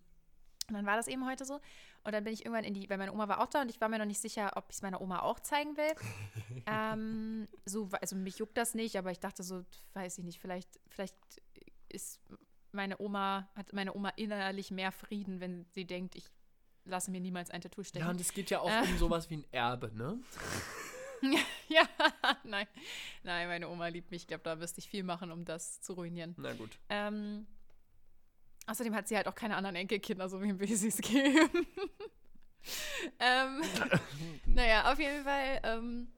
Und 0.69 0.75
dann 0.75 0.85
war 0.85 0.97
das 0.97 1.07
eben 1.07 1.25
heute 1.27 1.45
so. 1.45 1.61
Und 2.03 2.13
dann 2.13 2.25
bin 2.25 2.33
ich 2.33 2.45
irgendwann 2.45 2.65
in 2.65 2.75
die, 2.75 2.91
weil 2.91 2.99
meine 2.99 3.13
Oma 3.13 3.29
war 3.29 3.41
auch 3.41 3.47
da 3.47 3.63
und 3.63 3.69
ich 3.71 3.81
war 3.81 3.89
mir 3.89 3.99
noch 3.99 4.05
nicht 4.05 4.21
sicher, 4.21 4.51
ob 4.57 4.65
ich 4.69 4.77
es 4.77 4.83
meiner 4.83 5.01
Oma 5.01 5.21
auch 5.21 5.39
zeigen 5.39 5.77
will. 5.77 5.95
ähm, 6.67 7.47
so, 7.65 7.89
also 8.01 8.17
mich 8.17 8.39
juckt 8.39 8.57
das 8.57 8.75
nicht, 8.75 8.97
aber 8.97 9.13
ich 9.13 9.21
dachte 9.21 9.45
so, 9.45 9.65
weiß 9.95 10.19
ich 10.19 10.25
nicht, 10.25 10.41
vielleicht, 10.41 10.69
vielleicht 10.89 11.17
ist 11.89 12.21
meine 12.73 13.01
Oma, 13.01 13.49
hat 13.55 13.73
meine 13.73 13.95
Oma 13.95 14.09
innerlich 14.17 14.73
mehr 14.73 14.91
Frieden, 14.91 15.41
wenn 15.41 15.67
sie 15.71 15.85
denkt, 15.85 16.17
ich 16.17 16.27
lasse 16.85 17.11
mir 17.13 17.21
niemals 17.21 17.51
ein 17.51 17.61
Tattoo 17.61 17.83
stechen. 17.85 18.05
Ja, 18.07 18.11
und 18.11 18.21
es 18.21 18.33
geht 18.33 18.51
ja 18.51 18.59
auch 18.61 18.69
Äh. 18.71 18.83
um 18.83 18.99
sowas 18.99 19.31
wie 19.31 19.39
ein 19.39 19.47
Erbe, 19.53 19.93
ne? 19.95 20.19
ja, 21.69 21.89
nein. 22.45 22.67
Nein, 23.23 23.49
meine 23.49 23.69
Oma 23.69 23.89
liebt 23.89 24.11
mich. 24.11 24.23
Ich 24.23 24.29
glaube, 24.29 24.45
da 24.45 24.57
müsste 24.57 24.81
ich 24.81 24.89
viel 24.89 25.03
machen, 25.03 25.31
um 25.31 25.45
das 25.45 25.81
zu 25.81 25.95
ruinieren. 25.95 26.35
Na 26.39 26.53
gut. 26.53 26.79
Ähm, 26.89 27.47
außerdem 28.67 28.95
hat 28.95 29.09
sie 29.09 29.17
halt 29.17 29.29
auch 29.29 29.35
keine 29.35 29.57
anderen 29.57 29.77
Enkelkinder, 29.77 30.29
so 30.29 30.41
wem 30.41 30.59
will 30.59 30.77
sie 30.77 30.89
es 30.89 30.99
geben. 30.99 31.49
ähm, 33.21 33.63
naja, 34.47 34.93
auf 34.93 34.99
jeden 34.99 35.25
Fall. 35.25 35.61
Ähm, 35.63 36.09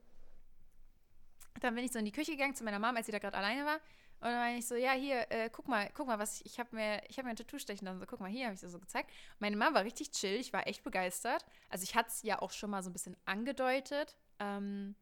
dann 1.59 1.75
bin 1.75 1.83
ich 1.83 1.91
so 1.91 1.99
in 1.99 2.05
die 2.05 2.11
Küche 2.11 2.31
gegangen 2.31 2.55
zu 2.55 2.63
meiner 2.63 2.79
Mama, 2.79 2.97
als 2.97 3.05
sie 3.05 3.11
da 3.11 3.19
gerade 3.19 3.37
alleine 3.37 3.65
war. 3.65 3.79
Und 4.21 4.25
dann 4.25 4.35
meine 4.35 4.59
ich 4.59 4.67
so, 4.67 4.75
ja, 4.75 4.91
hier, 4.91 5.31
äh, 5.31 5.49
guck 5.49 5.69
mal, 5.69 5.89
guck 5.93 6.07
mal, 6.07 6.19
was 6.19 6.41
ich, 6.41 6.45
ich 6.45 6.59
habe 6.59 6.75
mir, 6.75 7.01
ich 7.07 7.17
habe 7.17 7.25
mir 7.25 7.31
ein 7.31 7.37
Tattoo 7.37 7.57
stechen 7.57 7.85
lassen. 7.85 7.99
So, 7.99 8.05
guck 8.05 8.19
mal, 8.19 8.29
hier 8.29 8.45
habe 8.45 8.55
ich 8.55 8.59
das 8.59 8.71
so 8.71 8.79
gezeigt. 8.79 9.09
Meine 9.39 9.55
Mama 9.55 9.75
war 9.75 9.83
richtig 9.85 10.11
chill, 10.11 10.35
ich 10.35 10.51
war 10.51 10.67
echt 10.67 10.83
begeistert. 10.83 11.45
Also 11.69 11.83
ich 11.83 11.95
hatte 11.95 12.09
es 12.09 12.21
ja 12.23 12.41
auch 12.41 12.51
schon 12.51 12.69
mal 12.69 12.83
so 12.83 12.89
ein 12.89 12.93
bisschen 12.93 13.15
angedeutet. 13.25 14.17
Ähm, 14.39 14.95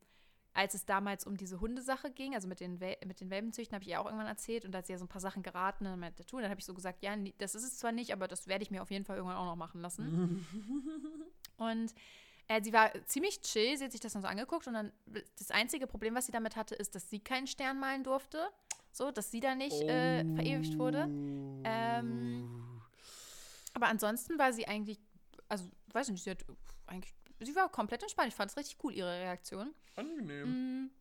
als 0.54 0.74
es 0.74 0.86
damals 0.86 1.28
um 1.28 1.38
diese 1.38 1.60
Hundesache 1.62 2.10
ging, 2.10 2.34
also 2.34 2.48
mit 2.48 2.60
den, 2.60 2.80
Wel 2.80 2.98
mit 3.06 3.22
den 3.22 3.30
Welpenzüchten, 3.30 3.76
habe 3.76 3.84
ich 3.84 3.90
ihr 3.90 4.02
auch 4.02 4.06
irgendwann 4.06 4.26
erzählt 4.26 4.66
und 4.66 4.72
da 4.72 4.80
hat 4.80 4.88
sie 4.88 4.94
ja 4.94 4.98
so 4.98 5.06
ein 5.06 5.10
paar 5.10 5.22
Sachen 5.22 5.44
geraten 5.44 5.86
und 5.86 6.00
meinte, 6.00 6.26
tu. 6.26 6.38
Und 6.38 6.42
dann 6.42 6.50
habe 6.50 6.60
ich 6.60 6.66
so 6.66 6.74
gesagt, 6.74 7.04
ja, 7.04 7.16
das 7.38 7.54
ist 7.54 7.64
es 7.64 7.78
zwar 7.78 7.92
nicht, 7.92 8.12
aber 8.12 8.28
das 8.28 8.48
werde 8.48 8.64
ich 8.64 8.72
mir 8.72 8.82
auf 8.82 8.90
jeden 8.90 9.06
Fall 9.06 9.18
irgendwann 9.18 9.38
auch 9.38 9.46
noch 9.46 9.56
machen 9.56 9.82
lassen. 9.82 10.48
und 11.58 11.94
äh, 12.48 12.64
sie 12.64 12.74
war 12.74 12.92
ziemlich 13.06 13.42
chill, 13.42 13.78
sie 13.78 13.86
hat 13.86 13.92
sich 13.92 14.02
das 14.02 14.14
dann 14.14 14.24
so 14.24 14.28
angeguckt 14.28 14.66
und 14.68 14.74
dann 14.74 14.92
das 15.38 15.52
einzige 15.52 15.86
Problem, 15.86 16.16
was 16.16 16.26
sie 16.26 16.32
damit 16.32 16.56
hatte, 16.56 16.74
ist, 16.74 16.96
dass 16.96 17.08
sie 17.08 17.20
keinen 17.20 17.46
Stern 17.46 17.80
malen 17.80 18.04
durfte. 18.04 18.48
So, 18.92 19.12
dass 19.12 19.30
sie 19.30 19.42
da 19.42 19.54
nicht 19.54 19.80
äh, 19.84 20.26
verewigt 20.34 20.80
wurde. 20.80 21.08
Ähm, 21.64 22.82
aber 23.74 23.90
ansonsten 23.90 24.40
war 24.40 24.54
sie 24.54 24.68
eigentlich, 24.68 25.00
also 25.50 25.70
weiß 25.94 26.10
nicht, 26.10 26.24
sie 26.24 26.32
hat 26.32 26.44
eigentlich, 26.88 27.14
sie 27.40 27.56
war 27.56 27.70
komplett 27.70 28.02
entspannt. 28.02 28.30
Ich 28.30 28.36
fand 28.36 28.52
es 28.52 28.58
richtig 28.58 28.78
cool, 28.84 28.94
ihre 28.94 29.12
Reaktion. 29.12 29.74
Angenehm. 29.96 30.84
Mm. 30.84 30.92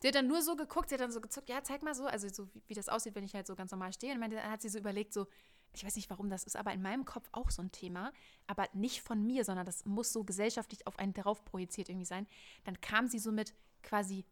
Sie 0.00 0.08
hat 0.08 0.14
dann 0.14 0.28
nur 0.28 0.42
so 0.42 0.54
geguckt, 0.54 0.88
sie 0.88 0.94
hat 0.94 1.00
dann 1.00 1.10
so 1.10 1.20
gezuckt, 1.20 1.48
ja, 1.48 1.62
zeig 1.62 1.82
mal 1.82 1.94
so, 1.94 2.06
also 2.06 2.28
so 2.28 2.46
wie, 2.54 2.62
wie 2.68 2.74
das 2.74 2.88
aussieht, 2.88 3.16
wenn 3.16 3.24
ich 3.24 3.34
halt 3.34 3.46
so 3.46 3.56
ganz 3.56 3.72
normal 3.72 3.92
stehe. 3.92 4.14
Und 4.14 4.20
dann 4.20 4.50
hat 4.50 4.62
sie 4.62 4.68
so 4.68 4.78
überlegt, 4.78 5.12
so, 5.12 5.26
ich 5.72 5.84
weiß 5.84 5.96
nicht, 5.96 6.08
warum 6.08 6.30
das 6.30 6.44
ist, 6.44 6.56
aber 6.56 6.72
in 6.72 6.82
meinem 6.82 7.04
Kopf 7.04 7.28
auch 7.32 7.50
so 7.50 7.62
ein 7.62 7.72
Thema, 7.72 8.12
aber 8.46 8.68
nicht 8.72 9.02
von 9.02 9.26
mir, 9.26 9.44
sondern 9.44 9.66
das 9.66 9.84
muss 9.84 10.12
so 10.12 10.24
gesellschaftlich 10.24 10.86
auf 10.86 10.98
einen 10.98 11.14
darauf 11.14 11.44
projiziert 11.44 11.88
irgendwie 11.88 12.06
sein. 12.06 12.26
Dann 12.64 12.80
kam 12.80 13.08
sie 13.08 13.18
so 13.18 13.32
mit 13.32 13.54
quasi, 13.82 14.24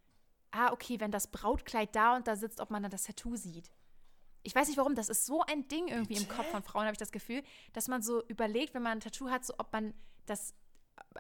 ah, 0.53 0.73
okay, 0.73 1.01
wenn 1.01 1.11
das 1.11 1.31
Brautkleid 1.31 1.95
da 1.95 2.17
und 2.17 2.27
da 2.27 2.37
sitzt, 2.37 2.61
ob 2.61 2.71
man 2.71 2.83
dann 2.83 2.91
das 2.91 3.05
Tattoo 3.05 3.37
sieht. 3.37 3.71
Ich 4.43 4.55
weiß 4.55 4.69
nicht 4.69 4.77
warum, 4.77 4.95
das 4.95 5.09
ist 5.09 5.27
so 5.27 5.43
ein 5.43 5.67
Ding 5.67 5.89
irgendwie 5.89 6.17
im 6.17 6.29
Kopf 6.29 6.47
von 6.47 6.63
Frauen, 6.63 6.85
habe 6.85 6.93
ich 6.93 6.99
das 6.99 7.11
Gefühl, 7.11 7.43
dass 7.73 7.89
man 7.89 8.03
so 8.03 8.25
überlegt, 8.29 8.75
wenn 8.75 8.83
man 8.83 8.99
ein 8.99 9.01
Tattoo 9.01 9.29
hat, 9.29 9.45
so 9.45 9.55
ob 9.59 9.73
man 9.73 9.93
das 10.27 10.55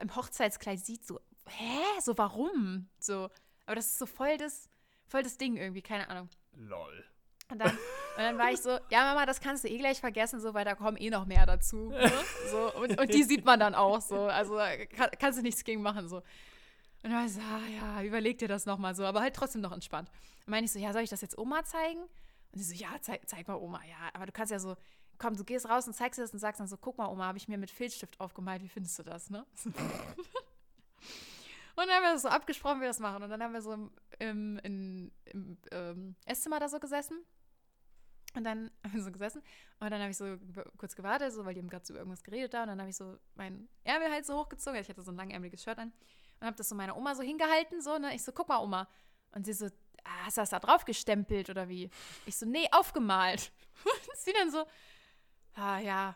im 0.00 0.14
Hochzeitskleid 0.14 0.84
sieht, 0.84 1.06
so, 1.06 1.20
hä? 1.48 2.00
So 2.00 2.16
warum? 2.18 2.88
So, 2.98 3.30
aber 3.66 3.76
das 3.76 3.86
ist 3.86 3.98
so 3.98 4.06
voll 4.06 4.36
das, 4.36 4.68
voll 5.06 5.22
das 5.22 5.38
Ding 5.38 5.56
irgendwie, 5.56 5.82
keine 5.82 6.08
Ahnung. 6.08 6.28
Lol. 6.52 7.04
Und 7.48 7.60
dann, 7.60 7.70
und 7.70 7.78
dann 8.18 8.38
war 8.38 8.50
ich 8.50 8.60
so, 8.60 8.70
ja 8.90 9.04
Mama, 9.04 9.24
das 9.24 9.40
kannst 9.40 9.62
du 9.64 9.68
eh 9.68 9.78
gleich 9.78 10.00
vergessen, 10.00 10.40
so, 10.40 10.52
weil 10.52 10.64
da 10.64 10.74
kommen 10.74 10.96
eh 10.96 11.10
noch 11.10 11.26
mehr 11.26 11.46
dazu. 11.46 11.90
Ne? 11.90 12.10
So, 12.50 12.74
und, 12.74 13.00
und 13.00 13.14
die 13.14 13.22
sieht 13.22 13.44
man 13.44 13.60
dann 13.60 13.74
auch 13.74 14.00
so. 14.00 14.22
Also 14.22 14.56
kann, 14.96 15.10
kannst 15.18 15.38
du 15.38 15.42
nichts 15.42 15.62
gegen 15.62 15.82
machen. 15.82 16.08
So. 16.08 16.16
Und 16.16 16.24
dann 17.04 17.12
war 17.12 17.26
ich 17.26 17.32
so, 17.34 17.40
ah, 17.40 17.60
ja, 17.68 18.02
überleg 18.02 18.38
dir 18.38 18.48
das 18.48 18.66
nochmal 18.66 18.96
so, 18.96 19.04
aber 19.04 19.20
halt 19.20 19.36
trotzdem 19.36 19.60
noch 19.60 19.72
entspannt. 19.72 20.10
Und 20.44 20.50
meine 20.50 20.64
ich 20.64 20.72
so, 20.72 20.78
ja, 20.78 20.92
soll 20.92 21.02
ich 21.02 21.10
das 21.10 21.20
jetzt 21.20 21.38
Oma 21.38 21.62
zeigen? 21.64 22.00
Und 22.00 22.58
sie 22.58 22.64
so, 22.64 22.74
ja, 22.74 22.88
zeig, 23.00 23.28
zeig 23.28 23.46
mal 23.46 23.54
Oma, 23.54 23.80
ja. 23.84 23.96
Aber 24.12 24.26
du 24.26 24.32
kannst 24.32 24.50
ja 24.50 24.58
so, 24.58 24.76
komm, 25.18 25.36
du 25.36 25.44
gehst 25.44 25.68
raus 25.68 25.86
und 25.86 25.94
zeigst 25.94 26.18
dir 26.18 26.22
das 26.22 26.32
und 26.32 26.38
sagst 26.38 26.60
dann 26.60 26.66
so, 26.66 26.76
guck 26.76 26.98
mal, 26.98 27.08
Oma, 27.08 27.26
habe 27.26 27.38
ich 27.38 27.48
mir 27.48 27.58
mit 27.58 27.70
Filzstift 27.70 28.20
aufgemalt, 28.20 28.62
wie 28.62 28.68
findest 28.68 28.98
du 28.98 29.02
das, 29.02 29.30
ne? 29.30 29.46
Und 31.76 31.86
dann 31.88 31.96
haben 31.96 32.14
wir 32.14 32.18
so 32.18 32.28
abgesprochen, 32.28 32.78
wie 32.78 32.82
wir 32.82 32.88
das 32.88 33.00
machen. 33.00 33.22
Und 33.22 33.28
dann 33.28 33.42
haben 33.42 33.52
wir 33.52 33.60
so 33.60 33.74
im, 33.74 33.90
im, 34.18 34.58
im, 34.62 35.12
im 35.26 35.58
ähm, 35.70 36.16
Esszimmer 36.24 36.58
da 36.58 36.70
so 36.70 36.80
gesessen. 36.80 37.22
Und 38.34 38.44
dann 38.44 38.70
haben 38.84 38.94
wir 38.94 39.02
so 39.02 39.12
gesessen. 39.12 39.42
Und 39.78 39.90
dann 39.90 40.00
habe 40.00 40.10
ich 40.10 40.16
so 40.16 40.38
kurz 40.78 40.96
gewartet, 40.96 41.32
so, 41.34 41.44
weil 41.44 41.52
die 41.52 41.60
haben 41.60 41.68
gerade 41.68 41.84
so 41.84 41.92
über 41.92 42.00
irgendwas 42.00 42.24
geredet 42.24 42.54
da. 42.54 42.62
Und 42.62 42.68
dann 42.68 42.80
habe 42.80 42.88
ich 42.88 42.96
so 42.96 43.18
mein 43.34 43.68
Ärmel 43.84 44.10
halt 44.10 44.24
so 44.24 44.38
hochgezogen. 44.38 44.80
Ich 44.80 44.88
hatte 44.88 45.02
so 45.02 45.12
ein 45.12 45.16
langärmeliges 45.16 45.62
Shirt 45.62 45.78
an. 45.78 45.92
Und 46.40 46.46
habe 46.46 46.56
das 46.56 46.68
so 46.70 46.74
meiner 46.74 46.96
Oma 46.96 47.14
so 47.14 47.22
hingehalten. 47.22 47.82
So, 47.82 47.98
ne? 47.98 48.14
Ich 48.14 48.24
so, 48.24 48.32
guck 48.32 48.48
mal, 48.48 48.62
Oma. 48.62 48.88
Und 49.32 49.44
sie 49.44 49.52
so, 49.52 49.66
ah, 50.04 50.24
hast 50.24 50.38
du 50.38 50.40
das 50.40 50.50
da 50.50 50.60
drauf 50.60 50.86
gestempelt 50.86 51.50
oder 51.50 51.68
wie? 51.68 51.90
Ich 52.24 52.38
so, 52.38 52.46
nee, 52.46 52.66
aufgemalt. 52.72 53.52
Und 53.84 54.16
sie 54.16 54.32
dann 54.32 54.50
so, 54.50 54.64
ah, 55.56 55.78
ja, 55.78 56.14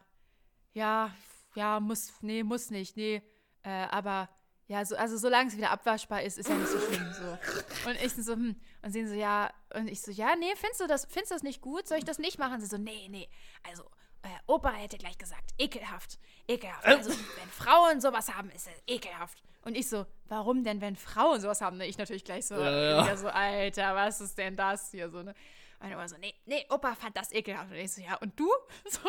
ja, 0.72 1.14
ja, 1.54 1.80
muss, 1.80 2.12
nee, 2.20 2.42
muss 2.42 2.70
nicht, 2.70 2.96
nee, 2.96 3.22
äh, 3.62 3.86
aber 3.90 4.28
ja, 4.70 4.84
so, 4.84 4.94
also 4.94 5.16
solange 5.16 5.48
es 5.48 5.56
wieder 5.56 5.72
abwaschbar 5.72 6.22
ist, 6.22 6.38
ist 6.38 6.48
ja 6.48 6.54
nicht 6.54 6.68
so 6.68 6.78
schlimm. 6.78 7.12
So. 7.12 7.90
Und 7.90 8.00
ich 8.04 8.14
so, 8.14 8.34
hm. 8.34 8.54
Und 8.82 8.92
sie 8.92 9.04
so, 9.04 9.14
ja, 9.14 9.52
und 9.74 9.88
ich 9.88 10.00
so, 10.00 10.12
ja, 10.12 10.36
nee, 10.36 10.54
findest 10.54 10.80
du 10.80 10.86
das, 10.86 11.06
findest 11.06 11.32
du 11.32 11.34
das 11.34 11.42
nicht 11.42 11.60
gut? 11.60 11.88
Soll 11.88 11.98
ich 11.98 12.04
das 12.04 12.20
nicht 12.20 12.38
machen? 12.38 12.60
Sie 12.60 12.68
so, 12.68 12.78
nee, 12.78 13.08
nee. 13.10 13.28
Also, 13.68 13.82
äh, 14.22 14.28
Opa 14.46 14.70
hätte 14.70 14.96
gleich 14.96 15.18
gesagt, 15.18 15.50
ekelhaft, 15.58 16.20
ekelhaft. 16.46 16.86
Also, 16.86 17.10
wenn 17.10 17.48
Frauen 17.48 18.00
sowas 18.00 18.32
haben, 18.32 18.48
ist 18.50 18.68
es 18.68 18.82
ekelhaft. 18.86 19.42
Und 19.62 19.76
ich 19.76 19.88
so, 19.88 20.06
warum 20.28 20.62
denn, 20.62 20.80
wenn 20.80 20.94
Frauen 20.94 21.40
sowas 21.40 21.60
haben? 21.60 21.76
Ne? 21.76 21.86
Ich 21.86 21.98
natürlich 21.98 22.24
gleich 22.24 22.46
so, 22.46 22.54
Ja, 22.54 23.04
ja. 23.06 23.16
so, 23.16 23.26
Alter, 23.26 23.96
was 23.96 24.20
ist 24.20 24.38
denn 24.38 24.54
das 24.54 24.92
hier? 24.92 25.10
So, 25.10 25.24
ne? 25.24 25.34
Meine 25.80 25.94
Oma 25.96 26.08
so, 26.08 26.16
nee, 26.18 26.34
nee, 26.46 26.64
Opa 26.68 26.94
fand 26.94 27.16
das 27.16 27.32
ekelhaft. 27.32 27.70
Und 27.70 27.78
ich 27.78 27.92
so, 27.92 28.02
ja, 28.02 28.16
und 28.16 28.38
du? 28.38 28.48
So. 28.90 29.08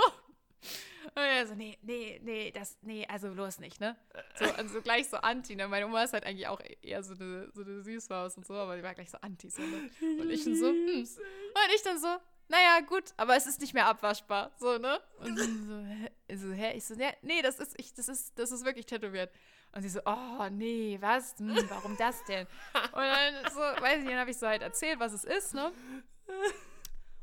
Und 1.15 1.17
er 1.23 1.47
so, 1.47 1.55
nee, 1.55 1.77
nee, 1.81 2.21
nee, 2.23 2.51
das, 2.51 2.77
nee, 2.83 3.05
also 3.07 3.31
bloß 3.31 3.59
nicht, 3.59 3.81
ne? 3.81 3.97
So, 4.35 4.45
also 4.45 4.81
gleich 4.81 5.09
so 5.09 5.17
anti, 5.17 5.55
ne? 5.55 5.67
Meine 5.67 5.87
Oma 5.87 6.03
ist 6.03 6.13
halt 6.13 6.23
eigentlich 6.23 6.47
auch 6.47 6.61
eher 6.81 7.03
so 7.03 7.15
eine, 7.15 7.49
so 7.53 7.63
eine 7.63 7.81
Süßmaus 7.81 8.37
und 8.37 8.45
so, 8.45 8.53
aber 8.53 8.77
die 8.77 8.83
war 8.83 8.93
gleich 8.93 9.09
so 9.09 9.17
anti, 9.19 9.49
so, 9.49 9.63
ne? 9.63 9.89
Und 9.99 10.29
ich 10.29 10.43
dann 10.43 10.55
so, 10.55 10.67
hm. 10.67 10.99
Und 10.99 11.75
ich 11.75 11.81
dann 11.81 11.99
so, 11.99 12.07
naja, 12.47 12.81
gut, 12.81 13.13
aber 13.17 13.35
es 13.35 13.47
ist 13.47 13.59
nicht 13.59 13.73
mehr 13.73 13.87
abwaschbar, 13.87 14.51
so, 14.59 14.77
ne? 14.77 15.01
Und 15.17 15.37
sie 15.37 15.65
so, 15.65 15.79
hä? 15.79 16.09
So, 16.35 16.51
hä? 16.51 16.73
Ich 16.77 16.85
so, 16.85 16.95
nee, 17.23 17.41
das 17.41 17.59
ist, 17.59 17.73
ich, 17.77 17.93
das 17.93 18.07
ist, 18.07 18.37
das 18.37 18.51
ist 18.51 18.63
wirklich 18.63 18.85
tätowiert. 18.85 19.31
Und 19.73 19.81
sie 19.81 19.89
so, 19.89 20.01
oh, 20.05 20.49
nee, 20.51 20.97
was? 21.01 21.35
Hm, 21.39 21.55
warum 21.69 21.97
das 21.97 22.23
denn? 22.25 22.45
Und 22.73 23.01
dann 23.01 23.51
so, 23.51 23.59
weiß 23.59 24.03
ich 24.03 24.07
dann 24.07 24.19
habe 24.19 24.31
ich 24.31 24.37
so 24.37 24.47
halt 24.47 24.61
erzählt, 24.61 24.99
was 24.99 25.13
es 25.13 25.23
ist, 25.23 25.53
ne? 25.53 25.71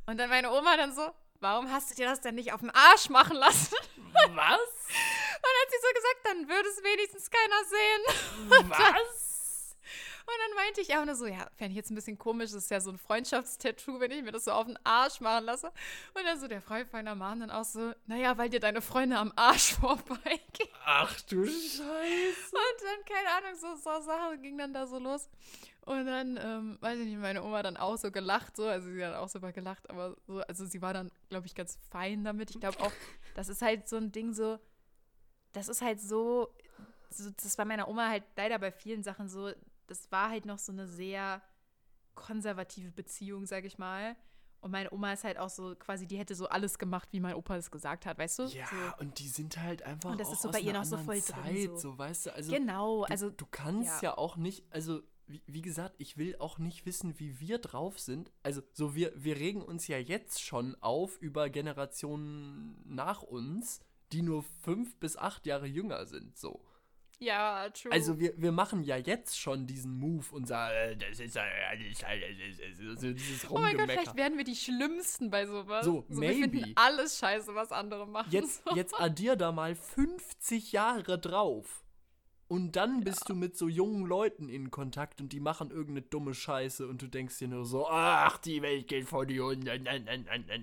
Und 0.08 0.16
dann 0.16 0.30
meine 0.30 0.50
Oma 0.50 0.74
dann 0.78 0.94
so, 0.94 1.06
warum 1.38 1.70
hast 1.70 1.90
du 1.90 1.94
dir 1.94 2.06
das 2.06 2.22
denn 2.22 2.34
nicht 2.34 2.54
auf 2.54 2.60
dem 2.60 2.70
Arsch 2.70 3.10
machen 3.10 3.36
lassen? 3.36 3.76
Was? 4.14 4.24
Und 4.32 5.44
dann 5.44 5.56
hat 5.60 5.70
sie 5.70 5.76
so 5.82 5.94
gesagt, 5.94 6.20
dann 6.24 6.48
würde 6.48 6.68
es 6.70 6.82
wenigstens 6.82 7.30
keiner 7.30 7.64
sehen. 7.64 8.70
Was? 8.70 9.28
Und 10.28 10.34
dann 10.46 10.56
meinte 10.56 10.80
ich 10.80 10.96
auch 10.96 11.04
nur 11.04 11.14
so, 11.14 11.26
ja, 11.26 11.46
fände 11.56 11.72
ich 11.72 11.76
jetzt 11.76 11.90
ein 11.90 11.94
bisschen 11.94 12.18
komisch, 12.18 12.52
das 12.52 12.64
ist 12.64 12.70
ja 12.70 12.80
so 12.80 12.90
ein 12.90 12.98
Freundschaftstattoo, 12.98 14.00
wenn 14.00 14.10
ich 14.10 14.22
mir 14.22 14.32
das 14.32 14.44
so 14.44 14.52
auf 14.52 14.66
den 14.66 14.78
Arsch 14.84 15.20
machen 15.20 15.44
lasse. 15.44 15.72
Und 16.14 16.24
dann 16.24 16.40
so 16.40 16.48
der 16.48 16.62
meiner 16.92 17.14
Mom 17.14 17.40
dann 17.40 17.50
auch 17.50 17.64
so, 17.64 17.92
naja, 18.06 18.36
weil 18.38 18.48
dir 18.48 18.60
deine 18.60 18.80
Freunde 18.80 19.18
am 19.18 19.32
Arsch 19.36 19.74
vorbeigehen. 19.80 20.70
Ach 20.86 21.20
du 21.22 21.44
Scheiße. 21.44 21.82
Und 21.82 22.78
dann, 22.82 23.04
keine 23.06 23.30
Ahnung, 23.36 23.58
so, 23.58 23.74
so 23.76 24.00
Sachen 24.00 24.40
ging 24.40 24.56
dann 24.56 24.72
da 24.72 24.86
so 24.86 24.98
los. 24.98 25.28
Und 25.88 26.04
dann, 26.04 26.36
ähm, 26.36 26.76
weiß 26.82 26.98
ich 26.98 27.06
nicht, 27.06 27.18
meine 27.18 27.42
Oma 27.42 27.62
dann 27.62 27.78
auch 27.78 27.96
so 27.96 28.10
gelacht, 28.10 28.56
so, 28.56 28.66
also 28.66 28.90
sie 28.90 29.02
hat 29.02 29.14
auch 29.14 29.30
super 29.30 29.52
gelacht, 29.52 29.88
aber 29.88 30.18
so, 30.26 30.40
also 30.40 30.66
sie 30.66 30.82
war 30.82 30.92
dann, 30.92 31.10
glaube 31.30 31.46
ich, 31.46 31.54
ganz 31.54 31.78
fein 31.88 32.24
damit. 32.24 32.50
Ich 32.50 32.60
glaube 32.60 32.78
auch, 32.80 32.92
das 33.34 33.48
ist 33.48 33.62
halt 33.62 33.88
so 33.88 33.96
ein 33.96 34.12
Ding 34.12 34.34
so, 34.34 34.58
das 35.52 35.66
ist 35.68 35.80
halt 35.80 35.98
so, 35.98 36.52
so, 37.08 37.30
das 37.30 37.56
war 37.56 37.64
meiner 37.64 37.88
Oma 37.88 38.06
halt 38.06 38.24
leider 38.36 38.58
bei 38.58 38.70
vielen 38.70 39.02
Sachen 39.02 39.30
so, 39.30 39.50
das 39.86 40.12
war 40.12 40.28
halt 40.28 40.44
noch 40.44 40.58
so 40.58 40.72
eine 40.72 40.86
sehr 40.86 41.40
konservative 42.14 42.90
Beziehung, 42.90 43.46
sag 43.46 43.64
ich 43.64 43.78
mal. 43.78 44.14
Und 44.60 44.72
meine 44.72 44.92
Oma 44.92 45.14
ist 45.14 45.24
halt 45.24 45.38
auch 45.38 45.48
so, 45.48 45.74
quasi, 45.74 46.06
die 46.06 46.18
hätte 46.18 46.34
so 46.34 46.50
alles 46.50 46.78
gemacht, 46.78 47.08
wie 47.12 47.20
mein 47.20 47.34
Opa 47.34 47.56
es 47.56 47.70
gesagt 47.70 48.04
hat, 48.04 48.18
weißt 48.18 48.40
du? 48.40 48.42
Ja, 48.48 48.66
so. 48.66 48.76
und 49.02 49.18
die 49.20 49.28
sind 49.28 49.56
halt 49.56 49.84
einfach 49.84 50.10
Und 50.10 50.20
das 50.20 50.28
auch 50.28 50.32
ist 50.34 50.42
so 50.42 50.50
bei 50.50 50.60
ihr 50.60 50.74
noch 50.74 50.84
so 50.84 50.98
voll 50.98 51.22
Zeit, 51.22 51.46
drin, 51.46 51.70
so. 51.70 51.92
so, 51.92 51.98
weißt 51.98 52.26
du, 52.26 52.34
also 52.34 52.52
genau, 52.52 53.06
du, 53.06 53.10
also 53.10 53.30
du 53.30 53.46
kannst 53.50 54.02
ja. 54.02 54.10
ja. 54.10 54.18
auch 54.18 54.36
nicht, 54.36 54.66
also 54.70 55.00
wie, 55.28 55.42
wie 55.46 55.62
gesagt, 55.62 55.94
ich 55.98 56.16
will 56.16 56.36
auch 56.38 56.58
nicht 56.58 56.86
wissen, 56.86 57.18
wie 57.18 57.38
wir 57.40 57.58
drauf 57.58 57.98
sind. 57.98 58.32
Also 58.42 58.62
so 58.72 58.94
wir 58.94 59.12
wir 59.14 59.36
regen 59.36 59.62
uns 59.62 59.86
ja 59.86 59.98
jetzt 59.98 60.42
schon 60.42 60.74
auf 60.80 61.18
über 61.18 61.50
Generationen 61.50 62.82
nach 62.86 63.22
uns, 63.22 63.80
die 64.12 64.22
nur 64.22 64.42
fünf 64.62 64.96
bis 64.96 65.16
acht 65.16 65.46
Jahre 65.46 65.66
jünger 65.66 66.06
sind, 66.06 66.38
so. 66.38 66.60
ja, 67.18 67.68
true. 67.70 67.92
Also 67.92 68.18
wir, 68.18 68.32
wir 68.40 68.52
machen 68.52 68.82
ja 68.84 68.96
jetzt 68.96 69.38
schon 69.38 69.66
diesen 69.66 69.98
Move 69.98 70.24
und 70.30 70.46
sagen, 70.46 70.74
äh, 70.74 70.96
das 70.96 71.20
ist 71.20 71.34
ja 71.34 71.42
alles, 71.68 72.04
alles, 72.04 72.60
alles, 72.60 73.00
so 73.00 73.12
dieses 73.12 73.50
Oh 73.50 73.58
mein 73.58 73.76
Gott, 73.76 73.90
vielleicht 73.90 74.16
werden 74.16 74.38
wir 74.38 74.44
die 74.44 74.56
Schlimmsten 74.56 75.30
bei 75.30 75.44
sowas. 75.46 75.84
So, 75.84 76.04
Wir 76.08 76.18
maybe. 76.18 76.58
finden 76.58 76.72
alles 76.76 77.18
scheiße, 77.18 77.54
was 77.54 77.72
andere 77.72 78.06
machen. 78.06 78.30
Jetzt, 78.30 78.64
so. 78.64 78.70
jetzt 78.76 78.98
addier 78.98 79.36
da 79.36 79.52
mal 79.52 79.74
50 79.74 80.72
Jahre 80.72 81.18
drauf. 81.18 81.84
Und 82.48 82.76
dann 82.76 83.04
bist 83.04 83.28
du 83.28 83.34
mit 83.34 83.58
so 83.58 83.68
jungen 83.68 84.06
Leuten 84.06 84.48
in 84.48 84.70
Kontakt 84.70 85.20
und 85.20 85.34
die 85.34 85.40
machen 85.40 85.70
irgendeine 85.70 86.00
dumme 86.00 86.32
Scheiße 86.32 86.88
und 86.88 87.02
du 87.02 87.06
denkst 87.06 87.38
dir 87.38 87.48
nur 87.48 87.66
so, 87.66 87.86
ach, 87.86 88.38
die 88.38 88.62
Welt 88.62 88.88
geht 88.88 89.06
vor 89.06 89.26
die 89.26 89.38
Hunde. 89.38 89.78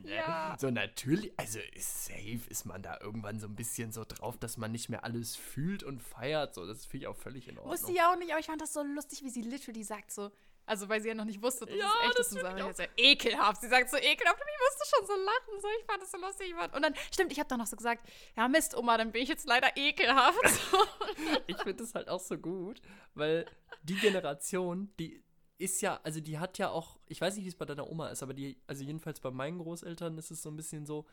Ja. 0.05 0.57
So 0.59 0.71
natürlich, 0.71 1.31
also 1.37 1.59
ist 1.75 2.05
safe 2.05 2.41
ist 2.49 2.65
man 2.65 2.81
da 2.81 2.99
irgendwann 3.01 3.39
so 3.39 3.45
ein 3.45 3.55
bisschen 3.55 3.91
so 3.91 4.03
drauf, 4.03 4.35
dass 4.37 4.57
man 4.57 4.71
nicht 4.71 4.89
mehr 4.89 5.03
alles 5.03 5.35
fühlt 5.35 5.83
und 5.83 6.01
feiert. 6.01 6.55
So, 6.55 6.65
das 6.65 6.85
finde 6.85 7.03
ich 7.03 7.07
auch 7.07 7.15
völlig 7.15 7.47
in 7.47 7.59
Ordnung. 7.59 7.73
Wusste 7.73 7.93
ja 7.93 8.11
auch 8.11 8.17
nicht, 8.17 8.31
aber 8.31 8.39
ich 8.39 8.47
fand 8.47 8.61
das 8.61 8.73
so 8.73 8.81
lustig, 8.81 9.23
wie 9.23 9.29
sie 9.29 9.43
literally 9.43 9.83
sagt 9.83 10.11
so, 10.11 10.31
also 10.65 10.89
weil 10.89 11.01
sie 11.01 11.09
ja 11.09 11.15
noch 11.15 11.25
nicht 11.25 11.41
wusste, 11.41 11.65
dass 11.65 11.75
Ja, 11.75 11.91
es 12.01 12.07
echt 12.07 12.19
das 12.19 12.27
ist 12.27 12.35
und 12.35 12.41
sagt, 12.41 12.59
ich 12.59 12.65
jetzt 12.65 12.79
ja 12.79 12.87
ekelhaft. 12.97 13.61
Sie 13.61 13.67
sagt 13.67 13.89
so 13.89 13.97
ekelhaft 13.97 14.39
und 14.41 14.47
ich 14.47 14.59
musste 14.59 14.95
schon 14.95 15.07
so 15.07 15.13
lachen, 15.13 15.61
so 15.61 15.67
ich 15.79 15.85
fand 15.85 16.01
das 16.01 16.11
so 16.11 16.17
lustig. 16.17 16.53
Und 16.73 16.81
dann, 16.81 16.93
stimmt, 17.11 17.31
ich 17.31 17.39
habe 17.39 17.47
dann 17.47 17.59
noch 17.59 17.67
so 17.67 17.75
gesagt, 17.75 18.07
ja 18.35 18.47
Mist, 18.47 18.75
Oma, 18.75 18.97
dann 18.97 19.11
bin 19.11 19.21
ich 19.21 19.29
jetzt 19.29 19.47
leider 19.47 19.75
ekelhaft. 19.75 20.39
Ich 21.47 21.57
finde 21.57 21.75
das 21.75 21.93
halt 21.93 22.09
auch 22.09 22.19
so 22.19 22.37
gut, 22.37 22.81
weil 23.13 23.45
die 23.83 23.95
Generation, 23.95 24.91
die 24.99 25.23
ist 25.57 25.81
ja, 25.81 25.99
also 26.03 26.19
die 26.19 26.39
hat 26.39 26.57
ja 26.57 26.69
auch, 26.69 26.99
ich 27.07 27.21
weiß 27.21 27.35
nicht, 27.35 27.45
wie 27.45 27.49
es 27.49 27.55
bei 27.55 27.65
deiner 27.65 27.89
Oma 27.89 28.09
ist, 28.09 28.23
aber 28.23 28.33
die, 28.33 28.57
also 28.67 28.83
jedenfalls 28.83 29.19
bei 29.19 29.31
meinen 29.31 29.59
Großeltern 29.59 30.17
ist 30.17 30.31
es 30.31 30.41
so 30.41 30.49
ein 30.49 30.55
bisschen 30.57 30.85
so, 30.85 31.05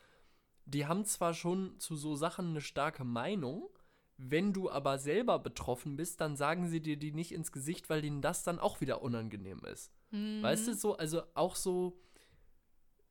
die 0.65 0.85
haben 0.85 1.05
zwar 1.05 1.33
schon 1.33 1.79
zu 1.79 1.95
so 1.95 2.15
Sachen 2.15 2.49
eine 2.49 2.61
starke 2.61 3.03
Meinung, 3.03 3.69
Wenn 4.25 4.53
du 4.53 4.69
aber 4.71 4.99
selber 4.99 5.37
betroffen 5.37 5.97
bist, 5.97 6.21
dann 6.21 6.37
sagen 6.37 6.67
sie 6.69 6.79
dir 6.79 6.95
die 6.95 7.11
nicht 7.11 7.33
ins 7.33 7.51
Gesicht, 7.51 7.89
weil 7.89 8.05
ihnen 8.05 8.21
das 8.21 8.43
dann 8.43 8.57
auch 8.57 8.79
wieder 8.79 9.01
unangenehm 9.01 9.59
ist. 9.65 9.91
Mhm. 10.11 10.41
Weißt 10.41 10.67
du, 10.67 10.75
so, 10.75 10.95
also 10.95 11.23
auch 11.33 11.55
so 11.55 11.99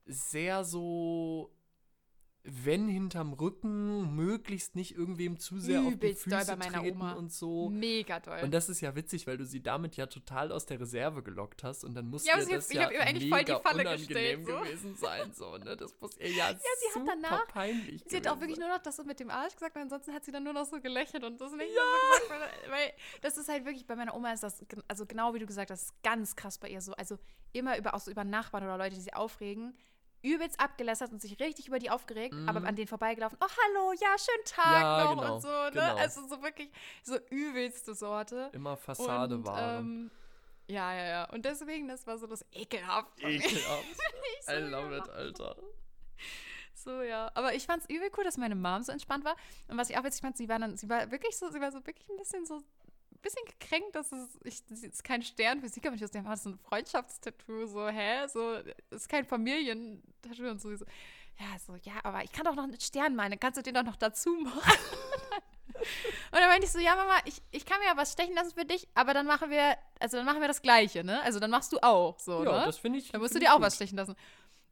sehr 0.07 0.65
so, 0.65 1.55
wenn 2.45 2.89
hinterm 2.89 3.33
Rücken, 3.35 4.17
möglichst 4.17 4.75
nicht 4.75 4.97
irgendwem 4.97 5.39
zu 5.39 5.61
sehr 5.61 5.81
auf 5.81 5.87
die 5.87 5.93
Übelst 5.95 6.27
doll 6.31 6.41
Füße 6.41 6.51
bei 6.53 6.57
meiner 6.57 6.79
treten 6.81 6.97
Oma. 7.01 7.13
und 7.13 7.33
so. 7.33 7.69
Mega 7.71 8.19
toll. 8.19 8.41
Und 8.43 8.53
das 8.53 8.69
ist 8.69 8.81
ja 8.81 8.97
witzig, 8.97 9.29
weil 9.29 9.39
du 9.39 9.45
sie 9.47 9.63
damit 9.63 9.97
ja 9.97 10.07
total 10.07 10.51
aus 10.51 10.67
der 10.67 10.81
Reserve 10.81 11.23
gelockt 11.23 11.63
hast 11.63 11.85
und 11.85 11.95
dann 11.95 12.09
muss 12.11 12.27
Ja, 12.27 12.41
sie- 12.41 12.53
das 12.53 12.69
ich 12.69 12.77
ja 12.77 12.87
hab 12.87 12.93
ihr 12.93 13.01
eigentlich 13.03 13.29
voll 13.31 13.45
die 13.45 13.53
Falle 13.53 13.83
unangenehm 13.83 13.97
gestellt, 14.09 14.47
so. 14.47 14.53
gewesen 14.59 14.97
sein, 14.97 15.33
so, 15.33 15.57
ne? 15.59 15.77
Das 15.77 15.95
muss 16.01 16.19
ihr 16.19 16.31
ja, 16.31 16.49
sie 16.49 16.55
hat 16.55 16.93
super 16.95 17.13
danach- 17.15 17.47
peinlich 17.47 18.03
Sie 18.07 18.17
hat 18.17 18.27
auch 18.27 18.41
wirklich 18.41 18.57
sein. 18.59 18.67
nur 18.67 18.77
noch 18.77 18.83
das 18.83 18.97
so 18.97 19.05
mit 19.05 19.21
dem 19.21 19.31
Arsch 19.31 19.55
gesagt 19.55 19.77
und 19.77 19.83
ansonsten 19.83 20.13
hat 20.13 20.25
sie 20.25 20.33
dann 20.33 20.43
nur 20.43 20.53
noch 20.53 20.67
so 20.67 20.81
gelächelt 20.81 21.23
und 21.23 21.41
das 21.41 21.53
nicht 21.53 21.59
mehr 21.59 21.69
so 21.69 22.25
gesagt, 22.27 22.31
weil, 22.67 22.73
weil 22.73 22.93
das 23.21 23.37
ist 23.39 23.49
halt 23.49 23.65
wirklich, 23.65 23.87
bei 23.87 23.95
meiner 23.95 24.17
Oma 24.17 24.33
ist 24.33 24.43
das, 24.43 24.65
also 24.89 25.07
genau 25.07 25.33
wie 25.35 25.39
du 25.39 25.47
gesagt 25.47 25.71
hast, 25.71 25.83
ist 25.83 26.03
ganz 26.03 26.35
krass 26.35 26.59
bei 26.59 26.69
ihr 26.69 26.81
so. 26.81 26.93
Also 26.95 27.19
immer 27.53 27.79
über, 27.79 27.95
auch 27.95 28.01
so 28.01 28.11
über 28.11 28.25
Nachbarn 28.25 28.65
oder 28.65 28.79
Leute, 28.79 28.97
die 28.97 29.01
sie 29.03 29.13
aufregen, 29.15 29.77
übelst 30.23 30.59
abgelästert 30.61 31.13
und 31.13 31.21
sich 31.21 31.39
richtig 31.41 31.69
über 31.69 31.79
die 31.79 31.91
aufgeregt, 31.91 32.35
aber 32.47 32.67
an 32.67 32.77
denen 32.77 32.89
vorbeigelaufen, 32.89 33.39
oh 33.41 33.47
hallo, 33.47 33.93
ja, 34.01 34.17
schönen 34.19 34.45
Tag 34.45 34.63
Mhm. 34.63 34.83
Ja, 34.83 35.05
noch 35.05 35.21
genau, 35.21 35.35
und 35.35 35.41
so, 35.43 35.49
ne? 35.49 35.71
genau. 35.73 35.97
Also 35.97 36.27
so 36.29 36.43
wirklich 36.43 36.71
so 37.03 37.19
übelste 37.31 37.95
Sorte. 37.95 38.51
Immer 38.53 38.77
Fassade 38.77 39.35
und, 39.35 39.47
war. 39.47 39.79
ähm, 39.79 40.11
ja, 40.69 40.95
ja, 40.95 41.05
ja. 41.05 41.25
Und 41.31 41.45
deswegen, 41.45 41.89
das 41.89 42.07
war 42.07 42.19
so 42.19 42.27
das 42.27 42.45
ekelhaft. 42.53 43.21
Ekelhaft. 43.21 43.85
so 44.47 44.53
I 44.53 44.57
love 44.59 44.97
it. 44.97 45.09
Alter. 45.11 45.57
So, 46.75 47.03
ja. 47.03 47.31
Aber 47.35 47.55
ich 47.55 47.67
fand's 47.67 47.87
übel 47.89 48.11
cool, 48.17 48.25
dass 48.25 48.37
meine 48.39 48.55
Mom 48.55 48.83
so 48.83 48.93
entspannt 48.93 49.25
war. 49.25 49.37
Und 49.69 49.77
was 49.77 49.91
ich 49.91 49.99
auch 49.99 50.05
witzig 50.05 50.21
fand, 50.23 50.37
sie 50.37 50.49
war 50.49 50.59
dann, 50.59 50.77
sie 50.77 50.89
war 50.89 51.11
wirklich 51.11 51.37
so, 51.37 51.51
sie 51.51 51.61
war 51.61 51.71
so 51.73 51.85
wirklich 51.87 52.09
ein 52.09 52.17
bisschen 52.17 52.47
so, 52.47 52.63
bisschen 53.23 53.45
gekränkt, 53.47 53.95
dass 53.95 54.13
es, 54.13 54.39
ich, 54.45 54.65
das 54.67 54.83
ist 54.83 55.05
kein 55.05 55.23
Stern 55.23 55.61
für 55.61 55.69
sie, 55.69 55.81
aber 55.85 55.95
ich 55.95 56.03
wusste, 56.03 56.23
das 56.23 56.41
ist 56.41 56.47
ein 56.47 56.59
Freundschaftstattoo, 56.59 57.67
so, 57.67 57.89
hä? 57.89 58.27
So, 58.29 58.57
ist 58.91 59.09
kein 59.09 59.25
Familientattoo 59.25 60.49
und 60.51 60.61
so. 60.61 60.71
Ja, 60.71 61.59
so, 61.65 61.77
ja, 61.83 61.95
aber 62.03 62.23
ich 62.25 62.33
kann 62.33 62.45
doch 62.45 62.55
noch 62.55 62.65
einen 62.65 62.79
Stern 62.81 63.17
malen, 63.17 63.31
dann 63.33 63.41
kannst 63.41 63.59
du 63.59 63.63
den 63.63 63.75
doch 63.75 63.85
noch 63.85 63.97
dazu 63.97 64.31
machen. 64.35 64.61
Und 66.31 66.39
dann 66.39 66.49
meinte 66.49 66.67
ich 66.67 66.73
so, 66.73 66.79
ja, 66.79 66.95
Mama, 66.95 67.15
ich, 67.25 67.43
ich 67.51 67.65
kann 67.67 67.81
mir 67.81 67.87
ja 67.87 67.97
was 67.97 68.13
stechen 68.13 68.35
lassen 68.35 68.53
für 68.55 68.65
dich, 68.65 68.87
aber 68.95 69.15
dann 69.15 69.27
machen 69.27 69.51
wir, 69.51 69.77
also 70.01 70.17
dann 70.17 70.27
machen 70.27 70.41
wir 70.41 70.47
das 70.49 70.63
Gleiche, 70.63 71.03
ne? 71.03 71.21
Also 71.23 71.41
dann 71.41 71.51
machst 71.51 71.73
du 71.73 71.79
auch, 71.83 72.19
so, 72.21 72.45
Ja, 72.45 72.61
ne? 72.61 72.67
das 72.67 72.79
finde 72.79 72.99
ich. 72.99 73.11
Dann 73.11 73.21
musst 73.21 73.35
du 73.35 73.39
dir 73.41 73.51
auch 73.51 73.57
gut. 73.57 73.65
was 73.65 73.75
stechen 73.77 73.97
lassen. 73.99 74.15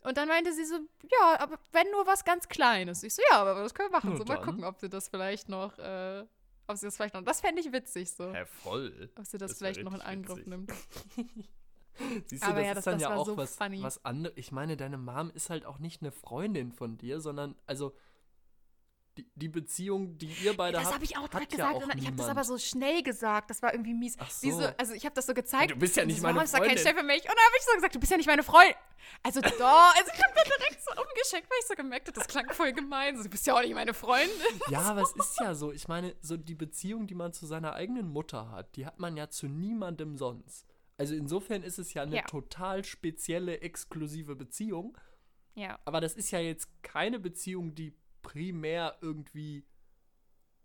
Und 0.02 0.16
dann 0.16 0.28
meinte 0.28 0.52
sie 0.52 0.64
so, 0.64 0.76
ja, 1.10 1.40
aber 1.40 1.58
wenn 1.72 1.90
nur 1.90 2.06
was 2.06 2.24
ganz 2.24 2.48
Kleines. 2.48 3.02
Ich 3.02 3.14
so, 3.14 3.22
ja, 3.30 3.38
aber 3.38 3.54
das 3.62 3.74
können 3.74 3.90
wir 3.90 3.96
machen. 3.96 4.10
Na 4.12 4.18
so, 4.18 4.24
mal 4.24 4.36
dann. 4.36 4.44
gucken, 4.44 4.64
ob 4.64 4.78
sie 4.78 4.88
das 4.88 5.08
vielleicht 5.08 5.48
noch, 5.48 5.78
äh, 5.78 6.24
ob 6.70 6.76
sie 6.78 6.86
das 6.86 6.96
vielleicht 6.96 7.14
noch, 7.14 7.22
das 7.22 7.40
fände 7.40 7.60
ich 7.60 7.72
witzig 7.72 8.10
so. 8.12 8.32
Hä, 8.32 8.44
voll. 8.46 9.10
Ob 9.18 9.26
sie 9.26 9.38
das, 9.38 9.50
Das 9.52 9.58
vielleicht 9.58 9.82
noch 9.82 9.94
in 9.94 10.00
Angriff 10.00 10.38
witzig. 10.38 10.46
nimmt. 10.48 10.72
Siehst 12.26 12.42
du, 12.44 12.46
Aber 12.48 12.56
das 12.56 12.64
ja, 12.64 12.70
ist 12.70 12.76
das- 12.76 12.84
dann 12.84 12.94
das 12.94 13.02
ja 13.02 13.14
auch 13.14 13.26
so 13.26 13.36
was, 13.36 13.56
funny. 13.56 13.82
was 13.82 14.04
anderes. 14.04 14.36
Ich 14.38 14.52
meine, 14.52 14.76
deine 14.76 14.96
Mom 14.96 15.30
ist 15.34 15.50
halt 15.50 15.66
auch 15.66 15.78
nicht 15.78 16.00
eine 16.02 16.12
Freundin 16.12 16.72
von 16.72 16.96
dir, 16.96 17.20
sondern, 17.20 17.54
also, 17.66 17.94
die, 19.16 19.26
die 19.34 19.48
Beziehung, 19.48 20.16
die 20.18 20.30
ihr 20.44 20.56
beide 20.56 20.76
Das 20.76 20.84
habt, 20.86 20.94
habe 20.94 21.04
ich 21.04 21.16
auch 21.16 21.28
direkt 21.28 21.52
ja 21.52 21.58
gesagt. 21.70 21.74
auch 21.76 21.82
und 21.94 21.98
ich 22.00 22.06
habe 22.06 22.16
das 22.16 22.28
aber 22.28 22.44
so 22.44 22.58
schnell 22.58 23.02
gesagt. 23.02 23.50
Das 23.50 23.60
war 23.62 23.72
irgendwie 23.74 23.94
mies. 23.94 24.16
Ach 24.18 24.30
Wie 24.40 24.50
so. 24.52 24.64
also 24.78 24.94
ich 24.94 25.04
habe 25.04 25.14
das 25.14 25.26
so 25.26 25.34
gezeigt. 25.34 25.72
Du 25.72 25.76
bist 25.76 25.96
ja 25.96 26.04
nicht 26.04 26.16
so, 26.18 26.22
meine 26.22 26.38
"Oh, 26.38 26.42
kein 26.42 26.48
Freundin." 26.48 26.78
Stern 26.78 26.96
für 26.96 27.02
mich. 27.02 27.22
Und 27.22 27.28
dann 27.28 27.36
habe 27.36 27.56
ich 27.58 27.64
so 27.64 27.74
gesagt, 27.74 27.94
du 27.94 28.00
bist 28.00 28.10
ja 28.10 28.16
nicht 28.16 28.26
meine 28.26 28.42
Freundin. 28.42 28.74
Also 29.22 29.40
doch. 29.40 29.50
Also 29.50 30.10
ich 30.14 30.22
habe 30.22 30.34
mir 30.34 30.44
direkt 30.44 30.82
so 30.84 30.90
umgeschickt, 30.92 31.50
weil 31.50 31.58
ich 31.60 31.66
so 31.66 31.74
gemerkt 31.74 32.06
habe, 32.08 32.18
das 32.18 32.28
klang 32.28 32.48
voll 32.52 32.72
gemein. 32.72 33.16
So, 33.16 33.24
du 33.24 33.30
bist 33.30 33.46
ja 33.46 33.54
auch 33.56 33.60
nicht 33.62 33.74
meine 33.74 33.94
Freundin. 33.94 34.30
Ja, 34.70 34.80
aber 34.82 35.02
es 35.02 35.12
ist 35.12 35.38
ja 35.40 35.54
so. 35.54 35.72
Ich 35.72 35.88
meine, 35.88 36.14
so 36.20 36.36
die 36.36 36.54
Beziehung, 36.54 37.06
die 37.06 37.14
man 37.14 37.32
zu 37.32 37.46
seiner 37.46 37.72
eigenen 37.74 38.08
Mutter 38.08 38.50
hat, 38.50 38.76
die 38.76 38.86
hat 38.86 38.98
man 38.98 39.16
ja 39.16 39.28
zu 39.28 39.48
niemandem 39.48 40.16
sonst. 40.16 40.66
Also 40.96 41.14
insofern 41.14 41.62
ist 41.62 41.78
es 41.78 41.94
ja 41.94 42.02
eine 42.02 42.16
Ja. 42.16 42.22
total 42.22 42.84
spezielle, 42.84 43.60
exklusive 43.62 44.36
Beziehung. 44.36 44.96
Ja. 45.54 45.78
Aber 45.84 46.00
das 46.00 46.14
ist 46.14 46.30
ja 46.30 46.38
jetzt 46.38 46.68
keine 46.82 47.18
Beziehung, 47.18 47.74
die 47.74 47.94
primär 48.22 48.98
irgendwie 49.00 49.64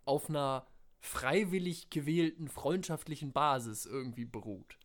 auf 0.05 0.29
einer 0.29 0.67
freiwillig 0.99 1.89
gewählten 1.89 2.47
freundschaftlichen 2.47 3.31
Basis 3.31 3.85
irgendwie 3.85 4.25
beruht. 4.25 4.79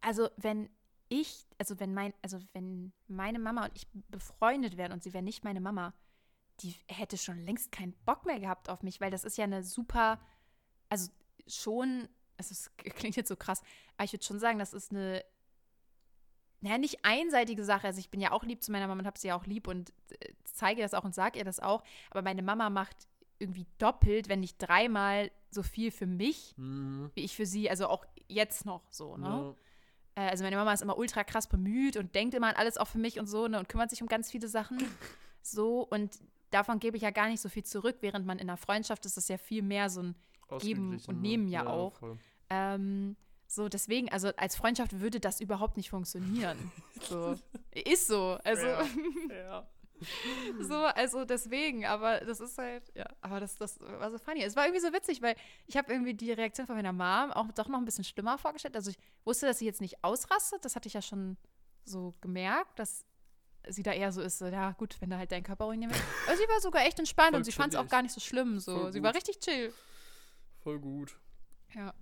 Also 0.00 0.28
wenn 0.36 0.70
ich, 1.08 1.46
also 1.58 1.78
wenn 1.80 1.94
mein, 1.94 2.14
also 2.22 2.38
wenn 2.52 2.92
meine 3.08 3.38
Mama 3.38 3.64
und 3.64 3.72
ich 3.76 3.86
befreundet 4.08 4.76
wären 4.76 4.92
und 4.92 5.02
sie 5.02 5.12
wäre 5.12 5.24
nicht 5.24 5.44
meine 5.44 5.60
Mama, 5.60 5.94
die 6.60 6.74
hätte 6.88 7.18
schon 7.18 7.38
längst 7.44 7.70
keinen 7.72 7.94
Bock 8.04 8.24
mehr 8.26 8.40
gehabt 8.40 8.68
auf 8.68 8.82
mich, 8.82 9.00
weil 9.00 9.10
das 9.10 9.24
ist 9.24 9.36
ja 9.36 9.44
eine 9.44 9.62
super, 9.62 10.20
also 10.88 11.10
schon, 11.46 12.08
also 12.36 12.52
es 12.52 12.70
klingt 12.94 13.16
jetzt 13.16 13.28
so 13.28 13.36
krass, 13.36 13.62
aber 13.96 14.04
ich 14.04 14.12
würde 14.12 14.24
schon 14.24 14.38
sagen, 14.38 14.58
das 14.58 14.72
ist 14.72 14.90
eine, 14.90 15.24
naja, 16.60 16.78
nicht 16.78 17.04
einseitige 17.04 17.64
Sache. 17.64 17.86
Also 17.86 18.00
ich 18.00 18.10
bin 18.10 18.20
ja 18.20 18.32
auch 18.32 18.42
lieb 18.44 18.62
zu 18.62 18.72
meiner 18.72 18.86
Mama 18.88 19.00
und 19.00 19.06
habe 19.06 19.18
sie 19.18 19.28
ja 19.28 19.36
auch 19.36 19.46
lieb 19.46 19.68
und 19.68 19.90
äh, 20.20 20.32
zeige 20.44 20.82
das 20.82 20.94
auch 20.94 21.04
und 21.04 21.14
sage 21.14 21.38
ihr 21.38 21.44
das 21.44 21.60
auch. 21.60 21.82
Aber 22.10 22.22
meine 22.22 22.42
Mama 22.42 22.70
macht 22.70 22.96
irgendwie 23.38 23.66
doppelt, 23.78 24.28
wenn 24.28 24.40
nicht 24.40 24.56
dreimal 24.58 25.30
so 25.50 25.62
viel 25.62 25.90
für 25.90 26.06
mich, 26.06 26.54
Mhm. 26.56 27.10
wie 27.14 27.20
ich 27.24 27.36
für 27.36 27.46
sie, 27.46 27.68
also 27.68 27.88
auch 27.88 28.04
jetzt 28.28 28.64
noch 28.64 28.82
so, 28.90 29.16
ne? 29.16 29.54
Ja. 30.16 30.22
Äh, 30.24 30.30
Also 30.30 30.42
meine 30.44 30.56
Mama 30.56 30.72
ist 30.72 30.80
immer 30.82 30.96
ultra 30.96 31.22
krass 31.24 31.46
bemüht 31.46 31.96
und 31.98 32.14
denkt 32.14 32.34
immer 32.34 32.48
an 32.48 32.54
alles 32.56 32.78
auch 32.78 32.88
für 32.88 32.98
mich 32.98 33.18
und 33.20 33.26
so 33.26 33.46
ne, 33.48 33.58
und 33.58 33.68
kümmert 33.68 33.90
sich 33.90 34.00
um 34.02 34.08
ganz 34.08 34.30
viele 34.30 34.48
Sachen. 34.48 34.78
So 35.42 35.82
und 35.82 36.18
davon 36.50 36.80
gebe 36.80 36.96
ich 36.96 37.04
ja 37.04 37.10
gar 37.10 37.28
nicht 37.28 37.40
so 37.40 37.48
viel 37.48 37.62
zurück, 37.64 37.98
während 38.00 38.26
man 38.26 38.38
in 38.40 38.48
einer 38.48 38.56
Freundschaft 38.56 39.06
ist 39.06 39.16
das 39.16 39.28
ja 39.28 39.38
viel 39.38 39.62
mehr 39.62 39.88
so 39.88 40.00
ein 40.02 40.16
Geben 40.58 41.00
und 41.06 41.08
ne? 41.08 41.28
Nehmen 41.28 41.46
ja 41.48 41.66
auch. 41.68 41.94
voll. 41.98 42.18
ähm, 42.50 43.14
so 43.46 43.68
deswegen, 43.68 44.10
also 44.10 44.28
als 44.36 44.56
Freundschaft 44.56 45.00
würde 45.00 45.20
das 45.20 45.40
überhaupt 45.40 45.76
nicht 45.76 45.90
funktionieren. 45.90 46.72
So. 47.00 47.36
Ist 47.72 48.06
so. 48.06 48.38
Also 48.44 48.66
Ja. 48.66 48.86
Ja. 49.30 49.66
so, 50.60 50.74
also 50.74 51.24
deswegen, 51.24 51.86
aber 51.86 52.20
das 52.20 52.40
ist 52.40 52.58
halt, 52.58 52.82
ja, 52.94 53.06
aber 53.22 53.40
das, 53.40 53.56
das 53.56 53.80
war 53.80 54.10
so 54.10 54.18
funny. 54.18 54.42
Es 54.42 54.54
war 54.54 54.66
irgendwie 54.66 54.84
so 54.86 54.92
witzig, 54.92 55.22
weil 55.22 55.36
ich 55.66 55.78
habe 55.78 55.90
irgendwie 55.90 56.12
die 56.12 56.32
Reaktion 56.32 56.66
von 56.66 56.76
meiner 56.76 56.92
Mom 56.92 57.32
auch 57.32 57.50
doch 57.52 57.68
noch 57.68 57.78
ein 57.78 57.86
bisschen 57.86 58.04
schlimmer 58.04 58.36
vorgestellt. 58.36 58.76
Also 58.76 58.90
ich 58.90 58.98
wusste, 59.24 59.46
dass 59.46 59.58
sie 59.58 59.64
jetzt 59.64 59.80
nicht 59.80 60.04
ausrastet, 60.04 60.66
das 60.66 60.76
hatte 60.76 60.86
ich 60.88 60.92
ja 60.92 61.00
schon 61.00 61.38
so 61.84 62.14
gemerkt, 62.20 62.78
dass 62.78 63.06
sie 63.68 63.82
da 63.82 63.92
eher 63.92 64.12
so 64.12 64.20
ist, 64.20 64.38
so, 64.38 64.46
ja 64.46 64.72
gut, 64.72 64.96
wenn 65.00 65.10
du 65.10 65.16
halt 65.16 65.32
deinen 65.32 65.44
Körper 65.44 65.64
ruinieren 65.64 65.90
willst. 65.90 66.04
Aber 66.26 66.36
sie 66.36 66.44
war 66.44 66.60
sogar 66.60 66.84
echt 66.84 66.98
entspannt 66.98 67.30
Voll 67.30 67.38
und 67.38 67.44
sie 67.44 67.52
fand 67.52 67.74
es 67.74 67.80
auch 67.80 67.88
gar 67.88 68.02
nicht 68.02 68.12
so 68.12 68.20
schlimm. 68.20 68.58
So. 68.58 68.90
Sie 68.90 69.02
war 69.02 69.14
richtig 69.14 69.38
chill. 69.40 69.72
Voll 70.62 70.78
gut. 70.78 71.16
Ja. 71.74 71.94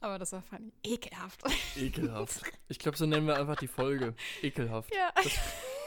Aber 0.00 0.18
das 0.18 0.32
war 0.32 0.42
funny. 0.42 0.72
Ekelhaft. 0.84 1.40
Ekelhaft. 1.76 2.42
Ich 2.68 2.78
glaube, 2.78 2.96
so 2.98 3.06
nennen 3.06 3.26
wir 3.26 3.36
einfach 3.38 3.56
die 3.56 3.66
Folge. 3.68 4.14
Ekelhaft. 4.42 4.92
ja. 4.94 5.12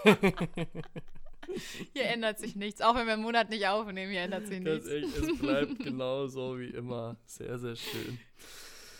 Hier 1.94 2.06
ändert 2.06 2.40
sich 2.40 2.56
nichts. 2.56 2.82
Auch 2.82 2.96
wenn 2.96 3.06
wir 3.08 3.14
einen 3.14 3.24
Monat 3.24 3.50
nicht 3.50 3.68
aufnehmen, 3.68 4.12
hier 4.12 4.22
ändert 4.22 4.48
sich 4.48 4.64
Ganz 4.64 4.86
nichts. 4.86 4.88
ehrlich, 4.88 5.18
es 5.34 5.40
bleibt 5.40 5.80
genau 5.84 6.28
so 6.28 6.58
wie 6.60 6.70
immer. 6.70 7.18
Sehr, 7.26 7.58
sehr 7.60 7.76
schön. 7.76 8.20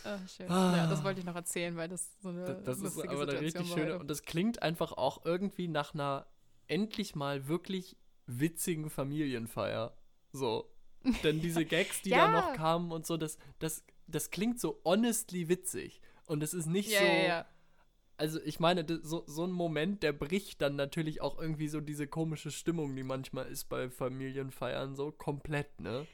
Ah, 0.04 0.18
schön. 0.28 0.50
Ah. 0.50 0.76
Ja, 0.78 0.88
das 0.88 1.04
wollte 1.04 1.20
ich 1.20 1.26
noch 1.26 1.36
erzählen, 1.36 1.76
weil 1.78 1.88
das 1.88 2.10
so 2.22 2.30
eine 2.30 2.44
Das, 2.44 2.64
das 2.64 2.82
ist 2.82 3.00
aber 3.00 3.12
eine 3.22 3.32
Situation 3.32 3.44
richtig 3.44 3.70
war 3.70 3.78
schöne. 3.78 4.00
Und 4.00 4.10
das 4.10 4.24
klingt 4.24 4.62
einfach 4.64 4.92
auch 4.94 5.24
irgendwie 5.26 5.68
nach 5.68 5.94
einer 5.94 6.26
endlich 6.68 7.16
mal 7.16 7.48
wirklich 7.48 7.96
witzigen 8.26 8.90
Familienfeier. 8.90 9.96
So. 10.34 10.72
Denn 11.24 11.40
diese 11.42 11.66
Gags, 11.66 12.02
die 12.02 12.10
da 12.12 12.18
Ja. 12.18 12.32
noch 12.32 12.54
kamen 12.54 12.92
und 12.92 13.06
so, 13.06 13.18
das, 13.18 13.38
das, 13.60 13.84
das 14.12 14.30
klingt 14.30 14.60
so 14.60 14.80
honestly 14.86 15.50
witzig. 15.50 16.02
Und 16.26 16.44
es 16.44 16.54
ist 16.54 16.66
nicht 16.68 16.90
Ja, 16.92 17.00
so. 17.00 17.06
ja. 17.06 17.46
Also 18.18 18.40
ich 18.44 18.60
meine, 18.60 18.84
das- 18.84 19.00
so, 19.02 19.24
so 19.26 19.44
ein 19.46 19.52
Moment, 19.52 20.04
der 20.04 20.14
bricht 20.14 20.62
dann 20.62 20.76
natürlich 20.76 21.22
auch 21.22 21.40
irgendwie 21.40 21.68
so 21.68 21.82
diese 21.82 22.06
komische 22.08 22.52
Stimmung, 22.52 22.96
die 22.96 23.04
manchmal 23.04 23.48
ist 23.48 23.66
bei 23.70 23.90
Familienfeiern, 23.90 24.96
so 24.96 25.12
komplett, 25.12 25.80
ne? 25.80 26.06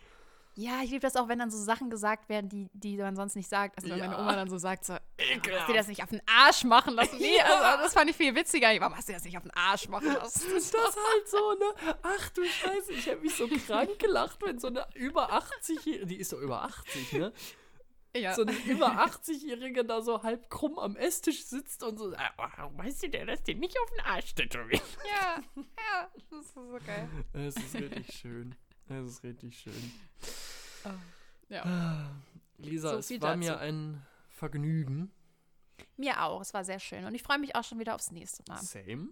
Ja, 0.56 0.80
ich 0.84 0.90
liebe 0.90 1.02
das 1.02 1.16
auch, 1.16 1.28
wenn 1.28 1.38
dann 1.38 1.52
so 1.52 1.58
Sachen 1.60 1.92
gesagt 1.92 2.30
werden, 2.30 2.50
die, 2.50 2.68
die 2.74 2.98
man 2.98 3.16
sonst 3.16 3.36
nicht 3.36 3.48
sagt. 3.48 3.78
Also 3.78 3.90
wenn 3.92 4.00
meine 4.00 4.14
Ja. 4.14 4.20
Oma 4.22 4.36
dann 4.36 4.50
so 4.50 4.58
sagt, 4.58 4.86
so, 4.86 4.96
Ekelhaft. 5.20 5.60
hast 5.62 5.70
dir 5.70 5.74
das 5.76 5.88
nicht 5.88 6.02
auf 6.02 6.10
den 6.10 6.22
Arsch 6.26 6.64
machen 6.64 6.96
lassen? 6.96 7.18
Nee, 7.20 7.38
Ja. 7.38 7.44
also, 7.74 7.84
das 7.84 7.94
fand 7.94 8.10
ich 8.10 8.16
viel 8.16 8.34
witziger. 8.34 8.70
Warum 8.80 8.96
hast 8.98 9.08
du 9.08 9.14
das 9.14 9.24
nicht 9.24 9.38
auf 9.38 9.44
den 9.44 9.52
Arsch 9.54 9.88
machen 9.88 10.14
lassen? 10.14 10.46
Das 10.56 10.72
halt 10.74 11.28
so, 11.28 11.54
ne? 11.54 11.96
Ach 12.02 12.30
du 12.30 12.44
Scheiße, 12.44 12.92
ich 12.94 13.08
habe 13.08 13.22
mich 13.22 13.36
so 13.36 13.48
krank 13.48 14.00
gelacht, 14.00 14.40
wenn 14.44 14.58
so 14.58 14.68
eine 14.68 14.88
über 14.96 15.32
80-Jährige, 15.32 16.08
die 16.08 16.16
ist 16.16 16.34
doch 16.34 16.40
über 16.40 16.64
80, 16.64 17.14
ne? 17.14 17.34
Ja. 18.18 18.34
So 18.36 18.42
eine 18.44 18.52
über 18.66 18.88
80-Jährige 19.06 19.86
da 19.86 20.02
so 20.02 20.24
halb 20.24 20.50
krumm 20.50 20.78
am 20.80 20.96
Esstisch 20.96 21.46
sitzt 21.46 21.84
und 21.84 21.98
so, 21.98 22.14
"Ah, 22.16 22.32
warum 22.38 22.78
weißt 22.78 23.04
du 23.04 23.10
denn, 23.10 23.28
dass 23.28 23.44
die 23.44 23.56
nicht 23.56 23.78
auf 23.80 23.90
den 23.92 24.00
Arsch 24.06 24.34
tätowiert? 24.36 24.82
ja, 25.08 25.42
ja, 25.56 26.12
das 26.30 26.46
ist 26.46 26.54
so 26.54 26.78
geil. 26.86 27.10
Es 27.34 27.56
ist 27.56 27.74
richtig 27.76 28.14
schön. 28.16 28.56
Es 28.90 29.06
ist 29.08 29.24
richtig 29.24 29.58
schön. 29.60 29.92
Ja. 31.50 32.12
Lisa, 32.58 32.90
So 32.92 32.98
es 32.98 33.12
war 33.22 33.36
dazu. 33.36 33.40
mir 33.40 33.60
ein 33.60 34.06
Vergnügen. 34.30 35.12
Mir 35.96 36.24
auch, 36.24 36.42
es 36.42 36.54
war 36.54 36.64
sehr 36.64 36.80
schön. 36.80 37.06
Und 37.06 37.14
ich 37.16 37.24
freue 37.24 37.38
mich 37.40 37.56
auch 37.56 37.64
schon 37.64 37.80
wieder 37.80 37.96
aufs 37.96 38.12
nächste 38.12 38.44
Mal. 38.50 38.62
Same. 38.62 39.10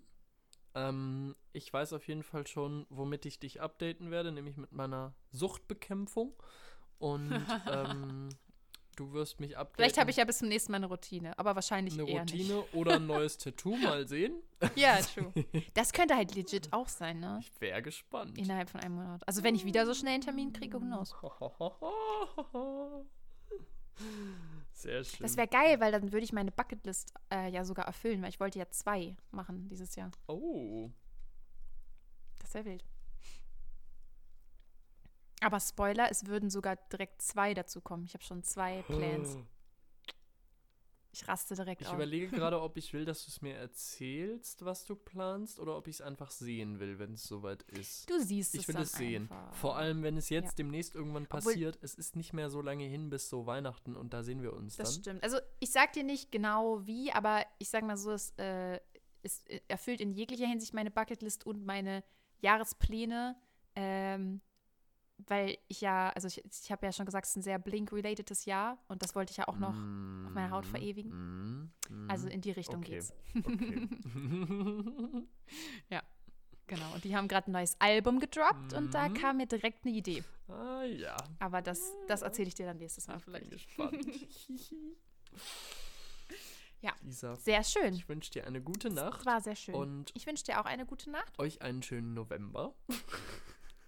Ähm, 0.73 1.35
ich 1.53 1.71
weiß 1.71 1.93
auf 1.93 2.07
jeden 2.07 2.23
Fall 2.23 2.47
schon, 2.47 2.85
womit 2.89 3.25
ich 3.25 3.39
dich 3.39 3.61
updaten 3.61 4.11
werde, 4.11 4.31
nämlich 4.31 4.57
mit 4.57 4.71
meiner 4.71 5.13
Suchtbekämpfung. 5.31 6.33
Und 6.97 7.31
ähm, 7.71 8.29
du 8.95 9.13
wirst 9.13 9.39
mich 9.39 9.57
updaten. 9.57 9.75
Vielleicht 9.75 9.97
habe 9.97 10.11
ich 10.11 10.17
ja 10.17 10.25
bis 10.25 10.39
zum 10.39 10.47
nächsten 10.47 10.71
Mal 10.71 10.77
eine 10.77 10.87
Routine, 10.87 11.37
aber 11.37 11.55
wahrscheinlich 11.55 11.93
eine 11.95 12.09
eher 12.09 12.21
Routine 12.21 12.63
oder 12.73 12.95
ein 12.95 13.05
neues 13.07 13.37
Tattoo. 13.37 13.75
Mal 13.83 14.07
sehen. 14.07 14.41
nicht. 14.61 14.77
Ja, 14.77 14.97
true. 15.01 15.33
Das 15.73 15.93
könnte 15.93 16.15
halt 16.15 16.35
legit 16.35 16.71
auch 16.71 16.87
sein, 16.87 17.19
ne? 17.19 17.39
Ich 17.41 17.51
wäre 17.61 17.81
gespannt. 17.81 18.37
Innerhalb 18.37 18.69
von 18.69 18.79
einem 18.81 18.95
Monat. 18.95 19.27
Also 19.27 19.43
wenn 19.43 19.55
ich 19.55 19.65
wieder 19.65 19.85
so 19.85 19.93
schnell 19.93 20.13
einen 20.13 20.23
Termin 20.23 20.53
kriege, 20.53 20.79
knows? 20.79 21.15
Sehr 24.73 25.03
schön. 25.03 25.19
Das 25.21 25.37
wäre 25.37 25.47
geil, 25.47 25.79
weil 25.79 25.91
dann 25.91 26.11
würde 26.11 26.23
ich 26.25 26.33
meine 26.33 26.51
Bucketlist 26.51 27.13
äh, 27.31 27.49
ja 27.49 27.63
sogar 27.63 27.85
erfüllen, 27.85 28.21
weil 28.21 28.29
ich 28.29 28.39
wollte 28.39 28.59
ja 28.59 28.69
zwei 28.69 29.15
machen 29.31 29.67
dieses 29.69 29.95
Jahr. 29.95 30.11
oh. 30.27 30.89
Das 32.39 32.53
wäre 32.53 32.65
wild. 32.65 32.85
Aber 35.45 35.59
Spoiler, 35.59 36.09
es 36.09 36.25
würden 36.25 36.49
sogar 36.49 36.75
direkt 36.91 37.21
zwei 37.21 37.53
dazu 37.53 37.79
kommen. 37.79 38.03
Ich 38.05 38.15
habe 38.15 38.23
schon 38.23 38.41
zwei 38.41 38.81
Plans. 38.81 39.37
Ich 41.11 41.27
raste 41.27 41.53
direkt 41.53 41.81
Ich 41.81 41.87
auf. 41.87 41.93
überlege 41.93 42.27
gerade, 42.35 42.59
ob 42.59 42.75
ich 42.77 42.91
will, 42.93 43.05
dass 43.05 43.23
du 43.25 43.29
es 43.29 43.43
mir 43.43 43.53
erzählst, 43.55 44.65
was 44.65 44.85
du 44.85 44.95
planst, 44.95 45.59
oder 45.59 45.77
ob 45.77 45.87
ich 45.87 45.97
es 45.97 46.01
einfach 46.01 46.31
sehen 46.31 46.79
will, 46.79 46.97
wenn 46.97 47.13
es 47.13 47.23
soweit 47.25 47.61
ist. 47.71 48.09
Du 48.09 48.19
siehst 48.19 48.55
Ich 48.55 48.61
es 48.61 48.67
will 48.67 48.73
dann 48.73 48.83
es 48.83 48.91
sehen. 48.93 49.23
einfach. 49.31 49.53
Vor 49.53 49.77
allem, 49.77 50.01
wenn 50.01 50.17
es 50.17 50.29
jetzt 50.29 50.53
Ja. 50.53 50.55
demnächst 50.63 50.95
irgendwann 50.95 51.25
Obwohl- 51.25 51.53
passiert. 51.53 51.77
es 51.83 51.93
ist 51.93 52.15
nicht 52.15 52.33
mehr 52.33 52.49
so 52.49 52.61
lange 52.63 52.85
hin 52.85 53.11
bis 53.11 53.29
so 53.29 53.45
Weihnachten 53.45 53.95
und 53.95 54.13
da 54.15 54.23
sehen 54.23 54.41
wir 54.41 54.51
uns 54.53 54.77
Das 54.77 54.93
dann. 54.95 55.01
stimmt. 55.01 55.23
Also 55.23 55.37
ich 55.59 55.69
sag 55.71 55.93
dir 55.93 56.03
nicht 56.03 56.31
genau 56.31 56.85
wie, 56.87 57.11
aber 57.11 57.45
ich 57.59 57.69
sag 57.69 57.83
mal 57.85 57.97
so, 57.97 58.11
es, 58.11 58.31
äh, 58.37 58.79
es 59.21 59.43
erfüllt 59.67 60.01
in 60.01 60.11
jeglicher 60.11 60.47
Hinsicht 60.47 60.73
meine 60.73 60.89
Bucketlist 60.89 61.45
und 61.45 61.63
meine 61.65 62.03
Jahrespläne. 62.41 63.35
Ähm, 63.75 64.41
weil 65.17 65.57
ich 65.67 65.81
ja, 65.81 66.09
also 66.09 66.27
ich, 66.27 66.43
ich 66.45 66.71
habe 66.71 66.85
ja 66.85 66.91
schon 66.91 67.05
gesagt, 67.05 67.25
es 67.25 67.31
ist 67.31 67.37
ein 67.37 67.41
sehr 67.43 67.57
Blink-relatedes 67.59 68.45
Jahr 68.45 68.77
und 68.87 69.01
das 69.01 69.15
wollte 69.15 69.31
ich 69.31 69.37
ja 69.37 69.47
auch 69.47 69.57
noch 69.57 69.69
auf 69.69 70.33
meiner 70.33 70.51
Haut 70.51 70.65
verewigen. 70.65 71.11
Mm, 71.11 71.71
mm, 71.89 72.09
Also 72.09 72.27
in 72.27 72.41
die 72.41 72.51
Richtung 72.51 72.79
okay. 72.79 72.91
geht's. 72.99 73.13
okay. 73.35 73.87
Genau. 76.67 76.93
Und 76.95 77.03
die 77.03 77.15
haben 77.15 77.27
gerade 77.27 77.51
ein 77.51 77.53
neues 77.53 77.79
Album 77.79 78.19
gedroppt 78.19 78.73
und 78.73 78.91
da 78.95 79.07
Mhm. 79.07 79.13
kam 79.13 79.37
mir 79.37 79.45
direkt 79.45 79.85
eine 79.85 79.93
Idee. 79.95 80.23
ah 80.47 80.81
ja, 80.83 81.15
Aber 81.37 81.61
das, 81.61 81.79
das 82.07 82.23
erzähle 82.23 82.47
ich 82.47 82.55
dir 82.55 82.65
dann 82.65 82.77
nächstes 82.77 83.05
Mal 83.07 83.17
ich 83.17 83.25
bin 83.25 83.33
vielleicht. 83.35 83.51
gespannt. 83.51 84.07
Ja. 86.81 86.91
Lisa, 87.01 87.35
Sehr 87.37 87.63
schön. 87.63 87.93
ich 87.95 88.07
wünsche 88.09 88.29
dir 88.31 88.45
eine 88.45 88.61
gute 88.61 88.89
Nacht 88.91 89.25
War 89.25 89.41
sehr 89.41 89.55
schön. 89.55 89.73
und 89.75 90.11
ich 90.13 90.27
wünsche 90.27 90.43
dir 90.43 90.59
auch 90.61 90.65
eine 90.65 90.85
gute 90.85 91.09
Nacht. 91.09 91.39
euch 91.39 91.61
einen 91.63 91.81
schönen 91.81 92.13
November. 92.13 92.75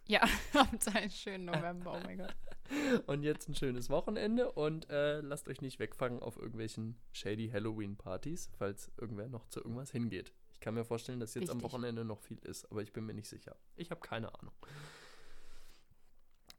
Ja, 0.08 0.22
habt 0.54 0.96
einen 0.96 1.12
schönen 1.12 1.46
November. 1.46 1.94
Oh 1.98 2.06
mein 2.06 2.18
Gott. 2.18 2.36
Und 3.08 3.24
jetzt 3.24 3.48
ein 3.48 3.56
schönes 3.56 3.90
Wochenende 3.90 4.52
und 4.52 4.90
äh, 4.90 5.22
lasst 5.22 5.48
euch 5.48 5.62
nicht 5.62 5.80
wegfangen 5.80 6.22
auf 6.22 6.36
irgendwelchen 6.36 6.98
shady 7.14 7.50
Halloween-Partys, 7.50 8.50
falls 8.58 8.92
irgendwer 8.98 9.30
noch 9.30 9.48
zu 9.48 9.62
irgendwas 9.62 9.92
hingeht. 9.92 10.34
Ich 10.52 10.60
kann 10.60 10.74
mir 10.74 10.84
vorstellen, 10.84 11.22
dass 11.22 11.34
jetzt 11.34 11.50
am 11.50 11.58
Wichtig. 11.58 11.72
Wochenende 11.72 12.04
noch 12.04 12.20
viel 12.20 12.40
ist, 12.40 12.70
aber 12.70 12.82
ich 12.82 12.92
bin 12.92 13.06
mir 13.06 13.14
nicht 13.14 13.30
sicher. 13.30 13.56
Ich 13.76 13.90
habe 13.90 14.02
keine 14.02 14.34
Ahnung. 14.38 14.54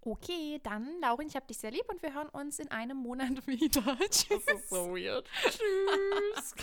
Okay, 0.01 0.61
dann, 0.62 1.01
Laurin, 1.01 1.26
ich 1.26 1.36
habe 1.36 1.46
dich 1.46 1.59
sehr 1.59 1.72
lieb 1.72 1.84
und 1.88 2.01
wir 2.03 2.14
hören 2.14 2.28
uns 2.28 2.59
in 2.59 2.70
einem 2.70 2.96
Monat 2.96 3.46
wieder. 3.46 3.96
Tschüss. 4.09 4.44
Das 4.46 4.61
ist 4.61 4.70
so 4.70 4.94
weird. 4.94 5.28
Tschüss. 5.42 6.55